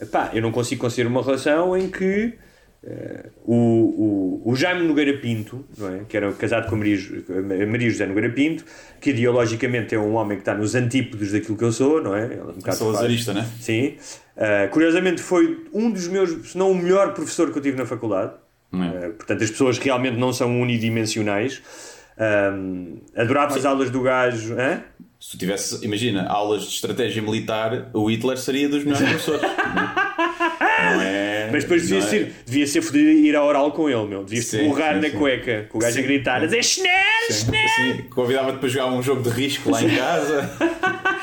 epá, 0.00 0.30
eu 0.34 0.42
não 0.42 0.52
consigo 0.52 0.82
conseguir 0.82 1.08
uma 1.08 1.22
relação 1.22 1.76
em 1.76 1.88
que 1.90 2.34
o, 3.44 4.42
o, 4.44 4.50
o 4.50 4.56
Jaime 4.56 4.86
Nogueira 4.86 5.18
Pinto, 5.18 5.64
não 5.78 5.94
é? 5.94 6.00
que 6.08 6.16
era 6.16 6.30
casado 6.32 6.68
com 6.68 6.74
a 6.74 6.78
Maria, 6.78 6.98
a 7.62 7.66
Maria 7.66 7.90
José 7.90 8.06
Nogueira 8.06 8.30
Pinto, 8.30 8.64
que 9.00 9.10
ideologicamente 9.10 9.94
é 9.94 9.98
um 9.98 10.14
homem 10.14 10.36
que 10.36 10.42
está 10.42 10.54
nos 10.54 10.74
antípodos 10.74 11.32
daquilo 11.32 11.56
que 11.56 11.64
eu 11.64 11.72
sou, 11.72 12.02
não 12.02 12.14
é? 12.14 12.24
Ele 12.24 12.34
é 12.34 12.42
um 12.42 12.52
bocado 12.52 12.92
fácil. 12.92 13.34
né? 13.34 13.48
Sim. 13.60 13.96
Ah, 14.36 14.68
curiosamente 14.70 15.22
foi 15.22 15.64
um 15.72 15.90
dos 15.90 16.08
meus, 16.08 16.50
se 16.50 16.58
não 16.58 16.70
o 16.70 16.74
melhor 16.74 17.14
professor 17.14 17.50
que 17.52 17.58
eu 17.58 17.62
tive 17.62 17.76
na 17.76 17.86
faculdade. 17.86 18.32
É? 18.72 18.76
Uh, 19.06 19.12
portanto, 19.12 19.44
as 19.44 19.50
pessoas 19.50 19.78
realmente 19.78 20.18
não 20.18 20.32
são 20.32 20.60
unidimensionais. 20.60 21.62
Um, 22.18 22.98
adorava 23.16 23.56
as 23.56 23.64
aulas 23.64 23.90
do 23.90 24.02
gajo. 24.02 24.54
Hã? 24.58 24.82
Se 25.20 25.30
tu 25.30 25.38
tivesse, 25.38 25.84
imagina, 25.84 26.26
aulas 26.26 26.62
de 26.62 26.68
estratégia 26.70 27.22
militar, 27.22 27.88
o 27.92 28.10
Hitler 28.10 28.36
seria 28.36 28.68
dos 28.68 28.82
melhores 28.84 29.06
professores. 29.22 29.42
Mas 31.54 31.64
depois 31.64 31.82
devia 31.88 31.98
é? 31.98 32.08
ser, 32.08 32.32
devia 32.44 32.66
ser 32.66 32.82
fodido 32.82 33.08
ir 33.10 33.36
a 33.36 33.44
oral 33.44 33.70
com 33.72 33.88
ele, 33.88 34.04
meu. 34.06 34.24
Devia-se 34.24 34.58
Sim, 34.58 34.68
borrar 34.68 35.00
na 35.00 35.08
sim. 35.08 35.16
cueca, 35.16 35.66
com 35.70 35.78
o 35.78 35.80
gajo 35.80 35.94
Sim. 35.94 36.00
a 36.00 36.02
gritar, 36.02 36.42
a 36.42 36.46
dizer 36.46 36.62
Schnell, 36.62 36.90
Schnell! 37.30 38.04
Convidava-te 38.10 38.58
para 38.58 38.68
jogar 38.68 38.86
um 38.86 39.02
jogo 39.02 39.22
de 39.22 39.30
risco 39.30 39.70
lá 39.70 39.82
em 39.82 39.96
casa. 39.96 40.50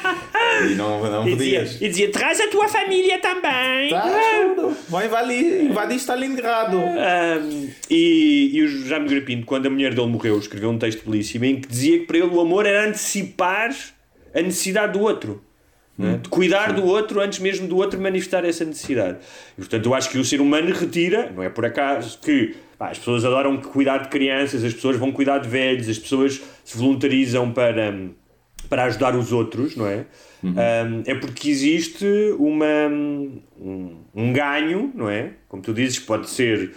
E 0.69 0.75
não, 0.75 1.01
não 1.01 1.27
E 1.27 1.35
dizia, 1.35 1.59
podias. 1.61 1.81
e 1.81 1.87
dizia: 1.89 2.11
traz 2.11 2.39
a 2.39 2.47
tua 2.47 2.67
família 2.67 3.19
também. 3.19 3.89
Tá, 3.89 4.05
vai 4.89 5.07
invadir, 5.07 5.63
invadir 5.63 5.95
Stalingrado. 5.95 6.77
Ahm, 6.77 7.69
e, 7.89 8.51
e 8.53 8.61
o 8.61 8.67
Jaime 8.85 9.07
Grapinto, 9.07 9.45
quando 9.45 9.65
a 9.67 9.69
mulher 9.69 9.93
dele 9.93 10.07
morreu, 10.07 10.37
escreveu 10.37 10.69
um 10.69 10.77
texto 10.77 11.09
belíssimo 11.09 11.45
em 11.45 11.59
que 11.61 11.67
dizia 11.67 11.99
que 11.99 12.05
para 12.05 12.17
ele 12.17 12.27
o 12.27 12.39
amor 12.39 12.65
era 12.65 12.87
antecipar 12.87 13.73
a 14.35 14.41
necessidade 14.41 14.93
do 14.93 14.99
outro. 15.01 15.41
Não 15.97 16.09
é? 16.09 16.17
De 16.17 16.29
cuidar 16.29 16.73
do 16.73 16.85
outro 16.85 17.19
antes 17.21 17.39
mesmo 17.39 17.67
do 17.67 17.77
outro 17.77 17.99
manifestar 17.99 18.45
essa 18.45 18.65
necessidade. 18.65 19.19
E, 19.57 19.61
portanto, 19.61 19.85
eu 19.85 19.93
acho 19.93 20.09
que 20.09 20.17
o 20.17 20.25
ser 20.25 20.41
humano 20.41 20.73
retira, 20.73 21.31
não 21.35 21.43
é 21.43 21.49
por 21.49 21.65
acaso 21.65 22.19
que 22.19 22.55
pá, 22.77 22.89
as 22.89 22.97
pessoas 22.97 23.23
adoram 23.25 23.57
cuidar 23.57 23.99
de 23.99 24.09
crianças, 24.09 24.63
as 24.63 24.73
pessoas 24.73 24.97
vão 24.97 25.11
cuidar 25.11 25.39
de 25.39 25.49
velhos, 25.49 25.87
as 25.87 25.99
pessoas 25.99 26.41
se 26.63 26.77
voluntarizam 26.77 27.51
para, 27.51 27.93
para 28.69 28.85
ajudar 28.85 29.15
os 29.15 29.31
outros, 29.31 29.75
não 29.75 29.85
é? 29.87 30.05
Um, 30.43 31.03
é 31.05 31.13
porque 31.13 31.49
existe 31.49 32.05
uma, 32.39 32.87
um, 32.87 33.97
um 34.13 34.33
ganho, 34.33 34.91
não 34.95 35.09
é? 35.09 35.33
Como 35.47 35.61
tu 35.61 35.73
dizes, 35.73 35.99
pode 35.99 36.29
ser. 36.29 36.73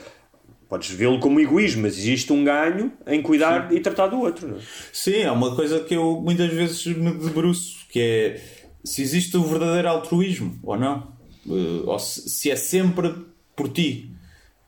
Podes 0.69 0.91
vê-lo 0.91 1.21
como 1.21 1.39
egoísmo, 1.39 1.83
mas 1.83 1.97
existe 1.97 2.33
um 2.33 2.43
ganho 2.43 2.91
em 3.07 3.23
cuidar 3.23 3.73
e 3.73 3.81
tratar 3.81 4.09
do 4.09 4.19
outro. 4.19 4.49
Não 4.49 4.57
é? 4.57 4.61
Sim, 4.93 5.21
é 5.21 5.31
uma 5.31 5.55
coisa 5.55 5.81
que 5.81 5.95
eu 5.95 6.21
muitas 6.23 6.53
vezes 6.53 6.85
me 6.87 7.12
debruço, 7.12 7.87
que 7.89 8.01
é 8.01 8.41
se 8.85 9.03
existe 9.03 9.37
o 9.37 9.43
verdadeiro 9.45 9.89
altruísmo 9.89 10.59
ou 10.62 10.76
não. 10.78 11.12
Eh, 11.49 11.82
Ou 11.87 11.99
se 11.99 12.28
se 12.28 12.51
é 12.51 12.57
sempre 12.57 13.14
por 13.57 13.68
ti 13.68 14.11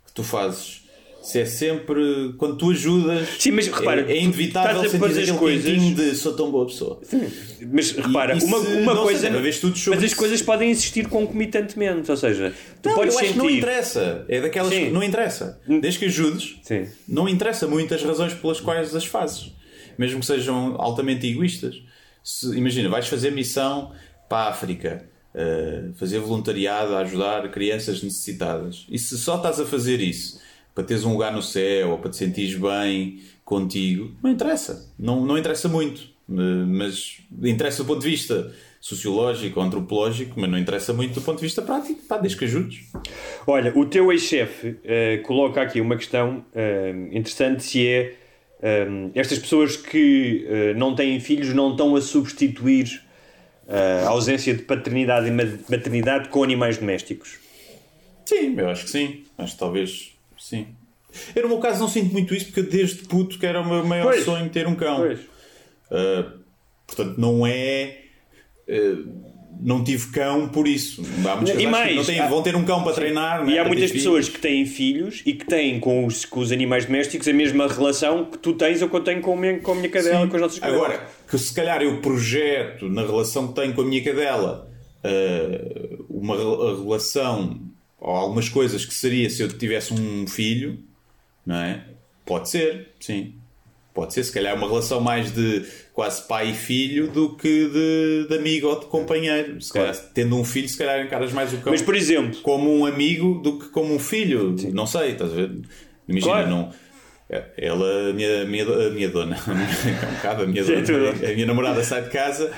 que 0.07 0.13
tu 0.13 0.23
fazes. 0.23 0.85
Se 1.23 1.41
é 1.41 1.45
sempre 1.45 2.35
quando 2.39 2.57
tu 2.57 2.71
ajudas. 2.71 3.29
Sim, 3.41 3.51
mas 3.51 3.67
repara, 3.67 4.03
é, 4.03 4.13
é 4.17 4.23
inevitável 4.23 4.71
estás 4.83 4.87
a 4.87 4.91
sentir 4.91 5.09
fazer 5.09 5.23
as 5.33 5.37
coisas- 5.39 5.83
de 5.97 6.15
sou 6.15 6.35
tão 6.35 6.53
boa 6.53 6.67
pessoa. 6.67 7.01
Mas 7.73 7.91
repara, 7.91 8.37
e 8.37 8.45
uma, 8.45 8.61
se 8.61 8.67
uma 8.77 8.95
não 8.95 9.03
coisa. 9.03 9.21
sei, 9.23 9.31
uma 9.31 9.41
vez 9.41 9.61
mas 9.89 10.05
as 10.05 10.15
coisas 10.15 10.41
podem 10.41 10.71
existir 10.71 11.09
concomitantemente, 11.09 12.09
ou 12.13 12.17
seja, 12.17 12.55
tu 12.81 12.91
Não, 12.91 12.95
podes 12.97 13.15
eu 13.15 13.19
acho 13.21 13.29
sentir. 13.29 13.41
que 13.41 13.45
não 13.45 13.51
interessa. 13.51 14.25
É 14.29 14.41
daquelas 14.41 14.73
Sim. 14.73 14.85
que 14.85 14.91
não 14.93 15.03
interessa. 15.03 15.61
Desde 15.67 15.99
que 15.99 16.05
ajudes, 16.05 16.57
Sim. 16.63 16.87
não 17.09 17.29
interessa 17.29 17.67
muito 17.67 17.93
as 17.93 18.03
razões 18.05 18.33
pelas 18.33 18.61
quais 18.61 18.95
as 18.95 19.05
fazes. 19.05 19.51
Mesmo 19.99 20.21
que 20.21 20.27
sejam 20.27 20.77
altamente 20.79 21.27
egoístas. 21.27 21.83
Se- 22.29 22.57
imagina, 22.57 22.89
vais 22.89 23.07
fazer 23.07 23.31
missão 23.31 23.93
para 24.29 24.47
a 24.47 24.49
África, 24.51 25.09
eh, 25.33 25.85
fazer 25.95 26.19
voluntariado 26.19 26.97
a 26.97 27.01
ajudar 27.01 27.49
crianças 27.53 28.03
necessitadas. 28.03 28.85
E 28.91 28.99
se 28.99 29.17
só 29.17 29.37
estás 29.37 29.61
a 29.61 29.65
fazer 29.65 30.01
isso 30.01 30.41
para 30.75 30.83
teres 30.83 31.05
um 31.05 31.13
lugar 31.13 31.33
no 31.33 31.41
céu 31.43 31.91
ou 31.91 31.99
para 31.99 32.11
te 32.11 32.17
sentires 32.17 32.55
bem 32.59 33.21
contigo, 33.45 34.11
não 34.23 34.31
interessa. 34.33 34.93
Não, 34.99 35.25
não 35.25 35.39
interessa 35.39 35.69
muito. 35.69 36.01
Eh, 36.29 36.33
Mas 36.67 37.21
interessa 37.43 37.85
do 37.85 37.87
ponto 37.87 38.01
de 38.03 38.11
vista 38.11 38.53
sociológico, 38.81 39.61
antropológico, 39.61 40.39
mas 40.41 40.51
não 40.51 40.59
interessa 40.59 40.93
muito 40.93 41.15
do 41.15 41.21
ponto 41.21 41.37
de 41.39 41.43
vista 41.45 41.63
prático. 41.63 42.01
Pá, 42.09 42.19
desde 42.19 42.37
que 42.39 42.45
ajudes. 42.45 42.91
Olha, 43.47 43.73
o 43.79 43.87
teu 43.87 44.11
ex-chefe 44.13 44.77
eh, 44.85 45.19
coloca 45.19 45.63
aqui 45.63 45.81
uma 45.81 45.97
questão 45.97 46.45
interessante 47.13 47.63
se 47.63 47.87
é 47.87 48.15
eh, 48.63 48.87
estas 49.15 49.39
pessoas 49.39 49.77
que 49.77 50.47
eh, 50.49 50.75
não 50.75 50.95
têm 50.95 51.19
filhos 51.21 51.53
não 51.55 51.73
estão 51.73 51.95
a 51.97 52.01
substituir 52.01 53.03
eh, 53.69 54.03
a 54.05 54.09
ausência 54.09 54.55
de 54.55 54.63
paternidade 54.63 55.29
e 55.29 55.31
ma- 55.31 55.59
maternidade 55.69 56.29
com 56.29 56.43
animais 56.43 56.79
domésticos. 56.79 57.39
Sim, 58.25 58.55
eu 58.59 58.69
acho 58.69 58.85
que 58.85 58.91
sim. 58.91 59.25
Acho 59.39 59.53
que 59.53 59.59
talvez 59.59 60.13
sim. 60.39 60.67
Eu, 61.35 61.45
no 61.45 61.49
meu 61.49 61.59
caso, 61.59 61.81
não 61.81 61.89
sinto 61.89 62.13
muito 62.13 62.35
isso 62.35 62.47
porque 62.47 62.63
desde 62.63 63.05
puto 63.07 63.39
que 63.39 63.47
era 63.47 63.61
o 63.61 63.67
meu 63.69 63.85
maior 63.85 64.13
Pois. 64.13 64.25
sonho 64.25 64.51
ter 64.51 64.67
um 64.67 64.75
cão. 64.75 65.03
Uh, 65.07 66.41
portanto, 66.87 67.19
não 67.19 67.47
é. 67.47 67.99
uh, 68.69 69.26
não 69.61 69.83
tive 69.85 70.09
cão 70.13 70.49
por 70.49 70.67
isso. 70.69 71.03
Há 71.25 71.35
E 71.37 71.39
casais 71.41 71.57
que 71.59 71.67
mais, 71.67 71.97
não 71.97 72.05
têm- 72.05 72.21
há- 72.21 72.29
vão 72.29 72.43
ter 72.43 72.55
um 72.57 72.65
cão 72.65 72.83
para 72.83 72.93
treinar. 72.93 73.45
né, 73.45 73.53
E 73.53 73.59
há 73.59 73.65
muitas 73.65 73.91
filhos. 73.91 74.03
pessoas 74.05 74.29
que 74.29 74.39
têm 74.39 74.67
filhos 74.67 75.23
e 75.27 75.33
que 75.33 75.47
têm 75.47 75.81
com 75.81 76.05
os, 76.07 76.25
com 76.25 76.41
os 76.41 76.53
animais 76.53 76.85
domésticos 76.87 77.27
a 77.29 77.33
mesma 77.33 77.67
relação 77.67 78.25
que 78.25 78.39
tu 78.39 78.53
tens 78.55 78.83
ou 78.83 78.89
que 78.89 78.97
eu 78.97 79.01
tenho 79.01 79.21
com 79.21 79.33
a 79.33 79.37
minha, 79.37 79.59
com 79.61 79.73
a 79.73 79.75
minha 79.75 79.89
cadela, 79.89 80.23
Sim. 80.25 80.29
com 80.29 80.37
as 80.37 80.43
nossas 80.43 80.59
cadelas. 80.59 80.83
Agora, 80.85 81.07
que 81.31 81.39
se 81.39 81.55
calhar 81.55 81.83
eu 81.83 82.01
projeto 82.01 82.89
na 82.89 83.03
relação 83.03 83.49
que 83.49 83.55
tenho 83.61 83.73
com 83.75 83.81
a 83.83 83.85
minha 83.85 84.03
cadela 84.05 84.69
uh, 85.05 86.05
uma 86.09 86.37
re- 86.37 86.83
relação 86.83 87.61
ou 88.01 88.11
algumas 88.15 88.49
coisas 88.49 88.85
que 88.85 88.95
seria 88.95 89.29
se 89.31 89.43
eu 89.43 89.49
tivesse 89.49 89.93
um 89.95 90.27
filho, 90.27 90.79
não 91.45 91.57
é? 91.57 91.83
Pode 92.25 92.51
ser, 92.51 92.89
sim. 93.01 93.35
Pode 93.95 94.13
ser, 94.13 94.25
se 94.25 94.33
calhar 94.33 94.55
uma 94.55 94.69
relação 94.69 95.01
mais 95.01 95.33
de 95.33 95.65
quase 95.97 96.29
pai 96.29 96.51
e 96.51 96.55
filho 96.55 97.09
do 97.09 97.35
que 97.37 97.71
de, 97.71 98.27
de 98.29 98.35
amigo 98.37 98.69
ou 98.69 98.79
de 98.79 98.85
companheiro. 98.85 99.59
Se 99.63 99.73
calhar, 99.73 99.97
tendo 100.13 100.37
um 100.37 100.45
filho, 100.45 100.69
se 100.69 100.77
calhar 100.77 101.01
encaras 101.03 101.33
mais 101.33 101.55
o 101.55 101.57
cão 101.57 101.73
Mas, 101.73 101.81
por 101.81 101.97
exemplo, 101.97 102.39
como 102.43 102.71
um 102.71 102.85
amigo 102.85 103.41
do 103.43 103.59
que 103.59 103.69
como 103.71 103.95
um 103.95 103.99
filho. 103.99 104.55
Não 104.75 104.87
sei, 104.87 105.13
estás 105.13 105.33
a 105.33 105.35
ver? 105.35 105.53
Imagina, 106.07 106.33
Claro. 106.35 106.51
não. 106.51 106.73
Ela, 107.57 108.11
a 108.11 108.13
minha, 108.13 108.43
a 108.43 108.45
minha, 108.45 108.65
a 108.65 108.91
minha 108.91 109.09
dona, 109.09 109.37
é 109.49 110.07
um 110.07 110.15
bocado 110.17 110.43
a 110.43 110.47
minha 110.47 110.63
Sim, 110.63 110.83
dona, 110.83 111.11
a 111.13 111.35
minha 111.35 111.47
namorada 111.47 111.83
sai 111.83 112.03
de 112.03 112.11
casa 112.11 112.53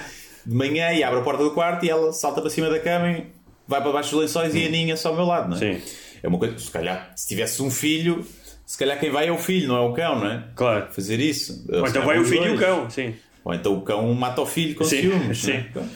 de 0.45 0.55
manhã 0.55 0.93
e 0.93 1.05
abre 1.05 1.21
a 1.21 1.23
porta 1.23 1.45
do 1.45 1.53
quarto 1.53 1.87
e 1.87 1.91
ela 1.91 2.13
salta 2.13 2.41
para 2.41 2.51
cima 2.51 2.69
da 2.69 2.81
cama 2.81 3.09
e 3.09 3.27
vai 3.69 3.81
para 3.81 3.93
baixo 3.93 4.11
dos 4.11 4.21
lençóis 4.23 4.53
e 4.57 4.67
aninha-se 4.67 5.07
ao 5.07 5.15
meu 5.15 5.25
lado, 5.25 5.49
não 5.51 5.57
é? 5.57 5.61
Sim. 5.61 5.83
É 6.25 6.27
uma 6.27 6.39
coisa, 6.39 6.59
se 6.59 6.71
calhar, 6.73 7.13
se 7.15 7.29
tivesse 7.29 7.63
um 7.63 7.71
filho, 7.71 8.27
se 8.67 8.77
calhar 8.77 8.99
quem 8.99 9.11
vai 9.11 9.29
é 9.29 9.33
o 9.33 9.39
filho, 9.39 9.69
não 9.69 9.77
é 9.77 9.81
o 9.81 9.93
cão, 9.93 10.19
não 10.19 10.27
é? 10.29 10.45
Claro. 10.57 10.89
Fazer 10.91 11.21
isso. 11.21 11.65
ou 11.73 11.87
então 11.87 12.05
vai 12.05 12.19
o 12.19 12.25
filho 12.25 12.47
e 12.49 12.55
o 12.57 12.59
cão, 12.59 12.91
sim. 12.91 13.15
Ou 13.49 13.55
então 13.55 13.75
o 13.75 13.81
cão 13.81 14.13
mata 14.13 14.43
o 14.43 14.47
filho 14.47 14.75
com 14.75 14.85
Sim, 14.85 15.01
ciúmes. 15.01 15.39
sim. 15.39 15.65
não 15.75 15.83
é? 15.83 15.87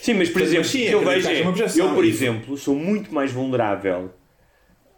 Sim, 0.00 0.14
mas 0.14 0.30
por 0.30 0.40
Mas, 0.40 0.48
exemplo, 0.48 0.68
sim, 0.68 0.82
eu 0.84 1.04
vejo 1.04 1.28
é, 1.28 1.40
uma 1.42 1.50
objeção. 1.50 1.86
eu, 1.88 1.94
por 1.94 2.04
Isso. 2.04 2.16
exemplo, 2.24 2.56
sou 2.56 2.74
muito 2.74 3.12
mais 3.14 3.30
vulnerável 3.30 4.10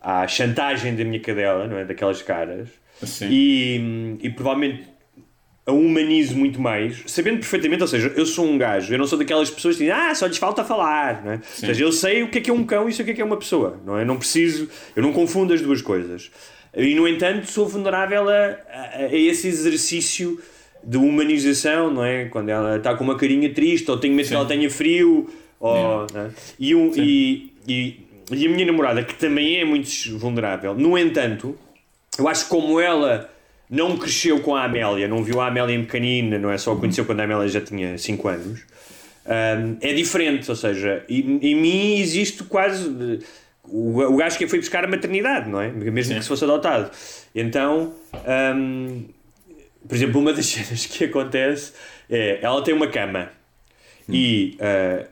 à 0.00 0.26
chantagem 0.28 0.94
da 0.94 1.04
minha 1.04 1.18
cadela, 1.18 1.66
não 1.66 1.76
é? 1.78 1.84
Daquelas 1.84 2.22
caras. 2.22 2.68
E, 3.28 4.16
e 4.22 4.30
provavelmente 4.30 4.84
a 5.66 5.72
humanizo 5.72 6.36
muito 6.36 6.60
mais, 6.60 7.02
sabendo 7.08 7.38
perfeitamente, 7.38 7.82
ou 7.82 7.88
seja, 7.88 8.12
eu 8.16 8.24
sou 8.24 8.46
um 8.46 8.56
gajo, 8.56 8.94
eu 8.94 8.98
não 8.98 9.06
sou 9.06 9.18
daquelas 9.18 9.50
pessoas 9.50 9.74
que 9.76 9.82
dizem, 9.84 9.92
ah, 9.96 10.14
só 10.14 10.26
lhes 10.26 10.38
falta 10.38 10.62
falar, 10.64 11.24
não 11.24 11.32
é? 11.32 11.34
Ou 11.36 11.42
seja, 11.42 11.82
eu 11.84 11.90
sei 11.90 12.22
o 12.22 12.28
que 12.30 12.38
é 12.38 12.40
que 12.40 12.50
é 12.50 12.52
um 12.52 12.62
cão 12.64 12.88
e 12.88 12.92
sei 12.92 13.02
o 13.02 13.06
que 13.06 13.10
é 13.10 13.14
que 13.14 13.20
é 13.20 13.24
uma 13.24 13.36
pessoa, 13.36 13.80
não 13.84 13.98
é? 13.98 14.02
Eu 14.02 14.06
não 14.06 14.16
preciso, 14.16 14.68
eu 14.94 15.02
não 15.02 15.12
confundo 15.12 15.52
as 15.52 15.60
duas 15.60 15.82
coisas. 15.82 16.30
E, 16.72 16.94
no 16.94 17.08
entanto, 17.08 17.50
sou 17.50 17.66
vulnerável 17.66 18.28
a, 18.28 18.58
a, 18.70 18.96
a 19.06 19.12
esse 19.16 19.48
exercício 19.48 20.40
de 20.86 20.96
humanização, 20.96 21.90
não 21.90 22.04
é? 22.04 22.26
Quando 22.26 22.48
ela 22.48 22.76
está 22.76 22.94
com 22.94 23.02
uma 23.02 23.16
carinha 23.16 23.52
triste, 23.52 23.90
ou 23.90 23.98
tenho 23.98 24.14
medo 24.14 24.28
que 24.28 24.34
ela 24.34 24.46
tenha 24.46 24.70
frio, 24.70 25.28
ou, 25.58 26.04
é? 26.04 26.30
e, 26.60 26.74
um, 26.76 26.92
e, 26.94 27.52
e, 27.66 28.06
e 28.30 28.46
a 28.46 28.48
minha 28.48 28.64
namorada, 28.64 29.02
que 29.02 29.14
também 29.14 29.56
é 29.56 29.64
muito 29.64 29.88
vulnerável, 30.16 30.74
no 30.74 30.96
entanto, 30.96 31.58
eu 32.16 32.28
acho 32.28 32.44
que 32.44 32.50
como 32.50 32.80
ela 32.80 33.28
não 33.68 33.96
cresceu 33.96 34.38
com 34.40 34.54
a 34.54 34.64
Amélia, 34.64 35.08
não 35.08 35.24
viu 35.24 35.40
a 35.40 35.48
Amélia 35.48 35.74
em 35.74 35.84
pequenina, 35.84 36.38
não 36.38 36.52
é 36.52 36.56
só 36.56 36.72
a 36.72 36.76
conheceu 36.76 37.04
quando 37.04 37.18
a 37.18 37.24
Amélia 37.24 37.48
já 37.48 37.60
tinha 37.60 37.98
5 37.98 38.28
anos, 38.28 38.60
hum, 39.26 39.76
é 39.80 39.92
diferente, 39.92 40.48
ou 40.48 40.56
seja, 40.56 41.04
em, 41.08 41.40
em 41.42 41.54
mim 41.56 41.98
existe 41.98 42.44
quase 42.44 42.88
eh, 42.88 43.24
o, 43.64 44.00
o 44.02 44.16
gajo 44.16 44.38
que 44.38 44.46
foi 44.46 44.60
buscar 44.60 44.84
a 44.84 44.86
maternidade, 44.86 45.50
não 45.50 45.60
é? 45.60 45.68
Mesmo 45.68 46.14
que 46.14 46.22
se 46.22 46.28
fosse 46.28 46.44
adotado. 46.44 46.92
Então, 47.34 47.92
hum, 48.54 49.04
por 49.88 49.94
exemplo, 49.94 50.20
uma 50.20 50.32
das 50.32 50.46
cenas 50.46 50.86
que 50.86 51.04
acontece 51.04 51.72
é 52.08 52.38
ela 52.42 52.62
tem 52.62 52.74
uma 52.74 52.86
cama 52.86 53.30
e 54.08 54.56
uh, 54.60 55.06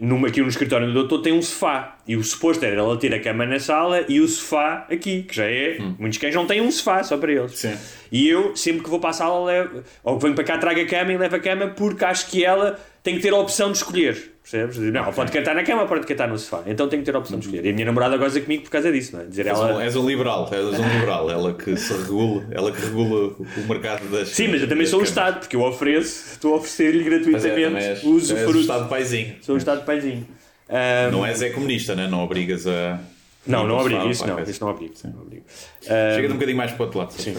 numa, 0.00 0.28
aqui 0.28 0.40
no 0.40 0.48
escritório 0.48 0.86
do 0.86 0.92
doutor 0.92 1.22
tem 1.22 1.32
um 1.32 1.42
sofá 1.42 1.96
e 2.06 2.16
o 2.16 2.22
suposto 2.22 2.64
era 2.64 2.76
ela 2.76 2.96
ter 2.98 3.14
a 3.14 3.20
cama 3.20 3.46
na 3.46 3.58
sala 3.58 4.04
e 4.08 4.20
o 4.20 4.28
sofá 4.28 4.86
aqui, 4.90 5.22
que 5.22 5.34
já 5.34 5.46
é. 5.46 5.78
Muitos 5.98 6.18
cães 6.18 6.34
não 6.34 6.46
têm 6.46 6.60
um 6.60 6.70
sofá 6.70 7.02
só 7.02 7.16
para 7.16 7.32
eles. 7.32 7.58
Sim. 7.58 7.76
E 8.12 8.28
eu, 8.28 8.54
sempre 8.54 8.82
que 8.82 8.90
vou 8.90 9.00
para 9.00 9.10
a 9.10 9.14
sala, 9.14 9.44
levo, 9.44 9.82
ou 10.04 10.18
venho 10.18 10.34
para 10.34 10.44
cá, 10.44 10.58
trago 10.58 10.80
a 10.80 10.86
cama 10.86 11.12
e 11.12 11.16
levo 11.16 11.36
a 11.36 11.40
cama 11.40 11.68
porque 11.68 12.04
acho 12.04 12.30
que 12.30 12.44
ela 12.44 12.78
tem 13.02 13.16
que 13.16 13.22
ter 13.22 13.32
a 13.32 13.36
opção 13.36 13.70
de 13.70 13.78
escolher. 13.78 14.35
Percebes? 14.48 14.78
Não, 14.78 15.12
pode 15.12 15.32
cantar 15.32 15.56
na 15.56 15.64
cama, 15.64 15.86
pode 15.86 16.06
cantar 16.06 16.28
no 16.28 16.38
sofá. 16.38 16.62
Então 16.68 16.88
tem 16.88 17.00
que 17.00 17.04
ter 17.04 17.16
a 17.16 17.18
opção 17.18 17.36
de 17.36 17.46
escolher. 17.46 17.66
E 17.66 17.70
a 17.70 17.72
minha 17.72 17.84
namorada 17.84 18.16
goza 18.16 18.40
comigo 18.40 18.62
por 18.62 18.70
causa 18.70 18.92
disso, 18.92 19.16
não 19.16 19.22
é? 19.22 19.26
Dizer 19.26 19.44
És, 19.48 19.58
um, 19.58 19.68
ela. 19.68 19.82
és 19.84 19.96
um 19.96 20.08
liberal, 20.08 20.48
és 20.52 20.78
um 20.78 20.88
liberal, 20.88 21.28
ela 21.28 21.52
que 21.52 21.76
se 21.76 21.92
regula, 21.92 22.46
ela 22.52 22.70
que 22.70 22.80
regula 22.80 23.34
o 23.38 23.68
mercado 23.68 24.08
das. 24.08 24.28
Sim, 24.28 24.46
mas 24.46 24.62
eu 24.62 24.68
também 24.68 24.86
sou 24.86 25.00
o. 25.00 25.02
Estado, 25.02 25.40
porque 25.40 25.56
eu 25.56 25.62
ofereço, 25.62 26.34
estou 26.34 26.54
a 26.54 26.56
oferecer-lhe 26.58 27.00
é, 27.00 27.04
gratuitamente 27.04 27.48
também 27.48 27.88
és, 27.88 28.04
o 28.04 28.18
és 28.18 28.30
o. 28.30 28.60
Estado 28.60 28.88
paizinho. 28.88 29.34
Sou 29.40 29.56
o 29.56 29.58
Estado 29.58 29.84
paizinho. 29.84 30.28
Ahm, 30.68 31.10
Não 31.10 31.26
és 31.26 31.42
é 31.42 31.50
comunista, 31.50 31.96
né? 31.96 32.06
não 32.06 32.22
obrigas 32.22 32.68
a. 32.68 33.00
Não, 33.44 33.66
não 33.66 33.78
obrigo, 33.78 34.08
isso 34.08 34.24
não, 34.26 34.40
isso 34.40 34.64
não 34.64 34.70
obrigo. 34.70 34.94
Não 35.04 35.22
obrigo. 35.22 35.44
Chega-te 35.80 36.30
um 36.30 36.34
bocadinho 36.34 36.56
mais 36.56 36.70
para 36.70 36.82
o 36.82 36.84
outro 36.84 37.00
lado. 37.00 37.12
Sim. 37.14 37.34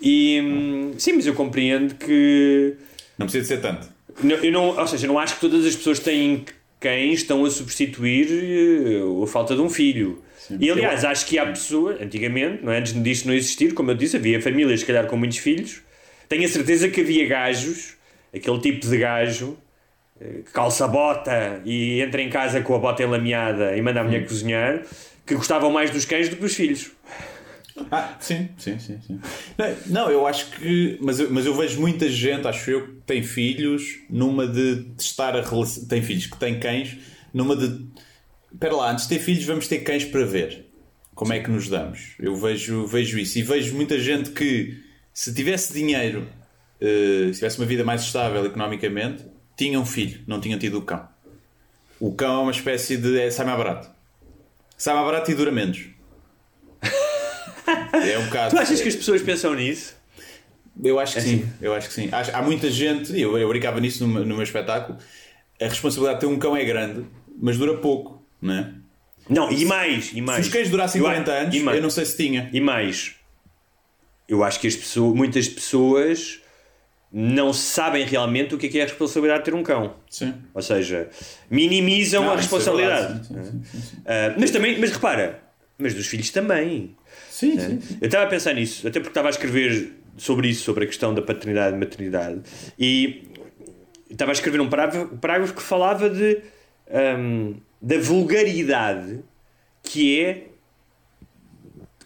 E, 0.00 0.40
hum, 0.42 0.94
sim, 0.96 1.12
mas 1.12 1.26
eu 1.26 1.34
compreendo 1.34 1.94
que. 1.94 2.74
Não 3.18 3.26
precisa 3.26 3.42
de 3.42 3.48
ser 3.48 3.60
tanto. 3.60 3.97
Não- 4.22 4.36
Eu 4.36 4.52
não, 4.52 4.64
ou 4.78 4.86
seja, 4.86 5.06
eu 5.06 5.08
não 5.08 5.18
acho 5.18 5.34
que 5.34 5.40
todas 5.40 5.64
as 5.66 5.74
pessoas 5.76 5.98
têm 5.98 6.44
cães 6.80 7.20
estão 7.20 7.44
a 7.44 7.50
substituir 7.50 8.28
eh, 8.30 9.22
a 9.22 9.26
falta 9.26 9.54
de 9.54 9.60
um 9.60 9.68
filho. 9.68 10.22
E 10.58 10.70
aliás, 10.70 11.04
acho 11.04 11.26
que 11.26 11.38
há 11.38 11.44
pessoas, 11.46 12.00
antigamente, 12.00 12.64
não 12.64 12.72
é? 12.72 12.78
antes 12.78 12.94
disto 13.02 13.26
não 13.26 13.34
existir, 13.34 13.74
como 13.74 13.90
eu 13.90 13.94
disse, 13.94 14.16
havia 14.16 14.40
famílias, 14.40 14.80
se 14.80 14.86
calhar, 14.86 15.06
com 15.06 15.16
muitos 15.16 15.38
filhos. 15.38 15.82
Tenho 16.28 16.44
a 16.44 16.48
certeza 16.48 16.88
que 16.88 17.00
havia 17.02 17.26
gajos, 17.26 17.94
aquele 18.34 18.58
tipo 18.60 18.86
de 18.86 18.96
gajo, 18.96 19.58
eh, 20.20 20.42
que 20.46 20.52
calça 20.52 20.84
a 20.84 20.88
bota 20.88 21.60
e 21.64 22.00
entra 22.00 22.22
em 22.22 22.30
casa 22.30 22.60
com 22.62 22.74
a 22.74 22.78
bota 22.78 23.02
enlameada 23.02 23.76
e 23.76 23.82
manda 23.82 24.00
a 24.00 24.04
mulher 24.04 24.26
cozinhar, 24.26 24.82
que 25.26 25.34
gostavam 25.34 25.70
mais 25.70 25.90
dos 25.90 26.04
cães 26.06 26.28
do 26.28 26.36
que 26.36 26.42
dos 26.42 26.54
filhos. 26.54 26.92
Ah, 27.90 28.16
sim, 28.20 28.48
sim, 28.58 28.78
sim, 28.78 29.00
sim. 29.06 29.20
Não, 29.86 30.10
eu 30.10 30.26
acho 30.26 30.50
que. 30.50 30.98
Mas 31.00 31.20
eu, 31.20 31.30
mas 31.30 31.46
eu 31.46 31.54
vejo 31.54 31.80
muita 31.80 32.08
gente, 32.08 32.46
acho 32.46 32.70
eu, 32.70 32.86
que 32.86 32.92
tem 33.06 33.22
filhos 33.22 34.00
numa 34.08 34.46
de 34.46 34.84
testar 34.96 35.36
a 35.36 35.42
relação. 35.42 35.86
Tem 35.86 36.02
filhos 36.02 36.26
que 36.26 36.36
têm 36.36 36.58
cães, 36.58 36.96
numa 37.32 37.56
de. 37.56 37.86
Espera 38.52 38.74
lá, 38.74 38.90
antes 38.92 39.06
de 39.06 39.16
ter 39.16 39.20
filhos, 39.20 39.44
vamos 39.44 39.68
ter 39.68 39.78
cães 39.80 40.04
para 40.04 40.24
ver 40.24 40.66
como 41.14 41.32
é 41.32 41.40
que 41.40 41.50
nos 41.50 41.68
damos. 41.68 42.14
Eu 42.18 42.36
vejo, 42.36 42.86
vejo 42.86 43.18
isso. 43.18 43.38
E 43.38 43.42
vejo 43.42 43.74
muita 43.74 43.98
gente 43.98 44.30
que, 44.30 44.80
se 45.12 45.34
tivesse 45.34 45.72
dinheiro, 45.72 46.28
eh, 46.80 47.30
se 47.32 47.34
tivesse 47.34 47.58
uma 47.58 47.66
vida 47.66 47.84
mais 47.84 48.02
estável 48.02 48.46
economicamente, 48.46 49.24
tinha 49.56 49.80
um 49.80 49.84
filho, 49.84 50.20
não 50.26 50.40
tinha 50.40 50.56
tido 50.56 50.78
o 50.78 50.82
cão. 50.82 51.08
O 51.98 52.14
cão 52.14 52.40
é 52.40 52.42
uma 52.44 52.52
espécie 52.52 52.96
de. 52.96 53.18
É, 53.18 53.30
sai 53.30 53.44
mais 53.44 53.58
barato. 53.58 53.90
Sai 54.76 54.94
mais 54.94 55.06
barato 55.06 55.30
e 55.30 55.34
dura 55.34 55.50
menos. 55.50 55.86
É 58.06 58.18
um 58.18 58.24
bocado. 58.26 58.54
Tu 58.54 58.58
achas 58.60 58.80
que 58.80 58.88
as 58.88 58.96
pessoas 58.96 59.22
pensam 59.22 59.54
nisso? 59.54 59.96
Eu 60.82 61.00
acho 61.00 61.14
que 61.14 61.20
sim, 61.22 61.48
eu 61.60 61.74
acho 61.74 61.88
que 61.88 61.94
sim. 61.94 62.08
Acho- 62.12 62.34
há 62.36 62.40
muita 62.40 62.70
gente, 62.70 63.18
eu, 63.20 63.36
eu 63.36 63.48
brincava 63.48 63.80
nisso 63.80 64.06
no, 64.06 64.12
meu- 64.14 64.24
no 64.24 64.34
meu 64.36 64.44
espetáculo, 64.44 64.96
a 65.60 65.64
responsabilidade 65.64 66.20
de 66.20 66.26
ter 66.26 66.32
um 66.32 66.38
cão 66.38 66.56
é 66.56 66.64
grande, 66.64 67.04
mas 67.40 67.56
dura 67.58 67.76
pouco, 67.78 68.24
não 68.40 68.54
é? 68.54 68.70
Não, 69.28 69.50
e 69.50 69.64
mais, 69.64 70.12
e 70.14 70.20
mais. 70.22 70.40
Se 70.44 70.48
os 70.48 70.54
cães 70.54 70.70
durassem 70.70 71.00
Eu 71.00 71.04
40 71.04 71.32
acho- 71.32 71.42
anos, 71.42 71.74
eu 71.76 71.82
não 71.82 71.90
sei 71.90 72.04
se 72.04 72.16
tinha. 72.16 72.48
E 72.52 72.60
mais, 72.60 73.14
eu 74.28 74.44
acho 74.44 74.60
que 74.60 74.68
as 74.68 74.76
pessoas, 74.76 75.14
muitas 75.16 75.48
pessoas 75.48 76.40
não 77.12 77.52
sabem 77.52 78.04
realmente 78.06 78.54
o 78.54 78.58
que 78.58 78.66
é, 78.66 78.68
que 78.68 78.78
é 78.78 78.82
a 78.82 78.86
responsabilidade 78.86 79.40
de 79.40 79.44
ter 79.50 79.54
um 79.56 79.62
cão. 79.62 79.96
Sim. 80.08 80.34
Ou 80.54 80.62
seja, 80.62 81.08
minimizam 81.50 82.22
Não, 82.22 82.30
a 82.30 82.34
é 82.34 82.36
responsabilidade. 82.36 83.14
verdade, 83.14 83.26
sim, 83.26 83.64
sim, 83.72 83.80
sim. 83.80 83.96
Ah, 84.06 84.34
mas 84.38 84.50
também, 84.50 84.78
mas 84.78 84.92
repara, 84.92 85.42
mas 85.78 85.92
dos 85.94 86.06
filhos 86.06 86.30
também. 86.30 86.94
Sim, 87.38 87.56
sim, 87.56 87.80
sim. 87.80 87.98
Eu 88.00 88.06
estava 88.06 88.24
a 88.24 88.26
pensar 88.26 88.52
nisso, 88.52 88.88
até 88.88 88.98
porque 88.98 89.10
estava 89.10 89.28
a 89.28 89.30
escrever 89.30 89.92
sobre 90.16 90.48
isso, 90.48 90.64
sobre 90.64 90.82
a 90.82 90.86
questão 90.88 91.14
da 91.14 91.22
paternidade 91.22 91.76
e 91.76 91.78
maternidade, 91.78 92.40
e 92.76 93.28
estava 94.10 94.32
a 94.32 94.34
escrever 94.34 94.60
um 94.60 94.68
parágrafo, 94.68 95.14
um 95.14 95.18
parágrafo 95.18 95.54
que 95.54 95.62
falava 95.62 96.10
de, 96.10 96.40
hum, 97.16 97.54
da 97.80 97.96
vulgaridade 98.00 99.20
que 99.84 100.20
é 100.20 100.48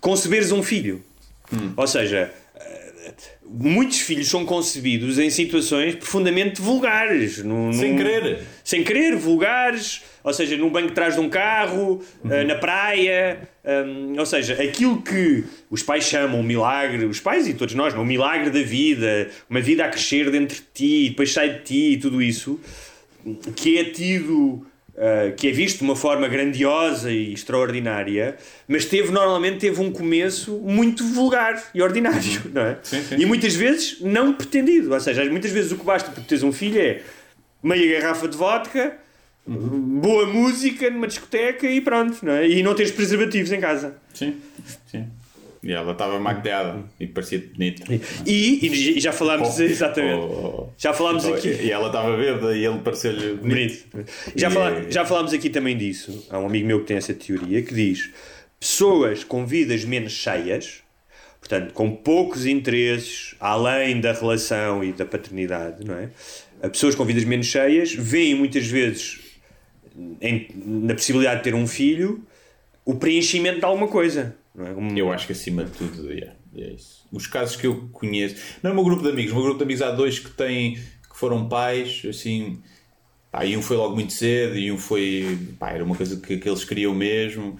conceberes 0.02 0.52
um 0.52 0.62
filho. 0.62 1.02
Ou 1.78 1.86
seja, 1.86 2.30
muitos 3.54 4.00
filhos 4.00 4.28
são 4.28 4.44
concebidos 4.46 5.18
em 5.18 5.28
situações 5.30 5.94
profundamente 5.94 6.60
vulgares. 6.60 7.42
no- 7.44 7.72
Sem 7.72 7.90
num- 7.92 7.96
querer. 7.98 8.40
sem 8.64 8.82
querer, 8.82 9.16
vulgares, 9.16 10.02
ou 10.24 10.32
seja, 10.32 10.56
num 10.56 10.70
banco 10.70 10.88
de 10.88 10.94
trás 10.94 11.14
de 11.14 11.20
um 11.20 11.28
carro, 11.28 12.02
eh, 12.30 12.44
na 12.44 12.54
praia, 12.54 13.40
hum, 13.64 14.14
ou 14.18 14.24
seja, 14.24 14.54
aquilo 14.62 15.02
que 15.02 15.44
os 15.70 15.82
pais 15.82 16.04
chamam 16.04 16.40
um 16.40 16.42
milagre, 16.42 17.04
os 17.04 17.20
pais 17.20 17.46
e 17.46 17.54
todos 17.54 17.74
nós, 17.74 17.92
o 17.94 18.04
milagre 18.04 18.50
da 18.50 18.62
vida, 18.62 19.28
uma 19.50 19.60
vida 19.60 19.84
a 19.84 19.88
crescer 19.88 20.30
dentro 20.30 20.56
de 20.56 20.62
ti, 20.72 21.08
depois 21.10 21.32
sai 21.32 21.50
de 21.54 21.62
ti 21.64 21.92
e 21.92 21.96
tudo 21.98 22.22
isso, 22.22 22.58
que 23.56 23.78
é 23.78 23.84
tido, 23.84 24.66
eh, 25.04 25.32
que 25.36 25.48
é 25.48 25.50
visto 25.50 25.78
de 25.78 25.82
uma 25.82 25.96
forma 25.96 26.28
grandiosa 26.28 27.10
e 27.10 27.32
extraordinária, 27.32 28.36
mas 28.68 28.84
teve 28.84 29.10
normalmente 29.10 29.58
teve 29.58 29.80
um 29.80 29.90
começo 29.90 30.52
muito 30.58 31.04
vulgar 31.04 31.60
e 31.74 31.82
ordinário, 31.82 32.40
não 32.54 32.62
é? 32.62 32.78
Sim, 32.84 33.02
sim, 33.02 33.16
e 33.18 33.26
muitas 33.26 33.52
vezes 33.52 34.00
não 34.00 34.32
pretendido, 34.32 34.94
ou 34.94 35.00
seja, 35.00 35.24
muitas 35.24 35.50
vezes 35.50 35.72
o 35.72 35.76
que 35.76 35.84
basta 35.84 36.08
para 36.12 36.22
teres 36.22 36.44
um 36.44 36.52
filho 36.52 36.80
é 36.80 37.00
meia 37.60 38.00
garrafa 38.00 38.28
de 38.28 38.36
vodka, 38.36 38.96
boa 39.44 40.24
música 40.24 40.88
numa 40.88 41.08
discoteca 41.08 41.68
e 41.68 41.80
pronto, 41.80 42.24
não 42.24 42.34
é? 42.34 42.48
E 42.48 42.62
não 42.62 42.72
tens 42.72 42.92
preservativos 42.92 43.50
em 43.50 43.58
casa. 43.58 43.96
Sim. 44.14 44.36
E 45.64 45.70
ela 45.72 45.92
estava 45.92 46.18
maqueada 46.18 46.82
e 46.98 47.06
parecia 47.06 47.38
bonita. 47.52 47.84
E, 48.26 48.66
e 48.96 49.00
já 49.00 49.12
falámos, 49.14 49.58
Oh, 49.58 49.62
exatamente. 49.62 50.18
oh, 50.18 50.64
oh. 50.66 50.68
Já 50.76 50.92
falámos 50.92 51.24
Então, 51.24 51.36
aqui. 51.38 51.48
E 51.62 51.70
ela 51.70 51.86
estava 51.86 52.16
bêbada 52.16 52.56
e 52.56 52.64
ele 52.66 52.78
pareceu-lhe 52.78 53.34
bonito. 53.34 53.86
Bonito. 53.92 54.10
Já, 54.34 54.48
E 54.48 54.52
fala- 54.52 54.78
é- 54.78 54.90
já 54.90 55.04
falámos 55.04 55.32
aqui 55.32 55.48
também 55.48 55.76
disso. 55.76 56.26
Há 56.30 56.38
um 56.40 56.46
amigo 56.46 56.66
meu 56.66 56.80
que 56.80 56.86
tem 56.86 56.96
essa 56.96 57.14
teoria 57.14 57.62
que 57.62 57.72
diz: 57.72 58.10
pessoas 58.58 59.22
com 59.22 59.46
vidas 59.46 59.84
menos 59.84 60.12
cheias, 60.12 60.82
portanto, 61.38 61.72
com 61.74 61.92
poucos 61.94 62.44
interesses 62.44 63.36
além 63.38 64.00
da 64.00 64.12
relação 64.12 64.82
e 64.82 64.92
da 64.92 65.04
paternidade, 65.06 65.84
não 65.86 65.94
é? 65.94 66.08
Pessoas 66.70 66.96
com 66.96 67.04
vidas 67.04 67.22
menos 67.24 67.46
cheias 67.46 67.92
veem 67.94 68.34
muitas 68.34 68.66
vezes 68.66 69.20
em- 70.20 70.48
na 70.56 70.94
possibilidade 70.94 71.36
de 71.38 71.44
ter 71.44 71.54
um 71.54 71.66
filho 71.68 72.20
o 72.84 72.96
preenchimento 72.96 73.60
de 73.60 73.64
alguma 73.64 73.86
coisa. 73.86 74.34
Não 74.54 74.66
é? 74.66 74.70
Um- 74.72 74.96
Eu 74.96 75.12
acho 75.12 75.26
que 75.26 75.32
acima 75.32 75.64
de 75.64 75.70
tudo 75.72 76.12
é, 76.12 76.34
é 76.56 76.72
isso. 76.72 77.06
Os 77.12 77.26
casos 77.26 77.56
que 77.56 77.66
eu 77.66 77.88
conheço, 77.92 78.36
não 78.62 78.70
é 78.70 78.72
o 78.72 78.76
meu 78.76 78.84
grupo 78.84 79.02
de 79.02 79.08
amigos, 79.10 79.32
o 79.32 79.34
meu 79.36 79.44
grupo 79.44 79.58
de 79.58 79.64
amigos 79.64 79.82
há 79.82 79.90
dois 79.90 80.18
que 80.18 80.30
têm 80.30 80.74
que 80.74 81.18
foram 81.18 81.48
pais, 81.48 82.02
assim, 82.08 82.60
pá, 83.30 83.44
e 83.44 83.56
um 83.56 83.62
foi 83.62 83.76
logo 83.76 83.94
muito 83.94 84.12
cedo 84.12 84.56
e 84.58 84.72
um 84.72 84.78
foi, 84.78 85.38
pá, 85.58 85.70
era 85.70 85.84
uma 85.84 85.94
coisa 85.94 86.18
que, 86.20 86.36
que 86.38 86.48
eles 86.48 86.64
queriam 86.64 86.94
mesmo. 86.94 87.58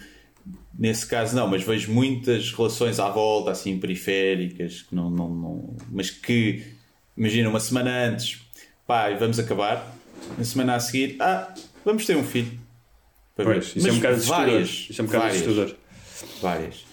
Nesse 0.78 1.07
caso 1.07 1.36
não, 1.36 1.47
mas 1.47 1.62
vejo 1.62 1.93
muitas 1.93 2.51
relações 2.53 2.99
à 2.99 3.09
volta, 3.11 3.51
assim, 3.51 3.78
periféricas, 3.78 4.82
que 4.82 4.95
não, 4.95 5.11
não, 5.11 5.28
não 5.28 5.76
mas 5.90 6.11
que, 6.11 6.62
imagina, 7.16 7.49
uma 7.49 7.61
semana 7.61 7.90
antes, 8.09 8.40
pá, 8.86 9.11
vamos 9.11 9.38
acabar, 9.38 9.95
na 10.38 10.45
semana 10.45 10.74
a 10.74 10.80
seguir, 10.80 11.16
ah, 11.20 11.53
vamos 11.84 12.07
ter 12.07 12.16
um 12.16 12.24
filho. 12.24 12.59
Para 13.36 13.45
ver. 13.47 13.53
Pois, 13.55 13.76
isso 13.76 13.78
é 13.78 13.90
um 13.90 13.95
Mas 13.95 13.97
bocado 14.03 14.22
várias, 14.22 14.68
Isso 14.90 15.01
é 15.01 15.05
um 15.05 15.07
bocado 15.07 15.24
várias. 15.24 15.74
Várias. 16.41 16.85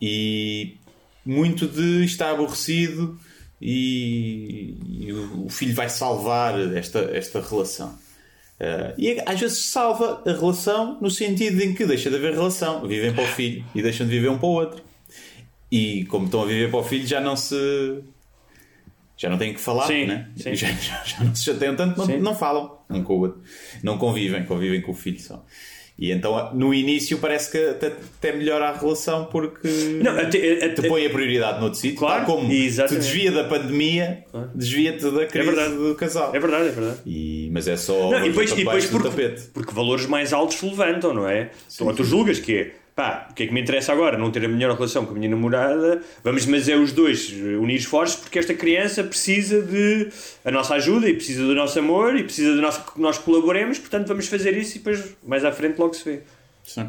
E 0.00 0.76
muito 1.24 1.66
de 1.66 2.04
estar 2.04 2.30
aborrecido 2.30 3.18
e, 3.60 4.74
e 5.00 5.12
o 5.12 5.46
o 5.46 5.48
filho 5.48 5.74
vai 5.74 5.88
salvar 5.88 6.58
esta, 6.76 6.98
esta 7.12 7.40
relação. 7.40 7.96
Eh, 8.58 8.94
e 8.98 9.22
às 9.26 9.38
vezes 9.40 9.58
salva 9.66 10.22
a 10.26 10.32
relação 10.32 10.98
no 11.00 11.10
sentido 11.10 11.60
em 11.62 11.74
que 11.74 11.84
deixa 11.86 12.10
de 12.10 12.16
haver 12.16 12.32
relação, 12.32 12.86
vivem 12.86 13.12
para 13.14 13.24
o 13.24 13.26
filho 13.28 13.64
e 13.74 13.82
deixam 13.82 14.06
de 14.06 14.12
viver 14.12 14.28
um 14.30 14.38
para 14.38 14.46
o 14.48 14.52
outro. 14.52 14.82
E 15.70 16.04
como 16.06 16.24
estão 16.26 16.42
a 16.42 16.46
viver 16.46 16.70
para 16.70 16.80
o 16.80 16.82
filho, 16.84 17.06
já 17.06 17.20
não 17.20 17.36
se. 17.36 17.56
Já 19.16 19.30
não 19.30 19.38
têm 19.38 19.54
que 19.54 19.60
falar, 19.60 19.86
Sim, 19.86 20.06
né? 20.06 20.28
sim. 20.36 20.54
Já, 20.54 20.68
já- 20.76 21.02
já 21.04 21.24
não 21.24 21.34
se 21.34 21.44
chateiam 21.44 21.74
tanto, 21.74 21.98
não, 22.06 22.18
não 22.20 22.34
falam 22.36 22.78
um 22.90 23.02
com 23.02 23.14
o 23.14 23.20
outro. 23.20 23.42
Não 23.82 23.96
convivem, 23.98 24.44
convivem 24.44 24.80
com 24.82 24.92
o 24.92 24.94
filho 24.94 25.18
só. 25.20 25.44
E 25.98 26.12
então 26.12 26.52
no 26.54 26.74
início 26.74 27.16
parece 27.16 27.50
que 27.50 27.56
até, 27.56 27.86
até 27.86 28.32
melhora 28.32 28.68
a 28.68 28.72
relação 28.76 29.24
porque 29.24 29.66
Não, 30.02 30.12
até- 30.12 30.64
até- 30.64 30.68
te 30.82 30.88
põe 30.88 31.06
a 31.06 31.10
prioridade 31.10 31.58
noutro 31.58 31.78
sítio. 31.78 31.98
Claro, 31.98 32.26
como 32.26 32.52
exatamente. 32.52 33.02
te 33.02 33.12
desvia 33.12 33.32
da 33.32 33.44
pandemia, 33.44 34.24
desvia-te 34.54 35.10
da 35.10 35.24
crise 35.24 35.46
verdade. 35.46 35.74
do 35.74 35.94
casal. 35.94 36.36
É 36.36 36.38
verdade, 36.38 36.68
é 36.68 36.72
verdade. 36.72 36.98
E, 37.06 37.48
mas 37.50 37.66
é 37.66 37.76
só 37.78 38.10
Não, 38.10 38.26
e 38.26 38.28
depois, 38.28 38.50
e 38.52 38.56
depois 38.56 38.84
porque, 38.86 39.34
porque 39.54 39.74
valores 39.74 40.04
mais 40.06 40.34
altos 40.34 40.56
se 40.58 40.66
levantam, 40.66 41.14
não 41.14 41.26
é? 41.26 41.50
Ou 41.80 41.94
tu 41.94 42.04
julgas 42.04 42.38
que 42.40 42.54
é, 42.54 42.72
pá, 42.96 43.28
o 43.30 43.34
que 43.34 43.42
é 43.42 43.46
que 43.46 43.52
me 43.52 43.60
interessa 43.60 43.92
agora? 43.92 44.16
Não 44.18 44.30
ter 44.32 44.42
a 44.44 44.48
melhor 44.48 44.74
relação 44.74 45.04
com 45.04 45.12
a 45.12 45.14
minha 45.14 45.28
namorada, 45.28 46.02
vamos, 46.24 46.46
mas 46.46 46.66
é 46.68 46.74
os 46.76 46.90
dois 46.92 47.30
eh, 47.30 47.56
unir 47.56 47.76
esforços 47.76 48.16
porque 48.18 48.38
esta 48.38 48.54
criança 48.54 49.04
precisa 49.04 49.60
de 49.62 50.08
a 50.44 50.50
nossa 50.50 50.74
ajuda 50.74 51.06
e 51.08 51.14
precisa 51.14 51.44
do 51.46 51.54
nosso 51.54 51.78
amor 51.78 52.16
e 52.16 52.24
precisa 52.24 52.54
de 52.54 52.60
nós 52.60 52.78
que 52.78 52.98
nós 53.00 53.18
colaboremos, 53.18 53.78
portanto 53.78 54.08
vamos 54.08 54.26
fazer 54.26 54.56
isso 54.56 54.76
e 54.76 54.78
depois 54.78 55.14
mais 55.22 55.44
à 55.44 55.52
frente 55.52 55.78
logo 55.78 55.92
se 55.94 56.04
vê. 56.04 56.22
Sim. 56.64 56.88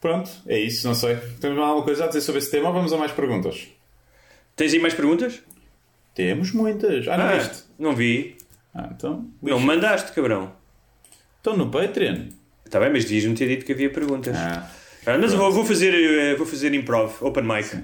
Pronto, 0.00 0.30
é 0.46 0.58
isso, 0.60 0.86
não 0.86 0.94
sei. 0.94 1.16
Temos 1.40 1.58
alguma 1.58 1.84
coisa 1.84 2.04
a 2.04 2.06
dizer 2.06 2.20
sobre 2.20 2.38
esse 2.40 2.50
tema 2.52 2.68
ou 2.68 2.74
vamos 2.74 2.92
a 2.92 2.96
mais 2.96 3.10
perguntas? 3.10 3.66
Tens 4.54 4.72
aí 4.72 4.78
mais 4.78 4.94
perguntas? 4.94 5.42
Temos 6.14 6.52
muitas. 6.52 7.08
Ah, 7.08 7.16
não 7.18 7.24
Ah, 7.26 7.36
viste? 7.36 7.64
não 7.78 7.96
vi. 7.96 8.36
Ah, 8.72 8.88
então. 8.92 9.28
Não 9.42 9.58
me 9.58 9.66
mandaste, 9.66 10.12
cabrão. 10.12 10.52
Estão 11.38 11.56
no 11.56 11.68
Patreon. 11.68 12.26
Está 12.68 12.78
bem, 12.78 12.90
mas 12.92 13.04
devias-me 13.04 13.34
ter 13.34 13.48
dito 13.48 13.64
que 13.64 13.72
havia 13.72 13.88
perguntas. 13.88 14.36
Ah. 14.36 14.70
Ah, 15.06 15.16
mas 15.16 15.32
vou, 15.32 15.50
vou 15.50 15.64
fazer, 15.64 15.94
eh, 15.94 16.34
vou 16.34 16.46
fazer 16.46 16.74
improv, 16.74 17.14
open 17.22 17.42
mic. 17.42 17.82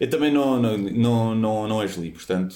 Eu 0.00 0.08
também 0.08 0.32
não, 0.32 0.58
não, 0.58 0.78
não, 0.78 1.34
não, 1.34 1.68
não 1.68 1.80
as 1.80 1.96
li, 1.96 2.10
portanto. 2.10 2.54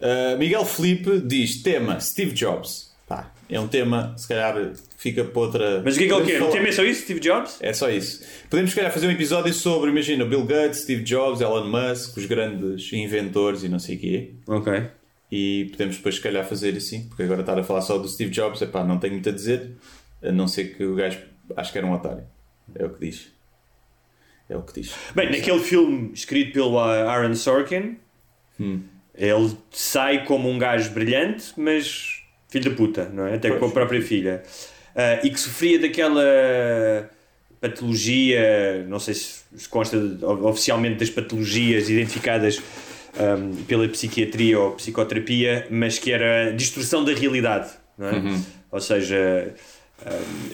Uh, 0.00 0.38
Miguel 0.38 0.64
Felipe 0.64 1.20
diz: 1.20 1.62
tema 1.62 1.98
Steve 1.98 2.32
Jobs. 2.32 2.94
Pá, 3.08 3.32
é 3.50 3.58
um 3.58 3.66
tema, 3.66 4.14
se 4.16 4.28
calhar 4.28 4.54
fica 4.96 5.24
para 5.24 5.40
outra. 5.40 5.82
Mas 5.84 5.96
o 5.96 5.98
que 5.98 6.04
é 6.04 6.06
que 6.06 6.14
ele 6.14 6.22
Podemos 6.22 6.42
quer? 6.44 6.48
O 6.48 6.52
tema 6.52 6.68
é 6.68 6.72
só 6.72 6.84
isso, 6.84 7.02
Steve 7.02 7.20
Jobs? 7.20 7.58
É 7.60 7.72
só 7.72 7.90
isso. 7.90 8.24
Podemos, 8.48 8.70
se 8.70 8.76
calhar, 8.76 8.92
fazer 8.92 9.08
um 9.08 9.10
episódio 9.10 9.52
sobre, 9.52 9.90
imagina, 9.90 10.24
Bill 10.24 10.44
Gates, 10.44 10.82
Steve 10.82 11.02
Jobs, 11.02 11.40
Elon 11.40 11.64
Musk, 11.64 12.16
os 12.16 12.26
grandes 12.26 12.92
inventores 12.92 13.64
e 13.64 13.68
não 13.68 13.80
sei 13.80 13.96
o 13.96 13.98
quê. 13.98 14.30
Ok. 14.46 14.84
E 15.30 15.66
podemos 15.72 15.96
depois, 15.96 16.14
se 16.14 16.20
calhar, 16.20 16.46
fazer 16.46 16.76
assim, 16.76 17.08
porque 17.08 17.24
agora 17.24 17.40
estar 17.40 17.58
a 17.58 17.64
falar 17.64 17.82
só 17.82 17.98
do 17.98 18.08
Steve 18.08 18.30
Jobs, 18.30 18.62
epá, 18.62 18.84
não 18.84 18.98
tenho 18.98 19.14
muito 19.14 19.28
a 19.28 19.32
dizer, 19.32 19.72
a 20.22 20.32
não 20.32 20.46
ser 20.48 20.76
que 20.76 20.84
o 20.84 20.94
gajo 20.94 21.18
acho 21.56 21.72
que 21.72 21.78
era 21.78 21.86
um 21.86 21.92
otário. 21.92 22.24
É 22.74 22.84
o 22.84 22.90
que 22.90 23.00
diz. 23.06 23.32
É 24.48 24.56
o 24.56 24.62
que 24.62 24.80
diz. 24.80 24.94
Bem, 25.14 25.30
naquele 25.30 25.60
filme 25.60 26.10
escrito 26.14 26.52
pelo 26.52 26.74
uh, 26.76 27.08
Aaron 27.08 27.34
Sorkin, 27.34 27.98
Hum. 28.58 28.80
ele 29.14 29.56
sai 29.70 30.24
como 30.24 30.48
um 30.50 30.58
gajo 30.58 30.90
brilhante, 30.92 31.52
mas 31.58 32.22
filho 32.48 32.70
da 32.70 32.76
puta, 32.76 33.08
não 33.10 33.26
é? 33.26 33.34
Até 33.34 33.50
com 33.50 33.66
a 33.66 33.70
própria 33.70 34.00
filha. 34.00 34.42
Ah, 34.94 35.20
e 35.22 35.28
que 35.30 35.38
sofria 35.38 35.78
daquela 35.78 36.22
patologia, 37.60 38.84
não 38.88 38.98
sei 38.98 39.14
se 39.14 39.68
consta 39.68 39.98
de- 39.98 40.24
oficialmente 40.24 40.96
das 40.98 41.10
patologias 41.10 41.88
identificadas 41.90 42.60
ahm, 43.18 43.62
pela 43.66 43.86
psiquiatria 43.88 44.58
ou 44.58 44.72
psicoterapia, 44.72 45.66
mas 45.70 45.98
que 45.98 46.12
era 46.12 46.52
distorção 46.52 47.04
da 47.04 47.12
realidade, 47.12 47.70
não 47.98 48.08
é? 48.08 48.12
Ou 48.70 48.80
seja, 48.80 49.54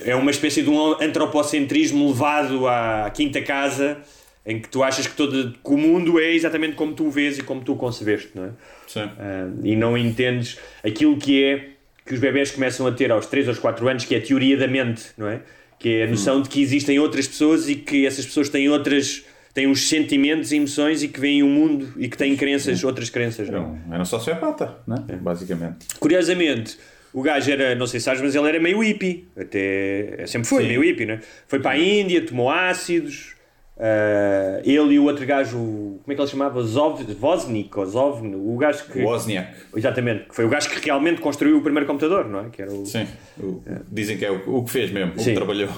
é 0.05 0.14
uma 0.14 0.30
espécie 0.30 0.62
de 0.62 0.70
um 0.70 1.01
antropocentrismo 1.01 2.09
levado 2.09 2.66
à 2.66 3.11
quinta 3.12 3.40
casa 3.43 3.99
em 4.45 4.59
que 4.61 4.68
tu 4.68 4.82
achas 4.82 5.07
que, 5.07 5.14
todo, 5.14 5.53
que 5.53 5.70
o 5.70 5.76
mundo 5.76 6.18
é 6.18 6.32
exatamente 6.32 6.74
como 6.74 6.93
tu 6.95 7.07
o 7.07 7.11
vês 7.11 7.38
e 7.38 7.43
como 7.43 7.61
tu 7.62 7.74
o 7.74 7.76
concebeste, 7.76 8.30
não 8.34 8.47
é? 8.47 8.51
Sim. 8.88 9.09
Ah, 9.18 9.49
e 9.62 9.76
não 9.76 9.97
entendes 9.97 10.59
aquilo 10.84 11.16
que 11.16 11.45
é 11.45 11.68
que 12.05 12.14
os 12.14 12.18
bebés 12.20 12.51
começam 12.51 12.84
a 12.86 12.93
ter 12.93 13.12
aos 13.12 13.26
3 13.26 13.49
aos 13.49 13.59
4 13.59 13.88
anos, 13.88 14.05
que 14.05 14.14
é 14.14 14.18
a 14.18 14.20
teoria 14.20 14.57
da 14.57 14.66
mente, 14.66 15.05
não 15.16 15.28
é? 15.28 15.40
Que 15.78 15.99
é 15.99 16.05
a 16.05 16.07
noção 16.09 16.43
de 16.43 16.49
que 16.49 16.61
existem 16.61 16.99
outras 16.99 17.28
pessoas 17.28 17.68
e 17.68 17.76
que 17.76 18.05
essas 18.07 18.26
pessoas 18.26 18.49
têm 18.49 18.68
outras 18.68 19.24
têm 19.55 19.66
uns 19.68 19.88
sentimentos 19.88 20.51
e 20.51 20.57
emoções 20.57 21.03
e 21.03 21.09
que 21.09 21.20
veem 21.20 21.43
o 21.43 21.47
mundo 21.47 21.93
e 21.99 22.09
que 22.09 22.16
têm 22.16 22.34
crenças, 22.36 22.82
outras 22.82 23.11
crenças, 23.11 23.49
Era 23.49 23.61
não? 23.61 23.72
um, 23.74 23.93
era 23.93 24.03
um 24.03 24.05
sociopata, 24.05 24.78
né? 24.86 24.97
basicamente. 25.20 25.86
Curiosamente, 26.01 26.78
o 27.12 27.22
gajo 27.22 27.50
era, 27.50 27.74
não 27.74 27.86
sei 27.86 28.00
se 28.00 28.04
sabes, 28.04 28.20
mas 28.22 28.34
ele 28.34 28.48
era 28.48 28.60
meio 28.60 28.80
hippie. 28.82 29.28
Até 29.36 30.24
sempre 30.26 30.48
foi 30.48 30.62
Sim. 30.62 30.68
meio 30.68 30.82
hippie, 30.82 31.06
não 31.06 31.14
é? 31.14 31.20
Foi 31.46 31.60
para 31.60 31.72
a 31.72 31.78
Índia, 31.78 32.24
tomou 32.24 32.50
ácidos. 32.50 33.34
ah, 33.78 34.60
ele 34.64 34.94
e 34.94 34.98
o 34.98 35.04
outro 35.04 35.26
gajo, 35.26 35.56
como 35.58 36.04
é 36.08 36.14
que 36.14 36.20
ele 36.20 36.28
chamava? 36.30 36.62
Zov, 36.62 37.02
Voznik, 37.14 37.76
ou 37.78 37.86
Zovn, 37.86 38.34
o 38.36 38.56
gajo 38.56 38.84
que. 38.86 39.02
Wozniak. 39.02 39.52
Exatamente, 39.76 40.24
que 40.28 40.34
foi 40.34 40.44
o 40.44 40.48
gajo 40.48 40.70
que 40.70 40.78
realmente 40.84 41.20
construiu 41.20 41.58
o 41.58 41.62
primeiro 41.62 41.86
computador, 41.86 42.28
não 42.28 42.46
é? 42.46 42.50
Que 42.50 42.62
era 42.62 42.72
o... 42.72 42.84
Sim. 42.86 43.06
O- 43.40 43.62
Dizem 43.90 44.16
que 44.18 44.24
é 44.24 44.30
o, 44.30 44.56
o 44.58 44.64
que 44.64 44.70
fez 44.70 44.90
mesmo, 44.90 45.14
o 45.14 45.18
Sim. 45.18 45.30
que 45.30 45.34
trabalhou. 45.36 45.68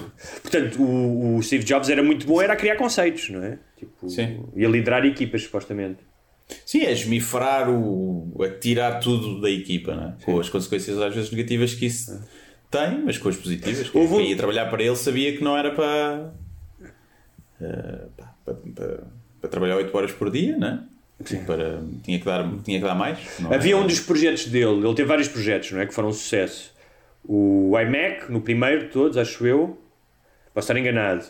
Portanto, 0.43 0.82
o, 0.82 1.37
o 1.37 1.43
Steve 1.43 1.64
Jobs 1.64 1.89
era 1.89 2.03
muito 2.03 2.26
bom, 2.26 2.41
era 2.43 2.53
a 2.53 2.57
criar 2.57 2.76
conceitos, 2.76 3.30
não 3.30 3.43
é? 3.43 3.59
Tipo, 3.78 4.09
Sim. 4.09 4.45
E 4.55 4.64
a 4.64 4.68
liderar 4.68 5.05
equipas, 5.07 5.43
supostamente. 5.43 5.99
Sim, 6.67 6.83
é 6.83 6.93
esmifrar 6.93 7.71
o. 7.71 8.35
a 8.43 8.49
tirar 8.59 9.01
tudo 9.01 9.41
da 9.41 9.51
equipa, 9.51 9.95
né? 9.95 10.15
com 10.25 10.39
as 10.39 10.49
consequências 10.49 10.99
às 11.01 11.15
vezes 11.15 11.31
negativas 11.31 11.75
que 11.75 11.87
isso 11.87 12.23
tem, 12.71 13.03
mas 13.05 13.17
com 13.19 13.29
as 13.29 13.37
positivas. 13.37 13.89
Quem 13.89 14.01
Houve 14.01 14.23
ia 14.25 14.37
trabalhar 14.37 14.67
para 14.67 14.83
ele 14.83 14.97
sabia 14.97 15.37
que 15.37 15.43
não 15.43 15.57
era 15.57 15.71
para. 15.71 16.33
pá, 18.17 18.35
para, 18.45 18.55
para- 18.75 19.01
para 19.41 19.51
trabalhar 19.51 19.77
8 19.77 19.95
horas 19.97 20.11
por 20.13 20.31
dia, 20.31 20.57
né? 20.57 20.83
Para, 21.47 21.81
tinha, 22.03 22.19
que 22.19 22.25
dar, 22.25 22.51
tinha 22.65 22.79
que 22.79 22.85
dar 22.85 22.95
mais. 22.95 23.19
é? 23.51 23.55
Havia 23.55 23.77
um 23.77 23.87
dos 23.87 24.01
projetos 24.01 24.47
dele, 24.47 24.85
ele 24.85 24.95
teve 24.95 25.05
vários 25.09 25.29
projetos, 25.29 25.71
não 25.73 25.81
é? 25.81 25.87
Que 25.87 25.95
foram 25.95 26.09
um 26.09 26.13
sucesso. 26.13 26.73
O 27.27 27.73
iMac, 27.79 28.31
no 28.33 28.41
primeiro 28.41 28.87
de 28.87 28.91
todos, 28.91 29.17
acho 29.17 29.47
eu. 29.47 29.79
Posso 30.53 30.65
estar 30.71 30.79
enganado. 30.79 31.25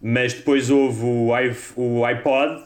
Mas 0.00 0.32
depois 0.34 0.70
houve 0.70 1.02
o, 1.76 2.04
iPod, 2.04 2.62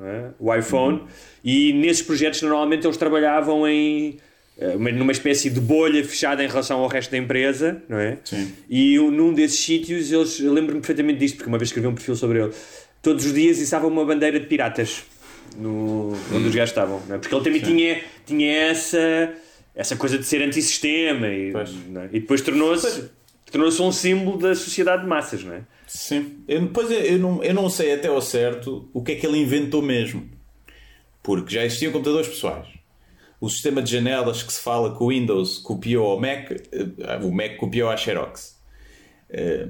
é? 0.00 0.30
o 0.38 0.54
iPhone, 0.54 1.02
e 1.44 1.72
nesses 1.72 2.02
projetos 2.02 2.42
normalmente 2.42 2.86
eles 2.86 2.96
trabalhavam 2.96 3.66
em 3.66 4.18
eh, 4.58 4.74
uma- 4.76 4.90
numa 4.92 5.12
espécie 5.12 5.48
de 5.50 5.60
bolha 5.60 6.02
fechada 6.04 6.42
em 6.44 6.48
relação 6.48 6.80
ao 6.80 6.88
resto 6.88 7.10
da 7.10 7.18
empresa, 7.18 7.82
não 7.88 7.98
é? 7.98 8.18
Sim. 8.24 8.52
E 8.68 8.94
eu, 8.94 9.10
num 9.10 9.32
desses 9.32 9.58
sítios, 9.60 10.10
eles, 10.12 10.40
eu 10.40 10.52
lembro-me 10.52 10.80
perfeitamente 10.80 11.18
disto, 11.18 11.36
porque 11.36 11.48
uma 11.48 11.58
vez 11.58 11.68
escrevi 11.68 11.86
um 11.88 11.94
perfil 11.94 12.16
sobre 12.16 12.42
ele. 12.42 12.52
Todos 13.02 13.24
os 13.26 13.32
dias 13.34 13.58
içava 13.58 13.86
uma 13.86 14.04
bandeira 14.04 14.40
de 14.40 14.46
piratas 14.46 15.04
no, 15.58 16.12
onde 16.34 16.48
os 16.48 16.54
gajos 16.54 16.70
estavam, 16.70 17.00
não 17.08 17.16
é? 17.16 17.18
porque 17.18 17.34
ele 17.34 17.44
também 17.44 17.60
tinha, 17.60 18.00
tinha 18.26 18.50
essa, 18.52 19.32
essa 19.74 19.94
coisa 19.96 20.18
de 20.18 20.24
ser 20.24 20.42
antissistema 20.42 21.28
e, 21.28 21.50
é? 21.52 22.08
e 22.12 22.20
depois 22.20 22.40
tornou-se 22.40 23.04
tornou-se 23.50 23.80
um 23.80 23.92
símbolo 23.92 24.38
da 24.38 24.54
sociedade 24.54 25.02
de 25.02 25.08
massas, 25.08 25.44
não 25.44 25.54
é? 25.54 25.60
Sim. 25.96 26.44
Eu, 26.46 26.60
depois 26.62 26.90
eu, 26.90 26.98
eu 27.00 27.18
não, 27.18 27.42
eu 27.42 27.54
não 27.54 27.70
sei 27.70 27.94
até 27.94 28.08
ao 28.08 28.20
certo 28.20 28.88
o 28.92 29.02
que 29.02 29.12
é 29.12 29.14
que 29.16 29.26
ele 29.26 29.38
inventou 29.38 29.80
mesmo. 29.82 30.28
Porque 31.22 31.54
já 31.54 31.64
existiam 31.64 31.92
computadores 31.92 32.28
pessoais. 32.28 32.68
O 33.40 33.48
sistema 33.50 33.82
de 33.82 33.92
janelas 33.92 34.42
que 34.42 34.52
se 34.52 34.60
fala 34.60 34.96
que 34.96 35.02
o 35.02 35.08
Windows 35.08 35.58
copiou 35.58 36.10
ao 36.10 36.20
Mac, 36.20 36.50
eh, 36.50 37.16
o 37.22 37.32
Mac 37.32 37.56
copiou 37.56 37.90
à 37.90 37.96
Xerox. 37.96 38.58
Eh, 39.30 39.68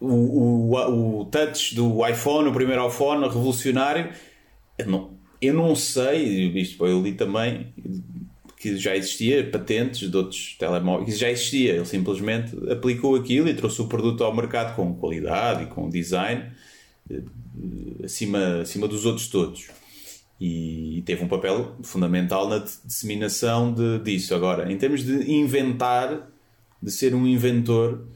O, 0.00 0.72
o, 0.74 1.20
o 1.20 1.24
touch 1.26 1.74
do 1.76 2.04
iPhone, 2.06 2.48
o 2.48 2.52
primeiro 2.52 2.86
iPhone 2.88 3.22
revolucionário, 3.28 4.12
eu 4.78 4.86
não, 4.86 5.10
eu 5.40 5.54
não 5.54 5.76
sei, 5.76 6.48
isto 6.60 6.84
eu 6.86 7.00
li 7.00 7.12
também 7.14 7.72
que 8.62 8.76
já 8.76 8.96
existia 8.96 9.44
patentes 9.50 10.08
de 10.08 10.16
outros 10.16 10.54
telemóveis, 10.56 11.08
isso 11.08 11.18
já 11.18 11.28
existia, 11.28 11.72
ele 11.72 11.84
simplesmente 11.84 12.56
aplicou 12.70 13.16
aquilo 13.16 13.48
e 13.48 13.54
trouxe 13.54 13.82
o 13.82 13.88
produto 13.88 14.22
ao 14.22 14.32
mercado 14.32 14.76
com 14.76 14.94
qualidade 14.94 15.64
e 15.64 15.66
com 15.66 15.90
design 15.90 16.44
eh, 17.10 17.22
acima, 18.04 18.60
acima 18.60 18.86
dos 18.86 19.04
outros 19.04 19.26
todos. 19.26 19.68
E, 20.40 20.98
e 20.98 21.02
teve 21.02 21.24
um 21.24 21.28
papel 21.28 21.74
fundamental 21.82 22.48
na 22.48 22.58
di- 22.58 22.70
disseminação 22.84 23.74
de, 23.74 23.98
disso. 23.98 24.32
Agora, 24.32 24.72
em 24.72 24.76
termos 24.76 25.04
de 25.04 25.32
inventar, 25.32 26.30
de 26.80 26.90
ser 26.92 27.16
um 27.16 27.26
inventor, 27.26 28.06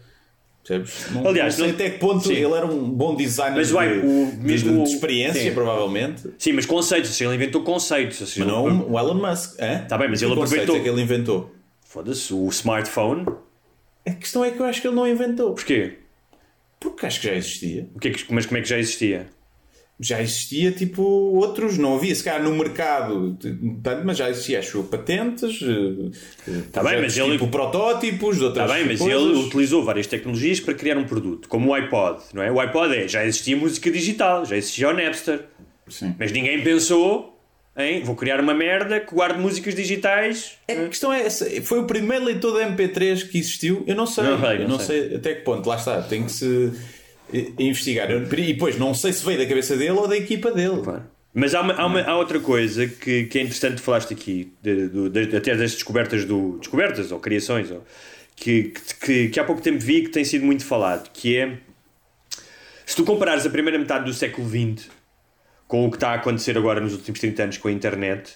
percebes? 0.67 1.11
Não, 1.13 1.27
Aliás, 1.29 1.59
não 1.59 1.65
sei 1.65 1.67
não- 1.69 1.75
até 1.75 1.91
que 1.91 1.99
ponto 1.99 2.27
Sim. 2.27 2.35
ele 2.35 2.53
era 2.55 2.67
um 2.67 2.91
bom 2.91 3.15
designer 3.15 3.57
Mas 3.57 3.69
de, 3.69 3.75
o- 3.75 4.31
de- 4.33 4.37
mesmo 4.39 4.73
de 4.73 4.79
o- 4.79 4.85
experiência, 4.85 5.41
sim. 5.43 5.53
provavelmente. 5.55 6.23
Sim, 6.39 6.53
mas 6.53 6.67
conceitos, 6.67 7.11
seja, 7.11 7.25
ele 7.31 7.37
inventou 7.37 7.63
conceitos. 7.63 8.17
seja, 8.19 8.45
Mas 8.45 8.49
não 8.49 8.69
ele- 8.69 8.85
o 8.89 8.99
Elon 8.99 9.15
Musk. 9.15 9.61
Hã? 9.61 9.85
Tá 9.89 9.97
bem, 9.99 10.09
mas 10.09 10.19
Que 10.19 10.25
ele 10.27 10.35
conceitos 10.35 10.65
aproveitou- 10.65 10.77
é 10.77 10.81
que 10.81 10.89
ele 10.89 11.03
inventou. 11.03 11.53
Foda-se, 11.89 12.35
o 12.35 12.49
smartphone. 12.49 13.27
A 14.07 14.11
questão 14.13 14.45
é 14.45 14.51
que 14.51 14.61
eu 14.61 14.67
acho 14.67 14.81
que 14.81 14.87
ele 14.89 14.97
não 14.97 15.07
inventou. 15.09 15.55
Porquê? 15.55 15.95
Porque 16.79 17.07
acho 17.07 17.21
que 17.21 17.27
já 17.29 17.35
existia. 17.35 17.89
O 17.95 17.99
que 17.99 18.09
é 18.09 18.11
que, 18.13 18.33
mas 18.33 18.45
como 18.47 18.59
é 18.59 18.61
que 18.61 18.69
já 18.69 18.79
existia? 18.79 19.27
Já 19.99 20.21
existia, 20.21 20.71
tipo, 20.73 21.03
outros. 21.03 21.79
Não 21.79 21.95
havia, 21.97 22.15
se 22.15 22.23
calhar, 22.23 22.43
no 22.43 22.55
mercado, 22.55 23.37
tanto, 23.83 24.03
mas 24.05 24.19
já 24.19 24.29
existia, 24.29 24.59
acho 24.59 24.83
patentes. 24.85 25.63
Está 26.47 26.83
Tá 26.83 26.91
bem, 26.91 27.01
mas 27.01 27.17
ele- 27.17 27.33
Tipo, 27.33 27.49
protótipos 27.49 28.37
de 28.37 28.45
outras 28.45 28.65
Está 28.67 28.77
bem, 28.79 28.87
mas 28.87 28.99
coisas. 28.99 29.21
ele 29.23 29.39
utilizou 29.47 29.83
várias 29.85 30.07
tecnologias 30.07 30.61
para 30.61 30.75
criar 30.75 30.99
um 30.99 31.05
produto, 31.05 31.49
como 31.49 31.71
o 31.71 31.75
iPod, 31.75 32.21
não 32.35 32.43
é? 32.43 32.53
O 32.53 32.61
iPod 32.61 32.95
é, 32.95 33.09
já 33.09 33.25
existia 33.25 33.57
música 33.57 33.91
digital, 33.91 34.45
já 34.45 34.57
existia 34.57 34.89
o 34.89 34.93
Napster, 34.93 35.45
Sim. 35.89 36.15
mas 36.19 36.31
ninguém 36.31 36.63
pensou 36.63 37.33
em 37.79 38.03
vou 38.03 38.15
criar 38.17 38.41
uma 38.41 38.55
merda 38.55 39.01
que 39.01 39.15
guarde 39.15 39.39
músicas 39.39 39.75
digitais. 39.75 40.53
É, 40.67 40.85
a 40.85 40.89
questão 40.89 41.13
é 41.13 41.23
essa. 41.27 41.47
Foi 41.63 41.79
o 41.81 41.85
primeiro 41.87 42.25
leitor 42.25 42.53
da 42.59 42.67
MP3 42.71 43.23
que 43.29 43.39
existiu. 43.39 43.85
Eu 43.87 43.95
não 43.95 44.07
sei. 44.07 44.25
Não 44.25 44.41
sei, 44.41 44.57
eu 44.57 44.61
não 44.61 44.69
não 44.69 44.79
sei. 44.79 45.15
até 45.15 45.35
que 45.35 45.43
ponto. 45.43 45.69
Lá 45.69 45.77
está. 45.77 46.01
Tem 46.01 46.25
que 46.25 46.33
se 46.33 46.73
eh, 46.75 46.79
investigar. 47.59 48.11
E 48.11 48.21
depois, 48.53 48.79
não 48.79 48.95
sei 48.95 49.13
se 49.13 49.25
veio 49.25 49.39
da 49.39 49.47
cabeça 49.47 49.77
dele 49.77 49.91
ou 49.93 50.07
da 50.09 50.17
equipa 50.17 50.51
dele. 50.51 50.83
Mas 51.35 51.55
há, 51.55 51.61
uma- 51.61 51.75
há 51.75 51.87
uma- 51.87 52.01
há 52.03 52.17
outra 52.17 52.41
coisa 52.41 52.87
que, 52.87 53.25
que 53.25 53.39
é 53.39 53.43
interessante 53.43 53.81
falaste 53.83 54.13
aqui, 54.15 54.53
de- 54.63 54.89
do- 54.89 55.11
de- 55.11 55.37
até 55.37 55.55
das 55.55 55.73
descobertas 55.73 56.25
do. 56.25 56.59
descobertas 56.59 57.13
ou 57.13 57.21
criações, 57.21 57.71
ou, 57.71 57.85
que, 58.35 58.73
que, 59.05 59.29
que 59.29 59.41
há 59.41 59.45
pouco 59.45 59.61
tempo 59.61 59.79
vi 59.79 60.03
que 60.03 60.09
tem 60.11 60.25
sido 60.25 60.45
muito 60.47 60.65
falado, 60.65 61.11
que 61.13 61.37
é 61.37 61.59
se 62.87 62.97
tu 62.97 63.05
comparares 63.05 63.45
a 63.45 63.51
primeira 63.51 63.79
metade 63.79 64.05
do 64.05 64.15
século 64.15 64.49
XX 64.49 64.89
com 65.69 65.87
o 65.87 65.91
que 65.91 65.97
está 65.97 66.11
a 66.11 66.15
acontecer 66.15 66.57
agora 66.57 66.81
nos 66.81 66.93
últimos 66.93 67.19
30 67.19 67.43
anos 67.43 67.59
com 67.59 67.69
a 67.69 67.73
internet, 67.73 68.35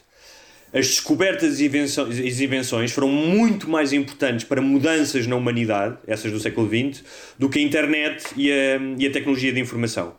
as 0.73 0.87
descobertas 0.87 1.61
e 1.61 1.67
invenções, 1.67 2.19
e 2.19 2.45
invenções 2.45 2.93
foram 2.93 3.09
muito 3.09 3.69
mais 3.69 3.93
importantes 3.93 4.45
para 4.45 4.61
mudanças 4.61 5.27
na 5.27 5.37
humanidade, 5.37 5.97
essas 6.07 6.31
do 6.31 6.39
século 6.39 6.69
XX, 6.69 7.05
do 7.39 7.49
que 7.49 7.59
a 7.59 7.63
internet 7.63 8.25
e 8.37 8.51
a, 8.53 8.81
e 8.99 9.07
a 9.07 9.11
tecnologia 9.11 9.53
de 9.53 9.61
informação. 9.61 10.15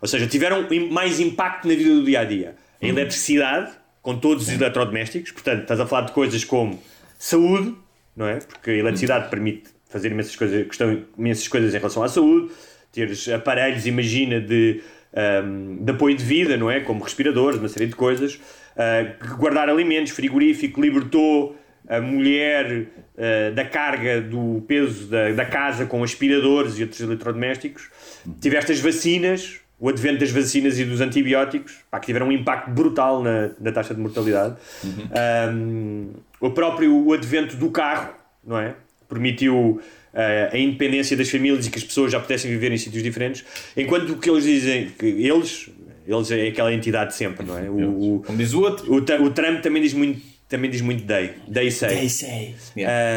Ou 0.00 0.08
seja, 0.08 0.26
tiveram 0.26 0.66
mais 0.90 1.18
impacto 1.20 1.66
na 1.66 1.74
vida 1.74 1.90
do 1.94 2.04
dia 2.04 2.20
a 2.20 2.24
dia. 2.24 2.56
A 2.82 2.86
eletricidade, 2.86 3.72
com 4.02 4.18
todos 4.18 4.48
os 4.48 4.52
eletrodomésticos, 4.52 5.32
portanto, 5.32 5.62
estás 5.62 5.80
a 5.80 5.86
falar 5.86 6.02
de 6.02 6.12
coisas 6.12 6.44
como 6.44 6.82
saúde, 7.18 7.74
não 8.14 8.26
é? 8.26 8.36
Porque 8.40 8.70
a 8.70 8.74
eletricidade 8.74 9.30
permite 9.30 9.70
fazer 9.88 10.10
imensas 10.10 10.36
coisas, 10.36 10.66
questão, 10.66 11.02
imensas 11.16 11.48
coisas 11.48 11.74
em 11.74 11.78
relação 11.78 12.02
à 12.02 12.08
saúde, 12.08 12.52
teres 12.92 13.28
aparelhos, 13.28 13.86
imagina, 13.86 14.40
de, 14.40 14.82
ahm, 15.14 15.78
de 15.80 15.90
apoio 15.90 16.16
de 16.16 16.24
vida, 16.24 16.56
não 16.56 16.70
é? 16.70 16.80
Como 16.80 17.02
respiradores, 17.02 17.58
uma 17.58 17.68
série 17.68 17.86
de 17.86 17.94
coisas. 17.94 18.38
Ah, 18.76 19.34
guardar 19.36 19.68
alimentos, 19.68 20.12
frigorífico, 20.12 20.80
libertou 20.80 21.56
a 21.88 22.00
mulher 22.00 22.86
ah, 23.16 23.50
da 23.54 23.64
carga 23.64 24.20
do 24.20 24.62
peso 24.66 25.06
da, 25.06 25.32
da 25.32 25.44
casa 25.44 25.86
com 25.86 26.02
aspiradores 26.02 26.78
e 26.78 26.82
outros 26.82 27.00
eletrodomésticos. 27.00 27.90
Tiveste 28.40 28.72
as 28.72 28.80
vacinas, 28.80 29.60
o 29.78 29.88
advento 29.88 30.20
das 30.20 30.30
vacinas 30.30 30.78
e 30.78 30.84
dos 30.84 31.00
antibióticos, 31.00 31.80
pá, 31.90 31.98
que 31.98 32.06
tiveram 32.06 32.28
um 32.28 32.32
impacto 32.32 32.70
brutal 32.70 33.22
na, 33.22 33.50
na 33.60 33.72
taxa 33.72 33.94
de 33.94 34.00
mortalidade. 34.00 34.56
Um, 35.52 36.10
o 36.40 36.50
próprio 36.50 36.94
o 36.94 37.12
advento 37.12 37.56
do 37.56 37.70
carro, 37.70 38.14
não 38.46 38.58
é? 38.58 38.74
Permitiu 39.08 39.80
uh, 40.14 40.54
a 40.54 40.56
independência 40.56 41.16
das 41.16 41.28
famílias 41.28 41.66
e 41.66 41.70
que 41.70 41.78
as 41.78 41.84
pessoas 41.84 42.12
já 42.12 42.20
pudessem 42.20 42.50
viver 42.50 42.72
em 42.72 42.78
sítios 42.78 43.02
diferentes. 43.02 43.44
Enquanto 43.76 44.16
que 44.16 44.30
eles 44.30 44.44
dizem, 44.44 44.90
que 44.98 45.06
eles, 45.06 45.68
eles 46.06 46.30
é 46.30 46.48
aquela 46.48 46.72
entidade 46.72 47.10
de 47.10 47.16
sempre, 47.16 47.44
não 47.44 47.58
é? 47.58 47.68
O, 47.68 48.16
o, 48.16 48.22
Como 48.24 48.38
diz 48.38 48.52
o 48.52 48.60
outro. 48.60 48.92
o, 48.92 48.96
o 48.96 49.30
Trump 49.30 49.60
também 49.62 49.82
diz 49.82 49.94
muito, 49.94 50.20
também 50.48 50.70
diz 50.70 50.80
muito 50.80 51.04
day. 51.04 51.32
Day 51.48 51.70
say. 51.70 51.88
Day 51.88 52.08
say. 52.08 52.54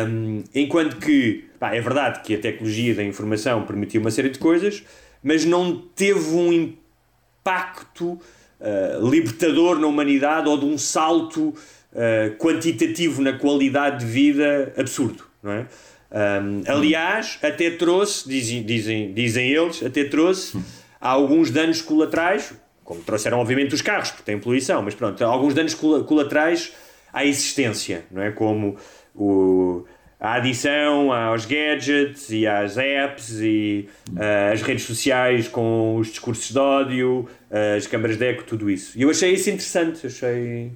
Um, 0.07 0.43
enquanto 0.55 0.97
que 0.97 1.45
pá, 1.59 1.75
é 1.75 1.81
verdade 1.81 2.21
que 2.21 2.35
a 2.35 2.39
tecnologia 2.39 2.95
da 2.95 3.03
informação 3.03 3.63
permitiu 3.63 4.01
uma 4.01 4.11
série 4.11 4.29
de 4.29 4.39
coisas, 4.39 4.83
mas 5.21 5.43
não 5.45 5.77
teve 5.95 6.35
um 6.35 6.53
impacto 6.53 8.13
uh, 8.13 9.09
libertador 9.09 9.79
na 9.79 9.87
humanidade 9.87 10.47
ou 10.47 10.57
de 10.57 10.65
um 10.65 10.77
salto 10.77 11.49
uh, 11.49 12.35
quantitativo 12.37 13.21
na 13.21 13.33
qualidade 13.33 14.05
de 14.05 14.11
vida 14.11 14.73
absurdo, 14.77 15.23
não 15.41 15.51
é? 15.51 15.67
Um, 16.09 16.63
aliás, 16.67 17.37
até 17.43 17.69
trouxe, 17.69 18.29
dizem, 18.29 18.63
dizem, 18.63 19.13
dizem 19.13 19.49
eles, 19.49 19.83
até 19.83 20.05
trouxe 20.05 20.57
alguns 21.01 21.51
danos 21.51 21.81
colaterais, 21.81 22.53
como 22.87 23.01
trouxeram 23.01 23.39
obviamente 23.39 23.75
os 23.75 23.81
carros, 23.81 24.11
porque 24.11 24.23
têm 24.23 24.39
poluição, 24.39 24.81
mas 24.81 24.95
pronto, 24.95 25.21
alguns 25.25 25.53
danos 25.53 25.73
colaterais 25.75 26.73
à 27.11 27.25
existência, 27.25 28.05
não 28.09 28.21
é? 28.21 28.31
Como 28.31 28.77
o, 29.13 29.85
a 30.17 30.35
adição 30.35 31.11
aos 31.11 31.45
gadgets 31.45 32.29
e 32.29 32.47
às 32.47 32.77
apps 32.77 33.41
e 33.41 33.89
uh, 34.11 34.53
as 34.53 34.61
redes 34.61 34.85
sociais 34.85 35.49
com 35.49 35.97
os 35.97 36.07
discursos 36.07 36.49
de 36.49 36.57
ódio, 36.57 37.27
uh, 37.51 37.75
as 37.75 37.85
câmaras 37.87 38.15
de 38.15 38.25
eco, 38.25 38.45
tudo 38.45 38.69
isso. 38.69 38.97
E 38.97 39.01
eu 39.01 39.09
achei 39.09 39.33
isso 39.33 39.49
interessante, 39.49 40.07
achei, 40.07 40.71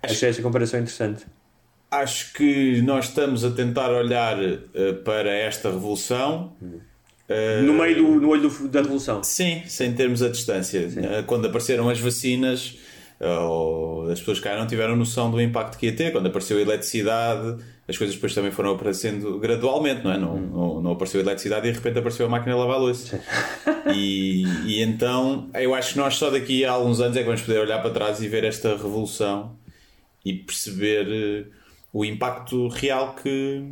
achei 0.00 0.28
essa 0.28 0.40
comparação 0.40 0.78
interessante. 0.78 1.26
Acho 1.90 2.32
que 2.32 2.80
nós 2.82 3.06
estamos 3.06 3.44
a 3.44 3.50
tentar 3.50 3.90
olhar 3.90 4.38
uh, 4.38 4.94
para 5.04 5.34
esta 5.34 5.68
revolução. 5.68 6.54
No 7.64 7.74
meio 7.74 7.96
do 7.96 8.20
no 8.20 8.28
olho 8.28 8.48
do, 8.48 8.68
da 8.68 8.80
revolução. 8.82 9.22
Sim, 9.22 9.62
sem 9.66 9.92
termos 9.92 10.22
a 10.22 10.28
distância. 10.28 10.88
quando 11.26 11.46
apareceram 11.46 11.88
as 11.88 11.98
vacinas, 11.98 12.76
ou 13.20 14.10
as 14.10 14.18
pessoas 14.18 14.40
cá 14.40 14.56
não 14.56 14.66
tiveram 14.66 14.94
noção 14.94 15.30
do 15.30 15.40
impacto 15.40 15.78
que 15.78 15.86
ia 15.86 15.96
ter. 15.96 16.12
Quando 16.12 16.26
apareceu 16.26 16.58
a 16.58 16.60
eletricidade, 16.60 17.56
as 17.88 17.96
coisas 17.96 18.14
depois 18.14 18.34
também 18.34 18.50
foram 18.50 18.72
aparecendo 18.72 19.38
gradualmente, 19.38 20.04
não 20.04 20.12
é? 20.12 20.18
Não, 20.18 20.36
não, 20.36 20.82
não 20.82 20.92
apareceu 20.92 21.20
a 21.20 21.22
eletricidade 21.22 21.68
e 21.68 21.70
de 21.70 21.78
repente 21.78 21.98
apareceu 21.98 22.26
a 22.26 22.28
máquina 22.28 22.54
de 22.54 22.60
lavar 22.60 22.78
louça. 22.78 23.20
E, 23.94 24.42
e 24.66 24.82
então 24.82 25.48
eu 25.54 25.72
acho 25.72 25.92
que 25.92 25.98
nós 26.00 26.16
só 26.16 26.28
daqui 26.28 26.64
a 26.64 26.72
alguns 26.72 27.00
anos 27.00 27.16
é 27.16 27.20
que 27.20 27.26
vamos 27.26 27.42
poder 27.42 27.60
olhar 27.60 27.80
para 27.80 27.90
trás 27.92 28.20
e 28.20 28.26
ver 28.26 28.42
esta 28.42 28.70
revolução 28.70 29.56
e 30.24 30.32
perceber 30.32 31.52
o 31.92 32.04
impacto 32.04 32.66
real 32.66 33.14
que, 33.14 33.62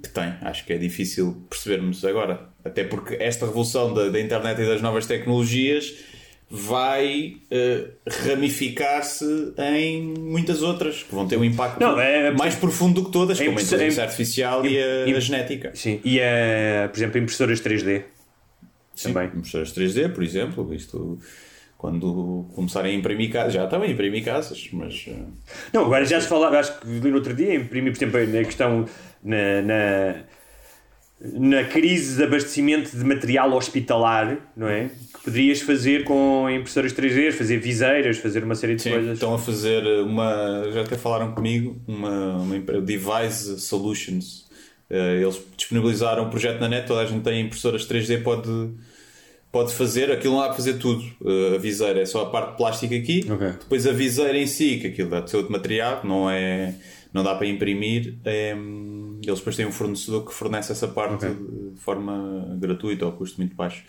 que 0.00 0.08
tem. 0.10 0.32
Acho 0.42 0.64
que 0.64 0.72
é 0.72 0.78
difícil 0.78 1.44
percebermos 1.50 2.04
agora. 2.04 2.48
Até 2.68 2.84
porque 2.84 3.16
esta 3.20 3.46
revolução 3.46 3.92
da, 3.92 4.08
da 4.08 4.20
internet 4.20 4.60
e 4.60 4.66
das 4.66 4.80
novas 4.80 5.06
tecnologias 5.06 5.94
vai 6.50 7.36
uh, 7.52 7.88
ramificar-se 8.26 9.52
em 9.58 10.02
muitas 10.02 10.62
outras 10.62 11.02
que 11.02 11.14
vão 11.14 11.28
ter 11.28 11.36
um 11.36 11.44
impacto 11.44 11.78
Não, 11.80 12.00
é, 12.00 12.30
mais 12.30 12.54
profundo 12.54 13.00
do 13.02 13.06
que 13.06 13.12
todas, 13.12 13.38
é 13.38 13.44
como 13.44 13.50
a 13.50 13.52
impressão- 13.60 13.76
inteligência 13.76 14.02
artificial 14.04 14.64
e, 14.64 14.78
a, 14.82 15.16
a 15.16 15.20
genética. 15.20 15.72
Sim, 15.74 16.00
e 16.04 16.18
a, 16.20 16.88
por 16.88 16.98
exemplo, 16.98 17.18
impressoras 17.18 17.60
3D. 17.60 18.02
Sim, 18.94 19.12
Também. 19.12 19.28
impressoras 19.28 19.72
3D, 19.74 20.12
por 20.12 20.24
exemplo, 20.24 20.72
isto 20.74 21.18
quando 21.76 22.46
começarem 22.54 22.96
a 22.96 22.98
imprimir 22.98 23.30
casas, 23.30 23.52
já 23.52 23.64
estão 23.64 23.82
a 23.82 23.86
imprimir 23.86 24.24
casas, 24.24 24.68
mas 24.72 25.06
uh, 25.06 25.26
Não, 25.72 25.84
agora 25.84 26.04
já 26.04 26.20
se 26.20 26.26
falava, 26.28 26.58
acho 26.58 26.80
que 26.80 26.86
no 26.88 27.14
outro 27.14 27.34
dia, 27.34 27.54
imprimi, 27.54 27.90
por 27.92 27.96
exemplo, 27.98 28.26
na 28.26 28.44
questão 28.44 28.86
na, 29.22 29.62
na, 29.62 30.14
na 31.20 31.64
crise 31.64 32.16
de 32.16 32.22
abastecimento 32.22 32.96
de 32.96 33.04
material 33.04 33.52
hospitalar, 33.52 34.38
não 34.56 34.68
é? 34.68 34.88
Que 35.14 35.24
poderias 35.24 35.60
fazer 35.60 36.04
com 36.04 36.48
impressoras 36.48 36.92
3D, 36.92 37.32
fazer 37.32 37.58
viseiras, 37.58 38.18
fazer 38.18 38.44
uma 38.44 38.54
série 38.54 38.76
de 38.76 38.82
sim, 38.82 38.90
coisas. 38.90 39.14
estão 39.14 39.34
a 39.34 39.38
fazer 39.38 39.82
uma, 40.04 40.70
já 40.72 40.82
até 40.82 40.96
falaram 40.96 41.32
comigo, 41.32 41.76
uma, 41.88 42.36
uma 42.36 42.56
empre- 42.56 42.80
Device 42.80 43.58
Solutions. 43.60 44.46
Uh, 44.90 45.20
eles 45.20 45.40
disponibilizaram 45.56 46.24
um 46.26 46.30
projeto 46.30 46.60
na 46.60 46.68
net, 46.68 46.86
toda 46.86 47.00
a 47.00 47.06
gente 47.06 47.22
tem 47.22 47.40
impressoras 47.42 47.84
3D, 47.86 48.22
pode, 48.22 48.48
pode 49.52 49.74
fazer, 49.74 50.10
aquilo 50.12 50.34
não 50.34 50.40
dá 50.40 50.46
para 50.46 50.56
fazer 50.56 50.74
tudo. 50.74 51.02
Uh, 51.20 51.56
a 51.56 51.58
viseira 51.58 52.00
é 52.00 52.06
só 52.06 52.22
a 52.22 52.30
parte 52.30 52.52
de 52.52 52.56
plástico 52.58 52.94
aqui, 52.94 53.26
Ok. 53.30 53.48
depois 53.60 53.86
a 53.88 53.92
viseira 53.92 54.38
em 54.38 54.46
si, 54.46 54.78
que 54.78 54.86
aquilo 54.86 55.10
dá 55.10 55.20
de 55.20 55.30
ser 55.30 55.36
outro 55.38 55.50
material, 55.52 56.00
não, 56.04 56.30
é, 56.30 56.74
não 57.12 57.22
dá 57.22 57.34
para 57.34 57.46
imprimir. 57.46 58.16
é, 58.24 58.56
eles 59.24 59.38
depois 59.38 59.56
têm 59.56 59.66
um 59.66 59.72
fornecedor 59.72 60.24
que 60.26 60.32
fornece 60.32 60.72
essa 60.72 60.86
parte 60.86 61.26
de 61.26 61.68
de 61.78 61.80
forma 61.80 62.56
gratuita 62.58 63.06
ou 63.06 63.12
a 63.12 63.14
custo 63.14 63.38
muito 63.38 63.54
baixo. 63.54 63.84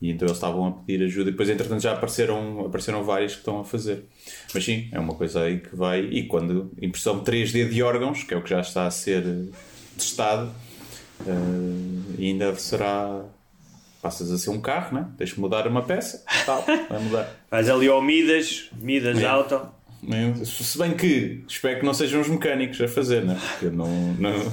E 0.00 0.10
então 0.10 0.26
eles 0.26 0.36
estavam 0.36 0.66
a 0.66 0.72
pedir 0.72 1.04
ajuda 1.04 1.28
e 1.28 1.32
depois 1.32 1.48
entretanto 1.48 1.82
já 1.82 1.92
apareceram, 1.92 2.64
apareceram 2.66 3.04
vários 3.04 3.32
que 3.32 3.38
estão 3.38 3.60
a 3.60 3.64
fazer. 3.64 4.04
Mas 4.54 4.64
sim, 4.64 4.88
é 4.92 4.98
uma 4.98 5.14
coisa 5.14 5.42
aí 5.42 5.58
que 5.58 5.76
vai. 5.76 6.00
E 6.00 6.26
quando 6.26 6.70
impressão 6.80 7.22
3D 7.22 7.68
de 7.68 7.82
órgãos, 7.82 8.22
que 8.22 8.32
é 8.32 8.36
o 8.36 8.42
que 8.42 8.50
já 8.50 8.60
está 8.60 8.86
a 8.86 8.90
ser 8.90 9.22
testado, 9.96 10.50
eh, 11.26 12.22
ainda 12.22 12.54
será. 12.56 13.24
Passas 14.00 14.30
a 14.32 14.38
ser 14.38 14.48
um 14.48 14.60
carro, 14.62 14.96
né? 14.96 15.06
Tens 15.18 15.34
que 15.34 15.40
mudar 15.40 15.66
uma 15.66 15.82
peça, 15.82 16.24
tal, 16.46 16.64
vai 16.88 16.98
mudar. 17.00 17.36
Faz 17.50 17.68
ali 17.68 17.86
ao 17.86 18.00
Midas, 18.00 18.70
Midas 18.80 19.18
É. 19.18 19.26
Auto. 19.26 19.60
Né? 20.02 20.34
Se 20.44 20.78
bem 20.78 20.92
que 20.92 21.40
espero 21.48 21.80
que 21.80 21.84
não 21.86 21.94
sejam 21.94 22.20
os 22.20 22.28
mecânicos 22.28 22.80
a 22.80 22.88
fazer, 22.88 23.24
né? 23.24 23.36
Porque 23.50 23.66
eu 23.66 23.72
não. 23.72 23.88
não 24.18 24.52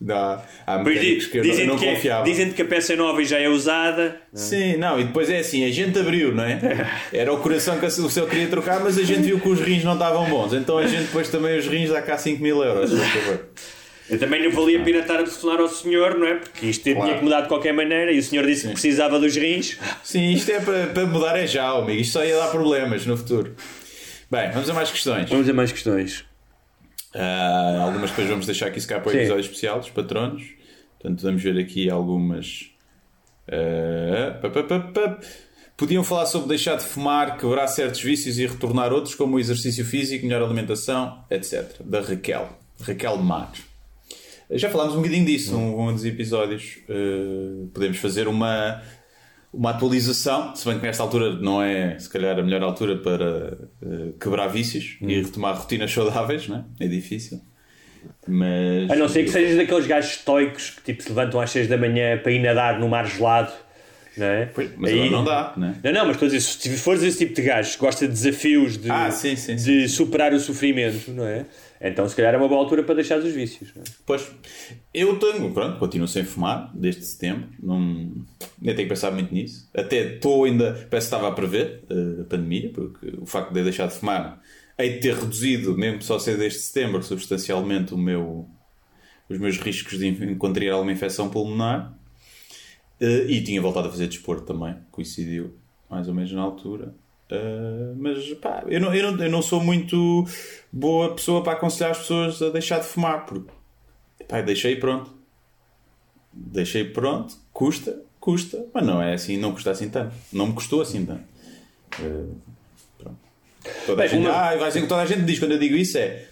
dá, 0.00 0.44
há 0.66 0.78
mecânicos 0.78 1.26
que 1.26 1.38
eu 1.38 1.44
não, 1.44 1.50
dizem 1.50 1.66
não 1.66 1.76
que, 1.76 1.86
é, 1.86 1.94
confiava. 1.94 2.24
dizem 2.24 2.52
que 2.52 2.62
a 2.62 2.64
peça 2.64 2.92
é 2.92 2.96
nova 2.96 3.20
e 3.20 3.24
já 3.24 3.38
é 3.38 3.48
usada. 3.48 4.20
Sim, 4.32 4.76
não, 4.76 5.00
e 5.00 5.04
depois 5.04 5.28
é 5.30 5.38
assim, 5.38 5.64
a 5.64 5.70
gente 5.70 5.98
abriu, 5.98 6.34
não 6.34 6.44
é? 6.44 6.60
Era 7.12 7.32
o 7.32 7.38
coração 7.38 7.78
que 7.78 7.86
o 7.86 7.90
seu 7.90 8.26
queria 8.26 8.46
trocar, 8.48 8.80
mas 8.80 8.98
a 8.98 9.02
gente 9.02 9.22
viu 9.22 9.40
que 9.40 9.48
os 9.48 9.60
rins 9.60 9.82
não 9.82 9.94
estavam 9.94 10.28
bons, 10.28 10.52
então 10.52 10.78
a 10.78 10.86
gente 10.86 11.04
depois 11.04 11.28
também 11.28 11.58
os 11.58 11.66
rins 11.66 11.90
dá 11.90 12.00
cá 12.02 12.16
5 12.18 12.42
mil 12.42 12.62
euros, 12.62 12.90
por 12.90 12.98
favor. 12.98 13.46
Eu 14.08 14.20
também 14.20 14.40
não 14.44 14.52
valia 14.52 14.80
a 14.80 14.84
pena 14.84 14.98
estar 15.00 15.14
a 15.14 15.24
telefonar 15.24 15.58
ao 15.58 15.66
senhor, 15.68 16.16
não 16.16 16.28
é? 16.28 16.34
Porque 16.36 16.66
isto 16.66 16.84
Claro. 16.84 17.00
tinha 17.06 17.18
que 17.18 17.24
mudar 17.24 17.40
de 17.40 17.48
qualquer 17.48 17.72
maneira 17.72 18.12
e 18.12 18.18
o 18.20 18.22
senhor 18.22 18.46
disse 18.46 18.68
que 18.68 18.72
precisava 18.74 19.18
dos 19.18 19.34
rins. 19.34 19.76
Sim, 20.04 20.30
isto 20.30 20.48
é 20.52 20.60
para, 20.60 20.86
para 20.86 21.06
mudar 21.06 21.36
é 21.36 21.44
já, 21.44 21.70
amigo, 21.70 22.00
isto 22.00 22.12
só 22.12 22.24
ia 22.24 22.36
dar 22.36 22.46
problemas 22.48 23.04
no 23.04 23.16
futuro. 23.16 23.56
Bem, 24.28 24.50
vamos 24.50 24.68
a 24.68 24.74
mais 24.74 24.90
questões. 24.90 25.30
Vamos 25.30 25.48
a 25.48 25.52
mais 25.52 25.70
questões. 25.70 26.24
Ah, 27.14 27.82
algumas 27.84 28.10
depois 28.10 28.28
vamos 28.28 28.44
deixar 28.44 28.66
aqui 28.66 28.80
se 28.80 28.86
cá 28.86 28.98
para 28.98 29.12
o 29.12 29.14
episódio 29.14 29.40
especial 29.40 29.78
dos 29.78 29.90
patronos. 29.90 30.42
Portanto, 30.98 31.22
vamos 31.22 31.42
ver 31.42 31.56
aqui 31.58 31.88
algumas. 31.88 32.70
Pá. 34.92 35.18
Podiam 35.76 36.02
falar 36.02 36.26
sobre 36.26 36.48
deixar 36.48 36.76
de 36.76 36.84
fumar, 36.84 37.36
quebrar 37.36 37.68
certos 37.68 38.00
vícios 38.00 38.38
e 38.38 38.46
retornar 38.46 38.92
outros, 38.92 39.14
como 39.14 39.36
o 39.36 39.38
exercício 39.38 39.84
físico, 39.84 40.26
melhor 40.26 40.42
alimentação, 40.42 41.24
etc. 41.30 41.80
Da 41.84 42.00
Raquel. 42.00 42.48
Raquel 42.80 43.18
Mar. 43.18 43.52
Já 44.50 44.70
falámos 44.70 44.94
um 44.94 44.98
bocadinho 44.98 45.26
disso 45.26 45.52
num, 45.52 45.86
num 45.86 45.92
dos 45.92 46.04
episódios. 46.04 46.78
Ah, 46.88 47.68
podemos 47.72 47.98
fazer 47.98 48.26
uma, 48.26 48.82
uma 49.52 49.70
atualização, 49.70 50.54
se 50.54 50.66
bem 50.66 50.78
que 50.78 50.84
nesta 50.84 51.02
altura 51.02 51.34
não 51.34 51.62
é, 51.62 51.98
se 51.98 52.08
calhar, 52.08 52.38
a 52.38 52.42
melhor 52.42 52.62
altura 52.62 52.96
para 52.96 53.56
eh, 53.82 54.12
quebrar 54.20 54.48
vícios 54.48 54.98
e 55.00 55.20
retomar 55.20 55.56
rotinas 55.56 55.90
saudáveis, 55.92 56.46
não 56.48 56.58
é? 56.58 56.84
É 56.84 56.88
difícil. 56.88 57.40
Mas. 58.26 58.90
A 58.90 58.96
não 58.96 59.08
ser 59.08 59.24
que 59.24 59.30
sejas 59.30 59.56
daqueles 59.56 59.86
gajos 59.86 60.10
estoicos 60.10 60.70
que 60.70 60.82
tipo, 60.82 61.02
se 61.02 61.08
levantam 61.08 61.40
às 61.40 61.50
6 61.50 61.68
da 61.68 61.76
manhã 61.76 62.18
para 62.18 62.32
ir 62.32 62.40
nadar 62.40 62.78
no 62.78 62.88
mar 62.88 63.06
gelado. 63.06 63.52
Não 64.16 64.26
é? 64.26 64.46
Pois, 64.46 64.70
mas 64.76 64.92
agora 64.92 65.10
não 65.10 65.24
dá, 65.24 65.54
não 65.56 65.68
é? 65.68 65.74
Não, 65.84 65.92
não, 65.92 66.06
mas 66.06 66.16
estou 66.16 66.26
a 66.26 66.30
dizer, 66.30 66.40
se 66.40 66.76
fores 66.78 67.02
esse 67.02 67.18
tipo 67.18 67.34
de 67.34 67.42
gajo 67.42 67.72
que 67.72 67.78
gosta 67.78 68.06
de 68.06 68.12
desafios, 68.12 68.78
de, 68.78 68.90
Ah, 68.90 69.10
sim, 69.10 69.36
sim, 69.36 69.56
de 69.56 69.88
superar 69.88 70.32
o 70.32 70.40
sofrimento, 70.40 71.10
não 71.10 71.26
é? 71.26 71.46
Então 71.80 72.08
se 72.08 72.16
calhar 72.16 72.34
é 72.34 72.36
uma 72.36 72.48
boa 72.48 72.60
altura 72.60 72.82
para 72.82 72.94
deixar 72.94 73.18
os 73.18 73.32
vícios. 73.32 73.70
É? 73.76 73.80
Pois, 74.06 74.26
eu 74.94 75.18
tenho, 75.18 75.52
pronto, 75.52 75.78
continuo 75.78 76.08
sem 76.08 76.24
fumar 76.24 76.70
desde 76.74 77.04
setembro, 77.04 77.48
não, 77.62 78.10
nem 78.60 78.74
tenho 78.74 78.88
pensado 78.88 79.14
muito 79.14 79.32
nisso. 79.32 79.68
Até 79.74 80.14
estou 80.14 80.44
ainda, 80.44 80.72
parece 80.72 81.08
que 81.08 81.14
estava 81.14 81.28
a 81.28 81.32
prever 81.32 81.84
eh, 81.90 82.22
a 82.22 82.24
pandemia, 82.24 82.70
porque 82.72 83.14
o 83.20 83.26
facto 83.26 83.52
de 83.52 83.60
eu 83.60 83.64
deixar 83.64 83.86
de 83.88 83.94
fumar 83.94 84.40
hei 84.78 84.94
de 84.94 85.00
ter 85.00 85.14
reduzido, 85.14 85.76
mesmo 85.76 86.02
só 86.02 86.18
ser 86.18 86.36
desde 86.36 86.60
setembro, 86.60 87.02
substancialmente 87.02 87.94
o 87.94 87.98
meu, 87.98 88.48
os 89.28 89.38
meus 89.38 89.58
riscos 89.58 89.98
de 89.98 90.34
contrair 90.36 90.70
alguma 90.70 90.92
infecção 90.92 91.28
pulmonar. 91.30 91.94
Eh, 93.00 93.26
e 93.28 93.42
tinha 93.42 93.60
voltado 93.60 93.88
a 93.88 93.90
fazer 93.90 94.06
desporto 94.08 94.44
também, 94.44 94.74
coincidiu 94.90 95.54
mais 95.90 96.08
ou 96.08 96.14
menos 96.14 96.32
na 96.32 96.42
altura. 96.42 96.94
Uh, 97.30 97.94
mas 97.98 98.24
pá, 98.34 98.62
eu 98.68 98.80
não, 98.80 98.94
eu, 98.94 99.10
não, 99.12 99.24
eu 99.24 99.30
não 99.30 99.42
sou 99.42 99.60
muito 99.60 100.24
boa 100.72 101.12
pessoa 101.14 101.42
para 101.42 101.54
aconselhar 101.54 101.90
as 101.90 101.98
pessoas 101.98 102.40
a 102.40 102.50
deixar 102.50 102.78
de 102.78 102.86
fumar, 102.86 103.26
porque 103.26 103.50
pá, 104.28 104.40
deixei 104.40 104.76
pronto. 104.76 105.12
Deixei 106.32 106.84
pronto, 106.84 107.34
custa, 107.52 108.00
custa, 108.20 108.64
mas 108.72 108.86
não 108.86 109.02
é 109.02 109.14
assim, 109.14 109.36
não 109.38 109.52
custa 109.52 109.72
assim 109.72 109.88
tanto. 109.88 110.14
Não 110.32 110.46
me 110.48 110.52
custou 110.52 110.80
assim 110.80 111.04
tanto. 111.04 111.24
Uh, 111.98 112.36
pronto. 112.98 113.18
Toda, 113.86 114.04
a 114.04 114.06
Bem, 114.06 114.08
gente, 114.08 114.26
uma- 114.28 114.50
ah, 114.50 114.56
vai 114.56 114.70
ser 114.70 114.82
que 114.82 114.86
toda 114.86 115.02
a 115.02 115.06
gente 115.06 115.22
diz 115.22 115.38
quando 115.40 115.52
eu 115.52 115.58
digo 115.58 115.74
isso 115.74 115.98
é 115.98 116.26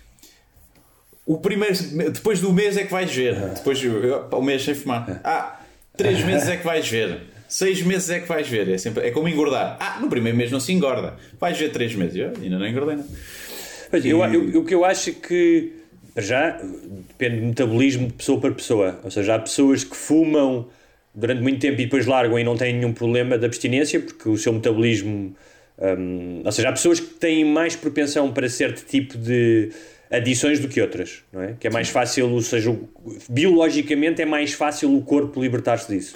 o 1.26 1.38
primeiro, 1.38 1.74
depois 2.12 2.40
do 2.40 2.52
mês 2.52 2.76
é 2.76 2.84
que 2.84 2.92
vais 2.92 3.10
ver. 3.12 3.34
Depois 3.54 3.80
o 3.82 4.42
mês 4.42 4.62
sem 4.62 4.74
fumar. 4.74 5.20
Ah, 5.24 5.58
três 5.97 6.22
meses 6.24 6.49
é 6.49 6.57
que 6.57 6.64
vais 6.64 6.88
ver. 6.88 7.18
Seis 7.49 7.82
meses 7.82 8.11
é 8.11 8.20
que 8.20 8.28
vais 8.28 8.49
ver. 8.49 8.68
É, 8.68 8.78
sempre, 8.78 9.07
é 9.07 9.11
como 9.11 9.28
engordar. 9.28 9.76
Ah, 9.78 9.99
no 10.01 10.09
primeiro 10.09 10.36
mês 10.36 10.51
não 10.51 10.59
se 10.61 10.72
engorda. 10.72 11.14
Vais 11.40 11.57
ver 11.57 11.70
três 11.70 11.95
meses. 11.95 12.16
Eu 12.16 12.32
ainda 12.42 12.59
não 12.59 12.66
engordei, 12.66 12.97
não. 12.97 13.05
Pois, 13.90 14.05
eu, 14.05 14.24
eu- 14.24 14.61
o 14.61 14.64
que 14.64 14.74
eu 14.74 14.84
acho 14.84 15.11
é 15.11 15.12
que 15.12 15.72
já, 16.16 16.61
depende 17.09 17.40
do 17.40 17.47
metabolismo 17.47 18.07
de 18.09 18.12
pessoa 18.14 18.40
para 18.40 18.51
pessoa. 18.53 18.99
Ou 19.05 19.11
seja, 19.11 19.34
há 19.36 19.38
pessoas 19.38 19.84
que 19.84 19.95
fumam 19.97 20.68
durante 21.14 21.42
muito 21.42 21.61
tempo 21.61 21.80
e 21.80 21.84
depois 21.84 22.07
largam 22.07 22.36
e 22.38 22.42
não 22.45 22.57
têm 22.57 22.74
nenhum 22.74 22.92
problema 22.92 23.38
de 23.38 23.47
abstinência 23.47 24.01
porque 24.01 24.28
o 24.28 24.36
seu 24.36 24.53
metabolismo. 24.53 25.36
hum, 25.78 26.42
ou 26.45 26.51
seja, 26.51 26.70
há 26.70 26.72
pessoas 26.72 26.99
que 26.99 27.14
têm 27.14 27.45
mais 27.45 27.76
propensão 27.76 28.32
para 28.32 28.49
certo 28.49 28.84
tipo 28.84 29.16
de 29.16 29.70
adições 30.11 30.61
do 30.61 30.68
que 30.68 30.80
outras, 30.80 31.22
não 31.32 31.42
é? 31.42 31.55
Que 31.59 31.66
é 31.66 31.70
mais 31.70 31.88
fácil, 31.88 32.30
ou 32.30 32.40
seja, 32.42 32.70
o- 32.70 32.88
biologicamente 33.28 34.22
é 34.22 34.26
mais 34.26 34.52
fácil 34.52 34.94
o 34.96 35.02
corpo 35.02 35.40
libertar-se 35.42 35.92
disso. 35.92 36.14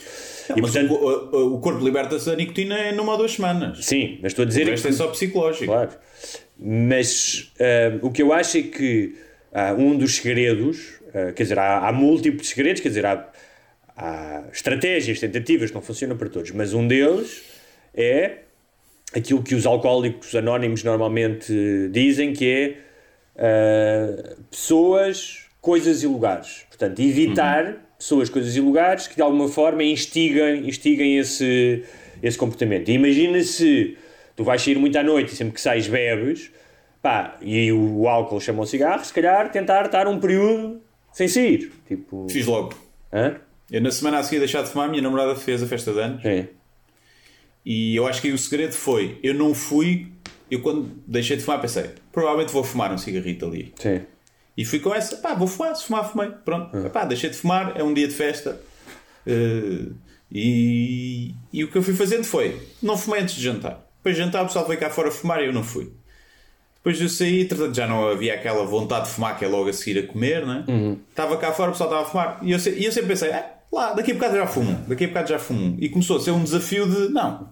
e 0.56 0.60
Mas 0.60 0.70
portanto, 0.72 0.92
o, 0.94 1.54
o- 1.56 1.60
corpo 1.60 1.84
liberta-se 1.84 2.26
da 2.26 2.36
nicotina 2.36 2.90
em 2.90 2.94
numa 2.94 3.12
ou 3.12 3.18
duas 3.18 3.32
semanas. 3.32 3.84
sim, 3.84 4.18
mas 4.22 4.32
estou 4.32 4.44
a 4.44 4.46
dizer 4.46 4.66
resto 4.68 4.88
é 4.88 4.92
só 4.92 5.08
psicológico. 5.08 5.66
Claro. 5.66 5.90
Mas 6.58 7.52
ah, 7.60 7.98
o 8.02 8.10
que 8.10 8.22
eu 8.22 8.32
acho 8.32 8.58
é 8.58 8.62
que 8.62 9.14
ah, 9.52 9.74
um 9.74 9.96
dos 9.96 10.16
segredos, 10.16 10.94
ah, 11.14 11.32
quer 11.32 11.42
dizer, 11.44 11.58
há, 11.58 11.86
há 11.88 11.92
múltiplos 11.92 12.48
segredos, 12.48 12.80
quer 12.80 12.88
dizer, 12.88 13.06
há, 13.06 13.28
há 13.96 14.44
estratégias, 14.52 15.18
tentativas 15.20 15.70
que 15.70 15.74
não 15.74 15.82
funcionam 15.82 16.16
para 16.16 16.28
todos, 16.28 16.50
mas 16.52 16.74
um 16.74 16.86
deles 16.86 17.42
é 17.94 18.38
aquilo 19.14 19.42
que 19.42 19.54
os 19.54 19.64
alcoólicos 19.66 20.34
anónimos 20.34 20.84
normalmente 20.84 21.52
dizem, 21.90 22.32
que 22.32 22.46
é 22.50 22.76
ah, 23.38 24.34
pessoas, 24.50 25.46
coisas 25.60 26.02
e 26.02 26.06
lugares. 26.06 26.64
Portanto, 26.68 27.00
evitar 27.00 27.76
pessoas, 27.98 28.28
coisas 28.28 28.54
e 28.56 28.60
lugares 28.60 29.06
que 29.06 29.16
de 29.16 29.22
alguma 29.22 29.48
forma 29.48 29.82
instiguem, 29.82 30.68
instiguem 30.68 31.18
esse, 31.18 31.84
esse 32.22 32.36
comportamento. 32.36 32.88
E 32.88 32.92
imagina 32.92 33.40
se 33.42 33.96
tu 34.36 34.44
vais 34.44 34.60
sair 34.62 34.78
muito 34.78 34.96
à 34.96 35.02
noite 35.02 35.32
e 35.32 35.36
sempre 35.36 35.54
que 35.54 35.60
sais 35.60 35.88
bebes, 35.88 36.50
pá, 37.02 37.36
e 37.40 37.72
o, 37.72 38.00
o 38.00 38.08
álcool 38.08 38.40
chama 38.40 38.62
o 38.62 38.66
cigarro, 38.66 39.04
se 39.04 39.12
calhar 39.12 39.50
tentar 39.50 39.86
estar 39.86 40.06
um 40.06 40.18
período 40.20 40.80
sem 41.12 41.26
sair. 41.28 41.72
Tipo, 41.86 42.26
Fiz 42.28 42.46
logo. 42.46 42.74
hã? 43.12 43.36
Eu 43.70 43.82
na 43.82 43.90
semana 43.90 44.18
a 44.18 44.22
seguir 44.22 44.38
deixar 44.38 44.62
de 44.62 44.70
fumar, 44.70 44.88
minha 44.88 45.02
namorada 45.02 45.36
fez 45.36 45.62
a 45.62 45.66
festa 45.66 45.92
de 45.92 46.00
anos. 46.00 46.24
É. 46.24 46.46
E 47.64 47.94
eu 47.96 48.06
acho 48.06 48.22
que 48.22 48.30
o 48.30 48.38
segredo 48.38 48.72
foi: 48.72 49.18
eu 49.22 49.34
não 49.34 49.52
fui. 49.52 50.06
Eu 50.50 50.60
quando 50.60 50.90
deixei 51.06 51.36
de 51.36 51.42
fumar 51.42 51.60
pensei, 51.60 51.90
provavelmente 52.12 52.52
vou 52.52 52.64
fumar 52.64 52.92
um 52.92 52.98
cigarrito 52.98 53.46
ali. 53.46 53.72
Sim. 53.76 54.02
E 54.56 54.64
fui 54.64 54.80
com 54.80 54.94
essa, 54.94 55.16
pá, 55.16 55.34
vou 55.34 55.46
fumar, 55.46 55.76
se 55.76 55.84
fumar, 55.84 56.10
fumei. 56.10 56.30
Pronto, 56.44 56.90
pá, 56.90 57.04
deixei 57.04 57.30
de 57.30 57.36
fumar, 57.36 57.78
é 57.78 57.82
um 57.84 57.94
dia 57.94 58.08
de 58.08 58.14
festa. 58.14 58.60
Eh, 59.24 59.92
e, 60.32 61.34
e 61.52 61.64
o 61.64 61.70
que 61.70 61.76
eu 61.78 61.82
fui 61.82 61.94
fazendo 61.94 62.24
foi: 62.24 62.60
não 62.82 62.96
fumei 62.96 63.20
antes 63.20 63.34
de 63.36 63.42
jantar. 63.42 63.86
Depois 63.98 64.16
de 64.16 64.22
jantar, 64.22 64.42
o 64.42 64.46
pessoal 64.46 64.66
foi 64.66 64.76
cá 64.76 64.90
fora 64.90 65.10
fumar 65.10 65.42
e 65.42 65.46
eu 65.46 65.52
não 65.52 65.62
fui. 65.62 65.92
Depois 66.76 66.96
de 66.96 67.04
eu 67.04 67.08
sair, 67.08 67.42
entretanto, 67.42 67.74
já 67.74 67.86
não 67.86 68.08
havia 68.08 68.34
aquela 68.34 68.64
vontade 68.64 69.06
de 69.06 69.12
fumar 69.12 69.38
que 69.38 69.44
é 69.44 69.48
logo 69.48 69.68
a 69.68 69.72
seguir 69.72 69.98
a 69.98 70.06
comer, 70.06 70.46
né? 70.46 70.64
Estava 71.10 71.36
cá 71.36 71.52
fora, 71.52 71.70
o 71.70 71.72
pessoal 71.72 71.90
estava 71.90 72.06
a 72.06 72.10
fumar. 72.10 72.38
E 72.42 72.52
eu, 72.52 72.58
e 72.58 72.84
eu 72.84 72.92
sempre 72.92 73.10
pensei: 73.10 73.30
ah, 73.30 73.48
lá, 73.70 73.92
daqui 73.92 74.12
a 74.12 74.14
bocado 74.14 74.36
já 74.36 74.46
fumo, 74.46 74.72
daqui 74.88 75.04
a 75.04 75.08
bocado 75.08 75.28
já 75.28 75.38
fumo. 75.38 75.76
E 75.78 75.88
começou 75.88 76.16
a 76.16 76.20
ser 76.20 76.30
um 76.32 76.42
desafio 76.42 76.88
de: 76.88 77.12
não, 77.12 77.48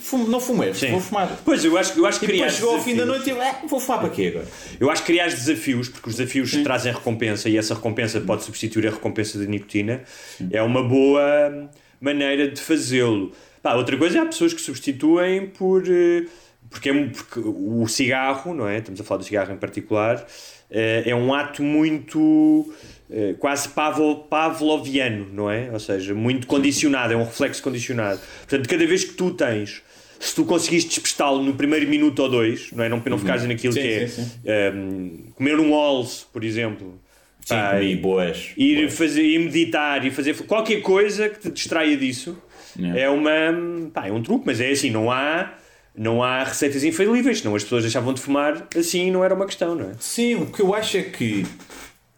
fumo, 0.00 0.28
não 0.28 0.40
Sim. 0.74 0.90
vou 0.92 1.00
fumar. 1.00 1.40
Pois, 1.44 1.64
eu 1.64 1.76
acho, 1.78 1.98
eu 1.98 2.06
acho 2.06 2.18
que 2.20 2.26
criar 2.26 2.46
depois 2.46 2.54
chegou 2.58 2.74
ao 2.76 2.82
fim 2.82 2.94
da 2.96 3.04
noite 3.06 3.26
e 3.28 3.30
eu, 3.30 3.40
ah, 3.40 3.60
vou 3.68 3.78
fumar 3.80 4.00
para 4.00 4.08
quê 4.10 4.28
agora? 4.28 4.46
Eu 4.78 4.90
acho 4.90 5.02
que 5.02 5.12
criar 5.12 5.28
desafios, 5.28 5.88
porque 5.88 6.08
os 6.08 6.16
desafios 6.16 6.50
trazem 6.62 6.92
recompensa 6.92 7.48
e 7.48 7.56
essa 7.56 7.74
recompensa 7.74 8.20
pode 8.20 8.44
substituir 8.44 8.86
a 8.88 8.90
recompensa 8.90 9.38
da 9.38 9.44
nicotina, 9.44 10.02
é 10.50 10.62
uma 10.62 10.82
boa 10.82 11.70
maneira 12.00 12.48
de 12.48 12.60
fazê-lo. 12.60 13.32
Pá, 13.62 13.74
outra 13.74 13.96
coisa 13.96 14.18
é 14.18 14.20
há 14.22 14.26
pessoas 14.26 14.54
que 14.54 14.60
substituem 14.60 15.46
por. 15.46 15.84
eh, 15.86 16.24
Porque, 16.70 16.88
é, 16.88 16.92
porque 17.08 17.40
o 17.44 17.86
cigarro, 17.88 18.54
não 18.54 18.66
é? 18.68 18.78
Estamos 18.78 19.00
a 19.00 19.04
falar 19.04 19.18
do 19.18 19.24
cigarro 19.24 19.52
em 19.52 19.56
particular, 19.56 20.24
eh, 20.70 21.02
é 21.06 21.14
um 21.14 21.34
ato 21.34 21.62
muito. 21.62 22.72
eh, 23.12 23.34
quase 23.40 23.68
pavlo- 23.70 24.22
pavloviano, 24.30 25.26
não 25.32 25.50
é? 25.50 25.68
Ou 25.72 25.80
seja, 25.80 26.14
muito 26.14 26.46
condicionado, 26.46 27.12
é 27.12 27.16
um 27.16 27.24
reflexo 27.24 27.60
condicionado. 27.62 28.20
Portanto, 28.48 28.68
cada 28.68 28.86
vez 28.86 29.02
que 29.04 29.14
tu 29.14 29.32
tens. 29.32 29.82
Se 30.20 30.34
tu 30.34 30.44
conseguires 30.44 30.84
despestá-lo 30.84 31.42
no 31.42 31.54
primeiro 31.54 31.88
minuto 31.88 32.20
ou 32.20 32.28
dois, 32.28 32.70
não 32.72 32.84
é? 32.84 32.88
Não, 32.88 33.02
não 33.04 33.18
ficares 33.18 33.42
naquilo 33.44 33.72
Sim, 33.72 33.80
que 33.80 33.88
é 33.88 34.06
sim, 34.06 34.22
sim. 34.24 34.40
um, 34.76 35.32
comer 35.34 35.58
um 35.58 35.74
Halls, 35.74 36.26
por 36.32 36.44
exemplo. 36.44 37.00
Sim, 37.40 37.54
Pá, 37.54 37.70
comi 37.72 37.96
boas. 37.96 38.50
ir 38.56 38.80
boas. 38.82 38.94
fazer 38.94 39.22
ir 39.24 39.38
meditar 39.38 40.06
e 40.06 40.10
fazer 40.10 40.34
qualquer 40.42 40.82
coisa 40.82 41.28
que 41.30 41.40
te 41.40 41.50
distraia 41.50 41.96
disso 41.96 42.36
Yeah. 42.78 43.00
é 43.00 43.10
uma 43.10 43.90
pá, 43.92 44.06
é 44.06 44.12
um 44.12 44.22
truque, 44.22 44.44
mas 44.46 44.60
é 44.60 44.70
assim, 44.70 44.90
não 44.90 45.10
há 45.10 45.54
não 45.92 46.22
há 46.22 46.44
receitas 46.44 46.84
infalíveis, 46.84 47.40
senão 47.40 47.56
as 47.56 47.64
pessoas 47.64 47.82
deixavam 47.82 48.14
de 48.14 48.20
fumar 48.20 48.68
assim 48.76 49.10
não 49.10 49.24
era 49.24 49.34
uma 49.34 49.44
questão, 49.44 49.74
não 49.74 49.90
é? 49.90 49.94
Sim, 49.98 50.36
o 50.36 50.46
que 50.46 50.62
eu 50.62 50.72
acho 50.72 50.96
é 50.98 51.02
que 51.02 51.44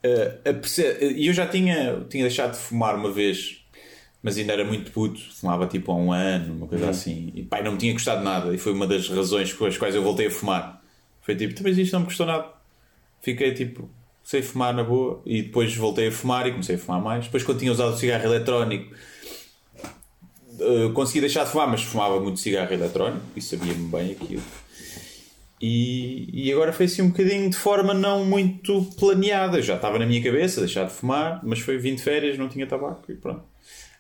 eh, 0.03 0.53
perce- 0.53 0.98
e 1.16 1.26
eu 1.26 1.32
já 1.32 1.46
tinha, 1.46 2.05
tinha 2.11 2.24
deixado 2.24 2.53
de 2.53 2.59
fumar 2.59 2.94
uma 2.96 3.11
vez, 3.11 3.61
mas 4.22 4.38
ainda 4.38 4.52
era 4.52 4.64
muito 4.64 4.90
puto, 4.92 5.20
fumava 5.34 5.66
tipo 5.66 5.90
há 5.92 5.96
um 5.96 6.12
ano, 6.12 6.54
uma 6.54 6.66
coisa 6.66 6.88
assim, 6.90 7.32
e 7.34 7.42
pai, 7.42 7.62
não 7.62 7.72
me 7.72 7.78
tinha 7.78 7.92
gostado 7.92 8.22
nada, 8.22 8.54
e 8.54 8.58
foi 8.58 8.72
uma 8.72 8.86
das 8.86 9.08
razões 9.08 9.52
pelas 9.52 9.76
quais 9.76 9.94
eu 9.94 10.02
voltei 10.02 10.26
a 10.26 10.30
fumar. 10.30 10.80
Foi 11.20 11.34
tipo, 11.34 11.52
"Então, 11.52 11.64
mas 11.64 11.76
isto 11.78 11.92
não 11.92 12.00
me 12.00 12.06
custou 12.06 12.26
nada. 12.26 12.46
Fiquei 13.20 13.52
tipo, 13.52 13.88
sei 14.24 14.42
fumar 14.42 14.72
na 14.74 14.84
boa, 14.84 15.20
e 15.26 15.42
depois 15.42 15.74
voltei 15.74 16.08
a 16.08 16.12
fumar 16.12 16.46
e 16.46 16.52
comecei 16.52 16.76
a 16.76 16.78
fumar 16.78 17.00
mais. 17.00 17.24
Depois, 17.24 17.42
quando 17.42 17.58
tinha 17.58 17.72
usado 17.72 17.94
o 17.94 17.96
cigarro 17.96 18.24
eletrónico, 18.24 18.94
eh, 20.60 20.90
consegui 20.94 21.20
deixar 21.20 21.44
de 21.44 21.50
fumar, 21.50 21.68
mas 21.68 21.82
fumava 21.82 22.20
muito 22.20 22.38
cigarro 22.38 22.72
eletrónico 22.72 23.24
e 23.36 23.40
sabia-me 23.42 23.88
bem 23.88 24.12
aquilo. 24.12 24.42
E, 25.60 26.28
e 26.32 26.52
agora 26.52 26.72
foi 26.72 26.86
assim 26.86 27.02
um 27.02 27.08
bocadinho 27.10 27.48
de 27.48 27.56
forma 27.56 27.94
não 27.94 28.24
muito 28.24 28.82
planeada. 28.98 29.62
Já 29.62 29.76
estava 29.76 29.96
na 29.98 30.04
minha 30.06 30.22
cabeça 30.22 30.60
deixar 30.60 30.84
de 30.86 30.92
fumar, 30.92 31.40
mas 31.44 31.60
foi 31.60 31.78
vim 31.78 31.94
de 31.94 32.02
férias, 32.02 32.36
não 32.36 32.48
tinha 32.48 32.66
tabaco 32.66 33.10
e 33.10 33.14
pronto. 33.14 33.51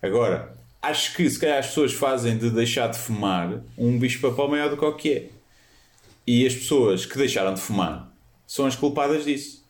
Agora, 0.02 0.52
acho 0.82 1.14
que 1.14 1.28
se 1.30 1.38
calhar 1.38 1.58
as 1.58 1.68
pessoas 1.68 1.92
fazem 1.92 2.36
de 2.36 2.50
deixar 2.50 2.88
de 2.88 2.98
fumar 2.98 3.62
um 3.78 3.98
bicho-papão 3.98 4.48
maior 4.48 4.68
do 4.68 4.76
que 4.76 4.84
o 4.84 4.92
que 4.94 5.12
é. 5.12 5.28
E 6.26 6.46
as 6.46 6.54
pessoas 6.54 7.06
que 7.06 7.16
deixaram 7.16 7.54
de 7.54 7.60
fumar 7.60 8.12
são 8.46 8.66
as 8.66 8.74
culpadas 8.76 9.24
disso. 9.24 9.62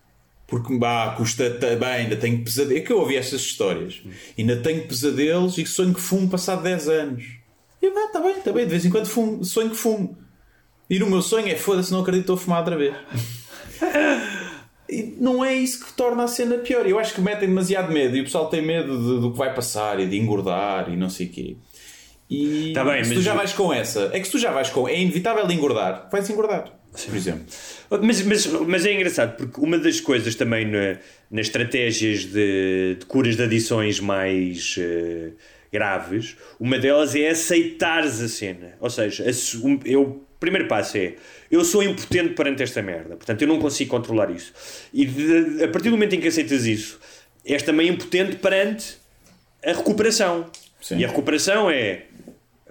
Porque, 0.46 0.76
bah, 0.76 1.14
custa 1.16 1.50
ta- 1.50 1.76
bem, 1.76 1.88
ainda 1.88 2.16
tenho 2.16 2.42
pesadelos. 2.44 2.82
É 2.82 2.84
que 2.84 2.92
eu 2.92 2.98
ouvi 2.98 3.16
estas 3.16 3.40
histórias. 3.40 4.02
Ainda 4.38 4.56
tenho 4.56 4.86
pesadelos 4.86 5.56
e 5.56 5.64
sonho 5.64 5.94
que 5.94 6.00
fumo 6.00 6.28
passado 6.28 6.62
10 6.62 6.88
anos. 6.88 7.24
E 7.80 7.86
eu, 7.86 7.92
ah, 7.96 8.08
tá 8.12 8.20
bem, 8.20 8.34
tá 8.40 8.52
bem, 8.52 8.64
de 8.64 8.70
vez 8.70 8.84
em 8.84 8.90
quando 8.90 9.06
fumo, 9.06 9.42
sonho 9.44 9.70
que 9.70 9.76
fumo. 9.76 10.16
E 10.90 10.98
no 10.98 11.06
meu 11.08 11.22
sonho 11.22 11.48
é 11.48 11.56
foda-se, 11.56 11.90
não 11.90 12.00
acredito 12.00 12.22
estou 12.24 12.36
a 12.36 12.38
fumar 12.38 12.58
outra 12.58 12.76
vez. 12.76 12.94
E 14.92 15.14
não 15.18 15.44
é 15.44 15.54
isso 15.54 15.84
que 15.86 15.92
torna 15.94 16.24
a 16.24 16.28
cena 16.28 16.58
pior. 16.58 16.86
Eu 16.86 16.98
acho 16.98 17.14
que 17.14 17.20
metem 17.20 17.48
demasiado 17.48 17.90
medo 17.92 18.16
e 18.16 18.20
o 18.20 18.24
pessoal 18.24 18.48
tem 18.48 18.60
medo 18.60 18.96
de- 18.98 19.20
do 19.20 19.32
que 19.32 19.38
vai 19.38 19.54
passar 19.54 19.98
e 20.00 20.06
de 20.06 20.18
engordar 20.18 20.92
e 20.92 20.96
não 20.96 21.08
sei 21.08 21.26
o 21.26 21.30
quê. 21.30 21.56
E 22.28 22.72
Tá 22.74 22.84
bem, 22.84 23.02
se 23.04 23.14
tu 23.14 23.20
já 23.22 23.34
vais 23.34 23.52
com 23.52 23.72
essa, 23.72 24.10
é 24.12 24.18
que 24.20 24.24
se 24.26 24.32
tu 24.32 24.38
já 24.38 24.50
vais 24.50 24.70
com 24.70 24.88
é 24.88 24.98
inevitável 25.00 25.50
engordar, 25.50 26.08
vais 26.10 26.28
engordar, 26.30 26.64
por 27.06 27.16
exemplo. 27.16 27.44
Mas, 28.02 28.22
mas, 28.22 28.46
mas 28.46 28.86
é 28.86 28.92
engraçado 28.94 29.36
porque 29.36 29.60
uma 29.60 29.78
das 29.78 30.00
coisas 30.00 30.34
também 30.34 30.64
na, 30.66 30.98
nas 31.30 31.46
estratégias 31.46 32.24
de, 32.24 32.96
de 32.98 33.06
curas 33.06 33.36
de 33.36 33.42
adições 33.42 34.00
mais 34.00 34.76
eh, 34.78 35.32
graves, 35.70 36.36
uma 36.58 36.78
delas 36.78 37.14
é 37.14 37.28
aceitares 37.30 38.20
a 38.22 38.28
cena. 38.28 38.74
Ou 38.80 38.88
seja, 38.88 39.24
eu, 39.84 40.22
primeiro 40.42 40.68
passo 40.68 40.98
é 40.98 41.14
eu 41.50 41.64
sou 41.64 41.82
impotente 41.82 42.34
perante 42.34 42.62
esta 42.62 42.82
merda, 42.82 43.16
portanto 43.16 43.40
eu 43.42 43.48
não 43.48 43.58
consigo 43.58 43.90
controlar 43.90 44.30
isso. 44.30 44.52
E 44.92 45.04
de- 45.06 45.64
a 45.64 45.68
partir 45.68 45.88
do 45.88 45.92
momento 45.96 46.14
em 46.14 46.20
que 46.20 46.28
aceitas 46.28 46.66
isso, 46.66 46.98
és 47.44 47.62
também 47.62 47.88
impotente 47.88 48.36
perante 48.36 48.96
a 49.64 49.72
recuperação. 49.72 50.50
Sim. 50.80 50.98
E 50.98 51.04
a 51.04 51.08
recuperação 51.08 51.70
é 51.70 52.02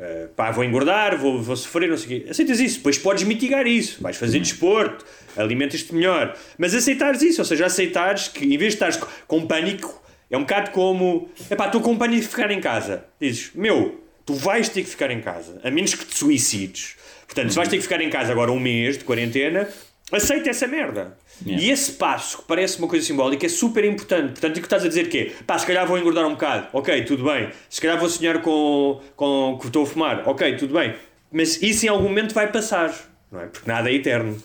Uh, 0.02 0.28
pá, 0.30 0.50
vou 0.50 0.64
engordar, 0.64 1.16
vou, 1.16 1.40
vou 1.40 1.56
sofrer, 1.56 1.88
não 1.88 1.96
sei 1.96 2.06
o 2.06 2.22
quê. 2.24 2.30
Aceitas 2.32 2.60
isso, 2.60 2.78
depois 2.78 2.98
podes 2.98 3.22
mitigar 3.24 3.68
isso. 3.68 4.02
Vais 4.02 4.18
fazer 4.18 4.40
desporto, 4.40 5.06
alimentas-te 5.38 5.94
melhor. 5.94 6.36
Mas 6.58 6.74
aceitares 6.74 7.22
isso, 7.22 7.40
ou 7.40 7.46
seja, 7.46 7.68
aceitares 7.68 8.28
que 8.28 8.44
em 8.44 8.58
vez 8.58 8.74
de 8.74 8.78
estares 8.78 8.98
com 9.28 9.46
pânico, 9.46 10.02
é 10.32 10.36
um 10.36 10.42
bocado 10.42 10.72
como: 10.72 11.30
epá, 11.52 11.68
estou 11.68 11.82
com 11.82 11.96
pânico 11.96 12.24
de 12.24 12.28
ficar 12.28 12.50
em 12.50 12.60
casa. 12.60 13.06
Dizes, 13.20 13.52
meu, 13.54 14.04
tu 14.26 14.34
vais 14.34 14.68
ter 14.70 14.82
que 14.82 14.90
ficar 14.90 15.12
em 15.12 15.22
casa, 15.22 15.62
a 15.64 15.70
menos 15.70 15.94
que 15.94 16.04
te 16.04 16.18
suicides. 16.18 16.96
Portanto, 17.34 17.50
se 17.52 17.56
vais 17.56 17.70
ter 17.70 17.78
que 17.78 17.84
ficar 17.84 18.02
em 18.02 18.10
casa 18.10 18.32
agora 18.34 18.52
um 18.52 18.60
mês 18.60 18.98
de 18.98 19.06
quarentena, 19.06 19.68
aceita 20.12 20.50
essa 20.50 20.68
merda. 20.68 21.18
Yeah. 21.46 21.64
E 21.66 21.72
esse 21.72 21.94
passo, 21.94 22.40
que 22.40 22.44
parece 22.44 22.78
uma 22.78 22.88
coisa 22.90 23.06
simbólica, 23.06 23.46
é 23.46 23.50
super 23.50 23.86
importante. 23.86 24.32
Portanto, 24.34 24.58
o 24.58 24.60
que 24.60 24.66
estás 24.66 24.84
a 24.84 24.88
dizer 24.90 25.08
que 25.08 25.18
é, 25.18 25.32
pá, 25.48 25.58
se 25.58 25.66
calhar 25.66 25.88
vou 25.88 25.98
engordar 25.98 26.26
um 26.28 26.32
bocado, 26.32 26.68
ok, 26.74 27.04
tudo 27.06 27.24
bem. 27.24 27.50
Se 27.70 27.80
calhar 27.80 27.98
vou 27.98 28.10
sonhar 28.10 28.42
com, 28.42 29.00
com 29.16 29.58
que 29.60 29.68
estou 29.68 29.84
a 29.84 29.86
fumar, 29.86 30.24
ok, 30.28 30.58
tudo 30.58 30.74
bem. 30.74 30.94
Mas 31.32 31.62
isso 31.62 31.86
em 31.86 31.90
algum 31.90 32.04
momento 32.10 32.34
vai 32.34 32.52
passar, 32.52 32.94
não 33.32 33.40
é? 33.40 33.46
Porque 33.46 33.68
nada 33.72 33.90
é 33.90 33.94
eterno. 33.94 34.38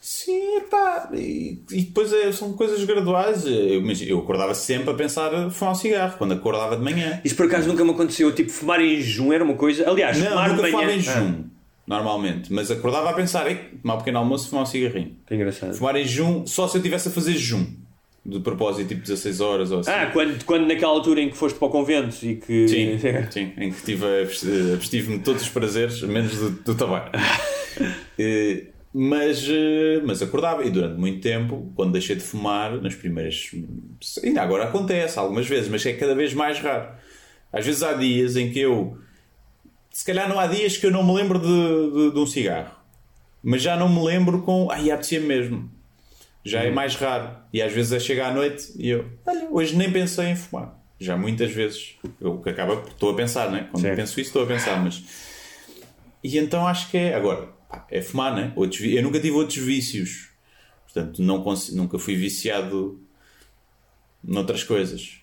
Sim, 0.00 0.60
pá, 0.70 1.10
e, 1.12 1.60
e 1.72 1.82
depois 1.82 2.12
é- 2.12 2.30
são 2.32 2.52
coisas 2.52 2.82
graduais. 2.84 3.44
Eu, 3.44 3.82
mas 3.82 4.00
eu 4.00 4.20
acordava 4.20 4.54
sempre 4.54 4.90
a 4.90 4.94
pensar 4.94 5.34
em 5.34 5.50
fumar 5.50 5.72
um 5.72 5.76
cigarro 5.76 6.14
quando 6.16 6.32
acordava 6.32 6.76
de 6.76 6.82
manhã. 6.82 7.20
Isso 7.24 7.34
por 7.34 7.46
acaso 7.46 7.68
nunca 7.68 7.84
me 7.84 7.90
aconteceu. 7.90 8.32
Tipo, 8.32 8.50
fumar 8.50 8.80
em 8.80 8.96
jejum 9.00 9.32
era 9.32 9.42
uma 9.44 9.54
coisa. 9.54 9.90
Aliás, 9.90 10.16
Não, 10.16 10.28
fumar 10.30 10.48
nunca 10.50 10.62
de 10.62 10.72
manhã. 10.72 11.00
fumava 11.02 11.26
em 11.26 11.40
Ah. 11.44 11.57
Normalmente. 11.88 12.52
Mas 12.52 12.70
acordava 12.70 13.10
a 13.10 13.12
pensar, 13.12 13.48
"Ei, 13.48 13.56
tomar 13.82 13.94
um 13.94 13.98
pequeno 13.98 14.18
almoço 14.18 14.46
e 14.46 14.50
fumar 14.50 14.62
um 14.64 14.66
cigarrinho. 14.66 15.16
Que 15.26 15.34
engraçado. 15.34 15.74
Fumar 15.74 15.96
em 15.96 16.04
jejum, 16.04 16.46
só 16.46 16.68
se 16.68 16.76
eu 16.76 16.80
estivesse 16.80 17.08
a 17.08 17.10
fazer 17.10 17.32
jejum. 17.32 17.66
De 18.26 18.40
propósito, 18.40 18.88
tipo 18.88 19.00
16 19.00 19.40
horas 19.40 19.70
ou 19.70 19.80
assim. 19.80 19.90
Ah, 19.90 20.10
quando, 20.12 20.44
quando 20.44 20.66
naquela 20.66 20.92
altura 20.92 21.22
em 21.22 21.30
que 21.30 21.36
foste 21.36 21.58
para 21.58 21.68
o 21.68 21.70
convento 21.70 22.26
e 22.26 22.36
que. 22.36 22.68
Sim, 22.68 22.98
sim, 23.30 23.52
em 23.56 23.72
que 23.72 23.82
tive 23.82 24.04
abstive-me 24.74 25.18
de 25.18 25.24
todos 25.24 25.40
os 25.42 25.48
prazeres, 25.48 26.02
menos 26.02 26.36
do, 26.36 26.50
do 26.50 26.74
tabaco. 26.74 27.10
Eh, 28.18 28.64
mas, 28.92 29.46
eh, 29.48 30.00
mas 30.04 30.20
acordava 30.20 30.64
e 30.64 30.70
durante 30.70 30.98
muito 30.98 31.20
tempo, 31.20 31.70
quando 31.76 31.92
deixei 31.92 32.16
de 32.16 32.22
fumar, 32.22 32.80
nas 32.82 32.94
primeiras. 32.94 33.50
Ainda 34.24 34.42
agora 34.42 34.64
acontece 34.64 35.18
algumas 35.18 35.46
vezes, 35.46 35.68
mas 35.68 35.86
é 35.86 35.92
cada 35.92 36.16
vez 36.16 36.34
mais 36.34 36.58
raro. 36.58 36.88
Às 37.52 37.64
vezes 37.64 37.82
há 37.84 37.92
dias 37.92 38.34
em 38.36 38.50
que 38.50 38.58
eu. 38.58 38.98
Se 39.98 40.04
calhar 40.04 40.28
não 40.28 40.38
há 40.38 40.46
dias 40.46 40.76
que 40.76 40.86
eu 40.86 40.92
não 40.92 41.02
me 41.02 41.12
lembro 41.12 41.40
de, 41.40 41.90
de, 41.90 42.12
de 42.12 42.18
um 42.20 42.24
cigarro, 42.24 42.70
mas 43.42 43.60
já 43.60 43.76
não 43.76 43.88
me 43.88 44.00
lembro 44.00 44.42
com. 44.42 44.70
Ai, 44.70 44.92
apetecia 44.92 45.18
mesmo. 45.18 45.68
Já 46.44 46.62
é 46.62 46.70
mais 46.70 46.94
raro. 46.94 47.36
E 47.52 47.60
às 47.60 47.72
vezes 47.72 47.90
é 47.90 47.98
chegar 47.98 48.28
à 48.28 48.32
noite 48.32 48.70
e 48.76 48.90
eu. 48.90 49.10
Olha, 49.26 49.48
hoje 49.50 49.74
nem 49.74 49.90
pensei 49.90 50.26
em 50.26 50.36
fumar. 50.36 50.80
Já 51.00 51.16
muitas 51.16 51.50
vezes. 51.50 51.96
Eu 52.20 52.38
que 52.38 52.48
acaba. 52.48 52.74
Estou 52.86 53.10
a 53.10 53.16
pensar, 53.16 53.50
né? 53.50 53.66
Quando 53.72 53.82
Certo. 53.82 53.96
penso 53.96 54.20
isso, 54.20 54.28
estou 54.28 54.44
a 54.44 54.46
pensar, 54.46 54.80
mas. 54.80 55.02
E 56.22 56.38
então 56.38 56.64
acho 56.64 56.92
que 56.92 56.96
é. 56.96 57.16
Agora, 57.16 57.48
é 57.90 58.00
fumar, 58.00 58.36
né? 58.36 58.52
Outros 58.54 58.80
eu 58.80 59.02
nunca 59.02 59.18
tive 59.18 59.34
outros 59.34 59.58
vícios. 59.58 60.28
Portanto, 60.84 61.20
não 61.20 61.44
nunca 61.72 61.98
fui 61.98 62.14
viciado 62.14 63.02
noutras 64.22 64.62
coisas. 64.62 65.20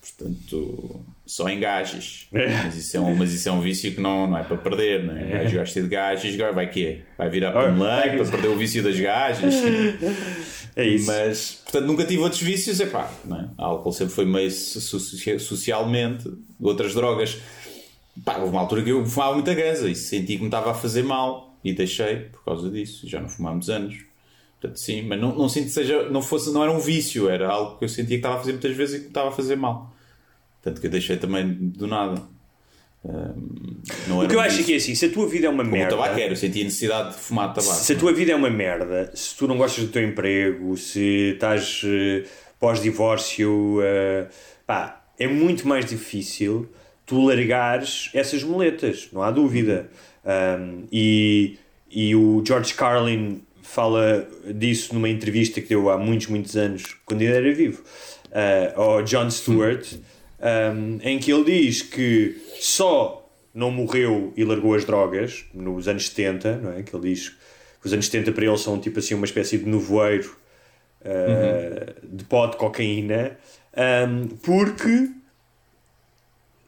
Portanto, 0.00 1.04
só 1.28 1.48
em 1.48 1.60
gajes. 1.60 2.26
Mas 2.32 2.74
isso 2.74 2.96
é 2.96 3.00
um, 3.00 3.14
mas 3.14 3.32
isso 3.32 3.48
é 3.48 3.52
um 3.52 3.60
vício 3.60 3.94
que 3.94 4.00
não, 4.00 4.26
não 4.26 4.38
é 4.38 4.42
para 4.42 4.56
perder, 4.56 5.04
né? 5.04 5.26
O 5.26 5.30
gajo 5.44 5.58
gosta 5.58 5.82
de 5.82 5.96
agora 6.34 6.52
vai 6.52 6.70
quê? 6.70 7.02
Vai 7.18 7.28
virar 7.28 7.52
para 7.52 7.70
um 7.70 7.78
leque 7.82 8.16
para 8.16 8.24
perder 8.30 8.48
o 8.48 8.56
vício 8.56 8.82
das 8.82 8.98
gajas. 8.98 9.54
É 10.74 10.86
isso. 10.86 11.06
Mas, 11.06 11.60
portanto, 11.64 11.86
nunca 11.86 12.04
tive 12.04 12.22
outros 12.22 12.40
vícios. 12.40 12.80
Epá, 12.80 13.12
não 13.24 13.40
é? 13.40 13.48
Álcool 13.58 13.92
sempre 13.92 14.14
foi 14.14 14.24
meio 14.24 14.50
so- 14.50 14.80
so- 14.80 15.38
socialmente. 15.38 16.32
Outras 16.60 16.94
drogas. 16.94 17.38
Pá, 18.24 18.38
houve 18.38 18.50
uma 18.52 18.60
altura 18.60 18.82
que 18.82 18.90
eu 18.90 19.04
fumava 19.04 19.34
muita 19.34 19.54
ganza 19.54 19.88
e 19.88 19.94
senti 19.94 20.34
que 20.36 20.40
me 20.40 20.46
estava 20.46 20.70
a 20.70 20.74
fazer 20.74 21.02
mal 21.04 21.56
e 21.62 21.72
deixei 21.74 22.16
por 22.16 22.44
causa 22.44 22.70
disso. 22.70 23.06
Já 23.08 23.20
não 23.20 23.28
muitos 23.52 23.68
anos. 23.70 23.96
Portanto, 24.60 24.76
sim, 24.80 25.02
mas 25.02 25.20
não, 25.20 25.36
não 25.36 25.48
sinto 25.48 25.66
que 25.66 25.70
seja, 25.72 26.08
não, 26.08 26.20
fosse, 26.22 26.50
não 26.52 26.62
era 26.62 26.72
um 26.72 26.80
vício, 26.80 27.28
era 27.28 27.48
algo 27.48 27.78
que 27.78 27.84
eu 27.84 27.88
sentia 27.88 28.08
que 28.08 28.14
estava 28.16 28.36
a 28.36 28.38
fazer 28.38 28.52
muitas 28.52 28.74
vezes 28.74 28.94
e 28.94 28.98
que 28.98 29.02
me 29.04 29.10
estava 29.10 29.28
a 29.28 29.32
fazer 29.32 29.56
mal. 29.56 29.94
Tanto 30.62 30.80
que 30.80 30.86
eu 30.86 30.90
deixei 30.90 31.16
também 31.16 31.46
do 31.48 31.86
nada. 31.86 32.22
Não 34.06 34.18
O 34.20 34.28
que 34.28 34.34
eu 34.34 34.38
um 34.38 34.42
acho 34.42 34.56
vício. 34.56 34.64
que 34.66 34.72
é 34.72 34.76
assim, 34.76 34.94
se 34.94 35.06
a 35.06 35.10
tua 35.10 35.26
vida 35.28 35.46
é 35.46 35.50
uma 35.50 35.62
Como 35.64 35.76
merda. 35.76 35.96
tabaco 35.96 36.18
era, 36.18 36.32
eu 36.32 36.36
sentia 36.36 36.64
necessidade 36.64 37.10
de 37.10 37.16
fumar 37.20 37.54
tabaco. 37.54 37.74
Se 37.74 37.92
a 37.92 37.96
tua 37.96 38.12
vida 38.12 38.32
é 38.32 38.34
uma 38.34 38.50
merda, 38.50 39.10
se 39.14 39.36
tu 39.36 39.46
não 39.46 39.56
gostas 39.56 39.84
do 39.84 39.90
teu 39.90 40.02
emprego, 40.02 40.76
se 40.76 41.32
estás 41.34 41.82
eh, 41.84 42.24
pós-divórcio, 42.58 43.78
eh, 43.82 44.26
pá, 44.66 45.04
é 45.18 45.26
muito 45.28 45.66
mais 45.66 45.86
difícil 45.86 46.68
tu 47.06 47.24
largares 47.24 48.10
essas 48.12 48.42
muletas, 48.42 49.08
não 49.12 49.22
há 49.22 49.30
dúvida. 49.30 49.88
Um, 50.24 50.84
e, 50.92 51.56
e 51.90 52.14
o 52.14 52.42
George 52.46 52.74
Carlin 52.74 53.40
fala 53.62 54.28
disso 54.54 54.92
numa 54.94 55.08
entrevista 55.08 55.60
que 55.60 55.68
deu 55.68 55.88
há 55.88 55.96
muitos, 55.96 56.26
muitos 56.26 56.54
anos, 56.56 56.82
quando 57.06 57.22
ele 57.22 57.32
era 57.34 57.54
vivo, 57.54 57.82
eh, 58.30 58.72
ao 58.76 59.02
John 59.02 59.30
Stewart, 59.30 59.86
um, 60.40 60.98
em 61.02 61.18
que 61.18 61.32
ele 61.32 61.44
diz 61.44 61.82
que 61.82 62.36
só 62.60 63.28
não 63.52 63.70
morreu 63.70 64.32
e 64.36 64.44
largou 64.44 64.74
as 64.74 64.84
drogas 64.84 65.44
nos 65.52 65.88
anos 65.88 66.08
70, 66.08 66.56
não 66.58 66.72
é? 66.72 66.82
Que 66.82 66.94
ele 66.94 67.08
diz 67.08 67.30
que 67.80 67.86
os 67.86 67.92
anos 67.92 68.06
70 68.06 68.32
para 68.32 68.44
ele 68.44 68.58
são 68.58 68.78
tipo 68.78 68.98
assim 68.98 69.14
uma 69.14 69.24
espécie 69.24 69.58
de 69.58 69.68
nevoeiro 69.68 70.36
uh, 71.02 72.06
de 72.06 72.24
pó 72.24 72.46
de 72.46 72.56
cocaína, 72.56 73.36
um, 73.76 74.28
porque 74.42 75.10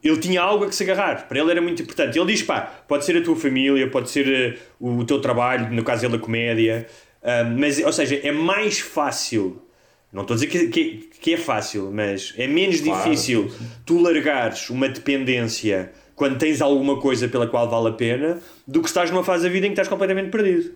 ele 0.03 0.17
tinha 0.17 0.41
algo 0.41 0.65
a 0.65 0.67
que 0.67 0.75
se 0.75 0.83
agarrar. 0.83 1.27
Para 1.27 1.39
ele 1.39 1.51
era 1.51 1.61
muito 1.61 1.81
importante. 1.81 2.17
Ele 2.17 2.31
diz: 2.31 2.43
pá, 2.43 2.61
pode 2.87 3.05
ser 3.05 3.15
a 3.17 3.23
tua 3.23 3.35
família, 3.35 3.89
pode 3.89 4.09
ser 4.09 4.59
uh, 4.79 4.99
o 4.99 5.05
teu 5.05 5.21
trabalho, 5.21 5.71
no 5.71 5.83
caso 5.83 6.01
dele 6.01 6.15
a 6.15 6.19
comédia, 6.19 6.87
mas, 7.55 7.77
ou 7.77 7.93
seja, 7.93 8.19
é 8.23 8.31
mais 8.31 8.79
fácil. 8.79 9.61
Não 10.11 10.21
estou 10.23 10.35
a 10.35 10.37
dizer 10.39 10.47
que, 10.47 10.67
que, 10.67 11.09
que 11.19 11.33
é 11.33 11.37
fácil, 11.37 11.89
mas 11.93 12.33
é 12.37 12.45
menos 12.47 12.81
Claro. 12.81 13.03
difícil 13.03 13.51
tu 13.85 13.99
largares 14.01 14.69
uma 14.69 14.89
dependência 14.89 15.91
quando 16.15 16.37
tens 16.37 16.61
alguma 16.61 16.99
coisa 16.99 17.27
pela 17.29 17.47
qual 17.47 17.69
vale 17.69 17.87
a 17.89 17.93
pena 17.93 18.39
do 18.67 18.81
que 18.81 18.87
estás 18.87 19.09
numa 19.09 19.23
fase 19.23 19.43
da 19.43 19.49
vida 19.49 19.65
em 19.65 19.69
que 19.69 19.73
estás 19.73 19.87
completamente 19.87 20.29
perdido. 20.29 20.73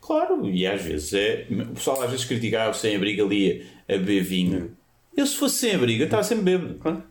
Claro, 0.00 0.48
e 0.48 0.66
às 0.66 0.80
vezes 0.82 1.12
é. 1.14 1.46
O 1.50 1.74
pessoal 1.74 2.00
às 2.02 2.10
vezes 2.10 2.24
criticava 2.24 2.72
sem 2.74 2.94
abrigo 2.96 3.24
ali 3.24 3.66
a 3.88 3.92
beber 3.92 4.22
vinho. 4.22 4.76
Eu, 5.16 5.26
se 5.26 5.36
fosse 5.36 5.56
sem 5.58 5.74
abrigo, 5.74 6.04
estava 6.04 6.22
sempre 6.22 6.44
bêbado. 6.44 6.74
Claro. 6.74 7.02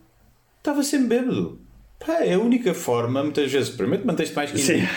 Estava 0.58 0.82
sempre 0.82 1.08
bêbado. 1.18 1.60
Pá, 2.04 2.24
é 2.24 2.34
a 2.34 2.38
única 2.38 2.74
forma, 2.74 3.22
muitas 3.22 3.50
vezes, 3.52 3.70
primeiro 3.70 4.06
mantens-te 4.06 4.34
mais 4.34 4.50
Sim. 4.50 4.56
quentinho. 4.56 4.88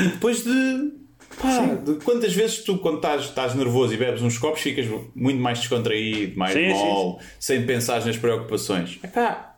E 0.00 0.08
depois 0.08 0.44
de. 0.44 0.92
Pá, 1.40 1.66
de 1.84 1.94
quantas 2.04 2.32
vezes 2.32 2.58
tu, 2.58 2.78
quando 2.78 2.96
estás, 2.96 3.24
estás 3.24 3.54
nervoso 3.54 3.92
e 3.94 3.96
bebes 3.96 4.22
uns 4.22 4.38
copos, 4.38 4.60
ficas 4.60 4.86
muito 5.14 5.40
mais 5.40 5.58
descontraído, 5.60 6.38
mais 6.38 6.52
Sim, 6.52 6.66
sim, 6.66 6.72
mole, 6.72 7.18
sem 7.40 7.64
pensar 7.66 8.04
nas 8.04 8.16
preocupações. 8.16 8.98
Epá, 9.02 9.48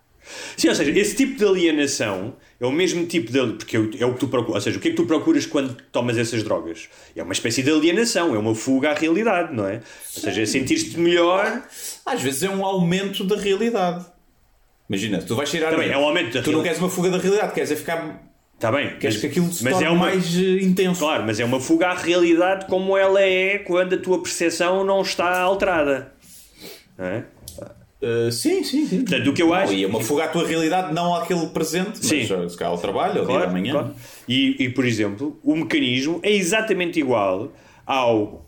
Sim, 0.57 0.71
ou 0.71 0.75
seja, 0.75 0.91
esse 0.99 1.15
tipo 1.17 1.37
de 1.37 1.45
alienação 1.45 2.35
é 2.59 2.65
o 2.65 2.73
mesmo 2.73 3.05
tipo 3.05 3.31
de. 3.31 3.39
Porque 3.59 3.77
é 3.77 4.07
o 4.07 4.15
que 4.15 4.21
tu 4.21 4.29
procuras. 4.29 4.55
Ou 4.55 4.61
seja, 4.63 4.79
o 4.79 4.81
que 4.81 4.89
é 4.89 4.91
que 4.93 4.97
tu 4.97 5.05
procuras 5.05 5.45
quando 5.45 5.77
tomas 5.93 6.17
essas 6.17 6.43
drogas? 6.43 6.89
É 7.15 7.23
uma 7.23 7.35
espécie 7.35 7.63
de 7.63 7.71
alienação, 7.71 8.35
é 8.35 8.39
uma 8.39 8.55
fuga 8.55 8.93
à 8.93 8.95
realidade, 8.95 9.55
não 9.55 9.67
é? 9.69 9.83
Ou 10.17 10.23
seja, 10.23 10.41
é 10.41 10.47
sentir-te 10.47 10.99
melhor. 10.99 11.63
às 12.07 12.23
vezes 12.23 12.43
é 12.43 12.49
um 12.49 12.65
aumento 12.65 13.23
da 13.23 13.37
realidade. 13.37 14.07
Imagina, 14.89 15.19
tu 15.21 15.37
vais 15.37 15.51
tirar. 15.51 15.71
Também 15.73 15.91
é 15.91 15.99
um 15.99 16.05
aumento 16.05 16.33
da 16.33 16.43
Tu 16.43 16.47
não 16.53 16.61
reali- 16.61 16.65
queres 16.69 16.79
uma 16.79 16.89
fuga 16.89 17.11
da 17.11 17.19
realidade, 17.19 17.53
queres 17.53 17.71
é 17.71 17.77
ficar. 17.77 18.34
Está 18.57 18.71
bem. 18.73 18.97
Queres 18.99 19.19
que 19.19 19.27
aquilo 19.27 19.53
se 19.53 19.63
mas 19.65 19.73
torne 19.75 19.87
é 19.87 19.91
uma, 19.91 20.07
mais 20.07 20.37
eh, 20.37 20.63
intenso. 20.63 21.01
Claro, 21.01 21.25
mas 21.27 21.39
é 21.41 21.45
uma 21.45 21.61
fuga 21.61 21.89
à 21.89 21.95
realidade 21.95 22.67
como 22.67 22.97
ela 22.97 23.21
é 23.21 23.59
quando 23.59 23.95
a 23.95 23.99
tua 23.99 24.23
percepção 24.23 24.85
não 24.85 25.03
está 25.03 25.41
alterada. 25.41 26.13
Não 26.97 27.05
é? 27.05 27.25
Uh, 28.03 28.31
sim, 28.31 28.63
sim, 28.63 28.87
sim. 28.87 29.01
Portanto, 29.03 29.31
o 29.31 29.33
que 29.35 29.43
eu 29.43 29.47
Não, 29.49 29.55
acho- 29.55 29.73
E 29.73 29.83
é 29.83 29.87
uma 29.87 30.01
fuga 30.01 30.25
à 30.25 30.29
tua 30.29 30.47
realidade, 30.47 30.93
não 30.93 31.15
àquele 31.15 31.47
presente, 31.49 32.05
Sim. 32.05 32.27
mas 32.29 32.31
uh, 32.31 32.51
se 32.51 32.57
calhar 32.59 32.73
ao 32.73 32.79
trabalho, 32.79 33.21
ao 33.23 33.27
dia 33.27 33.39
da 33.41 33.47
manhã. 33.49 33.73
claro. 33.73 33.95
E, 34.29 34.63
e, 34.63 34.69
por 34.69 34.85
exemplo, 34.85 35.39
o 35.43 35.57
mecanismo 35.57 36.21
é 36.23 36.31
exatamente 36.31 37.01
igual 37.01 37.53
ao 37.87 38.47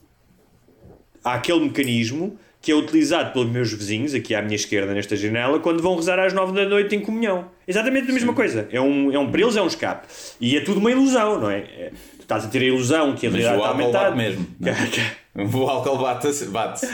àquele 1.25 1.61
mecanismo 1.61 2.39
que 2.67 2.73
é 2.73 2.75
utilizado 2.75 3.33
pelos 3.33 3.49
meus 3.49 3.73
vizinhos, 3.73 4.13
aqui 4.13 4.35
à 4.35 4.43
minha 4.43 4.57
esquerda, 4.57 4.93
nesta 4.93 5.15
janela, 5.15 5.61
quando 5.61 5.81
vão 5.81 5.95
rezar 5.95 6.19
às 6.19 6.33
nove 6.33 6.53
da 6.53 6.69
noite 6.69 6.97
em 6.97 7.01
comunhão. 7.01 7.49
Exatamente 7.69 8.11
a 8.11 8.13
mesma 8.13 8.33
coisa. 8.35 8.67
É 8.73 8.81
um, 8.81 9.13
é 9.13 9.17
um, 9.21 9.31
para 9.31 9.41
eles 9.41 9.55
é 9.55 9.63
um 9.63 9.69
escape. 9.69 10.09
E 10.41 10.57
é 10.57 10.61
tudo 10.63 10.81
uma 10.81 10.91
ilusão, 10.91 11.39
não 11.41 11.49
é? 11.49 11.59
É- 11.59 11.93
Tu 12.19 12.23
estás 12.23 12.45
a 12.45 12.49
ter 12.49 12.59
a 12.63 12.65
ilusão 12.65 13.15
que 13.15 13.25
a 13.25 13.31
realidade 13.31 13.57
está 13.59 13.69
aumentada. 13.69 14.17
mesmo. 14.17 14.45
é? 14.65 15.27
O 15.55 15.69
álcool 15.69 15.99
bate. 15.99 16.27
bate. 16.47 16.87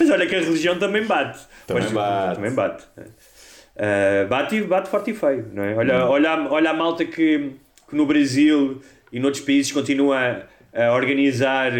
Mas 0.00 0.08
olha 0.08 0.26
que 0.26 0.34
a 0.34 0.40
religião 0.40 0.78
também 0.78 1.04
bate. 1.04 1.40
Também 1.66 1.82
Mas- 1.82 1.92
bate. 1.92 2.34
Também 2.36 2.52
bate. 2.54 2.84
Uh, 2.96 4.28
bate, 4.28 4.62
bate 4.62 4.88
forte 4.88 5.10
e 5.10 5.14
feio. 5.14 5.46
Não 5.52 5.62
é? 5.62 5.74
olha, 5.74 6.06
Hum. 6.06 6.08
olha, 6.10 6.30
a- 6.30 6.52
olha 6.52 6.70
a 6.70 6.72
malta 6.72 7.04
que, 7.04 7.52
que 7.90 7.94
no 7.94 8.06
Brasil 8.06 8.80
e 9.12 9.20
noutros 9.20 9.44
países 9.44 9.70
continua 9.72 10.44
a 10.74 10.92
organizar 10.94 11.70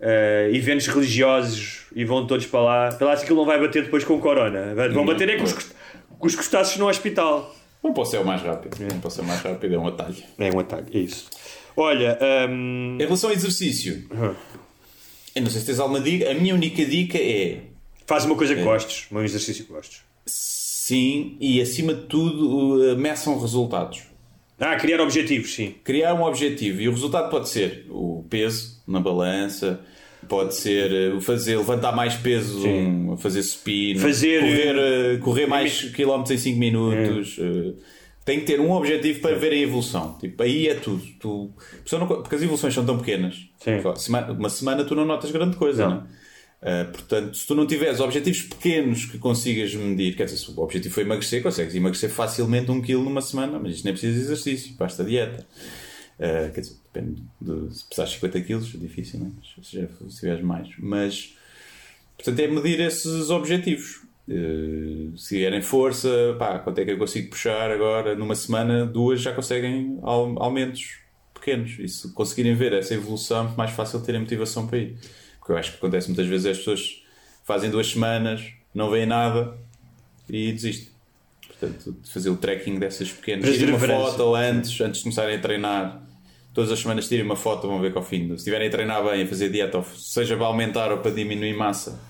uh, 0.00 0.54
eventos 0.54 0.86
religiosos 0.86 1.82
e 1.94 2.04
vão 2.04 2.26
todos 2.26 2.46
para 2.46 2.60
lá. 2.60 2.92
Para 2.92 3.06
lá 3.08 3.16
se 3.16 3.24
aquilo 3.24 3.38
não 3.38 3.46
vai 3.46 3.60
bater 3.60 3.84
depois 3.84 4.04
com 4.04 4.14
o 4.14 4.20
corona. 4.20 4.74
Vão 4.92 5.04
bater 5.04 5.28
é 5.28 5.36
com 5.36 5.44
os, 5.44 5.52
com 6.18 6.26
os 6.26 6.34
costaços 6.34 6.76
no 6.76 6.88
hospital. 6.88 7.54
Não 7.82 7.92
posso 7.92 8.10
ser 8.12 8.18
o 8.18 8.24
mais 8.24 8.42
rápido. 8.42 8.76
Não 8.80 9.00
posso 9.00 9.16
ser 9.16 9.22
o 9.22 9.24
mais 9.24 9.40
rápido, 9.40 9.74
é 9.74 9.78
um 9.78 9.86
atalho. 9.86 10.16
É 10.38 10.50
um 10.50 10.58
ataque, 10.58 10.98
é 10.98 11.00
isso. 11.00 11.30
Olha, 11.76 12.18
um, 12.50 12.96
Em 13.00 13.04
relação 13.04 13.30
ao 13.30 13.36
exercício, 13.36 14.06
eu 15.34 15.42
não 15.42 15.50
sei 15.50 15.60
se 15.60 15.66
tens 15.66 15.80
alguma 15.80 16.00
dica. 16.00 16.30
A 16.30 16.34
minha 16.34 16.54
única 16.54 16.84
dica 16.84 17.16
é 17.16 17.60
faz 18.06 18.24
uma 18.24 18.34
coisa 18.34 18.54
que 18.54 18.62
gostes, 18.62 19.06
um 19.10 19.22
exercício 19.22 19.64
que 19.64 19.72
gostes. 19.72 20.02
sim 20.26 21.36
e 21.40 21.60
acima 21.60 21.94
de 21.94 22.02
tudo 22.02 22.92
uh, 22.92 22.98
meçam 22.98 23.38
resultados. 23.38 24.02
Ah, 24.58 24.76
criar 24.76 25.00
objetivos, 25.00 25.54
sim. 25.54 25.74
criar 25.82 26.12
um 26.12 26.22
objetivo 26.22 26.82
e 26.82 26.88
o 26.88 26.90
resultado 26.90 27.30
pode 27.30 27.48
ser 27.48 27.86
o 27.88 28.24
peso 28.28 28.82
na 28.86 29.00
balança, 29.00 29.80
pode 30.30 30.54
ser 30.54 30.90
eh, 30.90 31.20
fazer 31.20 31.58
levantar 31.58 31.92
mais 31.94 32.14
peso, 32.14 32.66
um, 32.66 33.16
fazer 33.18 33.42
supino, 33.42 34.00
Fazer, 34.00 34.40
correr, 34.40 34.76
eh, 34.78 35.14
eh, 35.14 35.16
correr 35.18 35.46
mais 35.46 35.82
quilómetros 35.90 36.30
em 36.34 36.38
5 36.38 36.58
minutos. 36.58 37.36
eh, 37.38 37.72
Tem 38.24 38.38
que 38.40 38.46
ter 38.46 38.60
um 38.60 38.70
objetivo 38.70 39.20
para 39.20 39.34
ver 39.34 39.50
a 39.52 39.56
evolução. 39.56 40.16
Tipo, 40.20 40.42
aí 40.42 40.68
é 40.68 40.74
tudo. 40.74 41.02
Tu, 41.18 41.50
não- 41.98 42.06
porque 42.06 42.34
as 42.36 42.42
evoluções 42.42 42.72
são 42.72 42.84
tão 42.86 42.96
pequenas. 42.98 43.48
Sim. 43.58 43.78
Semana- 43.96 44.32
Uma 44.32 44.48
semana 44.48 44.84
tu 44.84 44.94
não 44.94 45.04
notas 45.04 45.30
grande 45.32 45.56
coisa, 45.56 45.88
Não. 45.88 45.96
é? 45.96 46.20
Uh, 46.62 46.92
portanto, 46.92 47.34
se 47.36 47.46
tu 47.46 47.54
não 47.54 47.66
tiveres 47.66 47.98
objetivos 48.00 48.42
pequenos 48.42 49.06
que 49.06 49.16
consigas 49.18 49.74
medir, 49.74 50.14
quer 50.14 50.26
dizer, 50.26 50.36
se 50.36 50.50
o 50.50 50.60
objetivo 50.62 50.94
foi 50.94 51.04
emagrecer, 51.04 51.42
consegues 51.42 51.74
emagrecer 51.74 52.10
facilmente 52.10 52.70
um 52.70 52.82
quilo 52.82 53.02
numa 53.02 53.22
semana, 53.22 53.58
mas 53.58 53.76
isto 53.76 53.84
nem 53.84 53.94
precisa 53.94 54.12
de 54.12 54.20
exercício, 54.20 54.74
basta 54.78 55.02
dieta. 55.02 55.44
Uh, 56.20 56.52
quer 56.52 56.60
dizer, 56.60 56.76
depende 56.92 57.22
de 57.40 57.74
se 57.74 57.88
pesares 57.88 58.12
50 58.12 58.40
kg, 58.42 58.52
é 58.52 58.78
difícil, 58.78 59.20
né? 59.20 59.30
se, 59.62 59.80
já, 59.80 59.86
se 59.86 60.20
tiveres 60.20 60.44
mais. 60.44 60.68
Mas, 60.78 61.34
portanto, 62.14 62.38
é 62.38 62.46
medir 62.46 62.78
esses 62.80 63.30
objetivos. 63.30 64.02
Uh, 64.28 65.16
se 65.16 65.38
vierem 65.38 65.62
força, 65.62 66.36
pá, 66.38 66.58
quanto 66.58 66.78
é 66.78 66.84
que 66.84 66.90
eu 66.90 66.98
consigo 66.98 67.30
puxar 67.30 67.70
agora? 67.70 68.14
Numa 68.14 68.34
semana, 68.34 68.84
duas 68.84 69.22
já 69.22 69.32
conseguem 69.32 69.98
aumentos 70.02 70.98
pequenos. 71.32 71.78
E 71.78 71.88
se 71.88 72.12
conseguirem 72.12 72.54
ver 72.54 72.74
essa 72.74 72.92
evolução, 72.92 73.38
é 73.38 73.42
muito 73.44 73.56
mais 73.56 73.70
fácil 73.70 73.98
terem 74.02 74.20
motivação 74.20 74.66
para 74.66 74.76
ir. 74.76 74.98
Porque 75.38 75.52
eu 75.52 75.56
acho 75.56 75.70
que 75.72 75.78
acontece 75.78 76.08
muitas 76.08 76.26
vezes 76.26 76.44
as 76.44 76.58
pessoas 76.58 77.02
fazem 77.44 77.70
duas 77.70 77.86
semanas, 77.86 78.52
não 78.74 78.90
veem 78.90 79.06
nada 79.06 79.56
e 80.28 80.52
desistem. 80.52 80.90
Portanto, 81.46 81.96
fazer 82.04 82.28
o 82.28 82.36
tracking 82.36 82.78
dessas 82.78 83.10
pequenas. 83.10 83.50
Tirem 83.50 83.74
uma 83.74 83.78
foto 83.78 84.34
antes, 84.34 84.78
antes 84.82 84.98
de 84.98 85.04
começarem 85.04 85.36
a 85.36 85.40
treinar. 85.40 86.09
Todas 86.52 86.72
as 86.72 86.80
semanas 86.80 87.08
tirem 87.08 87.24
uma 87.24 87.36
foto, 87.36 87.68
vão 87.68 87.80
ver 87.80 87.92
que 87.92 87.98
ao 87.98 88.04
fim, 88.04 88.28
se 88.28 88.34
estiverem 88.34 88.68
a 88.68 88.70
treinar 88.70 89.04
bem, 89.04 89.22
a 89.22 89.26
fazer 89.26 89.50
dieta, 89.50 89.82
seja 89.96 90.36
para 90.36 90.46
aumentar 90.46 90.90
ou 90.90 90.98
para 90.98 91.12
diminuir 91.12 91.56
massa, 91.56 92.00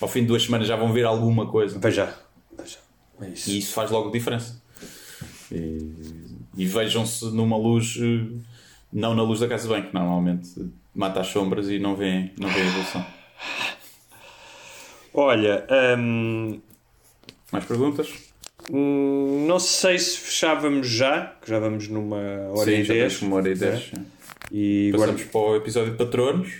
ao 0.00 0.06
fim 0.06 0.20
de 0.20 0.26
duas 0.26 0.42
semanas 0.42 0.68
já 0.68 0.76
vão 0.76 0.92
ver 0.92 1.04
alguma 1.04 1.46
coisa. 1.46 1.78
Veja. 1.78 2.14
Veja. 2.56 2.78
É 3.20 3.28
isso. 3.30 3.50
E 3.50 3.58
isso 3.58 3.72
faz 3.72 3.90
logo 3.90 4.10
diferença. 4.10 4.62
E, 5.50 5.92
e 6.56 6.66
vejam-se 6.66 7.24
numa 7.26 7.56
luz, 7.56 7.96
eh, 7.98 8.26
não 8.92 9.14
na 9.14 9.22
luz 9.22 9.40
da 9.40 9.48
casa 9.48 9.68
bem, 9.68 9.82
que 9.82 9.94
normalmente 9.94 10.70
mata 10.94 11.20
as 11.20 11.28
sombras 11.28 11.68
e 11.70 11.78
não 11.78 11.96
vê, 11.96 12.30
não 12.38 12.48
vê 12.48 12.60
a 12.60 12.66
evolução. 12.66 13.06
Olha, 15.14 15.66
hum... 15.98 16.60
mais 17.50 17.64
perguntas? 17.64 18.27
Hum, 18.70 19.46
não 19.46 19.58
sei 19.58 19.98
se 19.98 20.18
fechávamos 20.18 20.88
já, 20.88 21.34
que 21.42 21.48
já 21.48 21.58
vamos 21.58 21.88
numa 21.88 22.50
hora 22.50 22.70
Sim, 22.70 22.80
e 22.80 22.82
dez. 22.84 23.22
uma 23.22 23.36
hora 23.36 23.50
e 23.50 23.54
dez. 23.54 23.90
É. 23.94 24.00
E 24.52 24.90
Passamos 24.92 25.14
agora... 25.14 25.30
para 25.30 25.40
o 25.40 25.56
episódio 25.56 25.92
de 25.92 25.98
patronos. 25.98 26.52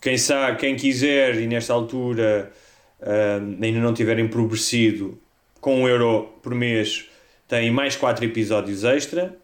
Quem, 0.00 0.16
sabe, 0.16 0.58
quem 0.58 0.76
quiser 0.76 1.40
e 1.40 1.46
nesta 1.46 1.72
altura 1.72 2.52
um, 3.00 3.64
ainda 3.64 3.80
não 3.80 3.92
tiver 3.92 4.18
empobrecido, 4.18 5.18
com 5.60 5.82
um 5.82 5.88
euro 5.88 6.28
por 6.42 6.54
mês 6.54 7.06
tem 7.48 7.70
mais 7.70 7.96
quatro 7.96 8.24
episódios 8.24 8.84
extra 8.84 9.36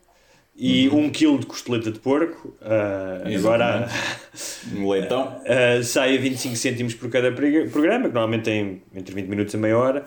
e 0.54 0.88
uhum. 0.88 1.04
um 1.04 1.10
quilo 1.10 1.38
de 1.38 1.46
costeleta 1.46 1.90
de 1.90 1.98
porco. 1.98 2.54
Uh, 2.60 3.36
agora 3.36 3.88
um 4.74 4.88
leitão 4.88 5.40
uh, 5.40 5.82
sai 5.84 6.16
a 6.16 6.20
25 6.20 6.56
cêntimos 6.56 6.94
por 6.94 7.10
cada 7.10 7.32
programa, 7.32 8.08
que 8.08 8.14
normalmente 8.14 8.44
tem 8.44 8.82
entre 8.94 9.14
20 9.14 9.26
minutos 9.28 9.54
e 9.54 9.56
meia 9.56 9.78
hora. 9.78 10.04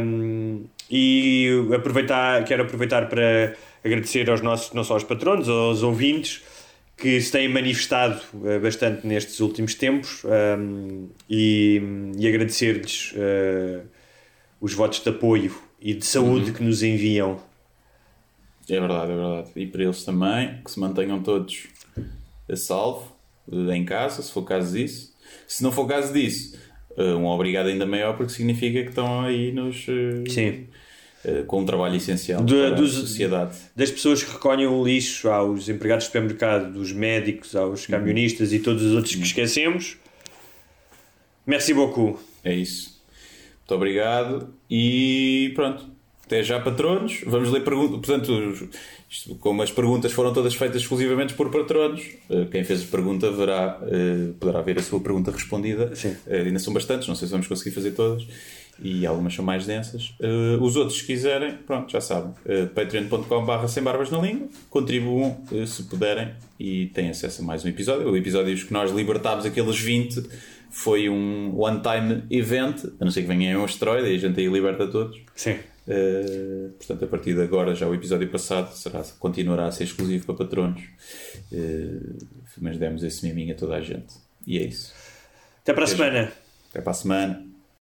Um, 0.00 0.64
e 0.90 1.50
aproveitar, 1.74 2.44
quero 2.44 2.62
aproveitar 2.62 3.08
para 3.08 3.56
agradecer 3.84 4.28
aos 4.30 4.40
nossos, 4.40 4.72
não 4.72 4.84
só 4.84 4.94
aos 4.94 5.04
patronos, 5.04 5.48
aos 5.48 5.82
ouvintes 5.82 6.42
que 6.96 7.20
se 7.20 7.32
têm 7.32 7.48
manifestado 7.48 8.20
uh, 8.34 8.60
bastante 8.60 9.06
nestes 9.06 9.40
últimos 9.40 9.74
tempos 9.74 10.22
um, 10.24 11.08
e, 11.28 11.82
e 12.16 12.28
agradecer-lhes 12.28 13.12
uh, 13.12 13.84
os 14.60 14.72
votos 14.74 15.00
de 15.00 15.08
apoio 15.08 15.54
e 15.80 15.94
de 15.94 16.06
saúde 16.06 16.50
uhum. 16.50 16.56
que 16.56 16.62
nos 16.62 16.82
enviam. 16.82 17.40
É 18.68 18.80
verdade, 18.80 19.12
é 19.12 19.14
verdade. 19.14 19.50
E 19.56 19.66
para 19.66 19.82
eles 19.82 20.04
também, 20.04 20.60
que 20.64 20.70
se 20.70 20.80
mantenham 20.80 21.22
todos 21.22 21.66
a 22.48 22.56
salvo, 22.56 23.14
em 23.52 23.84
casa, 23.84 24.22
se 24.22 24.32
for 24.32 24.42
caso 24.42 24.72
disso. 24.72 25.12
Se 25.46 25.62
não 25.62 25.70
for 25.70 25.86
caso 25.86 26.14
disso, 26.14 26.58
um 26.96 27.26
obrigado 27.26 27.66
ainda 27.66 27.84
maior 27.84 28.16
porque 28.16 28.32
significa 28.32 28.82
que 28.82 28.88
estão 28.88 29.20
aí 29.20 29.52
nos. 29.52 29.84
Sim 30.30 30.66
eh, 30.66 30.73
com 31.46 31.60
um 31.60 31.64
trabalho 31.64 31.96
essencial 31.96 32.42
de, 32.44 32.54
para 32.54 32.70
dos, 32.70 32.96
a 32.96 33.00
sociedade. 33.00 33.56
Das 33.74 33.90
pessoas 33.90 34.22
que 34.22 34.30
recolhem 34.30 34.66
o 34.66 34.84
lixo, 34.84 35.28
aos 35.28 35.68
empregados 35.68 36.04
de 36.04 36.06
supermercado, 36.08 36.72
dos 36.72 36.92
médicos, 36.92 37.56
aos 37.56 37.84
uhum. 37.84 37.90
camionistas 37.90 38.50
uhum. 38.50 38.56
e 38.56 38.58
todos 38.60 38.82
os 38.82 38.92
outros 38.92 39.12
que 39.12 39.20
uhum. 39.20 39.26
esquecemos. 39.26 39.96
Merci 41.46 41.74
beaucoup. 41.74 42.18
É 42.42 42.54
isso. 42.54 42.94
Muito 43.60 43.74
obrigado 43.74 44.54
e 44.70 45.52
pronto. 45.54 45.94
Até 46.26 46.42
já, 46.42 46.58
patronos. 46.58 47.20
Vamos 47.26 47.50
ler 47.50 47.62
perguntas. 47.62 48.00
Portanto, 48.00 48.68
isto, 49.10 49.34
como 49.36 49.62
as 49.62 49.70
perguntas 49.70 50.10
foram 50.12 50.32
todas 50.32 50.54
feitas 50.54 50.82
exclusivamente 50.82 51.34
por 51.34 51.50
patronos, 51.50 52.02
eh, 52.30 52.46
quem 52.50 52.64
fez 52.64 52.82
a 52.82 52.86
pergunta 52.86 53.30
verá, 53.30 53.78
eh, 53.86 54.32
poderá 54.40 54.62
ver 54.62 54.78
a 54.78 54.82
sua 54.82 55.00
pergunta 55.00 55.30
respondida. 55.30 55.94
Sim. 55.94 56.16
Ainda 56.26 56.58
são 56.58 56.72
bastantes, 56.72 57.06
não 57.08 57.14
sei 57.14 57.28
se 57.28 57.32
vamos 57.32 57.46
conseguir 57.46 57.74
fazer 57.74 57.92
todas 57.92 58.26
e 58.80 59.06
algumas 59.06 59.34
são 59.34 59.44
mais 59.44 59.66
densas. 59.66 60.14
Uh, 60.20 60.62
os 60.62 60.76
outros, 60.76 60.98
se 60.98 61.06
quiserem, 61.06 61.56
pronto, 61.58 61.90
já 61.90 62.00
sabem. 62.00 62.32
Uh, 62.44 62.66
patreon.com.br 62.74 63.66
sem 63.68 63.82
barbas 63.82 64.10
na 64.10 64.18
língua. 64.18 64.48
Contribuam 64.68 65.42
uh, 65.50 65.66
se 65.66 65.84
puderem 65.84 66.32
e 66.58 66.86
têm 66.86 67.10
acesso 67.10 67.42
a 67.42 67.44
mais 67.44 67.64
um 67.64 67.68
episódio. 67.68 68.10
O 68.10 68.16
episódio 68.16 68.54
que 68.56 68.72
nós 68.72 68.90
libertámos, 68.90 69.44
aqueles 69.44 69.78
20, 69.78 70.22
foi 70.70 71.08
um 71.08 71.56
one-time 71.56 72.24
event, 72.30 72.84
a 73.00 73.04
não 73.04 73.12
ser 73.12 73.22
que 73.22 73.28
venha 73.28 73.58
um 73.58 73.64
asteroide 73.64 74.08
e 74.08 74.14
a 74.16 74.18
gente 74.18 74.40
aí 74.40 74.48
liberta 74.48 74.86
todos. 74.86 75.20
Sim. 75.34 75.56
Uh, 75.86 76.70
portanto, 76.78 77.04
a 77.04 77.08
partir 77.08 77.34
de 77.34 77.42
agora, 77.42 77.74
já 77.74 77.86
o 77.86 77.94
episódio 77.94 78.28
passado 78.28 78.74
será, 78.74 79.02
continuará 79.18 79.66
a 79.66 79.72
ser 79.72 79.84
exclusivo 79.84 80.26
para 80.26 80.34
patronos. 80.34 80.82
Mas 82.60 82.76
demos 82.78 83.02
esse 83.02 83.26
miminho 83.26 83.54
a 83.54 83.56
toda 83.56 83.76
a 83.76 83.80
gente. 83.80 84.14
E 84.46 84.58
é 84.58 84.62
isso. 84.62 84.92
Até 85.62 85.72
para 85.72 85.84
a 85.84 85.86
semana. 85.86 86.32
Até 86.70 86.80
para 86.80 86.90
a 86.90 86.94
semana. 86.94 87.53